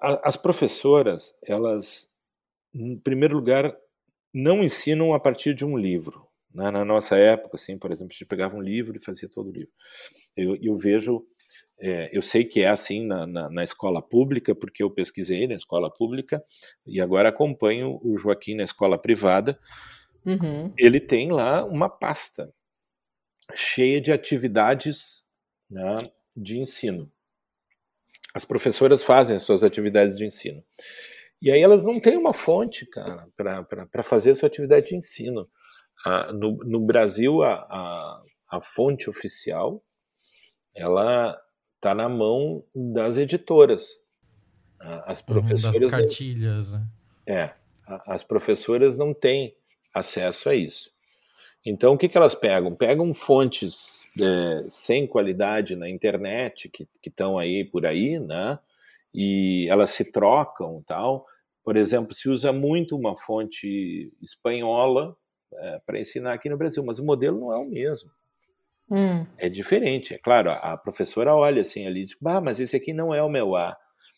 a, 0.00 0.28
as 0.28 0.36
professoras, 0.36 1.34
elas, 1.46 2.08
em 2.74 2.98
primeiro 2.98 3.34
lugar, 3.34 3.74
não 4.32 4.62
ensinam 4.62 5.12
a 5.12 5.20
partir 5.20 5.54
de 5.54 5.64
um 5.64 5.76
livro. 5.76 6.26
Na, 6.52 6.70
na 6.70 6.84
nossa 6.84 7.16
época, 7.16 7.56
assim, 7.56 7.78
por 7.78 7.92
exemplo, 7.92 8.12
a 8.12 8.14
gente 8.14 8.28
pegava 8.28 8.56
um 8.56 8.62
livro 8.62 8.96
e 8.96 9.04
fazia 9.04 9.28
todo 9.28 9.48
o 9.48 9.52
livro. 9.52 9.70
Eu, 10.36 10.56
eu 10.60 10.76
vejo, 10.76 11.24
é, 11.80 12.10
eu 12.16 12.22
sei 12.22 12.44
que 12.44 12.60
é 12.60 12.68
assim 12.68 13.06
na, 13.06 13.26
na, 13.26 13.50
na, 13.50 13.64
escola 13.64 14.02
pública, 14.02 14.54
porque 14.54 14.82
eu 14.82 14.90
pesquisei 14.90 15.46
na 15.46 15.54
escola 15.54 15.92
pública 15.92 16.40
e 16.86 17.00
agora 17.00 17.28
acompanho 17.28 18.00
o 18.02 18.16
Joaquim 18.18 18.56
na 18.56 18.64
escola 18.64 19.00
privada. 19.00 19.58
Uhum. 20.26 20.72
Ele 20.76 21.00
tem 21.00 21.30
lá 21.30 21.64
uma 21.64 21.88
pasta 21.88 22.52
cheia 23.54 24.00
de 24.00 24.12
atividades 24.12 25.28
né, 25.70 26.10
de 26.36 26.58
ensino. 26.58 27.10
As 28.34 28.44
professoras 28.44 29.02
fazem 29.02 29.36
as 29.36 29.42
suas 29.42 29.62
atividades 29.62 30.16
de 30.16 30.24
ensino. 30.24 30.64
E 31.42 31.50
aí 31.50 31.60
elas 31.60 31.84
não 31.84 31.98
têm 31.98 32.16
uma 32.16 32.32
fonte, 32.32 32.86
cara, 32.86 33.26
para 33.36 34.02
fazer 34.02 34.30
a 34.30 34.34
sua 34.34 34.46
atividade 34.46 34.90
de 34.90 34.96
ensino. 34.96 35.48
Ah, 36.04 36.32
no, 36.32 36.56
no, 36.58 36.80
Brasil, 36.80 37.42
a, 37.42 37.54
a, 37.54 38.22
a, 38.50 38.60
fonte 38.60 39.08
oficial, 39.08 39.82
ela 40.74 41.38
está 41.76 41.94
na 41.94 42.08
mão 42.08 42.64
das 42.74 43.16
editoras. 43.16 43.96
As 44.78 45.20
professoras... 45.20 45.78
Das 45.78 45.90
cartilhas, 45.90 46.72
não, 46.72 46.80
né? 46.80 46.86
É, 47.26 47.54
as 48.06 48.22
professoras 48.22 48.96
não 48.96 49.12
têm 49.12 49.54
acesso 49.94 50.48
a 50.48 50.54
isso. 50.54 50.90
Então, 51.64 51.94
o 51.94 51.98
que, 51.98 52.08
que 52.08 52.16
elas 52.16 52.34
pegam? 52.34 52.74
Pegam 52.74 53.12
fontes 53.12 54.06
é, 54.20 54.64
sem 54.68 55.06
qualidade 55.06 55.76
na 55.76 55.88
internet, 55.88 56.68
que 56.68 56.88
estão 57.04 57.38
aí 57.38 57.64
por 57.64 57.84
aí, 57.84 58.18
né? 58.18 58.58
E 59.14 59.66
elas 59.68 59.90
se 59.90 60.10
trocam 60.10 60.82
tal. 60.86 61.26
Por 61.62 61.76
exemplo, 61.76 62.14
se 62.14 62.28
usa 62.28 62.52
muito 62.52 62.96
uma 62.96 63.16
fonte 63.16 64.12
espanhola 64.22 65.16
é, 65.52 65.78
para 65.84 66.00
ensinar 66.00 66.32
aqui 66.32 66.48
no 66.48 66.56
Brasil, 66.56 66.82
mas 66.84 66.98
o 66.98 67.04
modelo 67.04 67.38
não 67.38 67.52
é 67.52 67.58
o 67.58 67.68
mesmo. 67.68 68.10
Hum. 68.90 69.26
É 69.36 69.48
diferente. 69.48 70.14
É 70.14 70.18
claro, 70.18 70.50
a 70.50 70.76
professora 70.76 71.34
olha 71.34 71.62
assim 71.62 71.86
ali, 71.86 72.04
diz, 72.04 72.16
ah, 72.24 72.40
mas 72.40 72.58
esse 72.58 72.74
aqui 72.74 72.92
não 72.92 73.14
é 73.14 73.22
o 73.22 73.28
meu 73.28 73.54
A. 73.54 73.76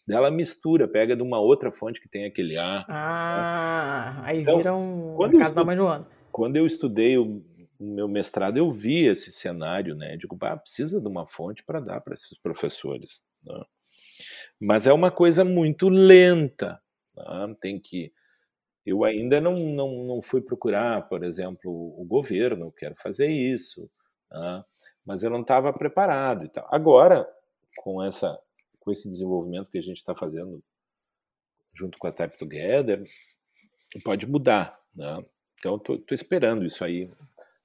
Ela 0.09 0.31
mistura, 0.31 0.89
pega 0.89 1.14
de 1.14 1.23
uma 1.23 1.39
outra 1.39 1.70
fonte 1.70 2.01
que 2.01 2.09
tem 2.09 2.24
aquele 2.24 2.56
A. 2.56 2.85
Ah, 2.89 4.14
né? 4.16 4.23
aí 4.24 4.40
então, 4.40 4.56
vira 4.56 4.74
um 4.74 5.14
quando 5.16 5.39
casa 5.39 5.55
da 5.55 5.64
mãe 5.64 5.77
Joana. 5.77 6.06
Quando 6.33 6.57
eu 6.57 6.67
estudei 6.67 7.19
o 7.19 7.45
meu 7.83 8.09
mestrado 8.09 8.57
eu 8.57 8.71
vi 8.71 9.05
esse 9.07 9.33
cenário, 9.33 9.95
né? 9.95 10.17
Digo, 10.17 10.39
ah, 10.41 10.57
precisa 10.57 11.01
de 11.01 11.09
uma 11.09 11.27
fonte 11.27 11.65
para 11.65 11.81
dar 11.81 12.01
para 12.01 12.15
esses 12.15 12.39
professores. 12.39 13.23
Né? 13.45 13.65
Mas 14.61 14.87
é 14.87 14.93
uma 14.93 15.11
coisa 15.11 15.45
muito 15.45 15.89
lenta. 15.89 16.81
Né? 17.17 17.57
Tem 17.61 17.81
que. 17.81 18.13
Eu 18.87 19.05
ainda 19.05 19.41
não, 19.41 19.55
não, 19.55 20.05
não 20.05 20.23
fui 20.23 20.41
procurar, 20.41 21.09
por 21.09 21.23
exemplo, 21.23 21.71
o 21.71 22.05
governo, 22.05 22.73
quero 22.73 22.97
fazer 22.97 23.29
isso, 23.29 23.89
né? 24.31 24.65
mas 25.05 25.23
eu 25.23 25.31
não 25.31 25.41
estava 25.41 25.73
preparado. 25.73 26.45
E 26.45 26.49
tal. 26.49 26.67
Agora, 26.69 27.29
com, 27.77 28.03
essa, 28.03 28.39
com 28.81 28.91
esse 28.91 29.09
desenvolvimento 29.09 29.71
que 29.71 29.79
a 29.79 29.83
gente 29.83 29.99
está 29.99 30.15
fazendo 30.15 30.63
junto 31.75 31.97
com 31.99 32.07
a 32.07 32.13
Type 32.13 32.37
Together, 32.39 33.03
pode 34.05 34.27
mudar. 34.27 34.81
Né? 34.97 35.25
Então, 35.62 35.76
estou 35.76 36.02
esperando 36.10 36.66
isso 36.66 36.84
aí 36.84 37.09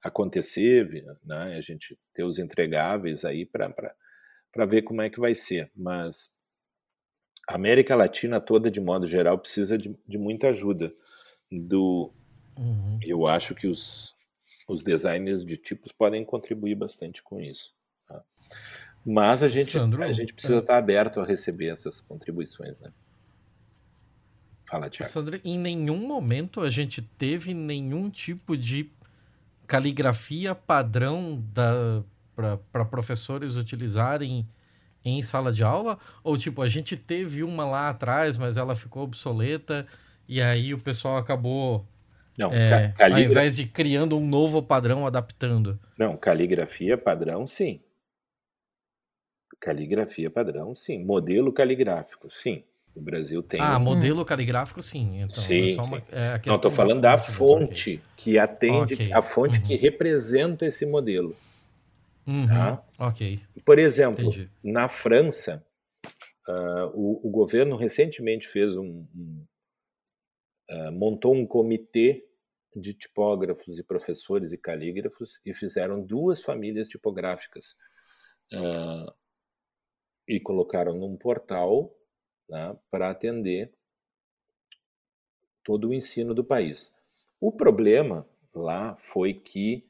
acontecer, 0.04 1.04
né? 1.24 1.56
a 1.56 1.60
gente 1.60 1.98
ter 2.14 2.22
os 2.22 2.38
entregáveis 2.38 3.24
aí 3.24 3.44
para 3.44 4.66
ver 4.68 4.82
como 4.82 5.02
é 5.02 5.10
que 5.10 5.18
vai 5.18 5.34
ser. 5.34 5.68
Mas 5.74 6.30
a 7.48 7.56
América 7.56 7.96
Latina 7.96 8.40
toda, 8.40 8.70
de 8.70 8.80
modo 8.80 9.04
geral, 9.04 9.36
precisa 9.36 9.76
de, 9.76 9.98
de 10.06 10.16
muita 10.16 10.50
ajuda. 10.50 10.94
Do, 11.50 12.12
uhum. 12.56 12.98
Eu 13.02 13.26
acho 13.26 13.52
que 13.52 13.66
os, 13.66 14.14
os 14.68 14.84
designers 14.84 15.44
de 15.44 15.56
tipos 15.56 15.90
podem 15.90 16.24
contribuir 16.24 16.76
bastante 16.76 17.20
com 17.20 17.40
isso. 17.40 17.74
Tá? 18.06 18.22
Mas 19.04 19.42
a 19.42 19.48
gente, 19.48 19.72
Sandro, 19.72 20.04
a 20.04 20.12
gente 20.12 20.32
precisa 20.32 20.56
é. 20.56 20.60
estar 20.60 20.78
aberto 20.78 21.18
a 21.18 21.26
receber 21.26 21.70
essas 21.72 22.00
contribuições. 22.00 22.78
Né? 22.80 22.92
Fala, 24.68 24.90
Tiago. 24.90 25.10
Sandro, 25.10 25.40
em 25.42 25.58
nenhum 25.58 26.06
momento 26.06 26.60
a 26.60 26.68
gente 26.68 27.00
teve 27.00 27.54
nenhum 27.54 28.10
tipo 28.10 28.54
de 28.54 28.90
caligrafia 29.66 30.54
padrão 30.54 31.42
para 32.70 32.84
professores 32.84 33.56
utilizarem 33.56 34.46
em 35.02 35.22
sala 35.22 35.50
de 35.50 35.64
aula? 35.64 35.98
Ou, 36.22 36.36
tipo, 36.36 36.60
a 36.60 36.68
gente 36.68 36.96
teve 36.96 37.42
uma 37.42 37.64
lá 37.64 37.88
atrás, 37.88 38.36
mas 38.36 38.58
ela 38.58 38.74
ficou 38.74 39.04
obsoleta 39.04 39.86
e 40.28 40.42
aí 40.42 40.74
o 40.74 40.78
pessoal 40.78 41.16
acabou, 41.16 41.86
Não, 42.36 42.52
é, 42.52 42.92
caligra... 42.96 43.22
ao 43.24 43.30
invés 43.30 43.56
de 43.56 43.66
criando 43.66 44.18
um 44.18 44.26
novo 44.26 44.62
padrão, 44.62 45.06
adaptando? 45.06 45.80
Não, 45.98 46.14
caligrafia 46.14 46.98
padrão, 46.98 47.46
sim. 47.46 47.80
Caligrafia 49.58 50.30
padrão, 50.30 50.74
sim. 50.74 51.02
Modelo 51.02 51.52
caligráfico, 51.52 52.30
sim. 52.30 52.64
O 52.98 53.00
Brasil 53.00 53.42
tem. 53.42 53.60
Ah, 53.60 53.78
modelo 53.78 54.24
caligráfico, 54.24 54.82
sim. 54.82 55.20
Então, 55.20 55.42
sim, 55.42 55.76
é 55.78 55.80
uma, 55.80 55.98
é 56.10 56.40
Não, 56.44 56.56
estou 56.56 56.70
falando 56.70 57.00
da 57.00 57.16
fonte, 57.16 57.96
da 57.96 58.02
fonte 58.02 58.02
que 58.16 58.38
atende, 58.38 58.94
okay. 58.94 59.12
a 59.12 59.22
fonte 59.22 59.60
uhum. 59.60 59.64
que 59.64 59.76
representa 59.76 60.66
esse 60.66 60.84
modelo. 60.84 61.36
Uhum. 62.26 62.46
Tá? 62.48 62.82
Ok. 62.98 63.40
Por 63.64 63.78
exemplo, 63.78 64.26
Entendi. 64.26 64.50
na 64.62 64.88
França, 64.88 65.64
uh, 66.48 66.90
o, 66.92 67.28
o, 67.28 67.30
governo 67.30 67.76
recentemente 67.76 68.48
fez 68.48 68.76
um, 68.76 69.06
um 69.14 69.44
uh, 70.70 70.92
montou 70.92 71.34
um 71.34 71.46
comitê 71.46 72.26
de 72.74 72.92
tipógrafos 72.94 73.78
e 73.78 73.82
professores 73.82 74.52
e 74.52 74.58
calígrafos 74.58 75.40
e 75.46 75.54
fizeram 75.54 76.02
duas 76.02 76.42
famílias 76.42 76.88
tipográficas 76.88 77.76
uh, 78.52 79.10
e 80.28 80.38
colocaram 80.40 80.94
num 80.94 81.16
portal 81.16 81.94
né, 82.48 82.76
para 82.90 83.10
atender 83.10 83.72
todo 85.62 85.88
o 85.88 85.94
ensino 85.94 86.34
do 86.34 86.44
país. 86.44 86.96
O 87.40 87.52
problema 87.52 88.26
lá 88.54 88.96
foi 88.96 89.34
que 89.34 89.86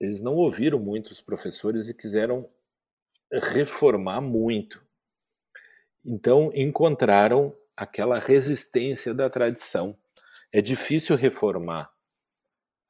eles 0.00 0.20
não 0.20 0.34
ouviram 0.34 0.78
muitos 0.78 1.20
professores 1.20 1.88
e 1.88 1.94
quiseram 1.94 2.48
reformar 3.32 4.20
muito. 4.20 4.82
Então 6.04 6.50
encontraram 6.54 7.56
aquela 7.76 8.18
resistência 8.18 9.14
da 9.14 9.30
tradição. 9.30 9.96
É 10.52 10.60
difícil 10.60 11.16
reformar 11.16 11.90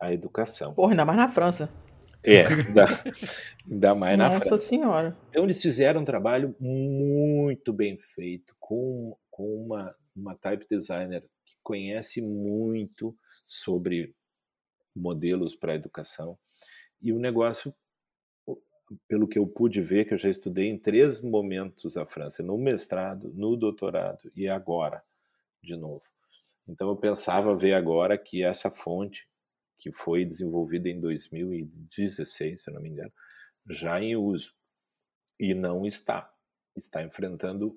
a 0.01 0.12
educação. 0.12 0.74
Porra, 0.74 0.93
ainda 0.93 1.05
mais 1.05 1.19
na 1.19 1.28
França. 1.28 1.70
É, 2.24 2.47
ainda, 2.47 2.86
ainda 3.70 3.94
mais 3.94 4.19
na 4.19 4.31
França. 4.31 4.51
Nossa 4.51 4.65
Senhora. 4.65 5.16
Então 5.31 5.44
eles 5.44 5.61
fizeram 5.61 6.03
um 6.03 6.05
trabalho 6.05 6.55
muito 6.61 7.73
bem 7.73 7.99
feito, 7.99 8.55
com, 8.61 9.16
com 9.31 9.65
uma, 9.65 9.94
uma 10.15 10.35
type 10.36 10.66
designer 10.70 11.23
que 11.44 11.57
conhece 11.62 12.23
muito 12.23 13.16
sobre 13.49 14.15
modelos 14.94 15.57
para 15.57 15.74
educação. 15.74 16.39
E 17.01 17.12
o 17.12 17.19
negócio, 17.19 17.74
pelo 19.09 19.27
que 19.27 19.39
eu 19.39 19.47
pude 19.47 19.81
ver, 19.81 20.05
que 20.05 20.15
eu 20.15 20.19
já 20.19 20.28
estudei 20.28 20.69
em 20.69 20.78
três 20.78 21.20
momentos 21.20 21.97
a 21.97 22.07
França, 22.07 22.43
no 22.43 22.57
mestrado, 22.57 23.32
no 23.35 23.57
doutorado 23.57 24.31
e 24.36 24.49
agora, 24.49 25.03
de 25.62 25.77
novo. 25.77 26.03
Então 26.69 26.89
eu 26.89 26.97
pensava 26.97 27.57
ver 27.57 27.73
agora 27.73 28.16
que 28.16 28.44
essa 28.44 28.70
fonte 28.70 29.28
que 29.83 29.91
foi 29.91 30.25
desenvolvida 30.25 30.89
em 30.89 31.01
2016, 31.01 32.63
se 32.63 32.71
eu 32.71 32.75
não 32.75 32.81
me 32.81 32.89
engano, 32.89 33.13
já 33.69 34.01
em 34.01 34.15
uso. 34.15 34.55
E 35.41 35.55
não 35.55 35.85
está. 35.85 36.33
Está 36.77 37.03
enfrentando 37.03 37.77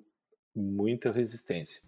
muita 0.54 1.10
resistência 1.10 1.82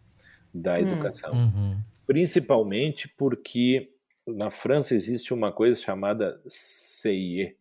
da 0.52 0.74
hum. 0.74 0.78
educação. 0.78 1.32
Uhum. 1.32 1.80
Principalmente 2.04 3.06
porque 3.16 3.94
na 4.26 4.50
França 4.50 4.92
existe 4.92 5.32
uma 5.32 5.52
coisa 5.52 5.80
chamada 5.80 6.42
CIE. 6.48 7.56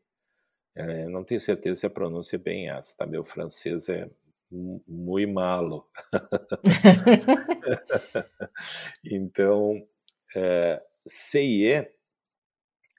É, 0.74 1.08
não 1.08 1.24
tenho 1.24 1.40
certeza 1.40 1.82
se 1.82 1.86
a 1.86 1.92
pronúncia 1.92 2.38
é 2.38 2.40
bem 2.40 2.72
essa, 2.72 2.96
tá? 2.98 3.06
Meu 3.06 3.24
francês 3.24 3.88
é 3.88 4.10
muito 4.50 5.32
malo. 5.32 5.88
então, 9.06 9.88
é, 10.36 10.82
CIE 11.06 11.97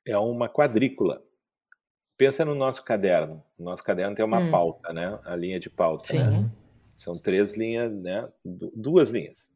é 0.08 0.18
uma 0.18 0.48
quadrícula. 0.48 1.22
Pensa 2.16 2.44
no 2.44 2.54
nosso 2.54 2.84
caderno. 2.84 3.44
O 3.58 3.62
nosso 3.62 3.84
caderno 3.84 4.14
tem 4.14 4.24
uma 4.24 4.40
hum. 4.40 4.50
pauta, 4.50 4.92
né? 4.92 5.18
A 5.24 5.36
linha 5.36 5.60
de 5.60 5.70
pauta. 5.70 6.06
Sim. 6.06 6.18
Né? 6.18 6.50
São 6.94 7.16
três 7.16 7.54
linhas, 7.54 7.92
né? 7.92 8.28
duas 8.44 9.10
linhas. 9.10 9.50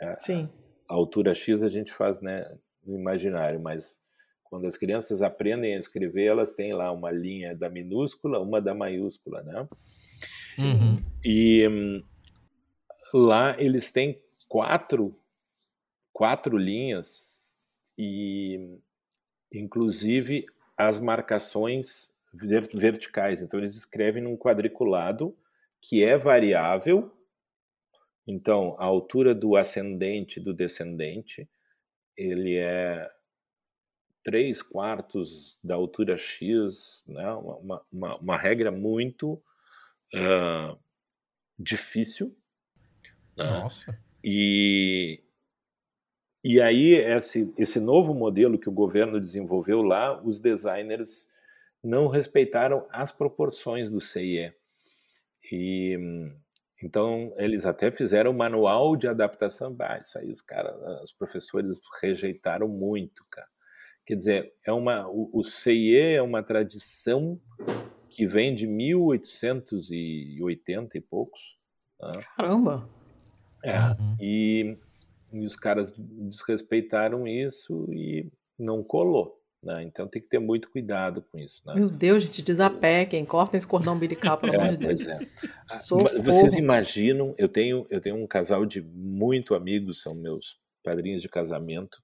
É, 0.00 0.16
Sim. 0.18 0.48
A 0.88 0.94
altura 0.94 1.34
X 1.34 1.62
a 1.62 1.68
gente 1.68 1.92
faz 1.92 2.20
né, 2.20 2.50
no 2.86 2.96
imaginário, 2.96 3.60
mas 3.60 4.00
quando 4.44 4.66
as 4.66 4.76
crianças 4.76 5.20
aprendem 5.20 5.74
a 5.74 5.78
escrever, 5.78 6.24
elas 6.24 6.52
têm 6.52 6.72
lá 6.72 6.90
uma 6.90 7.10
linha 7.10 7.54
da 7.54 7.68
minúscula, 7.68 8.40
uma 8.40 8.60
da 8.60 8.74
maiúscula, 8.74 9.42
né? 9.42 9.68
Sim. 10.52 10.72
Uhum. 10.72 11.02
E 11.22 11.68
hum, 11.68 12.02
lá 13.12 13.54
eles 13.60 13.92
têm 13.92 14.22
quatro, 14.48 15.14
quatro 16.10 16.56
linhas 16.56 17.82
e 17.98 18.78
inclusive 19.52 20.46
as 20.76 20.98
marcações 20.98 22.16
verticais. 22.32 23.42
Então 23.42 23.58
eles 23.58 23.74
escrevem 23.74 24.22
num 24.22 24.36
quadriculado 24.36 25.36
que 25.80 26.04
é 26.04 26.16
variável. 26.16 27.12
Então 28.26 28.76
a 28.78 28.84
altura 28.84 29.34
do 29.34 29.56
ascendente 29.56 30.38
do 30.38 30.52
descendente 30.52 31.48
ele 32.16 32.56
é 32.56 33.10
3 34.24 34.60
quartos 34.62 35.58
da 35.62 35.74
altura 35.74 36.18
X, 36.18 37.02
né? 37.06 37.32
uma, 37.32 37.82
uma, 37.90 38.16
uma 38.16 38.36
regra 38.36 38.70
muito 38.70 39.40
uh, 40.14 40.78
difícil. 41.58 42.36
Né? 43.36 43.44
Nossa. 43.44 43.98
E, 44.22 45.22
e 46.44 46.60
aí, 46.60 46.94
esse, 46.94 47.52
esse 47.58 47.80
novo 47.80 48.14
modelo 48.14 48.58
que 48.58 48.68
o 48.68 48.72
governo 48.72 49.20
desenvolveu 49.20 49.82
lá, 49.82 50.20
os 50.22 50.40
designers 50.40 51.28
não 51.82 52.06
respeitaram 52.08 52.86
as 52.90 53.10
proporções 53.12 53.90
do 53.90 54.00
CIE. 54.00 54.52
E 55.52 55.98
então 56.82 57.34
eles 57.36 57.66
até 57.66 57.90
fizeram 57.90 58.30
um 58.30 58.36
manual 58.36 58.96
de 58.96 59.08
adaptação. 59.08 59.76
Ah, 59.80 59.98
isso 59.98 60.16
aí 60.18 60.30
os 60.30 60.42
caras, 60.42 60.76
os 61.02 61.12
professores 61.12 61.80
rejeitaram 62.00 62.68
muito, 62.68 63.24
cara. 63.30 63.48
Quer 64.06 64.14
dizer, 64.14 64.54
é 64.64 64.72
uma, 64.72 65.08
o, 65.08 65.28
o 65.32 65.42
CIE 65.44 66.14
é 66.14 66.22
uma 66.22 66.42
tradição 66.42 67.38
que 68.08 68.26
vem 68.26 68.54
de 68.54 68.66
1880 68.66 70.96
e 70.96 71.00
poucos. 71.00 71.58
Né? 72.00 72.12
Caramba! 72.36 72.88
É, 73.64 73.76
uhum. 73.78 74.16
e, 74.20 74.78
e 75.32 75.44
os 75.44 75.56
caras 75.56 75.94
desrespeitaram 75.96 77.26
isso 77.26 77.86
e 77.92 78.30
não 78.58 78.82
colou. 78.82 79.38
Né? 79.62 79.82
Então 79.82 80.06
tem 80.06 80.22
que 80.22 80.28
ter 80.28 80.38
muito 80.38 80.70
cuidado 80.70 81.22
com 81.22 81.38
isso. 81.38 81.62
Né? 81.66 81.74
Meu 81.74 81.88
Deus, 81.88 82.22
gente, 82.22 82.42
desapequem, 82.42 83.24
cortem 83.24 83.58
esse 83.58 83.66
cordão 83.66 83.94
umbilical, 83.94 84.38
pelo 84.38 84.54
é, 84.54 84.56
amor 84.56 84.76
de 84.76 84.86
Deus. 84.86 85.06
É. 85.06 85.18
Ah, 85.68 85.78
vocês 86.22 86.54
imaginam, 86.54 87.34
eu 87.36 87.48
tenho, 87.48 87.86
eu 87.90 88.00
tenho 88.00 88.16
um 88.16 88.26
casal 88.26 88.64
de 88.64 88.80
muito 88.80 89.54
amigos, 89.54 90.00
são 90.00 90.14
meus 90.14 90.60
padrinhos 90.82 91.20
de 91.20 91.28
casamento, 91.28 92.00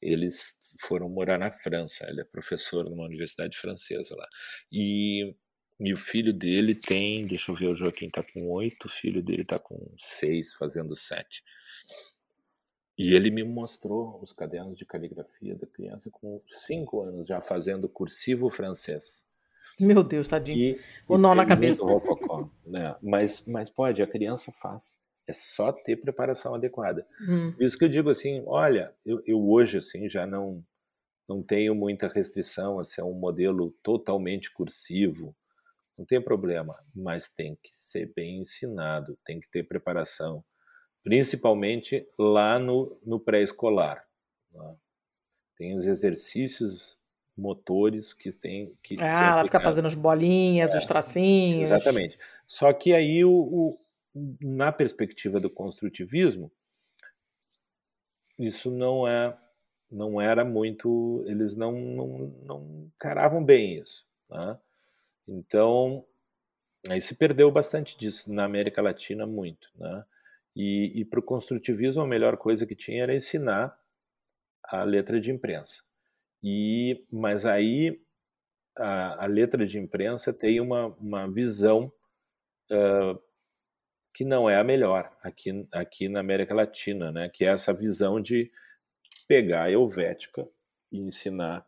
eles 0.00 0.54
foram 0.80 1.08
morar 1.08 1.38
na 1.38 1.50
França. 1.50 2.06
Ele 2.08 2.20
é 2.20 2.24
professor 2.24 2.84
numa 2.84 3.04
universidade 3.04 3.56
francesa 3.56 4.14
lá. 4.16 4.28
E, 4.70 5.34
e 5.80 5.94
o 5.94 5.96
filho 5.96 6.32
dele 6.32 6.74
tem, 6.74 7.26
deixa 7.26 7.52
eu 7.52 7.56
ver, 7.56 7.68
o 7.68 7.76
Joaquim 7.76 8.06
está 8.06 8.22
com 8.22 8.50
oito, 8.50 8.86
o 8.86 8.90
filho 8.90 9.22
dele 9.22 9.42
está 9.42 9.58
com 9.58 9.94
seis, 9.96 10.52
fazendo 10.54 10.94
sete. 10.96 11.42
E 12.98 13.14
ele 13.14 13.30
me 13.30 13.42
mostrou 13.42 14.20
os 14.22 14.32
cadernos 14.32 14.76
de 14.76 14.84
caligrafia 14.84 15.54
da 15.54 15.66
criança 15.66 16.10
com 16.10 16.40
cinco 16.46 17.02
anos, 17.02 17.26
já 17.26 17.40
fazendo 17.40 17.88
cursivo 17.88 18.50
francês. 18.50 19.26
Meu 19.80 20.02
Deus, 20.02 20.28
tadinho. 20.28 20.58
E, 20.58 20.80
o 21.08 21.16
nó 21.16 21.34
na 21.34 21.46
cabeça. 21.46 21.82
Rococó, 21.82 22.50
né? 22.66 22.94
mas, 23.02 23.46
mas 23.48 23.70
pode, 23.70 24.02
a 24.02 24.06
criança 24.06 24.52
faz. 24.52 25.00
É 25.26 25.32
só 25.32 25.72
ter 25.72 25.96
preparação 25.96 26.54
adequada. 26.54 27.06
Hum. 27.20 27.54
Isso 27.58 27.78
que 27.78 27.84
eu 27.84 27.88
digo 27.88 28.10
assim, 28.10 28.42
olha, 28.46 28.92
eu, 29.06 29.22
eu 29.24 29.48
hoje 29.48 29.78
assim 29.78 30.08
já 30.08 30.26
não 30.26 30.62
não 31.28 31.42
tenho 31.42 31.74
muita 31.74 32.08
restrição 32.08 32.78
a 32.78 32.84
ser 32.84 33.02
um 33.02 33.14
modelo 33.14 33.70
totalmente 33.82 34.52
cursivo. 34.52 35.34
Não 35.96 36.04
tem 36.04 36.20
problema, 36.20 36.74
mas 36.94 37.30
tem 37.30 37.56
que 37.62 37.70
ser 37.72 38.12
bem 38.14 38.40
ensinado, 38.40 39.16
tem 39.24 39.40
que 39.40 39.48
ter 39.50 39.62
preparação, 39.62 40.44
principalmente 41.02 42.06
lá 42.18 42.58
no, 42.58 42.98
no 43.04 43.18
pré-escolar. 43.18 44.06
Né? 44.52 44.74
Tem 45.56 45.74
os 45.74 45.86
exercícios 45.86 46.98
motores 47.36 48.12
que 48.12 48.30
tem 48.30 48.76
que 48.82 48.96
ah, 49.00 49.32
ela 49.32 49.44
fica 49.44 49.60
fazendo 49.60 49.86
as 49.86 49.94
bolinhas, 49.94 50.74
é, 50.74 50.78
os 50.78 50.86
tracinhos. 50.86 51.68
Exatamente. 51.68 52.18
Só 52.46 52.72
que 52.72 52.92
aí 52.92 53.24
o, 53.24 53.78
na 54.40 54.70
perspectiva 54.70 55.40
do 55.40 55.48
construtivismo, 55.48 56.52
isso 58.38 58.70
não 58.70 59.06
é 59.06 59.34
não 59.90 60.20
era 60.20 60.44
muito 60.44 61.22
eles 61.26 61.54
não 61.54 61.72
não, 61.72 62.08
não 62.44 62.90
encaravam 62.96 63.44
bem 63.44 63.74
isso 63.74 64.08
né? 64.30 64.58
então 65.28 66.02
aí 66.88 67.00
se 67.00 67.16
perdeu 67.16 67.50
bastante 67.50 67.96
disso 67.98 68.32
na 68.32 68.44
América 68.44 68.80
Latina 68.80 69.26
muito 69.26 69.70
né? 69.76 70.04
E, 70.54 71.00
e 71.00 71.04
para 71.04 71.20
o 71.20 71.22
construtivismo 71.22 72.02
a 72.02 72.06
melhor 72.06 72.36
coisa 72.36 72.66
que 72.66 72.76
tinha 72.76 73.02
era 73.02 73.14
ensinar 73.14 73.76
a 74.64 74.84
letra 74.84 75.20
de 75.20 75.30
imprensa 75.30 75.82
e 76.42 77.06
mas 77.10 77.44
aí 77.44 78.02
a, 78.76 79.24
a 79.24 79.26
letra 79.26 79.66
de 79.66 79.78
imprensa 79.78 80.32
tem 80.32 80.60
uma, 80.60 80.86
uma 80.96 81.30
visão 81.30 81.92
uh, 82.70 83.20
que 84.14 84.24
não 84.24 84.48
é 84.48 84.56
a 84.56 84.64
melhor 84.64 85.10
aqui, 85.22 85.66
aqui 85.72 86.08
na 86.08 86.20
América 86.20 86.54
Latina, 86.54 87.10
né? 87.10 87.28
que 87.28 87.44
é 87.44 87.48
essa 87.48 87.72
visão 87.72 88.20
de 88.20 88.50
pegar 89.26 89.64
a 89.64 89.70
Helvética 89.70 90.46
e 90.90 90.98
ensinar 90.98 91.66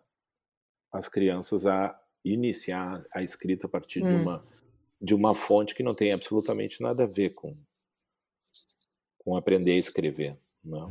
as 0.92 1.08
crianças 1.08 1.66
a 1.66 1.98
iniciar 2.24 3.04
a 3.12 3.22
escrita 3.22 3.66
a 3.66 3.70
partir 3.70 4.02
hum. 4.02 4.08
de, 4.08 4.22
uma, 4.22 4.46
de 5.00 5.14
uma 5.14 5.34
fonte 5.34 5.74
que 5.74 5.82
não 5.82 5.94
tem 5.94 6.12
absolutamente 6.12 6.82
nada 6.82 7.04
a 7.04 7.06
ver 7.06 7.30
com, 7.30 7.56
com 9.24 9.36
aprender 9.36 9.72
a 9.72 9.78
escrever. 9.78 10.36
Não. 10.64 10.90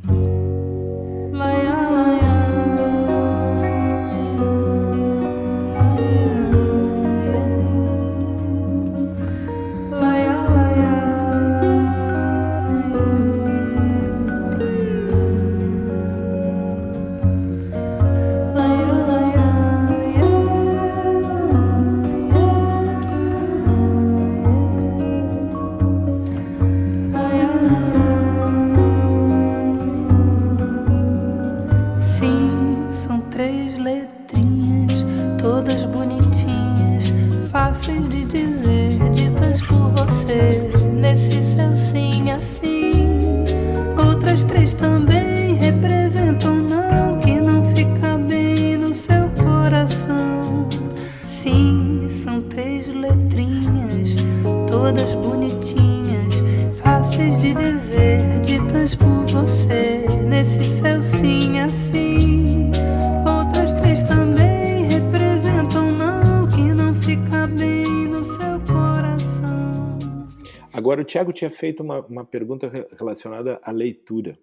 Tiago 71.14 71.32
tinha 71.32 71.48
feito 71.50 71.80
uma, 71.80 72.00
uma 72.00 72.24
pergunta 72.24 72.68
relacionada 72.98 73.60
à 73.62 73.70
leitura. 73.70 74.36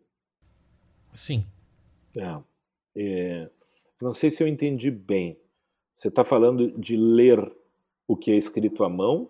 Sim. 1.13 1.45
É, 2.15 2.41
é, 2.95 3.49
não 4.01 4.13
sei 4.13 4.31
se 4.31 4.41
eu 4.41 4.47
entendi 4.47 4.89
bem. 4.89 5.37
Você 5.93 6.07
está 6.07 6.23
falando 6.23 6.71
de 6.79 6.95
ler 6.95 7.39
o 8.07 8.15
que 8.15 8.31
é 8.31 8.37
escrito 8.37 8.85
à 8.85 8.89
mão? 8.89 9.29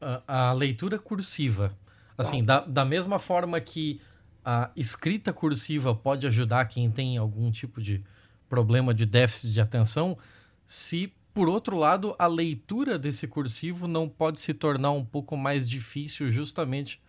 A, 0.00 0.48
a 0.48 0.52
leitura 0.54 0.98
cursiva. 0.98 1.76
Assim, 2.16 2.42
tá. 2.42 2.60
da, 2.60 2.66
da 2.66 2.84
mesma 2.86 3.18
forma 3.18 3.60
que 3.60 4.00
a 4.42 4.70
escrita 4.74 5.30
cursiva 5.30 5.94
pode 5.94 6.26
ajudar 6.26 6.64
quem 6.68 6.90
tem 6.90 7.18
algum 7.18 7.50
tipo 7.50 7.82
de 7.82 8.02
problema 8.48 8.94
de 8.94 9.04
déficit 9.04 9.52
de 9.52 9.60
atenção, 9.60 10.16
se 10.64 11.12
por 11.32 11.48
outro 11.48 11.76
lado 11.76 12.14
a 12.18 12.26
leitura 12.26 12.98
desse 12.98 13.26
cursivo 13.26 13.86
não 13.86 14.08
pode 14.08 14.38
se 14.38 14.52
tornar 14.52 14.92
um 14.92 15.04
pouco 15.04 15.36
mais 15.36 15.68
difícil 15.68 16.30
justamente 16.30 17.00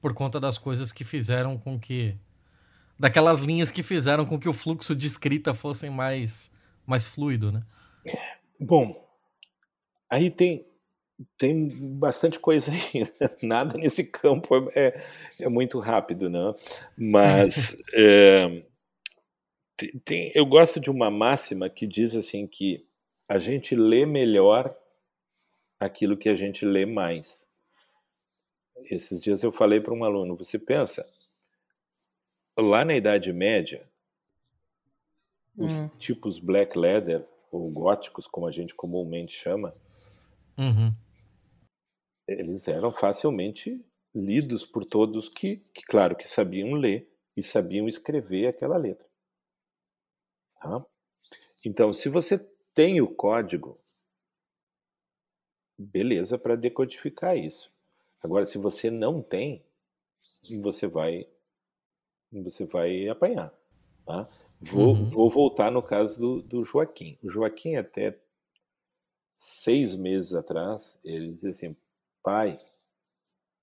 por 0.00 0.14
conta 0.14 0.40
das 0.40 0.58
coisas 0.58 0.92
que 0.92 1.04
fizeram 1.04 1.58
com 1.58 1.78
que 1.78 2.16
daquelas 2.98 3.40
linhas 3.40 3.70
que 3.70 3.82
fizeram 3.82 4.26
com 4.26 4.38
que 4.38 4.48
o 4.48 4.52
fluxo 4.52 4.94
de 4.94 5.06
escrita 5.06 5.54
fosse 5.54 5.88
mais 5.88 6.50
mais 6.86 7.06
fluido, 7.06 7.52
né? 7.52 7.62
Bom, 8.58 8.92
aí 10.08 10.30
tem 10.30 10.66
tem 11.36 11.68
bastante 11.98 12.38
coisa 12.38 12.72
aí. 12.72 13.02
Né? 13.02 13.30
Nada 13.42 13.76
nesse 13.76 14.04
campo 14.04 14.68
é, 14.74 15.00
é 15.38 15.48
muito 15.48 15.78
rápido, 15.78 16.28
né? 16.28 16.54
Mas 16.96 17.76
é, 17.94 18.62
tem, 20.04 20.30
eu 20.34 20.44
gosto 20.46 20.80
de 20.80 20.90
uma 20.90 21.10
máxima 21.10 21.68
que 21.68 21.86
diz 21.86 22.14
assim 22.14 22.46
que 22.46 22.86
a 23.30 23.38
gente 23.38 23.74
lê 23.76 24.04
melhor 24.04 24.76
aquilo 25.78 26.16
que 26.16 26.28
a 26.28 26.34
gente 26.34 26.64
lê 26.64 26.84
mais. 26.84 27.50
Esses 28.84 29.22
dias 29.22 29.42
eu 29.42 29.52
falei 29.52 29.80
para 29.80 29.94
um 29.94 30.04
aluno, 30.04 30.36
você 30.36 30.58
pensa, 30.58 31.08
lá 32.58 32.84
na 32.84 32.94
Idade 32.94 33.32
Média, 33.32 33.88
os 35.56 35.80
hum. 35.80 35.88
tipos 35.98 36.38
black 36.38 36.78
leather, 36.78 37.24
ou 37.52 37.70
góticos, 37.70 38.26
como 38.26 38.46
a 38.46 38.52
gente 38.52 38.74
comumente 38.74 39.32
chama, 39.32 39.74
uhum 40.58 40.92
eles 42.30 42.68
eram 42.68 42.92
facilmente 42.92 43.84
lidos 44.14 44.64
por 44.64 44.84
todos 44.84 45.28
que, 45.28 45.56
que, 45.74 45.82
claro, 45.82 46.16
que 46.16 46.28
sabiam 46.28 46.74
ler 46.74 47.08
e 47.36 47.42
sabiam 47.42 47.88
escrever 47.88 48.46
aquela 48.46 48.76
letra. 48.76 49.08
Tá? 50.60 50.84
Então, 51.64 51.92
se 51.92 52.08
você 52.08 52.38
tem 52.74 53.00
o 53.00 53.08
código, 53.08 53.78
beleza 55.78 56.38
para 56.38 56.56
decodificar 56.56 57.36
isso. 57.36 57.72
Agora, 58.22 58.44
se 58.46 58.58
você 58.58 58.90
não 58.90 59.22
tem, 59.22 59.64
você 60.60 60.86
vai 60.86 61.26
você 62.32 62.64
vai 62.64 63.08
apanhar. 63.08 63.52
Tá? 64.06 64.28
Vou, 64.60 64.94
uhum. 64.94 65.04
vou 65.04 65.30
voltar 65.30 65.70
no 65.70 65.82
caso 65.82 66.18
do, 66.18 66.42
do 66.42 66.64
Joaquim. 66.64 67.18
O 67.22 67.30
Joaquim, 67.30 67.76
até 67.76 68.18
seis 69.34 69.94
meses 69.94 70.34
atrás, 70.34 70.98
ele 71.04 71.32
dizia 71.32 71.50
assim: 71.50 71.76
Pai, 72.22 72.58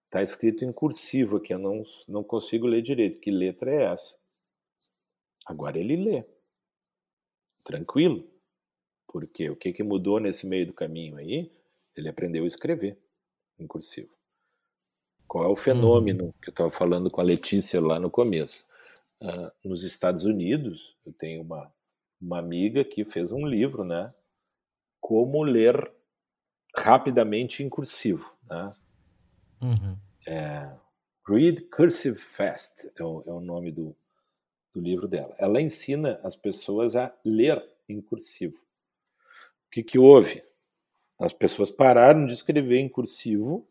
está 0.05 0.21
escrito 0.21 0.65
em 0.65 0.73
cursivo 0.73 1.37
aqui, 1.37 1.53
eu 1.53 1.59
não, 1.59 1.81
não 2.07 2.23
consigo 2.23 2.65
ler 2.65 2.81
direito. 2.81 3.19
Que 3.19 3.31
letra 3.31 3.71
é 3.71 3.83
essa? 3.85 4.17
Agora 5.45 5.77
ele 5.77 5.95
lê. 5.95 6.25
Tranquilo. 7.63 8.27
Porque 9.07 9.49
o 9.49 9.55
que, 9.55 9.71
que 9.71 9.83
mudou 9.83 10.19
nesse 10.19 10.45
meio 10.45 10.67
do 10.67 10.73
caminho 10.73 11.17
aí? 11.17 11.51
Ele 11.95 12.09
aprendeu 12.09 12.43
a 12.43 12.47
escrever 12.47 12.97
em 13.57 13.65
cursivo. 13.65 14.09
Qual 15.27 15.43
é 15.43 15.47
o 15.47 15.55
fenômeno 15.55 16.25
uhum. 16.25 16.33
que 16.41 16.49
eu 16.49 16.51
estava 16.51 16.71
falando 16.71 17.09
com 17.09 17.19
a 17.19 17.23
Letícia 17.23 17.81
lá 17.81 17.99
no 17.99 18.09
começo? 18.09 18.65
Uh, 19.21 19.69
nos 19.69 19.83
Estados 19.83 20.23
Unidos, 20.23 20.95
eu 21.05 21.11
tenho 21.11 21.41
uma, 21.41 21.71
uma 22.21 22.39
amiga 22.39 22.83
que 22.83 23.03
fez 23.03 23.31
um 23.31 23.45
livro, 23.45 23.83
né? 23.83 24.13
Como 24.99 25.43
ler 25.43 25.91
rapidamente 26.75 27.63
em 27.63 27.69
cursivo. 27.69 28.31
Né? 28.49 28.73
Uhum. 29.61 29.97
É, 30.25 30.71
Read 31.27 31.61
Cursive 31.63 32.17
Fast 32.17 32.89
é 32.95 33.03
o, 33.03 33.21
é 33.25 33.31
o 33.31 33.39
nome 33.39 33.71
do, 33.71 33.95
do 34.73 34.79
livro 34.79 35.07
dela. 35.07 35.35
Ela 35.37 35.61
ensina 35.61 36.19
as 36.23 36.35
pessoas 36.35 36.95
a 36.95 37.13
ler 37.25 37.61
em 37.89 37.99
cursivo. 37.99 38.66
Que, 39.77 39.83
que 39.83 39.99
houve? 39.99 40.41
As 41.19 41.33
pessoas 41.33 41.69
pararam 41.69 42.25
de 42.25 42.33
escrever 42.33 42.79
em 42.79 42.89
cursivo 42.89 43.67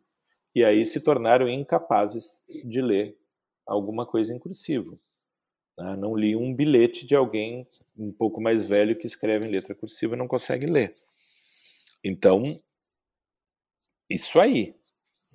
e 0.55 0.65
aí 0.65 0.87
se 0.87 1.01
tornaram 1.01 1.49
incapazes 1.49 2.45
de 2.65 2.81
ler 2.81 3.19
alguma 3.67 4.07
coisa 4.07 4.33
em 4.33 4.39
cursivo. 4.39 5.01
Né? 5.77 5.97
Não 5.97 6.15
li 6.15 6.37
um 6.37 6.55
bilhete 6.55 7.05
de 7.05 7.17
alguém 7.17 7.67
um 7.99 8.13
pouco 8.13 8.41
mais 8.41 8.65
velho 8.65 8.95
que 8.97 9.05
escreve 9.05 9.49
em 9.49 9.51
letra 9.51 9.75
cursiva 9.75 10.15
e 10.15 10.19
não 10.19 10.29
consegue 10.29 10.67
ler. 10.67 10.93
Então, 12.05 12.61
isso 14.09 14.39
aí. 14.39 14.77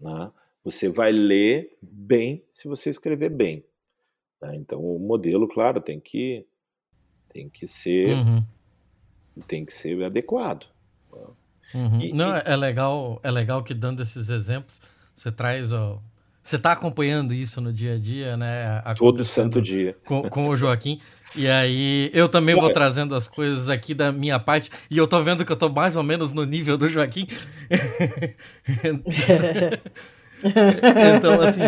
Né? 0.02 0.32
Você 0.64 0.88
vai 0.88 1.12
ler 1.12 1.78
bem 1.82 2.46
se 2.54 2.70
você 2.70 2.90
escrever 2.90 3.30
bem. 3.30 3.66
Né? 4.42 4.56
Então 4.56 4.80
o 4.80 4.98
modelo, 4.98 5.50
claro, 5.50 5.82
tem 5.82 6.00
que 6.00 6.48
tem 7.28 7.50
que 7.50 7.68
ser 7.68 8.16
uhum. 8.16 8.46
Tem 9.42 9.66
que 9.66 9.74
ser 9.74 10.04
adequado. 10.04 10.66
Uhum. 11.74 12.02
E, 12.02 12.14
Não, 12.14 12.36
é 12.36 12.56
legal, 12.56 13.20
é 13.24 13.32
legal 13.32 13.64
que 13.64 13.74
dando 13.74 14.04
esses 14.04 14.30
exemplos, 14.30 14.82
você 15.16 15.32
traz 15.32 15.72
ó, 15.72 16.02
você 16.44 16.56
está 16.56 16.72
acompanhando 16.72 17.34
isso 17.34 17.62
no 17.62 17.72
dia 17.72 17.94
a 17.94 18.00
dia, 18.00 18.36
né? 18.36 18.82
Todo 18.98 19.24
santo 19.24 19.62
dia. 19.62 19.96
Com, 20.04 20.24
com 20.24 20.50
o 20.50 20.56
Joaquim. 20.56 21.00
E 21.36 21.48
aí 21.48 22.10
eu 22.14 22.28
também 22.28 22.56
vou 22.56 22.74
trazendo 22.74 23.14
as 23.16 23.28
coisas 23.28 23.70
aqui 23.70 23.94
da 23.94 24.12
minha 24.12 24.40
parte. 24.40 24.72
E 24.90 24.98
eu 24.98 25.06
tô 25.06 25.22
vendo 25.22 25.46
que 25.46 25.52
eu 25.52 25.56
tô 25.56 25.70
mais 25.70 25.96
ou 25.96 26.02
menos 26.02 26.34
no 26.34 26.44
nível 26.44 26.80
do 26.80 26.88
Joaquim. 26.88 27.28
então, 31.16 31.40
assim. 31.42 31.62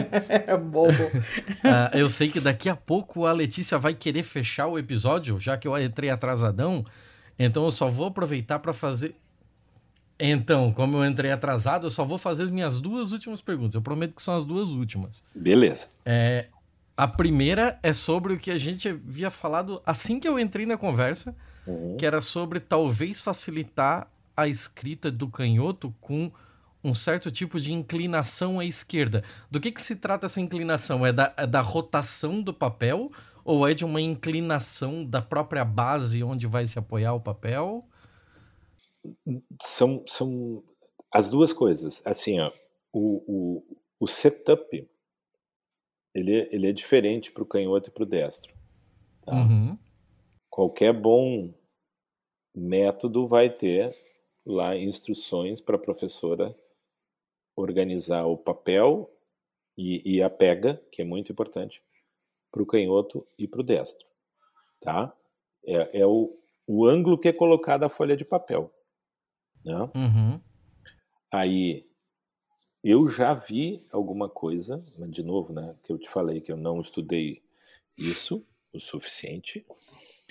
É 0.47 0.57
bobo. 0.57 1.03
Uh, 1.03 1.93
eu 1.93 2.09
sei 2.09 2.29
que 2.29 2.39
daqui 2.39 2.67
a 2.67 2.75
pouco 2.75 3.27
a 3.27 3.31
Letícia 3.31 3.77
vai 3.77 3.93
querer 3.93 4.23
fechar 4.23 4.65
o 4.65 4.79
episódio, 4.79 5.39
já 5.39 5.55
que 5.55 5.67
eu 5.67 5.77
entrei 5.77 6.09
atrasadão. 6.09 6.83
Então 7.37 7.65
eu 7.65 7.71
só 7.71 7.89
vou 7.89 8.07
aproveitar 8.07 8.59
para 8.59 8.73
fazer 8.73 9.15
então, 10.19 10.71
como 10.71 10.97
eu 10.97 11.05
entrei 11.05 11.31
atrasado, 11.31 11.87
eu 11.87 11.89
só 11.89 12.05
vou 12.05 12.17
fazer 12.17 12.43
as 12.43 12.49
minhas 12.49 12.79
duas 12.79 13.11
últimas 13.11 13.41
perguntas. 13.41 13.75
Eu 13.75 13.81
prometo 13.81 14.15
que 14.15 14.21
são 14.21 14.35
as 14.35 14.45
duas 14.45 14.69
últimas. 14.69 15.23
Beleza. 15.35 15.87
É, 16.05 16.47
a 16.95 17.07
primeira 17.07 17.79
é 17.81 17.91
sobre 17.91 18.33
o 18.33 18.39
que 18.39 18.51
a 18.51 18.57
gente 18.57 18.87
havia 18.87 19.29
falado 19.29 19.81
assim 19.85 20.19
que 20.19 20.27
eu 20.27 20.39
entrei 20.39 20.65
na 20.65 20.77
conversa, 20.77 21.35
uhum. 21.65 21.97
que 21.97 22.05
era 22.05 22.21
sobre 22.21 22.59
talvez 22.59 23.19
facilitar 23.19 24.07
a 24.35 24.47
escrita 24.47 25.11
do 25.11 25.27
canhoto 25.27 25.93
com 25.99 26.31
um 26.83 26.93
certo 26.93 27.31
tipo 27.31 27.59
de 27.59 27.73
inclinação 27.73 28.59
à 28.59 28.65
esquerda. 28.65 29.23
Do 29.49 29.59
que, 29.59 29.71
que 29.71 29.81
se 29.81 29.95
trata 29.95 30.25
essa 30.25 30.41
inclinação? 30.41 31.05
É 31.05 31.11
da, 31.11 31.33
é 31.37 31.47
da 31.47 31.61
rotação 31.61 32.41
do 32.41 32.53
papel 32.53 33.11
ou 33.43 33.67
é 33.67 33.73
de 33.73 33.83
uma 33.83 34.01
inclinação 34.01 35.05
da 35.05 35.21
própria 35.21 35.65
base 35.65 36.23
onde 36.23 36.47
vai 36.47 36.65
se 36.65 36.79
apoiar 36.79 37.13
o 37.13 37.21
papel? 37.21 37.87
são, 39.61 40.03
são 40.07 40.63
as 41.11 41.29
duas 41.29 41.51
coisas. 41.51 42.01
Assim, 42.05 42.39
ó, 42.39 42.51
o, 42.91 43.23
o, 43.27 43.77
o 43.99 44.07
setup 44.07 44.89
ele, 46.13 46.39
é, 46.39 46.55
ele 46.55 46.67
é 46.67 46.71
diferente 46.71 47.31
para 47.31 47.43
o 47.43 47.47
canhoto 47.47 47.89
e 47.89 47.91
para 47.91 48.03
o 48.03 48.07
destro. 48.07 48.53
Tá? 49.21 49.33
Uhum. 49.33 49.77
Qualquer 50.49 50.93
bom 50.93 51.53
método 52.55 53.27
vai 53.27 53.49
ter 53.49 53.95
lá 54.45 54.75
instruções 54.77 55.59
para 55.59 55.75
a 55.75 55.79
professora 55.79 56.53
organizar 57.55 58.25
o 58.25 58.37
papel 58.37 59.09
e, 59.77 60.17
e, 60.17 60.21
a 60.21 60.29
pega, 60.29 60.75
que 60.91 61.01
é 61.01 61.05
muito 61.05 61.31
importante, 61.31 61.81
para 62.53 62.61
o 62.61 62.67
canhoto 62.67 63.25
e 63.37 63.47
para 63.47 63.61
o 63.61 63.63
destro. 63.63 64.05
Tá? 64.79 65.11
É, 65.65 66.01
é 66.01 66.05
o, 66.05 66.39
o 66.67 66.85
ângulo 66.85 67.17
que 67.17 67.27
é 67.27 67.33
colocado 67.33 67.83
a 67.83 67.89
folha 67.89 68.15
de 68.15 68.23
papel. 68.23 68.71
Né? 69.65 69.91
Uhum. 69.95 70.39
Aí 71.31 71.89
eu 72.83 73.07
já 73.07 73.33
vi 73.33 73.87
alguma 73.91 74.29
coisa, 74.29 74.83
de 75.09 75.23
novo, 75.23 75.51
né, 75.51 75.75
que 75.83 75.91
eu 75.91 75.97
te 75.97 76.07
falei 76.07 76.41
que 76.41 76.51
eu 76.51 76.57
não 76.57 76.79
estudei 76.79 77.41
isso 77.97 78.45
o 78.73 78.79
suficiente, 78.79 79.65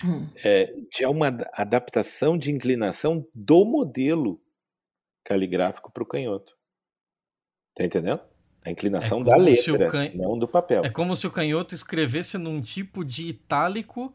hum. 0.03 0.29
é, 0.43 0.73
de 0.91 1.05
uma 1.05 1.27
adaptação 1.53 2.37
de 2.37 2.51
inclinação 2.51 3.27
do 3.33 3.65
modelo 3.65 4.41
caligráfico 5.23 5.91
para 5.91 6.03
o 6.03 6.05
canhoto. 6.05 6.55
Tá 7.73 7.83
entendendo? 7.83 8.21
A 8.65 8.71
inclinação 8.71 9.21
é 9.21 9.23
da 9.25 9.35
letra, 9.35 9.89
can... 9.89 10.11
não 10.15 10.37
do 10.37 10.47
papel. 10.47 10.85
É 10.85 10.89
como 10.89 11.15
se 11.15 11.27
o 11.27 11.31
canhoto 11.31 11.75
escrevesse 11.75 12.37
num 12.37 12.61
tipo 12.61 13.03
de 13.03 13.27
itálico 13.27 14.13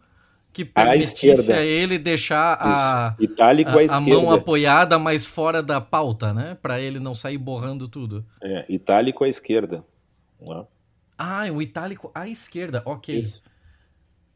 que 0.53 0.65
permitisse 0.65 1.53
a, 1.53 1.63
ele 1.63 1.99
deixar 1.99 2.59
a, 2.61 3.15
Itálico 3.21 3.71
a, 3.71 3.97
a, 3.97 4.01
mão 4.01 4.31
apoiada 4.31 4.99
mais 4.99 5.27
fora 5.27 5.63
da 5.63 5.81
pauta, 5.81 6.33
né? 6.33 6.57
Para 6.61 6.81
ele 6.81 6.99
não 6.99 7.15
sair 7.15 7.39
borrando 7.39 7.87
tudo. 7.87 8.25
É, 8.43 8.65
itálico 8.69 9.23
à 9.23 9.29
esquerda. 9.29 9.85
Né? 10.41 10.65
Ah, 11.17 11.45
o 11.53 11.61
itálico 11.61 12.11
à 12.15 12.29
esquerda, 12.29 12.83
ok. 12.85 13.19
Isso. 13.19 13.43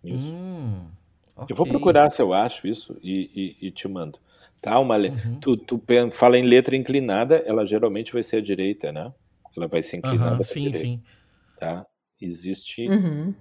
isso. 0.05 0.32
Hum, 0.32 0.86
okay. 1.34 1.52
Eu 1.52 1.56
vou 1.56 1.66
procurar 1.66 2.10
se 2.10 2.20
eu 2.20 2.32
acho 2.32 2.66
isso 2.66 2.97
e, 3.02 3.56
e, 3.60 3.66
e 3.66 3.70
te 3.70 3.89
mando. 3.89 4.18
Tá, 4.60 4.78
uma 4.78 4.97
uhum. 4.97 5.40
tu, 5.40 5.56
tu 5.56 5.82
fala 6.12 6.39
em 6.39 6.44
letra 6.44 6.76
inclinada, 6.76 7.43
ela 7.47 7.66
geralmente 7.66 8.12
vai 8.12 8.22
ser 8.22 8.36
a 8.36 8.40
direita, 8.40 8.93
né? 8.93 9.12
Ela 9.56 9.66
vai 9.66 9.82
ser 9.82 9.98
inclinada 9.98 10.36
uhum, 10.36 10.42
sim, 10.42 10.70
direita. 10.70 10.78
Sim, 10.78 11.02
Tá? 11.58 11.86
Existe 12.20 12.88
uhum. 12.88 13.34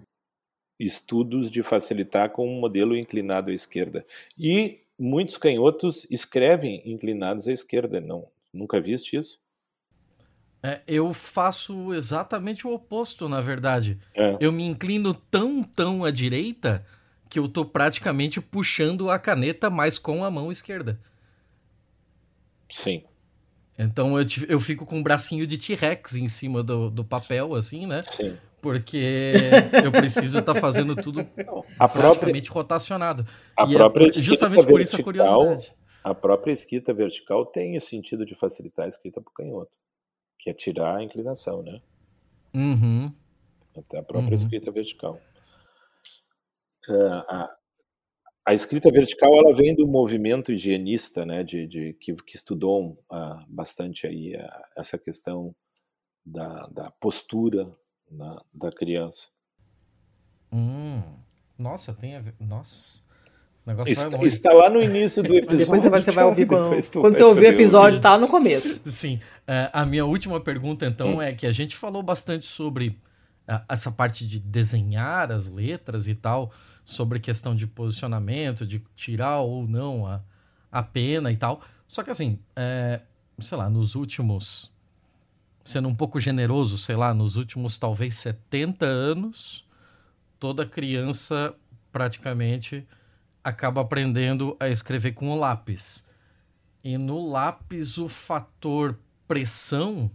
estudos 0.79 1.49
de 1.49 1.63
facilitar 1.63 2.29
com 2.29 2.47
um 2.47 2.59
modelo 2.59 2.95
inclinado 2.95 3.51
à 3.51 3.53
esquerda. 3.53 4.05
E 4.37 4.83
muitos 4.99 5.37
canhotos 5.37 6.05
escrevem 6.09 6.81
inclinados 6.85 7.47
à 7.47 7.51
esquerda, 7.51 7.99
não? 7.99 8.27
Nunca 8.53 8.79
viste 8.79 9.17
isso? 9.17 9.39
É, 10.63 10.81
eu 10.87 11.11
faço 11.13 11.93
exatamente 11.93 12.67
o 12.67 12.73
oposto, 12.73 13.27
na 13.27 13.41
verdade. 13.41 13.99
É. 14.13 14.37
Eu 14.39 14.51
me 14.51 14.63
inclino 14.63 15.13
tão, 15.13 15.63
tão 15.63 16.05
à 16.05 16.11
direita 16.11 16.85
que 17.27 17.39
eu 17.39 17.47
tô 17.47 17.65
praticamente 17.65 18.39
puxando 18.39 19.09
a 19.09 19.17
caneta 19.17 19.69
mais 19.69 19.97
com 19.97 20.23
a 20.23 20.29
mão 20.29 20.51
esquerda. 20.51 20.99
Sim. 22.69 23.03
Então 23.77 24.17
eu, 24.19 24.25
eu 24.47 24.59
fico 24.59 24.85
com 24.85 24.97
um 24.97 25.03
bracinho 25.03 25.47
de 25.47 25.57
T-Rex 25.57 26.15
em 26.15 26.27
cima 26.27 26.61
do, 26.61 26.89
do 26.89 27.03
papel, 27.03 27.55
assim, 27.55 27.87
né? 27.87 28.03
Sim. 28.03 28.37
Porque 28.61 29.33
eu 29.83 29.91
preciso 29.91 30.39
estar 30.39 30.53
tá 30.53 30.59
fazendo 30.59 30.95
tudo 30.95 31.21
a 31.79 31.87
praticamente 31.87 32.49
própria, 32.49 32.51
rotacionado. 32.51 33.25
A 33.57 33.65
e 33.65 33.73
é 33.73 33.77
própria 33.77 34.07
é, 34.07 34.11
justamente 34.11 34.65
por 34.65 34.81
isso 34.81 34.95
a 34.95 35.03
curiosidade. 35.03 35.71
A 36.03 36.13
própria 36.13 36.51
escrita 36.51 36.93
vertical 36.93 37.45
tem 37.45 37.77
o 37.77 37.81
sentido 37.81 38.25
de 38.25 38.35
facilitar 38.35 38.85
a 38.85 38.89
escrita 38.89 39.21
para 39.21 39.29
o 39.29 39.33
canhoto, 39.33 39.71
que 40.39 40.49
é 40.49 40.53
tirar 40.53 40.97
a 40.97 41.03
inclinação, 41.03 41.61
né? 41.61 41.79
Uhum. 42.53 43.13
Até 43.77 43.99
a 43.99 44.03
própria 44.03 44.29
uhum. 44.29 44.43
escrita 44.43 44.71
vertical. 44.71 45.19
Uh, 46.89 47.23
a, 47.29 47.55
a 48.45 48.53
escrita 48.53 48.91
vertical 48.91 49.31
ela 49.37 49.53
vem 49.53 49.75
do 49.75 49.87
movimento 49.87 50.51
higienista, 50.51 51.25
né, 51.25 51.43
de, 51.43 51.67
de 51.67 51.93
que, 51.99 52.13
que, 52.15 52.35
estudou 52.35 52.99
uh, 53.11 53.45
bastante 53.47 54.07
aí 54.07 54.35
uh, 54.35 54.49
essa 54.77 54.97
questão 54.97 55.55
da, 56.25 56.67
da 56.67 56.91
postura 56.91 57.71
na, 58.09 58.41
da 58.53 58.71
criança. 58.71 59.27
Hum, 60.51 61.01
nossa, 61.57 61.93
tem 61.93 62.15
a 62.15 62.19
ver. 62.19 62.35
Nossa. 62.39 63.01
Está, 63.85 64.25
está, 64.25 64.53
lá 64.53 64.71
no 64.71 64.81
início 64.81 65.21
do 65.21 65.33
episódio. 65.37 65.57
Depois 65.59 65.83
você 65.83 66.09
vai 66.09 66.25
ouvir 66.25 66.47
quando, 66.47 66.91
quando 66.93 67.13
você 67.13 67.23
ouvir 67.23 67.45
o 67.45 67.49
episódio, 67.49 67.97
está 67.97 68.17
no 68.17 68.27
começo. 68.27 68.81
Sim. 68.85 69.17
Uh, 69.47 69.69
a 69.71 69.85
minha 69.85 70.03
última 70.03 70.41
pergunta, 70.41 70.87
então, 70.87 71.17
hum. 71.17 71.21
é 71.21 71.31
que 71.31 71.45
a 71.45 71.51
gente 71.51 71.75
falou 71.75 72.01
bastante 72.01 72.45
sobre 72.47 72.99
uh, 73.47 73.61
essa 73.69 73.91
parte 73.91 74.25
de 74.25 74.39
desenhar 74.39 75.31
as 75.31 75.47
letras 75.47 76.07
e 76.07 76.15
tal 76.15 76.51
sobre 76.83 77.19
questão 77.19 77.55
de 77.55 77.67
posicionamento, 77.67 78.65
de 78.65 78.79
tirar 78.95 79.39
ou 79.39 79.67
não 79.67 80.05
a, 80.05 80.21
a 80.71 80.83
pena 80.83 81.31
e 81.31 81.37
tal. 81.37 81.61
Só 81.87 82.03
que 82.03 82.09
assim, 82.09 82.39
é, 82.55 83.01
sei 83.39 83.57
lá, 83.57 83.69
nos 83.69 83.95
últimos, 83.95 84.71
sendo 85.63 85.87
um 85.87 85.95
pouco 85.95 86.19
generoso, 86.19 86.77
sei 86.77 86.95
lá, 86.95 87.13
nos 87.13 87.35
últimos 87.35 87.77
talvez 87.77 88.15
70 88.15 88.85
anos, 88.85 89.67
toda 90.39 90.65
criança 90.65 91.53
praticamente 91.91 92.87
acaba 93.43 93.81
aprendendo 93.81 94.55
a 94.59 94.69
escrever 94.69 95.13
com 95.13 95.29
o 95.29 95.39
lápis. 95.39 96.07
E 96.83 96.97
no 96.97 97.29
lápis 97.29 97.97
o 97.97 98.07
fator 98.07 98.97
pressão 99.27 100.09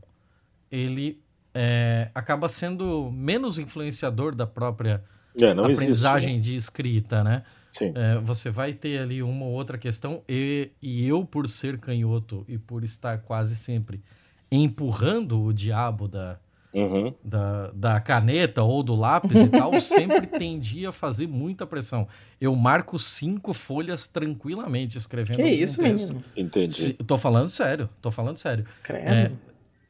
ele 0.71 1.23
é, 1.55 2.11
acaba 2.15 2.49
sendo 2.49 3.11
menos 3.11 3.59
influenciador 3.59 4.35
da 4.35 4.47
própria 4.47 5.03
é, 5.45 5.51
aprendizagem 5.51 6.37
existe, 6.37 6.51
né? 6.51 6.53
de 6.53 6.57
escrita, 6.57 7.25
né? 7.25 7.43
Sim. 7.71 7.93
É, 7.95 8.19
você 8.19 8.51
vai 8.51 8.73
ter 8.73 8.99
ali 8.99 9.23
uma 9.23 9.45
ou 9.45 9.53
outra 9.53 9.77
questão, 9.77 10.23
e, 10.29 10.71
e 10.81 11.07
eu, 11.07 11.25
por 11.25 11.47
ser 11.47 11.79
canhoto 11.79 12.45
e 12.49 12.57
por 12.57 12.83
estar 12.83 13.19
quase 13.19 13.55
sempre 13.55 14.03
empurrando 14.51 15.43
o 15.43 15.53
diabo 15.53 16.09
da, 16.09 16.39
uhum. 16.73 17.13
da, 17.23 17.71
da, 17.73 18.01
caneta 18.01 18.63
ou 18.63 18.83
do 18.83 18.95
lápis 18.95 19.43
e 19.43 19.49
tal, 19.49 19.79
sempre 19.81 20.27
tendia 20.27 20.91
a 20.91 20.93
fazer 20.93 21.27
muita 21.27 21.67
pressão. 21.67 22.09
Eu 22.41 22.55
marco 22.55 22.99
cinco 22.99 23.53
folhas 23.53 24.07
tranquilamente 24.07 24.97
escrevendo. 24.97 25.37
Que 25.37 25.51
isso 25.51 25.81
texto. 25.81 26.07
mesmo? 26.07 26.25
Entendi. 26.37 26.73
Se, 26.73 26.93
tô 26.95 27.19
falando 27.19 27.49
sério, 27.49 27.89
tô 28.01 28.11
falando 28.11 28.37
sério. 28.39 28.65
É, 28.89 29.31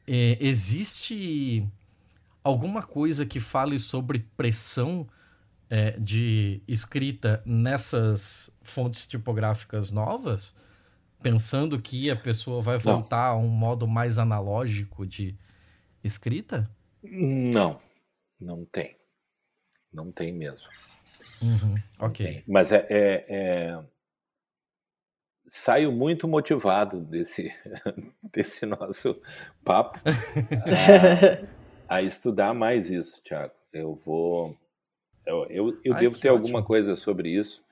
é, 0.07 0.37
existe 0.41 1.65
alguma 2.43 2.81
coisa 2.81 3.25
que 3.25 3.39
fale 3.39 3.77
sobre 3.77 4.25
pressão 4.35 5.07
é, 5.69 5.91
de 5.91 6.61
escrita 6.67 7.41
nessas 7.45 8.49
fontes 8.61 9.07
tipográficas 9.07 9.91
novas, 9.91 10.55
pensando 11.21 11.81
que 11.81 12.09
a 12.09 12.15
pessoa 12.15 12.61
vai 12.61 12.77
voltar 12.77 13.33
não. 13.33 13.39
a 13.39 13.43
um 13.43 13.49
modo 13.49 13.87
mais 13.87 14.19
analógico 14.19 15.05
de 15.05 15.37
escrita? 16.03 16.69
Não, 17.03 17.79
não 18.39 18.65
tem. 18.65 18.97
Não 19.91 20.11
tem 20.11 20.31
mesmo. 20.31 20.67
Uhum, 21.41 21.75
ok. 21.99 22.25
Tem. 22.25 22.43
Mas 22.47 22.71
é, 22.71 22.85
é, 22.89 23.25
é, 23.29 23.83
saio 25.47 25.91
muito 25.91 26.27
motivado 26.27 27.01
desse, 27.01 27.53
desse 28.31 28.65
nosso 28.65 29.21
papo 29.63 29.99
a, 31.89 31.95
a 31.95 32.01
estudar 32.01 32.53
mais 32.53 32.89
isso, 32.89 33.21
Thiago. 33.23 33.53
Eu 33.73 33.95
vou 33.95 34.57
eu, 35.27 35.45
eu, 35.49 35.81
eu 35.83 35.93
Ai, 35.93 35.99
devo 35.99 36.19
ter 36.19 36.29
ótimo. 36.29 36.43
alguma 36.45 36.63
coisa 36.63 36.95
sobre 36.95 37.29
isso, 37.29 37.65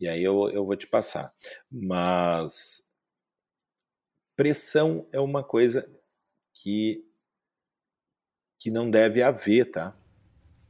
e 0.00 0.08
aí 0.08 0.22
eu, 0.22 0.50
eu 0.50 0.64
vou 0.64 0.74
te 0.74 0.86
passar. 0.86 1.32
Mas 1.70 2.88
pressão 4.34 5.06
é 5.12 5.20
uma 5.20 5.44
coisa 5.44 5.88
que, 6.54 7.04
que 8.58 8.70
não 8.70 8.90
deve 8.90 9.22
haver, 9.22 9.70
tá? 9.70 9.96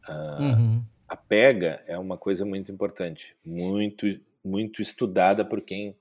Uh, 0.08 0.42
uhum. 0.42 0.84
A 1.08 1.16
pega 1.16 1.82
é 1.86 1.96
uma 1.96 2.18
coisa 2.18 2.44
muito 2.44 2.72
importante, 2.72 3.36
muito, 3.44 4.06
muito 4.44 4.82
estudada 4.82 5.44
por 5.44 5.60
quem, 5.60 5.96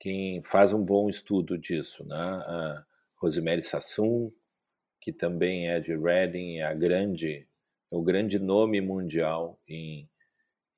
quem 0.00 0.42
faz 0.42 0.72
um 0.72 0.84
bom 0.84 1.08
estudo 1.08 1.56
disso, 1.56 2.04
né? 2.04 2.38
Uh, 2.38 2.84
Rosemary 3.16 3.62
Sassoon, 3.62 4.32
que 5.00 5.12
também 5.12 5.68
é 5.68 5.78
de 5.78 5.96
Reading, 5.96 6.56
é 6.56 6.64
a 6.64 6.74
grande 6.74 7.46
é 7.90 7.96
o 7.96 8.02
grande 8.02 8.38
nome 8.38 8.80
mundial 8.80 9.60
em, 9.68 10.08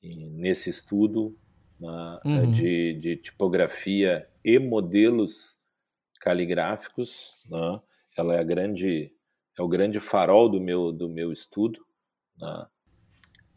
em 0.02 0.30
nesse 0.30 0.70
estudo 0.70 1.36
né, 1.78 2.20
uhum. 2.24 2.52
de, 2.52 2.94
de, 2.94 3.16
tipografia 3.16 4.28
e 4.44 4.58
modelos 4.58 5.60
caligráficos. 6.20 7.44
Né? 7.50 7.80
Ela 8.16 8.36
é 8.36 8.38
a 8.38 8.44
grande 8.44 9.12
é 9.58 9.62
o 9.62 9.68
grande 9.68 10.00
farol 10.00 10.48
do 10.48 10.60
meu 10.60 10.92
do 10.92 11.08
meu 11.08 11.32
estudo. 11.32 11.84
Né? 12.38 12.66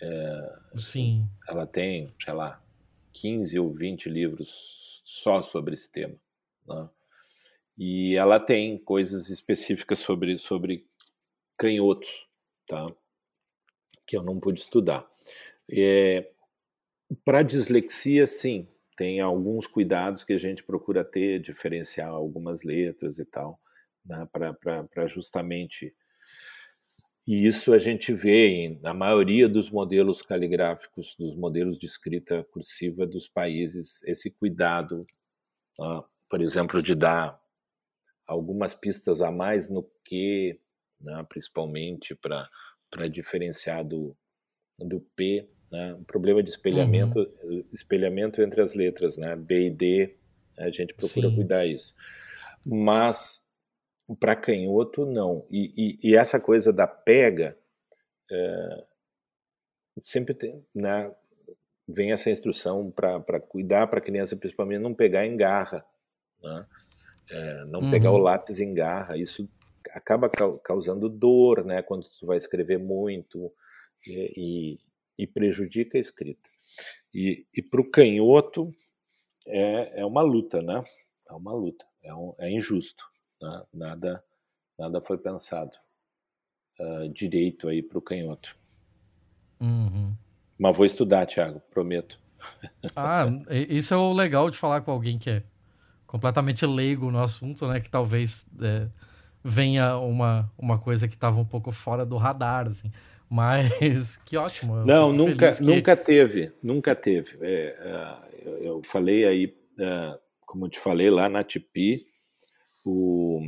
É, 0.01 0.51
Sim. 0.77 1.29
Ela 1.47 1.65
tem, 1.65 2.13
sei 2.23 2.33
lá, 2.33 2.61
15 3.13 3.59
ou 3.59 3.73
20 3.73 4.09
livros 4.09 5.01
só 5.05 5.41
sobre 5.41 5.73
esse 5.73 5.89
tema. 5.89 6.15
Né? 6.67 6.89
E 7.77 8.15
ela 8.15 8.39
tem 8.39 8.77
coisas 8.77 9.29
específicas 9.29 9.99
sobre, 9.99 10.37
sobre 10.37 10.87
canhotos, 11.57 12.27
tá? 12.67 12.93
Que 14.05 14.15
eu 14.15 14.23
não 14.23 14.39
pude 14.39 14.59
estudar. 14.59 15.09
É, 15.71 16.29
Para 17.23 17.43
dislexia, 17.43 18.25
sim, 18.27 18.67
tem 18.97 19.19
alguns 19.19 19.67
cuidados 19.67 20.23
que 20.23 20.33
a 20.33 20.37
gente 20.37 20.63
procura 20.63 21.03
ter, 21.03 21.39
diferenciar 21.39 22.09
algumas 22.09 22.63
letras 22.63 23.19
e 23.19 23.25
tal, 23.25 23.59
né, 24.05 24.27
para 24.31 25.07
justamente. 25.07 25.93
E 27.27 27.45
isso 27.47 27.73
a 27.73 27.79
gente 27.79 28.13
vê 28.13 28.77
na 28.81 28.93
maioria 28.93 29.49
dos 29.49 29.71
modelos 29.71 30.21
caligráficos, 30.21 31.15
dos 31.17 31.35
modelos 31.35 31.77
de 31.79 31.87
escrita 31.87 32.43
cursiva 32.51 33.05
dos 33.05 33.27
países, 33.27 34.03
esse 34.03 34.29
cuidado, 34.29 35.05
uh, 35.79 36.03
por 36.29 36.39
exemplo, 36.39 36.81
de 36.83 36.93
dar 36.93 37.39
algumas 38.27 38.73
pistas 38.75 39.21
a 39.21 39.31
mais 39.31 39.69
no 39.69 39.83
que, 40.03 40.59
né, 41.01 41.25
principalmente 41.27 42.15
para 42.15 42.47
para 42.95 43.09
diferenciar 43.09 43.83
do, 43.83 44.15
do 44.79 45.01
P, 45.17 45.49
né? 45.69 45.93
um 45.95 46.03
problema 46.05 46.41
de 46.41 46.49
espelhamento, 46.49 47.19
uhum. 47.43 47.65
espelhamento 47.73 48.41
entre 48.41 48.61
as 48.61 48.73
letras, 48.73 49.17
né? 49.17 49.35
B 49.35 49.65
e 49.65 49.69
D, 49.69 50.15
a 50.57 50.69
gente 50.69 50.93
procura 50.93 51.29
Sim. 51.29 51.35
cuidar 51.35 51.65
isso. 51.65 51.93
Mas 52.65 53.45
para 54.17 54.33
canhoto, 54.33 55.05
não. 55.05 55.45
E, 55.51 55.73
e, 55.75 56.09
e, 56.09 56.15
essa 56.15 56.39
coisa 56.39 56.71
da 56.71 56.87
pega, 56.87 57.57
é, 58.31 58.83
sempre 60.01 60.33
tem, 60.33 60.65
né? 60.73 61.13
vem 61.85 62.13
essa 62.13 62.29
instrução 62.29 62.89
para 62.89 63.41
cuidar 63.41 63.87
para 63.87 63.99
a 63.99 64.01
criança, 64.01 64.37
principalmente 64.37 64.81
não 64.81 64.93
pegar 64.93 65.25
em 65.25 65.35
garra, 65.35 65.85
né? 66.41 66.65
é, 67.29 67.65
não 67.65 67.81
uhum. 67.81 67.91
pegar 67.91 68.11
o 68.11 68.17
lápis 68.17 68.61
em 68.61 68.73
garra. 68.73 69.17
Isso 69.17 69.49
acaba 69.95 70.29
causando 70.63 71.07
dor, 71.07 71.63
né? 71.63 71.81
Quando 71.81 72.09
tu 72.19 72.25
vai 72.25 72.37
escrever 72.37 72.77
muito 72.77 73.51
e, 74.05 74.77
e, 75.17 75.25
prejudica 75.25 75.97
a 75.97 76.01
escrita. 76.01 76.49
E, 77.13 77.47
e 77.55 77.61
para 77.61 77.79
o 77.79 77.89
canhoto 77.89 78.67
é, 79.47 80.01
é 80.01 80.05
uma 80.05 80.21
luta, 80.21 80.61
né? 80.61 80.83
É 81.29 81.33
uma 81.33 81.53
luta, 81.53 81.85
é, 82.03 82.13
um, 82.13 82.33
é 82.39 82.51
injusto, 82.51 83.05
né? 83.41 83.63
nada 83.73 84.23
nada 84.77 85.01
foi 85.01 85.17
pensado 85.17 85.71
uh, 86.79 87.09
direito 87.09 87.69
aí 87.69 87.81
para 87.81 87.97
o 87.97 88.01
canhoto. 88.01 88.55
Uhum. 89.61 90.13
Mas 90.59 90.75
vou 90.75 90.85
estudar, 90.85 91.25
Thiago, 91.25 91.61
prometo. 91.71 92.19
Ah, 92.95 93.25
isso 93.49 93.93
é 93.93 93.97
o 93.97 94.13
legal 94.13 94.49
de 94.49 94.57
falar 94.57 94.81
com 94.81 94.91
alguém 94.91 95.17
que 95.17 95.29
é 95.29 95.43
completamente 96.05 96.65
leigo 96.65 97.09
no 97.09 97.19
assunto, 97.19 97.67
né? 97.67 97.79
Que 97.79 97.89
talvez 97.89 98.45
é, 98.61 98.87
venha 99.47 99.95
uma, 99.99 100.51
uma 100.57 100.79
coisa 100.79 101.07
que 101.07 101.13
estava 101.13 101.39
um 101.39 101.45
pouco 101.45 101.71
fora 101.71 102.03
do 102.03 102.17
radar, 102.17 102.67
assim. 102.67 102.91
Mas 103.29 104.17
que 104.25 104.35
ótimo. 104.35 104.77
Não, 104.77 105.13
nunca, 105.13 105.53
que... 105.53 105.61
nunca 105.61 105.95
teve, 105.95 106.51
nunca 106.63 106.95
teve. 106.95 107.37
É, 107.41 107.77
uh, 107.79 108.35
eu, 108.43 108.57
eu, 108.63 108.81
falei 108.83 109.23
aí, 109.23 109.45
uh, 109.45 110.17
como 110.47 110.65
eu 110.65 110.69
te 110.69 110.79
falei 110.79 111.11
lá 111.11 111.29
na 111.29 111.43
Tipi, 111.43 112.03
o, 112.83 113.39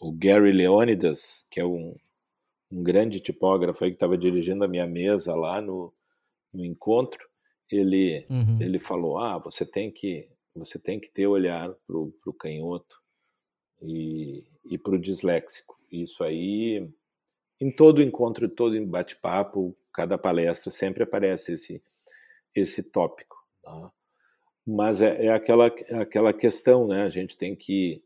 o 0.00 0.12
Gary 0.12 0.50
Leonidas, 0.50 1.46
que 1.50 1.60
é 1.60 1.64
um, 1.64 1.94
um 2.72 2.82
grande 2.82 3.20
tipógrafo 3.20 3.84
aí 3.84 3.90
que 3.90 3.96
estava 3.96 4.16
dirigindo 4.16 4.64
a 4.64 4.68
minha 4.68 4.86
mesa 4.86 5.34
lá 5.34 5.60
no, 5.60 5.92
no 6.54 6.64
encontro, 6.64 7.20
ele, 7.70 8.24
uhum. 8.30 8.56
ele 8.62 8.78
falou: 8.78 9.18
ah, 9.18 9.38
você 9.38 9.66
tem 9.66 9.90
que 9.90 10.26
você 10.54 10.78
tem 10.78 10.98
que 10.98 11.10
ter 11.10 11.26
olhar 11.26 11.70
para 11.86 11.96
o 11.96 12.34
canhoto 12.36 12.96
e, 13.82 14.44
e 14.64 14.78
para 14.78 14.94
o 14.94 14.98
disléxico. 14.98 15.78
Isso 15.90 16.22
aí, 16.22 16.88
em 17.60 17.74
todo 17.74 18.02
encontro, 18.02 18.48
todo 18.48 18.84
bate-papo, 18.86 19.74
cada 19.92 20.18
palestra 20.18 20.70
sempre 20.70 21.02
aparece 21.02 21.52
esse 21.52 21.82
esse 22.54 22.90
tópico. 22.90 23.36
Tá? 23.62 23.90
Mas 24.66 25.00
é, 25.00 25.26
é, 25.26 25.32
aquela 25.32 25.66
é 25.66 25.98
aquela 25.98 26.32
questão, 26.32 26.86
né? 26.86 27.02
A 27.02 27.08
gente 27.08 27.36
tem 27.36 27.54
que 27.56 28.02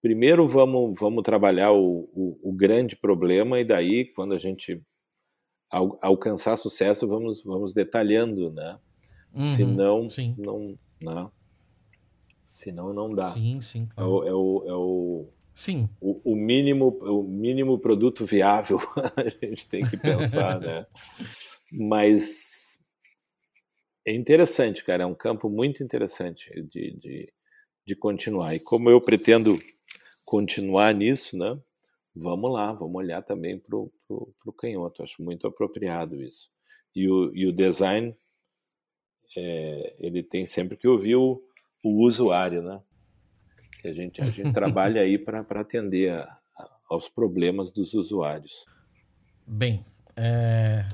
primeiro 0.00 0.46
vamos, 0.46 0.98
vamos 0.98 1.22
trabalhar 1.22 1.72
o, 1.72 2.08
o, 2.12 2.50
o, 2.50 2.52
grande 2.52 2.94
problema 2.94 3.58
e 3.58 3.64
daí 3.64 4.04
quando 4.12 4.34
a 4.34 4.38
gente 4.38 4.80
al, 5.70 5.98
alcançar 6.00 6.56
sucesso 6.56 7.08
vamos, 7.08 7.42
vamos 7.42 7.74
detalhando, 7.74 8.52
né? 8.52 8.78
Uhum, 9.34 9.56
senão, 9.56 10.08
sim. 10.08 10.34
não, 10.38 10.78
não, 11.02 11.24
né? 11.24 11.30
Senão 12.56 12.92
não 12.94 13.14
dá. 13.14 13.30
Sim, 13.30 13.60
sim. 13.60 13.86
Claro. 13.86 14.26
É, 14.26 14.32
o, 14.32 14.32
é, 14.32 14.32
o, 14.32 14.64
é 14.66 14.74
o, 14.74 15.28
sim. 15.52 15.88
O, 16.00 16.32
o, 16.32 16.34
mínimo, 16.34 16.88
o 17.02 17.22
mínimo 17.22 17.78
produto 17.78 18.24
viável 18.24 18.78
a 19.14 19.28
gente 19.28 19.66
tem 19.66 19.84
que 19.84 19.96
pensar, 19.96 20.58
né? 20.58 20.86
Mas 21.70 22.80
é 24.06 24.14
interessante, 24.14 24.82
cara, 24.82 25.02
é 25.02 25.06
um 25.06 25.14
campo 25.14 25.50
muito 25.50 25.82
interessante 25.82 26.50
de, 26.62 26.96
de, 26.96 27.32
de 27.86 27.96
continuar. 27.96 28.54
E 28.54 28.60
como 28.60 28.88
eu 28.88 29.02
pretendo 29.02 29.60
continuar 30.24 30.94
nisso, 30.94 31.36
né? 31.36 31.60
Vamos 32.14 32.50
lá, 32.50 32.72
vamos 32.72 32.96
olhar 32.96 33.20
também 33.20 33.58
para 33.58 33.76
o 33.76 34.52
canhoto. 34.56 35.02
Acho 35.02 35.22
muito 35.22 35.46
apropriado 35.46 36.22
isso. 36.22 36.48
E 36.94 37.06
o, 37.06 37.30
e 37.34 37.46
o 37.46 37.52
design, 37.52 38.16
é, 39.36 39.96
ele 39.98 40.22
tem 40.22 40.46
sempre 40.46 40.78
que 40.78 40.88
ouvir 40.88 41.16
o, 41.16 41.45
o 41.86 42.02
usuário, 42.04 42.62
né? 42.62 42.80
Que 43.80 43.88
a 43.88 43.92
gente, 43.92 44.20
a 44.20 44.24
gente 44.24 44.50
trabalha 44.52 45.00
aí 45.00 45.16
para 45.16 45.40
atender 45.60 46.12
a, 46.12 46.22
a, 46.58 46.68
aos 46.90 47.08
problemas 47.08 47.72
dos 47.72 47.94
usuários. 47.94 48.66
Bem, 49.46 49.84
é... 50.16 50.84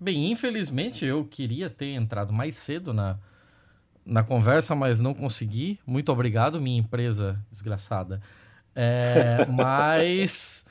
bem, 0.00 0.32
infelizmente 0.32 1.04
eu 1.04 1.24
queria 1.24 1.70
ter 1.70 1.92
entrado 1.92 2.32
mais 2.32 2.56
cedo 2.56 2.92
na, 2.92 3.18
na 4.04 4.24
conversa, 4.24 4.74
mas 4.74 5.00
não 5.00 5.14
consegui. 5.14 5.78
Muito 5.86 6.10
obrigado, 6.10 6.60
minha 6.60 6.80
empresa 6.80 7.40
desgraçada. 7.50 8.20
É, 8.74 9.46
mas, 9.52 10.66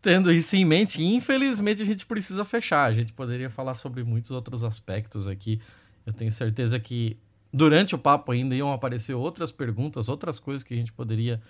tendo 0.00 0.30
isso 0.30 0.54
em 0.54 0.64
mente, 0.64 1.02
infelizmente 1.02 1.82
a 1.82 1.86
gente 1.86 2.06
precisa 2.06 2.44
fechar. 2.44 2.84
A 2.84 2.92
gente 2.92 3.12
poderia 3.12 3.50
falar 3.50 3.74
sobre 3.74 4.04
muitos 4.04 4.30
outros 4.30 4.62
aspectos 4.62 5.26
aqui. 5.26 5.60
Eu 6.06 6.12
tenho 6.12 6.30
certeza 6.30 6.78
que 6.78 7.18
durante 7.52 7.94
o 7.94 7.98
papo 7.98 8.32
ainda 8.32 8.54
iam 8.54 8.72
aparecer 8.72 9.14
outras 9.14 9.50
perguntas, 9.50 10.08
outras 10.08 10.38
coisas 10.38 10.62
que 10.62 10.74
a 10.74 10.76
gente 10.76 10.92
poderia 10.92 11.40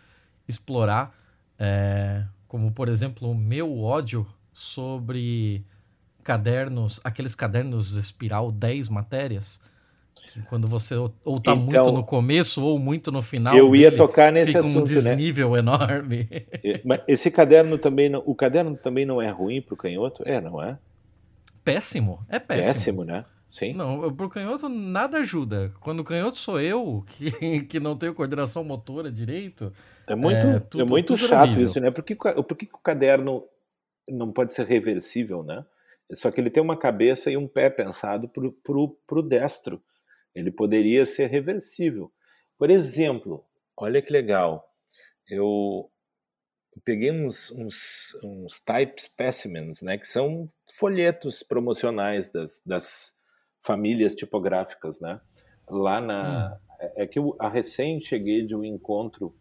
explorar. 0.48 1.14
É, 1.58 2.24
como, 2.48 2.72
por 2.72 2.88
exemplo, 2.88 3.30
o 3.30 3.34
meu 3.34 3.80
ódio 3.80 4.26
sobre 4.52 5.64
cadernos, 6.22 7.00
aqueles 7.04 7.34
cadernos 7.34 7.96
espiral 7.96 8.50
10 8.50 8.88
matérias 8.88 9.60
quando 10.48 10.68
você 10.68 10.94
ou 10.94 11.08
tá 11.08 11.52
então, 11.52 11.56
muito 11.56 11.92
no 11.92 12.04
começo 12.04 12.62
ou 12.62 12.78
muito 12.78 13.10
no 13.10 13.20
final. 13.20 13.56
Eu 13.56 13.74
ia 13.74 13.94
tocar 13.94 14.32
nesse 14.32 14.48
fica 14.48 14.60
assunto, 14.60 14.90
um 14.90 14.94
né? 14.94 14.94
desnível 14.94 15.52
né? 15.52 15.58
enorme. 15.58 16.28
Mas 16.84 17.00
esse 17.06 17.30
caderno 17.30 17.76
também, 17.76 18.08
não, 18.08 18.22
o 18.24 18.34
caderno 18.34 18.76
também 18.76 19.04
não 19.04 19.20
é 19.20 19.30
ruim 19.30 19.60
para 19.60 19.74
o 19.74 19.76
canhoto, 19.76 20.22
é, 20.26 20.40
não 20.40 20.62
é? 20.62 20.78
Péssimo, 21.64 22.20
é 22.28 22.38
péssimo. 22.38 22.74
Péssimo, 22.74 23.04
né? 23.04 23.24
Sim. 23.52 23.74
Não, 23.74 24.10
pro 24.16 24.30
canhoto 24.30 24.66
nada 24.66 25.18
ajuda. 25.18 25.74
Quando 25.78 26.00
o 26.00 26.04
canhoto 26.04 26.38
sou 26.38 26.58
eu, 26.58 27.04
que, 27.06 27.60
que 27.68 27.78
não 27.78 27.96
tenho 27.98 28.14
coordenação 28.14 28.64
motora 28.64 29.12
direito. 29.12 29.70
É 30.08 30.14
muito, 30.14 30.46
é, 30.46 30.58
tudo, 30.58 30.80
é 30.80 30.86
muito 30.86 31.16
chato 31.18 31.60
isso, 31.60 31.78
né? 31.78 31.90
Por 31.90 32.02
que, 32.02 32.16
por 32.16 32.56
que 32.56 32.66
o 32.72 32.78
caderno 32.78 33.46
não 34.08 34.32
pode 34.32 34.54
ser 34.54 34.66
reversível, 34.66 35.42
né? 35.42 35.64
Só 36.14 36.30
que 36.30 36.40
ele 36.40 36.48
tem 36.48 36.62
uma 36.62 36.78
cabeça 36.78 37.30
e 37.30 37.36
um 37.36 37.46
pé 37.46 37.68
pensado 37.68 38.26
para 38.26 39.18
o 39.18 39.22
destro. 39.22 39.82
Ele 40.34 40.50
poderia 40.50 41.04
ser 41.04 41.26
reversível. 41.26 42.10
Por 42.56 42.70
exemplo, 42.70 43.44
olha 43.76 44.00
que 44.00 44.10
legal, 44.10 44.66
eu, 45.28 45.90
eu 46.74 46.82
peguei 46.82 47.10
uns, 47.10 47.50
uns, 47.50 48.18
uns, 48.24 48.60
type 48.60 48.98
specimens, 49.00 49.82
né, 49.82 49.98
que 49.98 50.06
são 50.06 50.46
folhetos 50.78 51.42
promocionais 51.42 52.30
das, 52.30 52.62
das 52.64 53.20
famílias 53.62 54.14
tipográficas, 54.14 55.00
né? 55.00 55.20
Lá 55.68 56.00
na 56.00 56.54
hum. 56.54 56.74
é, 56.80 57.02
é 57.04 57.06
que 57.06 57.18
eu, 57.18 57.34
a 57.38 57.48
recém 57.48 58.00
cheguei 58.00 58.44
de 58.44 58.54
um 58.54 58.64
encontro 58.64 59.34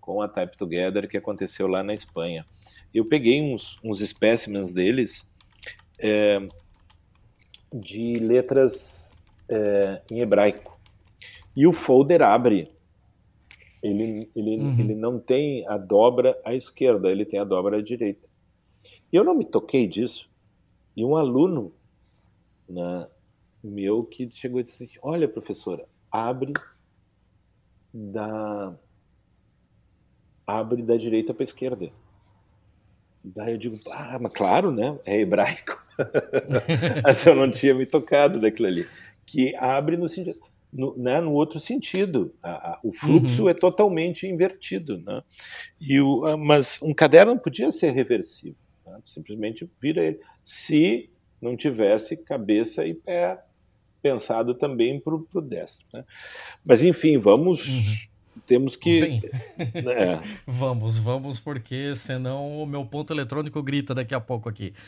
com 0.00 0.22
a 0.22 0.28
Type 0.28 0.56
Together 0.56 1.08
que 1.08 1.16
aconteceu 1.16 1.66
lá 1.66 1.82
na 1.82 1.94
Espanha. 1.94 2.46
Eu 2.92 3.06
peguei 3.06 3.40
uns, 3.40 3.80
uns 3.82 4.00
specimens 4.00 4.72
deles 4.72 5.30
é, 5.98 6.46
de 7.72 8.14
letras 8.16 9.12
é, 9.48 10.02
em 10.10 10.20
hebraico. 10.20 10.78
E 11.56 11.66
o 11.66 11.72
folder 11.72 12.22
abre. 12.22 12.70
Ele, 13.82 14.30
ele, 14.34 14.58
uhum. 14.58 14.78
ele 14.78 14.94
não 14.94 15.18
tem 15.18 15.66
a 15.68 15.76
dobra 15.76 16.38
à 16.44 16.54
esquerda, 16.54 17.10
ele 17.10 17.24
tem 17.24 17.40
a 17.40 17.44
dobra 17.44 17.78
à 17.78 17.82
direita. 17.82 18.28
E 19.12 19.16
eu 19.16 19.24
não 19.24 19.34
me 19.34 19.44
toquei 19.44 19.86
disso. 19.86 20.30
E 20.96 21.04
um 21.04 21.16
aluno 21.16 21.72
né, 22.68 23.08
meu 23.64 24.04
que 24.04 24.30
chegou 24.30 24.60
e 24.60 24.62
disse: 24.62 24.84
assim, 24.84 24.98
Olha, 25.02 25.28
professora, 25.28 25.86
abre 26.10 26.52
da 27.92 28.74
abre 30.46 30.82
da 30.82 30.96
direita 30.96 31.32
para 31.32 31.42
a 31.42 31.44
esquerda. 31.44 31.90
Daí 33.24 33.52
eu 33.52 33.58
digo, 33.58 33.78
ah, 33.90 34.18
mas 34.20 34.32
claro, 34.32 34.70
né? 34.70 34.98
É 35.06 35.18
hebraico. 35.18 35.82
mas 37.02 37.24
eu 37.24 37.34
não 37.34 37.50
tinha 37.50 37.72
me 37.72 37.86
tocado 37.86 38.38
daquilo 38.38 38.68
ali 38.68 38.86
que 39.26 39.54
abre 39.56 39.96
no 39.96 40.08
sentido. 40.08 40.38
No, 40.72 40.96
né, 40.96 41.20
no 41.20 41.32
outro 41.32 41.60
sentido. 41.60 42.34
A, 42.42 42.50
a, 42.50 42.80
o 42.82 42.92
fluxo 42.92 43.44
uhum. 43.44 43.48
é 43.48 43.54
totalmente 43.54 44.26
invertido. 44.26 44.98
Né? 44.98 45.22
E 45.80 46.00
o, 46.00 46.36
mas 46.36 46.80
um 46.82 46.92
caderno 46.92 47.38
podia 47.38 47.70
ser 47.70 47.92
reversível. 47.92 48.58
Né? 48.84 48.98
Simplesmente 49.06 49.70
vira 49.80 50.02
ele. 50.02 50.20
Se 50.42 51.10
não 51.40 51.56
tivesse 51.56 52.16
cabeça 52.16 52.84
e 52.86 52.92
pé 52.92 53.43
pensado 54.04 54.54
também 54.54 55.00
para 55.00 55.14
o 55.14 55.40
destro. 55.40 55.86
Né? 55.90 56.04
Mas, 56.62 56.84
enfim, 56.84 57.16
vamos. 57.16 57.66
Uhum. 57.66 57.94
Temos 58.46 58.76
que. 58.76 59.00
Bem, 59.00 59.22
é. 59.90 60.20
vamos, 60.46 60.98
vamos, 60.98 61.40
porque 61.40 61.94
senão 61.94 62.60
o 62.62 62.66
meu 62.66 62.84
ponto 62.84 63.14
eletrônico 63.14 63.62
grita 63.62 63.94
daqui 63.94 64.14
a 64.14 64.20
pouco 64.20 64.48
aqui. 64.48 64.74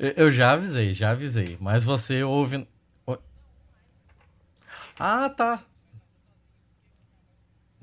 Uh... 0.00 0.04
Eu 0.14 0.30
já 0.30 0.52
avisei, 0.52 0.92
já 0.92 1.10
avisei. 1.10 1.56
Mas 1.58 1.82
você 1.82 2.22
ouve. 2.22 2.68
Ah, 4.96 5.28
tá. 5.30 5.64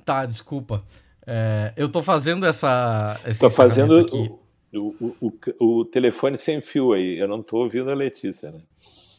Tá, 0.05 0.25
desculpa. 0.25 0.81
É, 1.27 1.73
eu 1.75 1.89
tô 1.89 2.01
fazendo 2.01 2.45
essa. 2.45 3.19
Esse 3.25 3.41
tô 3.41 3.49
fazendo. 3.49 3.97
Aqui. 3.97 4.31
O, 4.79 5.15
o, 5.21 5.33
o, 5.59 5.85
telefone 5.85 6.37
sem 6.37 6.59
fio 6.61 6.93
aí, 6.93 7.17
eu 7.17 7.27
não 7.27 7.39
estou 7.39 7.63
ouvindo 7.63 7.89
a 7.89 7.93
Letícia, 7.93 8.51
né? 8.51 8.59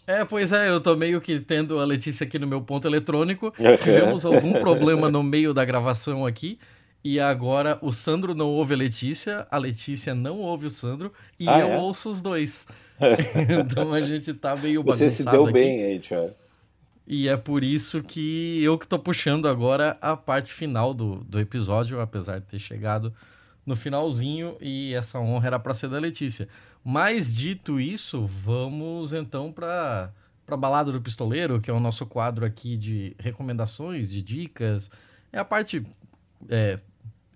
É, 0.06 0.24
pois 0.24 0.52
é, 0.52 0.68
eu 0.68 0.80
tô 0.80 0.94
meio 0.94 1.20
que 1.20 1.40
tendo 1.40 1.80
a 1.80 1.84
Letícia 1.84 2.24
aqui 2.24 2.38
no 2.38 2.46
meu 2.46 2.60
ponto 2.60 2.86
eletrônico. 2.86 3.52
Tivemos 3.82 4.24
algum 4.24 4.52
problema 4.60 5.10
no 5.10 5.22
meio 5.22 5.52
da 5.52 5.64
gravação 5.64 6.24
aqui. 6.24 6.58
E 7.02 7.20
agora 7.20 7.78
o 7.82 7.92
Sandro 7.92 8.34
não 8.34 8.48
ouve 8.50 8.74
a 8.74 8.76
Letícia, 8.76 9.46
a 9.48 9.58
Letícia 9.58 10.12
não 10.12 10.38
ouve 10.40 10.66
o 10.66 10.70
Sandro 10.70 11.12
e 11.38 11.48
ah, 11.48 11.60
eu 11.60 11.68
é? 11.68 11.78
ouço 11.78 12.08
os 12.08 12.20
dois. 12.20 12.66
então 13.60 13.92
a 13.92 14.00
gente 14.00 14.34
tá 14.34 14.56
meio 14.56 14.82
bagunçado 14.82 15.10
Você 15.10 15.22
se 15.22 15.24
deu 15.24 15.44
aqui. 15.44 15.52
bem 15.52 15.84
aí, 15.84 16.00
Thiago. 16.00 16.34
E 17.06 17.28
é 17.28 17.36
por 17.36 17.62
isso 17.62 18.02
que 18.02 18.60
eu 18.60 18.76
que 18.76 18.88
tô 18.88 18.98
puxando 18.98 19.46
agora 19.46 19.96
a 20.00 20.16
parte 20.16 20.52
final 20.52 20.92
do, 20.92 21.22
do 21.24 21.38
episódio, 21.38 22.00
apesar 22.00 22.40
de 22.40 22.46
ter 22.46 22.58
chegado 22.58 23.14
no 23.66 23.74
finalzinho 23.74 24.56
e 24.60 24.94
essa 24.94 25.18
honra 25.18 25.48
era 25.48 25.58
para 25.58 25.74
ser 25.74 25.88
da 25.88 25.98
Letícia. 25.98 26.48
Mas 26.84 27.34
dito 27.34 27.80
isso, 27.80 28.24
vamos 28.24 29.12
então 29.12 29.52
para 29.52 30.12
para 30.46 30.56
balada 30.56 30.92
do 30.92 31.02
pistoleiro, 31.02 31.60
que 31.60 31.68
é 31.68 31.74
o 31.74 31.80
nosso 31.80 32.06
quadro 32.06 32.46
aqui 32.46 32.76
de 32.76 33.16
recomendações, 33.18 34.08
de 34.08 34.22
dicas. 34.22 34.92
É 35.32 35.40
a 35.40 35.44
parte 35.44 35.84
é, 36.48 36.78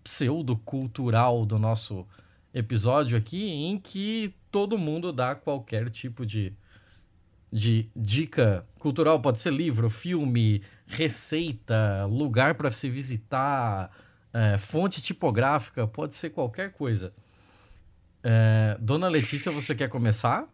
pseudo-cultural 0.05 1.45
do 1.45 1.59
nosso 1.59 2.07
episódio 2.55 3.19
aqui, 3.19 3.51
em 3.51 3.79
que 3.79 4.33
todo 4.49 4.79
mundo 4.79 5.13
dá 5.13 5.35
qualquer 5.35 5.91
tipo 5.91 6.25
de, 6.25 6.53
de 7.53 7.89
dica 7.97 8.65
cultural. 8.79 9.21
Pode 9.21 9.41
ser 9.41 9.53
livro, 9.53 9.91
filme, 9.91 10.63
receita, 10.87 12.07
lugar 12.07 12.55
para 12.55 12.71
se 12.71 12.89
visitar, 12.89 13.91
é, 14.33 14.59
fonte 14.59 15.03
tipográfica, 15.03 15.87
pode 15.87 16.15
ser 16.15 16.31
qualquer 16.31 16.73
coisa. 16.73 17.13
É, 18.23 18.77
Dona 18.81 19.09
Letícia, 19.09 19.51
você 19.51 19.75
quer 19.75 19.89
começar? 19.89 20.47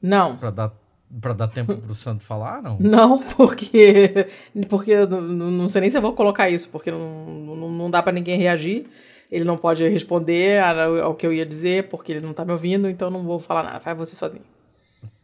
Não. 0.00 0.36
Para 0.36 0.50
dar 0.50 0.72
para 1.20 1.32
dar 1.32 1.48
tempo 1.48 1.76
para 1.76 1.92
o 1.92 1.94
Santo 1.94 2.24
falar, 2.24 2.60
não? 2.60 2.76
Não, 2.78 3.22
porque 3.22 4.28
porque 4.68 5.06
não, 5.06 5.20
não 5.20 5.68
sei 5.68 5.82
nem 5.82 5.90
se 5.90 5.96
eu 5.96 6.02
vou 6.02 6.12
colocar 6.12 6.50
isso, 6.50 6.68
porque 6.70 6.90
não, 6.90 7.24
não, 7.26 7.70
não 7.70 7.90
dá 7.90 8.02
para 8.02 8.12
ninguém 8.12 8.38
reagir. 8.38 8.86
Ele 9.30 9.44
não 9.44 9.56
pode 9.56 9.86
responder 9.88 10.62
ao 10.62 11.14
que 11.14 11.26
eu 11.26 11.32
ia 11.32 11.46
dizer, 11.46 11.88
porque 11.88 12.12
ele 12.12 12.20
não 12.20 12.32
está 12.32 12.44
me 12.44 12.52
ouvindo, 12.52 12.88
então 12.88 13.10
não 13.10 13.22
vou 13.22 13.40
falar 13.40 13.62
nada. 13.62 13.80
Faz 13.80 13.96
você 13.96 14.14
sozinho. 14.14 14.44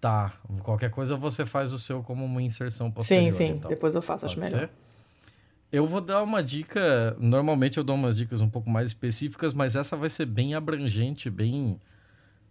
Tá. 0.01 0.33
Qualquer 0.63 0.91
coisa 0.91 1.17
você 1.17 1.45
faz 1.45 1.73
o 1.73 1.79
seu 1.79 2.03
como 2.03 2.25
uma 2.25 2.43
inserção 2.43 2.91
posterior. 2.91 3.31
Sim, 3.33 3.37
sim. 3.37 3.53
Então. 3.53 3.69
Depois 3.69 3.95
eu 3.95 4.03
faço, 4.03 4.27
pode 4.27 4.39
acho 4.39 4.41
melhor. 4.41 4.69
Ser? 4.69 4.71
Eu 5.73 5.87
vou 5.87 6.01
dar 6.01 6.23
uma 6.23 6.43
dica. 6.43 7.17
Normalmente 7.19 7.79
eu 7.79 7.85
dou 7.85 7.95
umas 7.95 8.17
dicas 8.17 8.41
um 8.41 8.49
pouco 8.51 8.69
mais 8.69 8.89
específicas, 8.89 9.55
mas 9.55 9.77
essa 9.77 9.97
vai 9.97 10.09
ser 10.09 10.27
bem 10.27 10.55
abrangente, 10.55 11.31
bem. 11.31 11.81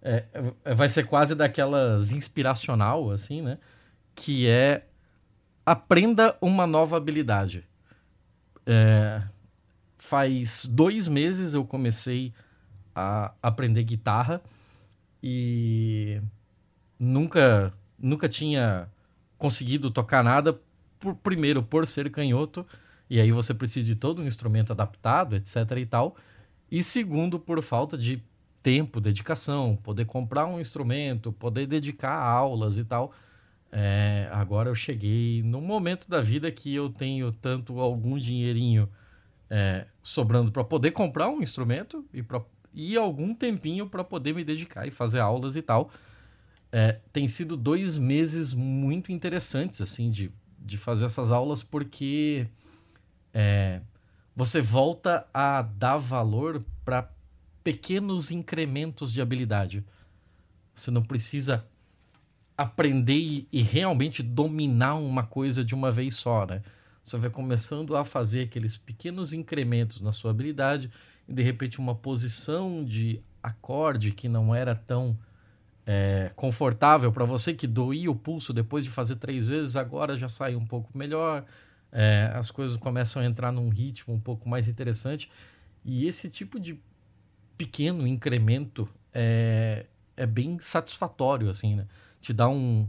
É, 0.02 0.26
é, 0.64 0.74
vai 0.74 0.88
ser 0.88 1.06
quase 1.06 1.36
daquelas 1.36 2.14
inspiracional, 2.14 3.12
assim, 3.12 3.42
né? 3.42 3.58
Que 4.16 4.48
é 4.48 4.86
aprenda 5.66 6.38
uma 6.42 6.66
nova 6.66 6.96
habilidade. 6.96 7.68
É, 8.66 9.22
faz 9.98 10.66
dois 10.66 11.08
meses 11.08 11.54
eu 11.54 11.66
comecei 11.66 12.34
a 12.96 13.34
aprender 13.42 13.84
guitarra 13.84 14.42
e 15.22 16.22
nunca, 16.98 17.74
nunca 17.98 18.30
tinha 18.30 18.90
conseguido 19.38 19.92
tocar 19.92 20.24
nada. 20.24 20.58
Por, 21.00 21.16
primeiro, 21.16 21.62
por 21.62 21.86
ser 21.86 22.10
canhoto 22.10 22.66
e 23.10 23.20
aí 23.20 23.32
você 23.32 23.54
precisa 23.54 23.88
de 23.88 23.96
todo 23.96 24.22
um 24.22 24.26
instrumento 24.28 24.72
adaptado, 24.72 25.36
etc 25.36 25.56
e 25.78 25.86
tal. 25.86 26.16
E 26.72 26.84
segundo, 26.84 27.40
por 27.40 27.62
falta 27.64 27.98
de 27.98 28.24
tempo, 28.62 29.02
dedicação, 29.02 29.76
poder 29.76 30.06
comprar 30.06 30.46
um 30.46 30.60
instrumento, 30.60 31.32
poder 31.32 31.66
dedicar 31.66 32.14
aulas 32.14 32.78
e 32.78 32.86
tal. 32.86 33.12
É, 33.72 34.28
agora 34.32 34.70
eu 34.70 34.76
cheguei 34.76 35.42
num 35.44 35.62
momento 35.62 36.10
da 36.10 36.22
vida 36.22 36.52
que 36.52 36.74
eu 36.74 36.90
tenho 36.90 37.32
tanto 37.32 37.80
algum 37.80 38.18
dinheirinho 38.18 38.90
é, 39.50 39.86
sobrando 40.04 40.52
para 40.52 40.64
poder 40.64 40.92
comprar 40.92 41.30
um 41.30 41.42
instrumento 41.42 42.06
e, 42.14 42.22
pra, 42.22 42.42
e 42.74 42.96
algum 42.96 43.34
tempinho 43.34 43.88
para 43.88 44.04
poder 44.04 44.34
me 44.34 44.44
dedicar 44.44 44.88
e 44.88 44.92
fazer 44.92 45.20
aulas 45.20 45.56
e 45.56 45.62
tal. 45.62 45.90
É, 46.72 47.00
tem 47.12 47.28
sido 47.28 47.58
dois 47.58 47.98
meses 47.98 48.54
muito 48.54 49.12
interessantes 49.12 49.82
assim 49.82 50.12
de, 50.12 50.32
de 50.60 50.78
fazer 50.78 51.06
essas 51.06 51.32
aulas 51.32 51.64
porque 51.64 52.46
é, 53.40 53.80
você 54.36 54.60
volta 54.62 55.26
a 55.34 55.62
dar 55.62 55.96
valor 55.96 56.62
para 56.84 57.10
pequenos 57.64 58.32
incrementos 58.32 59.14
de 59.14 59.22
habilidade. 59.22 59.82
Você 60.76 60.92
não 60.92 61.02
precisa 61.02 61.66
aprender 62.58 63.18
e, 63.18 63.48
e, 63.50 63.62
realmente 63.62 64.22
dominar 64.22 64.96
uma 64.96 65.24
coisa 65.24 65.64
de 65.64 65.74
uma 65.74 65.90
vez 65.90 66.16
só, 66.16 66.46
né? 66.46 66.62
Você 67.02 67.16
vai 67.16 67.30
começando 67.30 67.96
a 67.96 68.04
fazer 68.04 68.44
aqueles 68.44 68.76
pequenos 68.76 69.32
incrementos 69.32 70.02
na 70.02 70.12
sua 70.12 70.32
habilidade 70.32 70.92
e 71.26 71.34
de 71.34 71.42
repente 71.42 71.80
uma 71.80 71.96
posição 71.96 72.84
de 72.84 73.22
acorde 73.42 74.12
que 74.12 74.28
não 74.28 74.54
era 74.54 74.76
tão 74.76 75.18
é, 75.88 76.30
confortável 76.36 77.10
para 77.10 77.24
você, 77.24 77.54
que 77.54 77.66
doía 77.66 78.12
o 78.12 78.16
pulso 78.16 78.52
depois 78.52 78.84
de 78.84 78.92
fazer 78.92 79.16
três 79.16 79.48
vezes, 79.48 79.78
agora 79.78 80.18
já 80.18 80.28
sai 80.28 80.58
um 80.58 80.66
pouco 80.66 80.90
melhor 80.98 81.46
é, 81.92 82.32
as 82.36 82.52
coisas 82.52 82.78
começam 82.78 83.22
a 83.22 83.26
entrar 83.26 83.52
num 83.52 83.70
ritmo 83.70 84.14
um 84.14 84.20
pouco 84.20 84.48
mais 84.48 84.68
interessante. 84.68 85.30
E 85.84 86.06
esse 86.08 86.30
tipo 86.30 86.60
de 86.60 86.80
pequeno 87.58 88.08
incremento 88.08 88.88
é, 89.14 89.86
é 90.16 90.26
bem 90.26 90.60
satisfatório, 90.60 91.50
assim, 91.50 91.76
né? 91.76 91.88
Te 92.22 92.34
dá 92.34 92.48
um, 92.48 92.88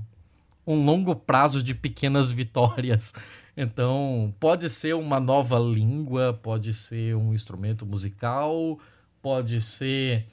um 0.66 0.85
longo 0.85 1.14
prazo 1.14 1.62
de 1.62 1.74
pequenas 1.74 2.28
vitórias. 2.31 3.14
Então, 3.56 4.35
pode 4.39 4.68
ser 4.68 4.94
uma 4.94 5.18
nova 5.18 5.59
língua, 5.59 6.39
pode 6.43 6.72
ser 6.72 7.16
um 7.16 7.35
instrumento 7.35 7.85
musical, 7.85 8.78
pode 9.20 9.60
ser 9.60 10.27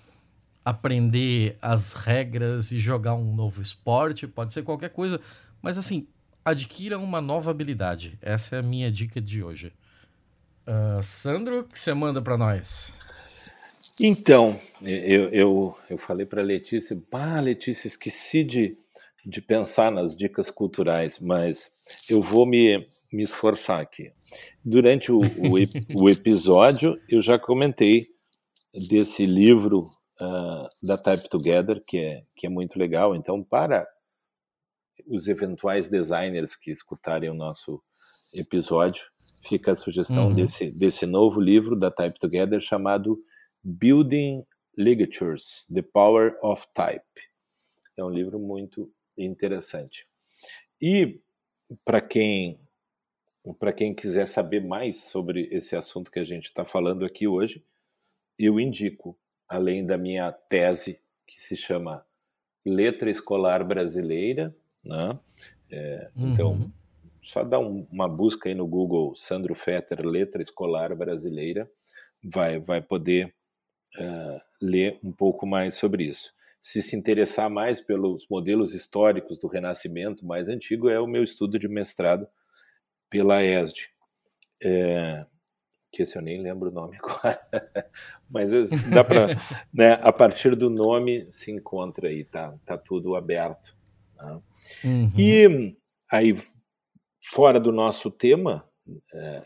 aprender 0.63 1.57
as 1.61 1.93
regras 1.93 2.71
e 2.71 2.79
jogar 2.79 3.15
um 3.15 3.33
novo 3.33 3.61
esporte, 3.61 4.27
pode 4.27 4.51
ser 4.53 4.63
qualquer 4.63 4.89
coisa. 4.89 5.19
Mas, 5.61 5.77
assim, 5.77 6.07
adquira 6.49 6.97
uma 6.97 7.19
nova 7.19 7.51
habilidade. 7.51 8.17
Essa 8.21 8.55
é 8.55 8.59
a 8.59 8.63
minha 8.63 8.89
dica 8.89 9.19
de 9.19 9.43
hoje. 9.43 9.73
Uh, 10.65 11.03
Sandro, 11.03 11.59
o 11.59 11.63
que 11.65 11.77
você 11.77 11.93
manda 11.93 12.21
para 12.21 12.37
nós? 12.37 12.99
Então, 13.99 14.59
eu, 14.81 15.29
eu, 15.29 15.77
eu 15.89 15.97
falei 15.97 16.25
para 16.25 16.41
Letícia, 16.41 16.97
pá, 17.09 17.39
Letícia, 17.39 17.87
esqueci 17.87 18.43
de, 18.43 18.77
de 19.25 19.41
pensar 19.41 19.91
nas 19.91 20.15
dicas 20.15 20.49
culturais, 20.49 21.19
mas 21.19 21.71
eu 22.09 22.21
vou 22.21 22.45
me, 22.45 22.87
me 23.11 23.23
esforçar 23.23 23.81
aqui. 23.81 24.11
Durante 24.63 25.11
o, 25.11 25.19
o, 25.19 26.03
o 26.03 26.09
episódio, 26.09 26.97
eu 27.09 27.21
já 27.21 27.39
comentei 27.39 28.05
desse 28.87 29.25
livro 29.25 29.83
uh, 30.21 30.67
da 30.83 30.97
Type 30.97 31.27
Together, 31.27 31.81
que 31.85 31.97
é, 31.97 32.23
que 32.35 32.45
é 32.45 32.49
muito 32.49 32.77
legal. 32.77 33.15
Então, 33.15 33.43
para 33.43 33.87
os 35.07 35.27
eventuais 35.27 35.89
designers 35.89 36.55
que 36.55 36.71
escutarem 36.71 37.29
o 37.29 37.33
nosso 37.33 37.81
episódio, 38.33 39.03
fica 39.47 39.71
a 39.71 39.75
sugestão 39.75 40.27
uhum. 40.27 40.33
desse, 40.33 40.71
desse 40.71 41.05
novo 41.05 41.39
livro 41.39 41.75
da 41.75 41.89
Type 41.89 42.19
Together 42.19 42.61
chamado 42.61 43.21
Building 43.63 44.45
Ligatures: 44.77 45.65
The 45.73 45.81
Power 45.81 46.37
of 46.41 46.65
Type. 46.73 47.03
É 47.95 48.03
um 48.03 48.09
livro 48.09 48.39
muito 48.39 48.91
interessante. 49.17 50.07
E 50.81 51.19
para 51.83 52.01
quem 52.01 52.59
para 53.59 53.71
quem 53.71 53.95
quiser 53.95 54.25
saber 54.27 54.61
mais 54.61 55.05
sobre 55.05 55.47
esse 55.51 55.73
assunto 55.73 56.11
que 56.11 56.19
a 56.19 56.25
gente 56.25 56.45
está 56.45 56.65
falando 56.65 57.05
aqui 57.05 57.29
hoje, 57.29 57.63
eu 58.37 58.59
indico, 58.59 59.17
além 59.47 59.85
da 59.85 59.97
minha 59.97 60.29
tese 60.33 61.01
que 61.25 61.39
se 61.39 61.55
chama 61.55 62.05
Letra 62.65 63.09
Escolar 63.09 63.65
Brasileira, 63.65 64.53
né? 64.87 65.19
É, 65.69 66.09
então, 66.15 66.51
uhum. 66.51 66.55
Então, 66.55 66.73
só 67.21 67.43
dá 67.43 67.59
um, 67.59 67.85
uma 67.91 68.07
busca 68.07 68.47
aí 68.47 68.55
no 68.55 68.65
Google 68.65 69.13
Sandro 69.15 69.53
Fetter, 69.53 70.05
letra 70.05 70.41
escolar 70.41 70.95
brasileira, 70.95 71.69
vai, 72.23 72.57
vai 72.57 72.81
poder 72.81 73.33
uh, 73.97 74.39
ler 74.61 74.97
um 75.03 75.11
pouco 75.11 75.45
mais 75.45 75.75
sobre 75.75 76.05
isso. 76.05 76.33
Se 76.61 76.81
se 76.81 76.95
interessar 76.95 77.49
mais 77.49 77.79
pelos 77.81 78.25
modelos 78.29 78.73
históricos 78.73 79.39
do 79.39 79.47
Renascimento 79.47 80.25
mais 80.25 80.47
antigo, 80.47 80.89
é 80.89 80.99
o 80.99 81.07
meu 81.07 81.23
estudo 81.23 81.59
de 81.59 81.67
mestrado 81.67 82.27
pela 83.09 83.43
ESD. 83.43 83.89
É, 84.63 85.25
que 85.91 86.03
esse 86.03 86.17
eu 86.17 86.21
nem 86.21 86.41
lembro 86.41 86.69
o 86.69 86.73
nome 86.73 86.97
agora, 87.03 87.39
mas 88.29 88.51
dá 88.89 89.03
para, 89.03 89.27
né, 89.73 89.93
a 90.01 90.11
partir 90.11 90.55
do 90.55 90.69
nome 90.69 91.25
se 91.29 91.51
encontra 91.51 92.09
aí, 92.09 92.23
tá, 92.23 92.57
tá 92.65 92.77
tudo 92.77 93.15
aberto. 93.15 93.76
Né? 94.17 94.41
Uhum. 94.83 95.11
E 95.17 95.77
aí, 96.11 96.35
fora 97.31 97.59
do 97.59 97.71
nosso 97.71 98.11
tema, 98.11 98.67
é, 99.13 99.45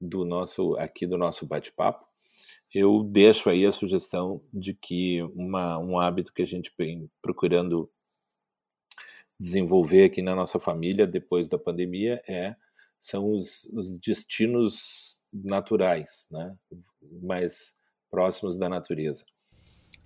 do 0.00 0.24
nosso 0.24 0.76
aqui 0.76 1.06
do 1.06 1.18
nosso 1.18 1.46
bate-papo, 1.46 2.06
eu 2.74 3.02
deixo 3.02 3.48
aí 3.48 3.64
a 3.64 3.72
sugestão 3.72 4.42
de 4.52 4.74
que 4.74 5.22
uma, 5.34 5.78
um 5.78 5.98
hábito 5.98 6.32
que 6.32 6.42
a 6.42 6.46
gente 6.46 6.72
vem 6.76 7.10
procurando 7.22 7.90
desenvolver 9.40 10.04
aqui 10.04 10.20
na 10.20 10.34
nossa 10.34 10.58
família 10.58 11.06
depois 11.06 11.48
da 11.48 11.58
pandemia 11.58 12.22
é 12.28 12.54
são 13.00 13.32
os, 13.32 13.64
os 13.72 13.96
destinos 13.98 15.22
naturais, 15.32 16.26
né? 16.30 16.56
mais 17.22 17.76
próximos 18.10 18.58
da 18.58 18.68
natureza. 18.68 19.24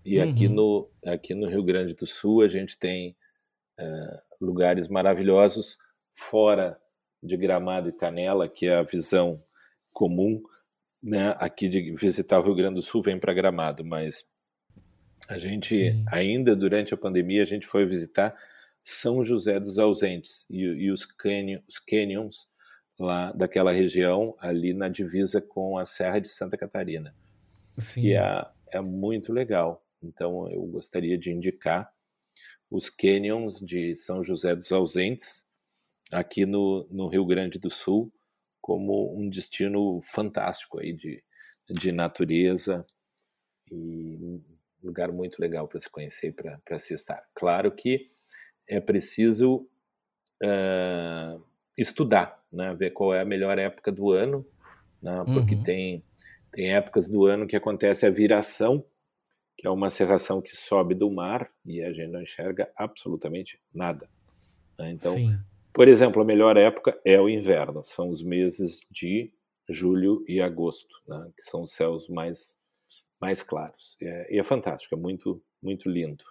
E 0.04 0.18
uhum. 0.18 0.30
aqui, 0.30 0.48
no, 0.48 0.90
aqui 1.06 1.34
no 1.34 1.48
Rio 1.48 1.62
Grande 1.62 1.94
do 1.94 2.06
Sul 2.06 2.42
a 2.42 2.48
gente 2.48 2.78
tem 2.78 3.16
lugares 4.40 4.88
maravilhosos 4.88 5.76
fora 6.14 6.78
de 7.22 7.36
Gramado 7.36 7.88
e 7.88 7.92
Canela, 7.92 8.48
que 8.48 8.66
é 8.66 8.76
a 8.76 8.82
visão 8.82 9.42
comum 9.92 10.42
né, 11.02 11.34
aqui 11.38 11.68
de 11.68 11.92
visitar 11.94 12.38
o 12.38 12.42
Rio 12.42 12.54
Grande 12.54 12.76
do 12.76 12.82
Sul, 12.82 13.02
vem 13.02 13.18
para 13.18 13.34
Gramado, 13.34 13.84
mas 13.84 14.24
a 15.28 15.38
gente, 15.38 15.74
Sim. 15.74 16.04
ainda 16.10 16.54
durante 16.54 16.94
a 16.94 16.96
pandemia, 16.96 17.42
a 17.42 17.46
gente 17.46 17.66
foi 17.66 17.84
visitar 17.84 18.34
São 18.82 19.24
José 19.24 19.58
dos 19.58 19.78
Ausentes 19.78 20.46
e, 20.50 20.60
e 20.60 20.90
os, 20.90 21.04
canyon, 21.04 21.60
os 21.68 21.78
canyons 21.78 22.46
lá 22.98 23.32
daquela 23.32 23.72
região, 23.72 24.34
ali 24.38 24.72
na 24.72 24.88
divisa 24.88 25.40
com 25.40 25.78
a 25.78 25.84
Serra 25.84 26.18
de 26.18 26.28
Santa 26.28 26.56
Catarina. 26.56 27.14
Sim. 27.78 28.02
E 28.02 28.12
é, 28.14 28.46
é 28.72 28.80
muito 28.80 29.32
legal. 29.32 29.84
Então, 30.02 30.48
eu 30.50 30.62
gostaria 30.66 31.16
de 31.16 31.30
indicar 31.30 31.92
os 32.72 32.88
canyons 32.88 33.60
de 33.60 33.94
São 33.94 34.24
José 34.24 34.56
dos 34.56 34.72
Ausentes, 34.72 35.46
aqui 36.10 36.46
no, 36.46 36.86
no 36.90 37.06
Rio 37.06 37.24
Grande 37.26 37.58
do 37.58 37.68
Sul, 37.68 38.10
como 38.62 39.14
um 39.14 39.28
destino 39.28 40.00
fantástico 40.02 40.78
aí 40.78 40.94
de, 40.94 41.22
de 41.68 41.92
natureza 41.92 42.86
e 43.70 44.16
um 44.16 44.42
lugar 44.82 45.12
muito 45.12 45.38
legal 45.38 45.68
para 45.68 45.80
se 45.80 45.90
conhecer 45.90 46.28
e 46.28 46.58
para 46.64 46.78
se 46.78 46.94
estar. 46.94 47.22
Claro 47.34 47.70
que 47.70 48.06
é 48.66 48.80
preciso 48.80 49.68
uh, 50.42 51.44
estudar, 51.76 52.42
né? 52.50 52.74
ver 52.74 52.92
qual 52.92 53.14
é 53.14 53.20
a 53.20 53.26
melhor 53.26 53.58
época 53.58 53.92
do 53.92 54.12
ano, 54.12 54.46
né? 55.02 55.22
porque 55.26 55.56
uhum. 55.56 55.62
tem, 55.62 56.04
tem 56.50 56.74
épocas 56.74 57.06
do 57.06 57.26
ano 57.26 57.46
que 57.46 57.56
acontece 57.56 58.06
a 58.06 58.10
viração, 58.10 58.82
que 59.62 59.68
é 59.68 59.70
uma 59.70 59.90
serração 59.90 60.42
que 60.42 60.56
sobe 60.56 60.92
do 60.92 61.08
mar 61.08 61.48
e 61.64 61.80
a 61.84 61.92
gente 61.92 62.10
não 62.10 62.20
enxerga 62.20 62.68
absolutamente 62.76 63.60
nada. 63.72 64.10
Né? 64.76 64.90
Então, 64.90 65.12
Sim. 65.12 65.38
Por 65.72 65.86
exemplo, 65.86 66.20
a 66.20 66.24
melhor 66.24 66.56
época 66.56 67.00
é 67.04 67.20
o 67.20 67.28
inverno, 67.28 67.84
são 67.84 68.10
os 68.10 68.20
meses 68.24 68.80
de 68.90 69.32
julho 69.70 70.24
e 70.26 70.40
agosto, 70.40 70.92
né, 71.06 71.30
que 71.36 71.44
são 71.44 71.62
os 71.62 71.72
céus 71.72 72.08
mais, 72.08 72.58
mais 73.20 73.40
claros. 73.40 73.96
É, 74.02 74.34
e 74.34 74.38
é 74.40 74.42
fantástico, 74.42 74.96
é 74.96 74.98
muito, 74.98 75.40
muito 75.62 75.88
lindo. 75.88 76.24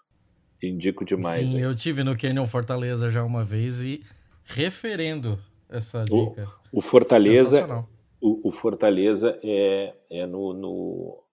Indico 0.61 1.05
demais. 1.05 1.51
Sim, 1.51 1.61
eu 1.61 1.73
tive 1.73 2.03
no 2.03 2.17
Canyon 2.17 2.45
Fortaleza 2.45 3.09
já 3.09 3.23
uma 3.23 3.45
vez 3.45 3.81
e 3.81 4.03
referendo 4.43 5.41
essa 5.69 6.03
dica. 6.03 6.47
O, 6.69 6.79
o 6.79 6.81
Fortaleza, 6.81 7.87
o, 8.19 8.49
o, 8.49 8.51
Fortaleza 8.51 9.39
é, 9.41 9.95
é 10.11 10.25
no, 10.27 10.53
no, 10.53 11.23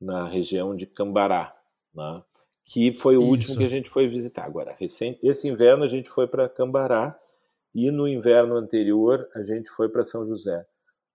na 0.00 0.28
região 0.28 0.74
de 0.76 0.86
Cambará, 0.86 1.54
né? 1.94 2.22
que 2.64 2.92
foi 2.92 3.16
o 3.16 3.20
Isso. 3.20 3.30
último 3.30 3.58
que 3.58 3.64
a 3.64 3.68
gente 3.70 3.88
foi 3.88 4.08
visitar. 4.08 4.44
Agora, 4.44 4.74
recente, 4.78 5.20
esse 5.22 5.48
inverno 5.48 5.84
a 5.84 5.88
gente 5.88 6.10
foi 6.10 6.26
para 6.26 6.48
Cambará 6.48 7.18
e 7.74 7.90
no 7.90 8.08
inverno 8.08 8.56
anterior 8.56 9.28
a 9.34 9.42
gente 9.42 9.70
foi 9.70 9.88
para 9.88 10.04
São 10.04 10.26
José. 10.26 10.66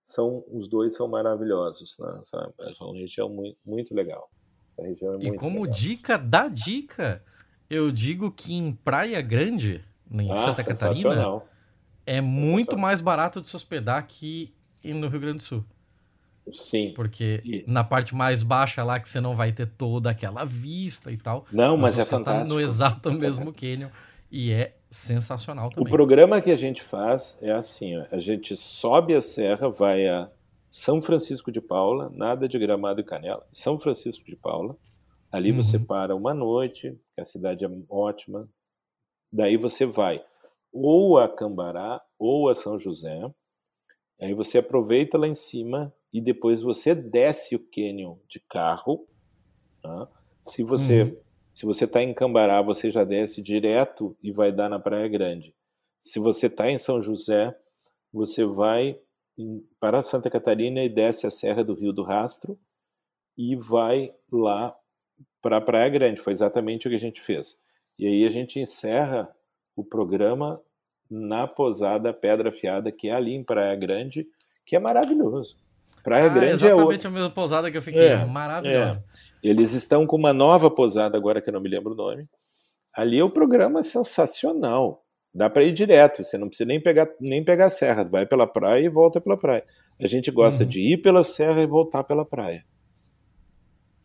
São 0.03 0.43
os 0.47 0.69
dois 0.69 0.95
são 0.95 1.07
maravilhosos, 1.07 1.97
né? 1.99 2.21
Sabe? 2.25 2.53
É 2.59 2.83
uma 2.83 2.97
região 2.97 3.29
muito, 3.29 3.59
muito 3.65 3.93
legal. 3.93 4.29
É 4.77 4.83
muito 4.83 5.25
e 5.25 5.35
como 5.35 5.61
legal. 5.61 5.73
dica 5.73 6.17
da 6.17 6.47
dica, 6.47 7.23
eu 7.69 7.91
digo 7.91 8.31
que 8.31 8.53
em 8.53 8.73
Praia 8.73 9.21
Grande, 9.21 9.83
em 10.09 10.31
ah, 10.31 10.37
Santa 10.37 10.63
Catarina, 10.63 11.41
é 12.05 12.21
muito 12.21 12.77
mais 12.77 13.01
barato 13.01 13.41
de 13.41 13.47
se 13.47 13.55
hospedar 13.55 14.05
que 14.07 14.53
no 14.83 15.07
Rio 15.07 15.19
Grande 15.19 15.37
do 15.37 15.43
Sul. 15.43 15.65
Sim. 16.51 16.93
Porque 16.95 17.41
e... 17.43 17.63
na 17.67 17.83
parte 17.83 18.15
mais 18.15 18.41
baixa 18.41 18.83
lá 18.83 18.99
que 18.99 19.09
você 19.09 19.19
não 19.19 19.35
vai 19.35 19.51
ter 19.51 19.67
toda 19.67 20.09
aquela 20.09 20.43
vista 20.43 21.11
e 21.11 21.17
tal. 21.17 21.45
Não, 21.51 21.77
mas, 21.77 21.97
mas 21.97 22.07
é 22.07 22.09
fantástico. 22.09 22.47
Tá 22.47 22.53
no 22.53 22.59
exato 22.59 23.11
mesmo 23.13 23.53
canyon 23.53 23.89
e 24.31 24.51
é 24.51 24.75
sensacional 24.89 25.69
também. 25.69 25.87
O 25.87 25.89
programa 25.89 26.41
que 26.41 26.51
a 26.51 26.55
gente 26.55 26.81
faz 26.81 27.37
é 27.41 27.51
assim: 27.51 27.97
ó, 27.97 28.05
a 28.11 28.17
gente 28.17 28.55
sobe 28.55 29.13
a 29.13 29.21
serra, 29.21 29.69
vai 29.69 30.07
a 30.07 30.29
São 30.69 31.01
Francisco 31.01 31.51
de 31.51 31.61
Paula, 31.61 32.11
nada 32.13 32.47
de 32.47 32.57
Gramado 32.57 33.01
e 33.01 33.03
Canela, 33.03 33.45
São 33.51 33.79
Francisco 33.79 34.25
de 34.25 34.35
Paula. 34.35 34.75
Ali 35.31 35.51
uhum. 35.51 35.57
você 35.57 35.79
para 35.79 36.15
uma 36.15 36.33
noite, 36.33 36.97
a 37.17 37.23
cidade 37.23 37.63
é 37.63 37.69
ótima. 37.89 38.49
Daí 39.31 39.55
você 39.55 39.85
vai 39.85 40.21
ou 40.73 41.17
a 41.17 41.27
Cambará 41.27 42.01
ou 42.17 42.49
a 42.49 42.55
São 42.55 42.79
José. 42.79 43.19
Aí 44.19 44.33
você 44.33 44.59
aproveita 44.59 45.17
lá 45.17 45.27
em 45.27 45.35
cima 45.35 45.93
e 46.13 46.21
depois 46.21 46.61
você 46.61 46.93
desce 46.93 47.55
o 47.55 47.59
cânion 47.59 48.17
de 48.27 48.39
carro. 48.39 49.07
Tá? 49.81 50.07
Se 50.43 50.63
você 50.63 51.03
uhum. 51.03 51.17
Se 51.51 51.65
você 51.65 51.83
está 51.83 52.01
em 52.01 52.13
Cambará, 52.13 52.61
você 52.61 52.89
já 52.89 53.03
desce 53.03 53.41
direto 53.41 54.17
e 54.23 54.31
vai 54.31 54.51
dar 54.51 54.69
na 54.69 54.79
Praia 54.79 55.07
Grande. 55.07 55.53
Se 55.99 56.17
você 56.17 56.47
está 56.47 56.71
em 56.71 56.77
São 56.77 57.01
José, 57.01 57.55
você 58.11 58.45
vai 58.45 58.97
para 59.79 60.01
Santa 60.01 60.29
Catarina 60.29 60.81
e 60.81 60.89
desce 60.89 61.27
a 61.27 61.31
Serra 61.31 61.63
do 61.63 61.73
Rio 61.73 61.91
do 61.91 62.03
Rastro 62.03 62.57
e 63.37 63.55
vai 63.55 64.13
lá 64.31 64.75
para 65.41 65.57
a 65.57 65.61
Praia 65.61 65.89
Grande. 65.89 66.21
Foi 66.21 66.31
exatamente 66.31 66.87
o 66.87 66.89
que 66.89 66.95
a 66.95 66.99
gente 66.99 67.21
fez. 67.21 67.59
E 67.99 68.07
aí 68.07 68.25
a 68.25 68.31
gente 68.31 68.59
encerra 68.59 69.29
o 69.75 69.83
programa 69.83 70.61
na 71.09 71.47
pousada 71.47 72.13
Pedra 72.13 72.51
Fiada, 72.51 72.91
que 72.91 73.09
é 73.09 73.11
ali 73.11 73.33
em 73.33 73.43
Praia 73.43 73.75
Grande, 73.75 74.25
que 74.65 74.75
é 74.75 74.79
maravilhoso. 74.79 75.57
Praia 76.03 76.25
ah, 76.25 76.29
Grande 76.29 76.47
é 76.47 76.51
exatamente 76.53 77.05
é 77.05 77.09
a 77.09 77.11
mesma 77.11 77.29
pousada 77.29 77.71
que 77.71 77.77
eu 77.77 77.81
fiquei, 77.81 78.07
é, 78.07 78.25
maravilhosa. 78.25 79.03
É. 79.43 79.49
Eles 79.49 79.73
estão 79.73 80.05
com 80.05 80.15
uma 80.15 80.33
nova 80.33 80.69
pousada 80.69 81.17
agora 81.17 81.41
que 81.41 81.49
eu 81.49 81.53
não 81.53 81.61
me 81.61 81.69
lembro 81.69 81.93
o 81.93 81.95
nome. 81.95 82.27
Ali 82.93 83.21
o 83.21 83.29
programa 83.29 83.79
é 83.79 83.83
sensacional. 83.83 85.03
Dá 85.33 85.49
para 85.49 85.63
ir 85.63 85.71
direto, 85.71 86.23
você 86.23 86.37
não 86.37 86.47
precisa 86.47 86.67
nem 86.67 86.81
pegar 86.81 87.07
nem 87.19 87.41
pegar 87.43 87.67
a 87.67 87.69
serra, 87.69 88.03
vai 88.03 88.25
pela 88.25 88.45
praia 88.45 88.83
e 88.83 88.89
volta 88.89 89.21
pela 89.21 89.37
praia. 89.37 89.63
A 90.01 90.07
gente 90.07 90.29
gosta 90.29 90.63
uhum. 90.63 90.69
de 90.69 90.81
ir 90.81 90.97
pela 90.97 91.23
serra 91.23 91.61
e 91.61 91.67
voltar 91.67 92.03
pela 92.03 92.25
praia. 92.25 92.65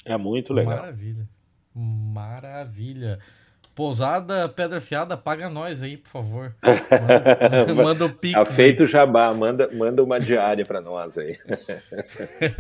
É 0.05 0.17
muito 0.17 0.55
legal. 0.55 0.77
Maravilha. 0.77 1.29
Maravilha. 1.75 3.19
Pousada 3.77 4.49
Pedra 4.49 4.81
Fiada, 4.81 5.19
paga 5.19 5.51
nós 5.51 5.83
aí, 5.83 5.99
por 5.99 6.09
favor. 6.09 6.57
Manda, 7.69 7.75
manda 7.75 8.07
o 8.07 8.11
pix. 8.11 8.57
Feito 8.57 8.85
o 8.85 8.87
jabá, 8.87 9.35
manda, 9.35 9.71
manda 9.71 10.03
uma 10.03 10.19
diária 10.19 10.65
para 10.65 10.81
nós 10.81 11.19
aí. 11.19 11.39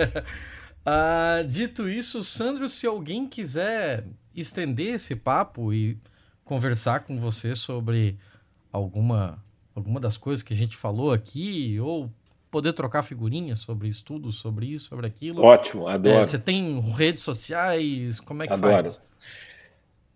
ah, 0.85 1.43
dito 1.49 1.89
isso, 1.89 2.23
Sandro, 2.23 2.69
se 2.69 2.87
alguém 2.87 3.27
quiser 3.27 4.05
estender 4.35 4.97
esse 4.97 5.17
papo 5.17 5.73
e 5.73 5.99
conversar 6.45 7.01
com 7.01 7.19
você 7.19 7.55
sobre 7.55 8.19
alguma, 8.71 9.43
alguma 9.75 9.99
das 9.99 10.19
coisas 10.19 10.43
que 10.43 10.53
a 10.53 10.57
gente 10.57 10.77
falou 10.77 11.15
aqui, 11.15 11.81
ou 11.81 12.13
poder 12.51 12.75
trocar 12.75 13.03
figurinhas 13.03 13.61
sobre 13.61 13.89
estudos, 13.89 14.37
sobre 14.37 14.67
isso, 14.67 14.91
sobre 14.91 15.07
aquilo. 15.07 15.43
Ótimo, 15.43 15.89
adoro. 15.89 16.17
É, 16.17 16.23
você 16.23 16.39
tem 16.39 16.79
redes 16.79 17.23
sociais? 17.23 18.21
Como 18.21 18.43
é 18.43 18.47
que 18.47 18.53
adoro. 18.53 18.75
faz? 18.75 19.01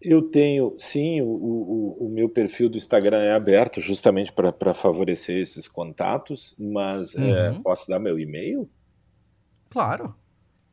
Eu 0.02 0.22
tenho, 0.22 0.74
sim, 0.78 1.20
o, 1.20 1.26
o, 1.26 2.06
o, 2.06 2.08
meu 2.08 2.26
perfil 2.26 2.70
do 2.70 2.78
Instagram 2.78 3.18
é 3.18 3.32
aberto 3.32 3.82
justamente 3.82 4.32
para 4.32 4.72
favorecer 4.72 5.36
esses 5.36 5.68
contatos, 5.68 6.54
mas 6.58 7.14
é, 7.14 7.20
uhum. 7.20 7.34
é, 7.34 7.60
posso 7.62 7.86
dar 7.86 7.98
meu 7.98 8.18
e-mail? 8.18 8.66
Claro. 9.68 10.14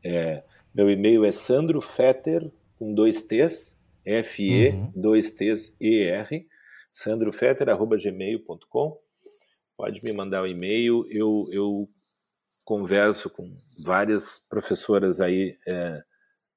É, 0.02 0.42
meu 0.74 0.88
e-mail 0.88 1.26
é 1.26 1.30
sandrofetter, 1.30 2.50
com 2.78 2.94
dois 2.94 3.20
T's, 3.20 3.78
F-E, 4.02 4.70
uhum. 4.70 4.92
dois 4.96 5.34
T's, 5.34 5.76
E-R, 5.78 6.48
sandrofetter.gmail.com. 6.90 8.98
Pode 9.76 10.02
me 10.02 10.12
mandar 10.12 10.40
o 10.40 10.44
um 10.44 10.48
e-mail, 10.48 11.04
eu, 11.10 11.46
eu 11.52 11.86
converso 12.64 13.28
com 13.28 13.54
várias 13.84 14.38
professoras 14.48 15.20
aí 15.20 15.58
é, 15.66 16.02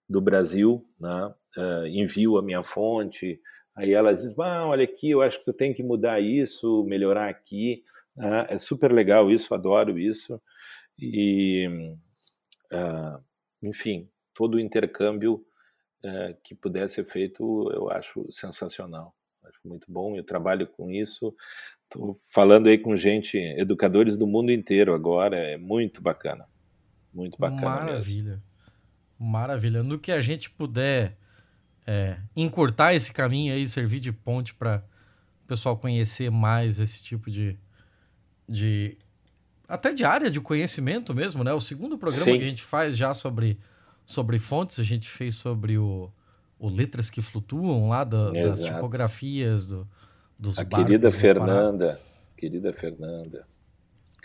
do 0.07 0.21
Brasil, 0.21 0.87
né? 0.99 1.33
Uh, 1.57 1.85
envio 1.87 2.37
a 2.37 2.41
minha 2.41 2.63
fonte, 2.63 3.39
aí 3.75 3.93
elas 3.93 4.21
dizem, 4.21 4.35
ah, 4.39 4.67
olha 4.67 4.83
aqui, 4.83 5.09
eu 5.09 5.21
acho 5.21 5.39
que 5.39 5.45
tu 5.45 5.53
tem 5.53 5.73
que 5.73 5.83
mudar 5.83 6.19
isso, 6.19 6.83
melhorar 6.85 7.29
aqui, 7.29 7.83
uh, 8.17 8.45
é 8.47 8.57
super 8.57 8.91
legal 8.91 9.31
isso, 9.31 9.53
adoro 9.53 9.97
isso, 9.97 10.41
e, 10.97 11.67
uh, 12.71 13.23
enfim, 13.61 14.09
todo 14.33 14.55
o 14.55 14.59
intercâmbio 14.59 15.45
que 16.43 16.55
puder 16.55 16.89
ser 16.89 17.05
feito, 17.05 17.71
eu 17.71 17.87
acho 17.91 18.25
sensacional, 18.31 19.15
acho 19.43 19.59
muito 19.63 19.85
bom, 19.87 20.15
eu 20.15 20.23
trabalho 20.23 20.65
com 20.65 20.89
isso, 20.89 21.31
estou 21.83 22.11
falando 22.33 22.69
aí 22.69 22.77
com 22.79 22.95
gente, 22.95 23.37
educadores 23.37 24.17
do 24.17 24.25
mundo 24.25 24.51
inteiro 24.51 24.95
agora, 24.95 25.37
é 25.37 25.57
muito 25.57 26.01
bacana, 26.01 26.47
muito 27.13 27.37
bacana 27.37 27.61
Maravilha. 27.61 28.31
mesmo. 28.31 28.43
Maravilha. 29.19 29.83
No 29.83 29.99
que 29.99 30.11
a 30.11 30.19
gente 30.19 30.49
puder 30.49 31.15
é, 31.85 32.17
encurtar 32.35 32.93
esse 32.93 33.11
caminho 33.11 33.53
aí, 33.53 33.65
servir 33.67 33.99
de 33.99 34.11
ponte 34.11 34.53
para 34.53 34.83
o 35.43 35.47
pessoal 35.47 35.77
conhecer 35.77 36.29
mais 36.29 36.79
esse 36.79 37.03
tipo 37.03 37.29
de, 37.29 37.57
de. 38.47 38.97
até 39.67 39.93
de 39.93 40.05
área 40.05 40.29
de 40.29 40.39
conhecimento 40.39 41.13
mesmo, 41.13 41.43
né? 41.43 41.53
O 41.53 41.59
segundo 41.59 41.97
programa 41.97 42.25
Sim. 42.25 42.37
que 42.37 42.43
a 42.43 42.47
gente 42.47 42.63
faz 42.63 42.95
já 42.95 43.13
sobre, 43.13 43.59
sobre 44.05 44.37
fontes, 44.39 44.79
a 44.79 44.83
gente 44.83 45.07
fez 45.09 45.35
sobre 45.35 45.77
o, 45.77 46.11
o 46.59 46.69
Letras 46.69 47.09
que 47.09 47.21
Flutuam 47.21 47.89
lá, 47.89 48.03
da, 48.03 48.31
das 48.31 48.63
tipografias 48.63 49.67
do, 49.67 49.87
dos 50.37 50.59
A 50.59 50.65
querida 50.65 51.11
Fernanda. 51.11 51.99
Querida 52.37 52.71
Fernanda. 52.71 53.45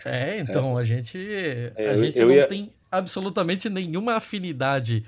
É, 0.05 0.39
então 0.39 0.77
é. 0.77 0.81
a 0.81 0.83
gente, 0.83 1.17
a 1.75 1.81
eu, 1.81 1.95
gente 1.95 2.19
eu 2.19 2.27
não 2.27 2.35
ia... 2.35 2.47
tem 2.47 2.71
absolutamente 2.89 3.69
nenhuma 3.69 4.15
afinidade 4.15 5.03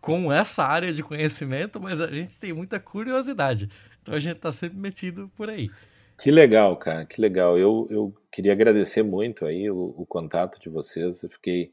com 0.00 0.32
essa 0.32 0.64
área 0.64 0.92
de 0.92 1.02
conhecimento, 1.02 1.80
mas 1.80 2.00
a 2.00 2.08
gente 2.08 2.38
tem 2.38 2.52
muita 2.52 2.78
curiosidade. 2.78 3.68
Então 4.02 4.14
a 4.14 4.20
gente 4.20 4.36
está 4.36 4.52
sempre 4.52 4.78
metido 4.78 5.30
por 5.36 5.50
aí. 5.50 5.70
Que 6.18 6.30
legal, 6.30 6.76
cara, 6.76 7.04
que 7.04 7.20
legal. 7.20 7.58
Eu, 7.58 7.86
eu 7.90 8.14
queria 8.32 8.52
agradecer 8.52 9.02
muito 9.02 9.46
aí 9.46 9.70
o, 9.70 9.94
o 9.96 10.06
contato 10.06 10.58
de 10.60 10.68
vocês. 10.68 11.22
Eu 11.22 11.30
fiquei 11.30 11.72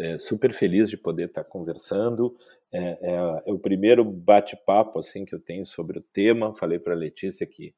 é, 0.00 0.18
super 0.18 0.52
feliz 0.52 0.90
de 0.90 0.96
poder 0.96 1.26
estar 1.26 1.44
tá 1.44 1.50
conversando. 1.50 2.36
É, 2.72 3.12
é, 3.12 3.42
é 3.46 3.52
o 3.52 3.58
primeiro 3.58 4.04
bate-papo 4.04 4.98
assim 4.98 5.24
que 5.24 5.34
eu 5.34 5.38
tenho 5.38 5.64
sobre 5.64 5.98
o 5.98 6.02
tema. 6.02 6.54
Falei 6.54 6.78
para 6.78 6.94
a 6.94 6.96
Letícia 6.96 7.46
que 7.46 7.74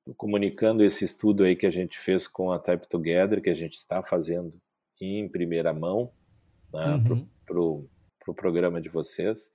estou 0.00 0.14
comunicando 0.14 0.84
esse 0.84 1.04
estudo 1.04 1.42
aí 1.42 1.56
que 1.56 1.66
a 1.66 1.70
gente 1.70 1.98
fez 1.98 2.28
com 2.28 2.52
a 2.52 2.58
Type 2.58 2.88
Together, 2.88 3.42
que 3.42 3.50
a 3.50 3.54
gente 3.54 3.74
está 3.74 4.02
fazendo 4.02 4.60
em 5.00 5.28
primeira 5.28 5.72
mão 5.72 6.12
né, 6.72 6.94
uhum. 6.94 7.26
Para 8.24 8.32
o 8.32 8.34
pro 8.34 8.34
programa 8.34 8.80
de 8.80 8.88
vocês. 8.88 9.52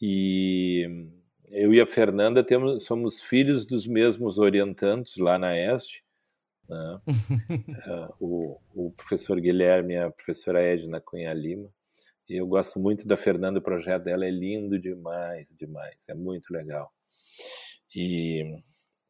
E 0.00 1.08
eu 1.50 1.72
e 1.72 1.80
a 1.80 1.86
Fernanda 1.86 2.44
temos, 2.44 2.84
somos 2.84 3.20
filhos 3.20 3.64
dos 3.64 3.86
mesmos 3.86 4.38
orientantes 4.38 5.16
lá 5.16 5.38
na 5.38 5.56
Este. 5.56 6.04
Né? 6.68 7.00
uh, 7.06 8.14
o, 8.20 8.60
o, 8.74 8.90
professor 8.92 9.40
Guilherme 9.40 9.94
e 9.94 9.98
a 9.98 10.10
professora 10.10 10.60
Edna 10.60 11.00
Cunha 11.00 11.32
Lima. 11.32 11.68
E 12.28 12.36
eu 12.36 12.46
gosto 12.46 12.78
muito 12.78 13.06
da 13.06 13.16
Fernanda, 13.16 13.58
o 13.58 13.62
projeto 13.62 14.04
dela 14.04 14.24
é 14.24 14.30
lindo 14.30 14.78
demais, 14.78 15.46
demais, 15.58 16.08
é 16.08 16.14
muito 16.14 16.52
legal. 16.52 16.90
E 17.94 18.56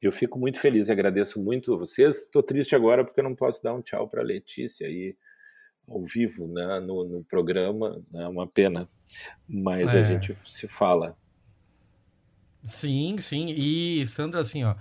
eu 0.01 0.11
fico 0.11 0.39
muito 0.39 0.59
feliz 0.59 0.89
e 0.89 0.93
agradeço 0.93 1.43
muito 1.43 1.75
a 1.75 1.77
vocês. 1.77 2.17
Estou 2.17 2.43
triste 2.43 2.75
agora 2.75 3.05
porque 3.05 3.21
eu 3.21 3.25
não 3.25 3.37
posso 3.37 3.63
dar 3.63 3.75
um 3.75 3.83
tchau 3.83 4.09
para 4.09 4.23
a 4.23 4.25
Letícia 4.25 4.87
aí 4.87 5.17
ao 5.93 6.03
vivo 6.03 6.49
né, 6.49 6.81
no, 6.81 7.05
no 7.05 7.25
programa, 7.25 8.01
é 8.15 8.19
né, 8.19 8.29
uma 8.29 8.47
pena, 8.47 8.89
mas 9.47 9.93
é. 9.93 10.01
a 10.01 10.05
gente 10.05 10.35
se 10.45 10.67
fala. 10.67 11.17
Sim, 12.65 13.17
sim. 13.19 13.51
E 13.57 14.07
Sandra, 14.07 14.41
assim, 14.41 14.65
ó, 14.65 14.75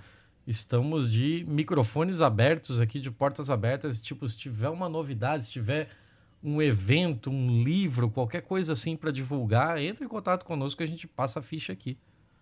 estamos 0.46 1.12
de 1.12 1.44
microfones 1.46 2.22
abertos 2.22 2.80
aqui, 2.80 2.98
de 2.98 3.10
portas 3.10 3.50
abertas. 3.50 4.00
Tipo, 4.00 4.26
se 4.26 4.36
tiver 4.36 4.68
uma 4.68 4.88
novidade, 4.88 5.46
se 5.46 5.52
tiver 5.52 5.88
um 6.42 6.60
evento, 6.60 7.30
um 7.30 7.62
livro, 7.62 8.10
qualquer 8.10 8.42
coisa 8.42 8.72
assim 8.72 8.96
para 8.96 9.10
divulgar, 9.10 9.80
entre 9.80 10.04
em 10.04 10.08
contato 10.08 10.44
conosco 10.44 10.78
que 10.78 10.84
a 10.84 10.88
gente 10.88 11.06
passa 11.06 11.40
a 11.40 11.42
ficha 11.42 11.72
aqui. 11.72 11.96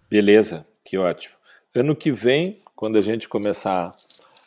Beleza, 0.09 0.67
que 0.85 0.97
ótimo. 0.97 1.35
Ano 1.75 1.95
que 1.95 2.11
vem, 2.11 2.59
quando 2.75 2.97
a 2.97 3.03
gente 3.03 3.29
começar 3.29 3.95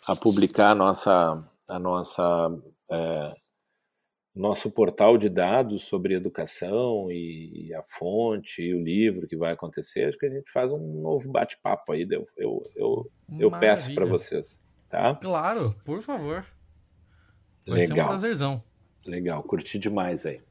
a 0.05 0.15
publicar 0.15 0.71
a 0.71 0.75
nossa, 0.75 1.43
a 1.69 1.79
nossa 1.79 2.51
é, 2.91 3.33
nosso 4.35 4.72
portal 4.72 5.18
de 5.18 5.30
dados 5.30 5.84
sobre 5.84 6.15
educação 6.15 7.11
e, 7.11 7.72
a 7.73 7.84
fonte 7.84 8.61
e 8.64 8.73
o 8.73 8.81
livro 8.81 9.27
que 9.27 9.38
vai 9.38 9.53
acontecer, 9.53 10.05
acho 10.05 10.18
que 10.18 10.26
a 10.26 10.30
gente 10.30 10.51
faz 10.51 10.73
um 10.73 11.01
novo 11.01 11.31
bate-papo 11.31 11.91
aí, 11.91 12.07
eu, 12.10 12.26
eu, 12.35 12.72
eu, 12.76 13.11
eu 13.39 13.51
peço 13.51 13.93
para 13.93 14.05
vocês, 14.05 14.61
tá? 14.89 15.15
Claro, 15.15 15.73
por 15.85 16.01
favor. 16.01 16.45
Vai 17.65 17.80
Legal. 17.80 17.95
ser 17.95 18.01
um 18.01 18.07
prazerzão. 18.07 18.64
Legal, 19.05 19.43
curti 19.43 19.77
demais 19.77 20.26
aí. 20.26 20.41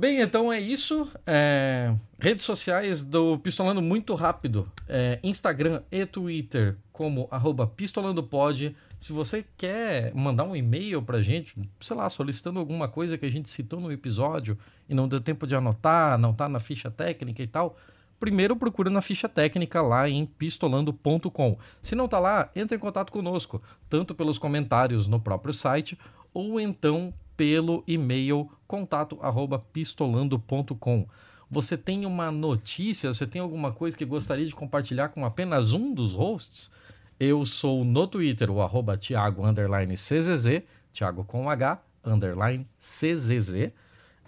Bem, 0.00 0.22
então 0.22 0.50
é 0.50 0.58
isso. 0.58 1.06
É... 1.26 1.94
Redes 2.18 2.42
sociais 2.42 3.02
do 3.02 3.38
Pistolando 3.38 3.82
muito 3.82 4.14
rápido. 4.14 4.66
É... 4.88 5.18
Instagram 5.22 5.82
e 5.92 6.06
Twitter 6.06 6.78
como 6.90 7.28
arroba 7.30 7.66
pistolandopod. 7.66 8.74
Se 8.98 9.12
você 9.12 9.44
quer 9.58 10.14
mandar 10.14 10.44
um 10.44 10.56
e-mail 10.56 11.02
pra 11.02 11.20
gente, 11.20 11.54
sei 11.78 11.94
lá, 11.94 12.08
solicitando 12.08 12.58
alguma 12.58 12.88
coisa 12.88 13.18
que 13.18 13.26
a 13.26 13.30
gente 13.30 13.50
citou 13.50 13.78
no 13.78 13.92
episódio 13.92 14.56
e 14.88 14.94
não 14.94 15.06
deu 15.06 15.20
tempo 15.20 15.46
de 15.46 15.54
anotar, 15.54 16.16
não 16.16 16.32
tá 16.32 16.48
na 16.48 16.60
ficha 16.60 16.90
técnica 16.90 17.42
e 17.42 17.46
tal, 17.46 17.76
primeiro 18.18 18.56
procura 18.56 18.88
na 18.88 19.02
ficha 19.02 19.28
técnica 19.28 19.82
lá 19.82 20.08
em 20.08 20.24
pistolando.com. 20.24 21.58
Se 21.82 21.94
não 21.94 22.08
tá 22.08 22.18
lá, 22.18 22.50
entre 22.56 22.74
em 22.74 22.80
contato 22.80 23.12
conosco, 23.12 23.62
tanto 23.86 24.14
pelos 24.14 24.38
comentários 24.38 25.06
no 25.06 25.20
próprio 25.20 25.52
site 25.52 25.98
ou 26.32 26.58
então 26.58 27.12
pelo 27.40 27.82
e-mail 27.86 28.50
contato@pistolando.com. 28.66 31.06
Você 31.50 31.78
tem 31.78 32.04
uma 32.04 32.30
notícia, 32.30 33.10
você 33.10 33.26
tem 33.26 33.40
alguma 33.40 33.72
coisa 33.72 33.96
que 33.96 34.04
gostaria 34.04 34.44
de 34.44 34.54
compartilhar 34.54 35.08
com 35.08 35.24
apenas 35.24 35.72
um 35.72 35.94
dos 35.94 36.12
hosts? 36.12 36.70
Eu 37.18 37.46
sou 37.46 37.82
no 37.82 38.06
Twitter 38.06 38.50
o 38.50 38.60
arroba 38.60 38.98
Thiago 38.98 39.42
CZZ, 39.94 40.62
Thiago 40.92 41.24
com 41.24 41.48
H, 41.48 41.80
underline 42.04 42.66
CZZ. 42.78 43.72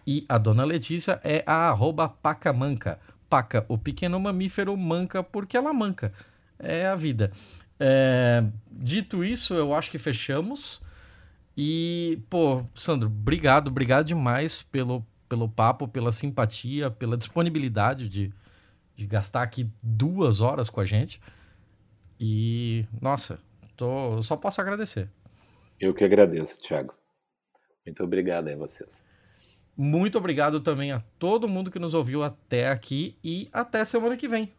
E 0.07 0.25
a 0.27 0.39
dona 0.39 0.65
Letícia 0.65 1.21
é 1.23 1.45
a 1.47 1.69
arroba 1.69 2.09
Pacamanca. 2.09 2.99
Paca, 3.29 3.67
o 3.69 3.77
pequeno 3.77 4.19
mamífero, 4.19 4.75
manca 4.75 5.23
porque 5.23 5.55
ela 5.55 5.75
manca. 5.75 6.15
É 6.59 6.87
a 6.87 6.95
vida. 6.95 7.31
É... 7.79 8.43
Dito 8.71 9.23
isso, 9.23 9.53
eu 9.53 9.75
acho 9.75 9.91
que 9.91 9.99
fechamos. 9.99 10.81
E, 11.57 12.21
pô, 12.31 12.63
Sandro, 12.75 13.09
obrigado, 13.09 13.69
obrigado 13.69 14.07
demais 14.07 14.63
pelo, 14.63 15.05
pelo 15.29 15.49
papo, 15.49 15.87
pela 15.87 16.11
simpatia, 16.11 16.91
pela 16.91 17.17
disponibilidade 17.17 18.09
de, 18.09 18.33
de 18.97 19.07
gastar 19.07 19.43
aqui 19.43 19.71
duas 19.83 20.41
horas 20.41 20.71
com 20.71 20.81
a 20.81 20.85
gente. 20.85 21.21
E, 22.19 22.85
nossa, 23.01 23.39
tô, 23.77 24.23
só 24.23 24.37
posso 24.37 24.61
agradecer. 24.61 25.09
Eu 25.81 25.93
que 25.93 26.05
agradeço, 26.05 26.61
Thiago. 26.61 26.95
Muito 27.85 28.03
obrigado 28.05 28.49
aí 28.49 28.55
a 28.55 28.59
vocês. 28.59 29.03
Muito 29.77 30.19
obrigado 30.19 30.61
também 30.61 30.93
a 30.93 31.03
todo 31.19 31.49
mundo 31.49 31.71
que 31.71 31.79
nos 31.79 31.95
ouviu 31.95 32.23
até 32.23 32.69
aqui 32.69 33.17
e 33.25 33.49
até 33.53 33.85
semana 33.85 34.17
que 34.17 34.29
vem. 34.29 34.53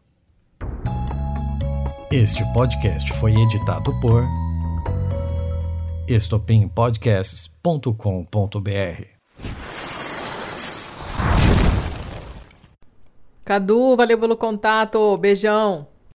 Este 2.10 2.44
podcast 2.52 3.12
foi 3.14 3.32
editado 3.32 3.90
por 4.00 4.22
estopimpodcasts.com.br. 6.08 9.04
Cadu, 13.44 13.96
valeu 13.96 14.18
pelo 14.18 14.36
contato. 14.36 15.16
Beijão. 15.18 15.86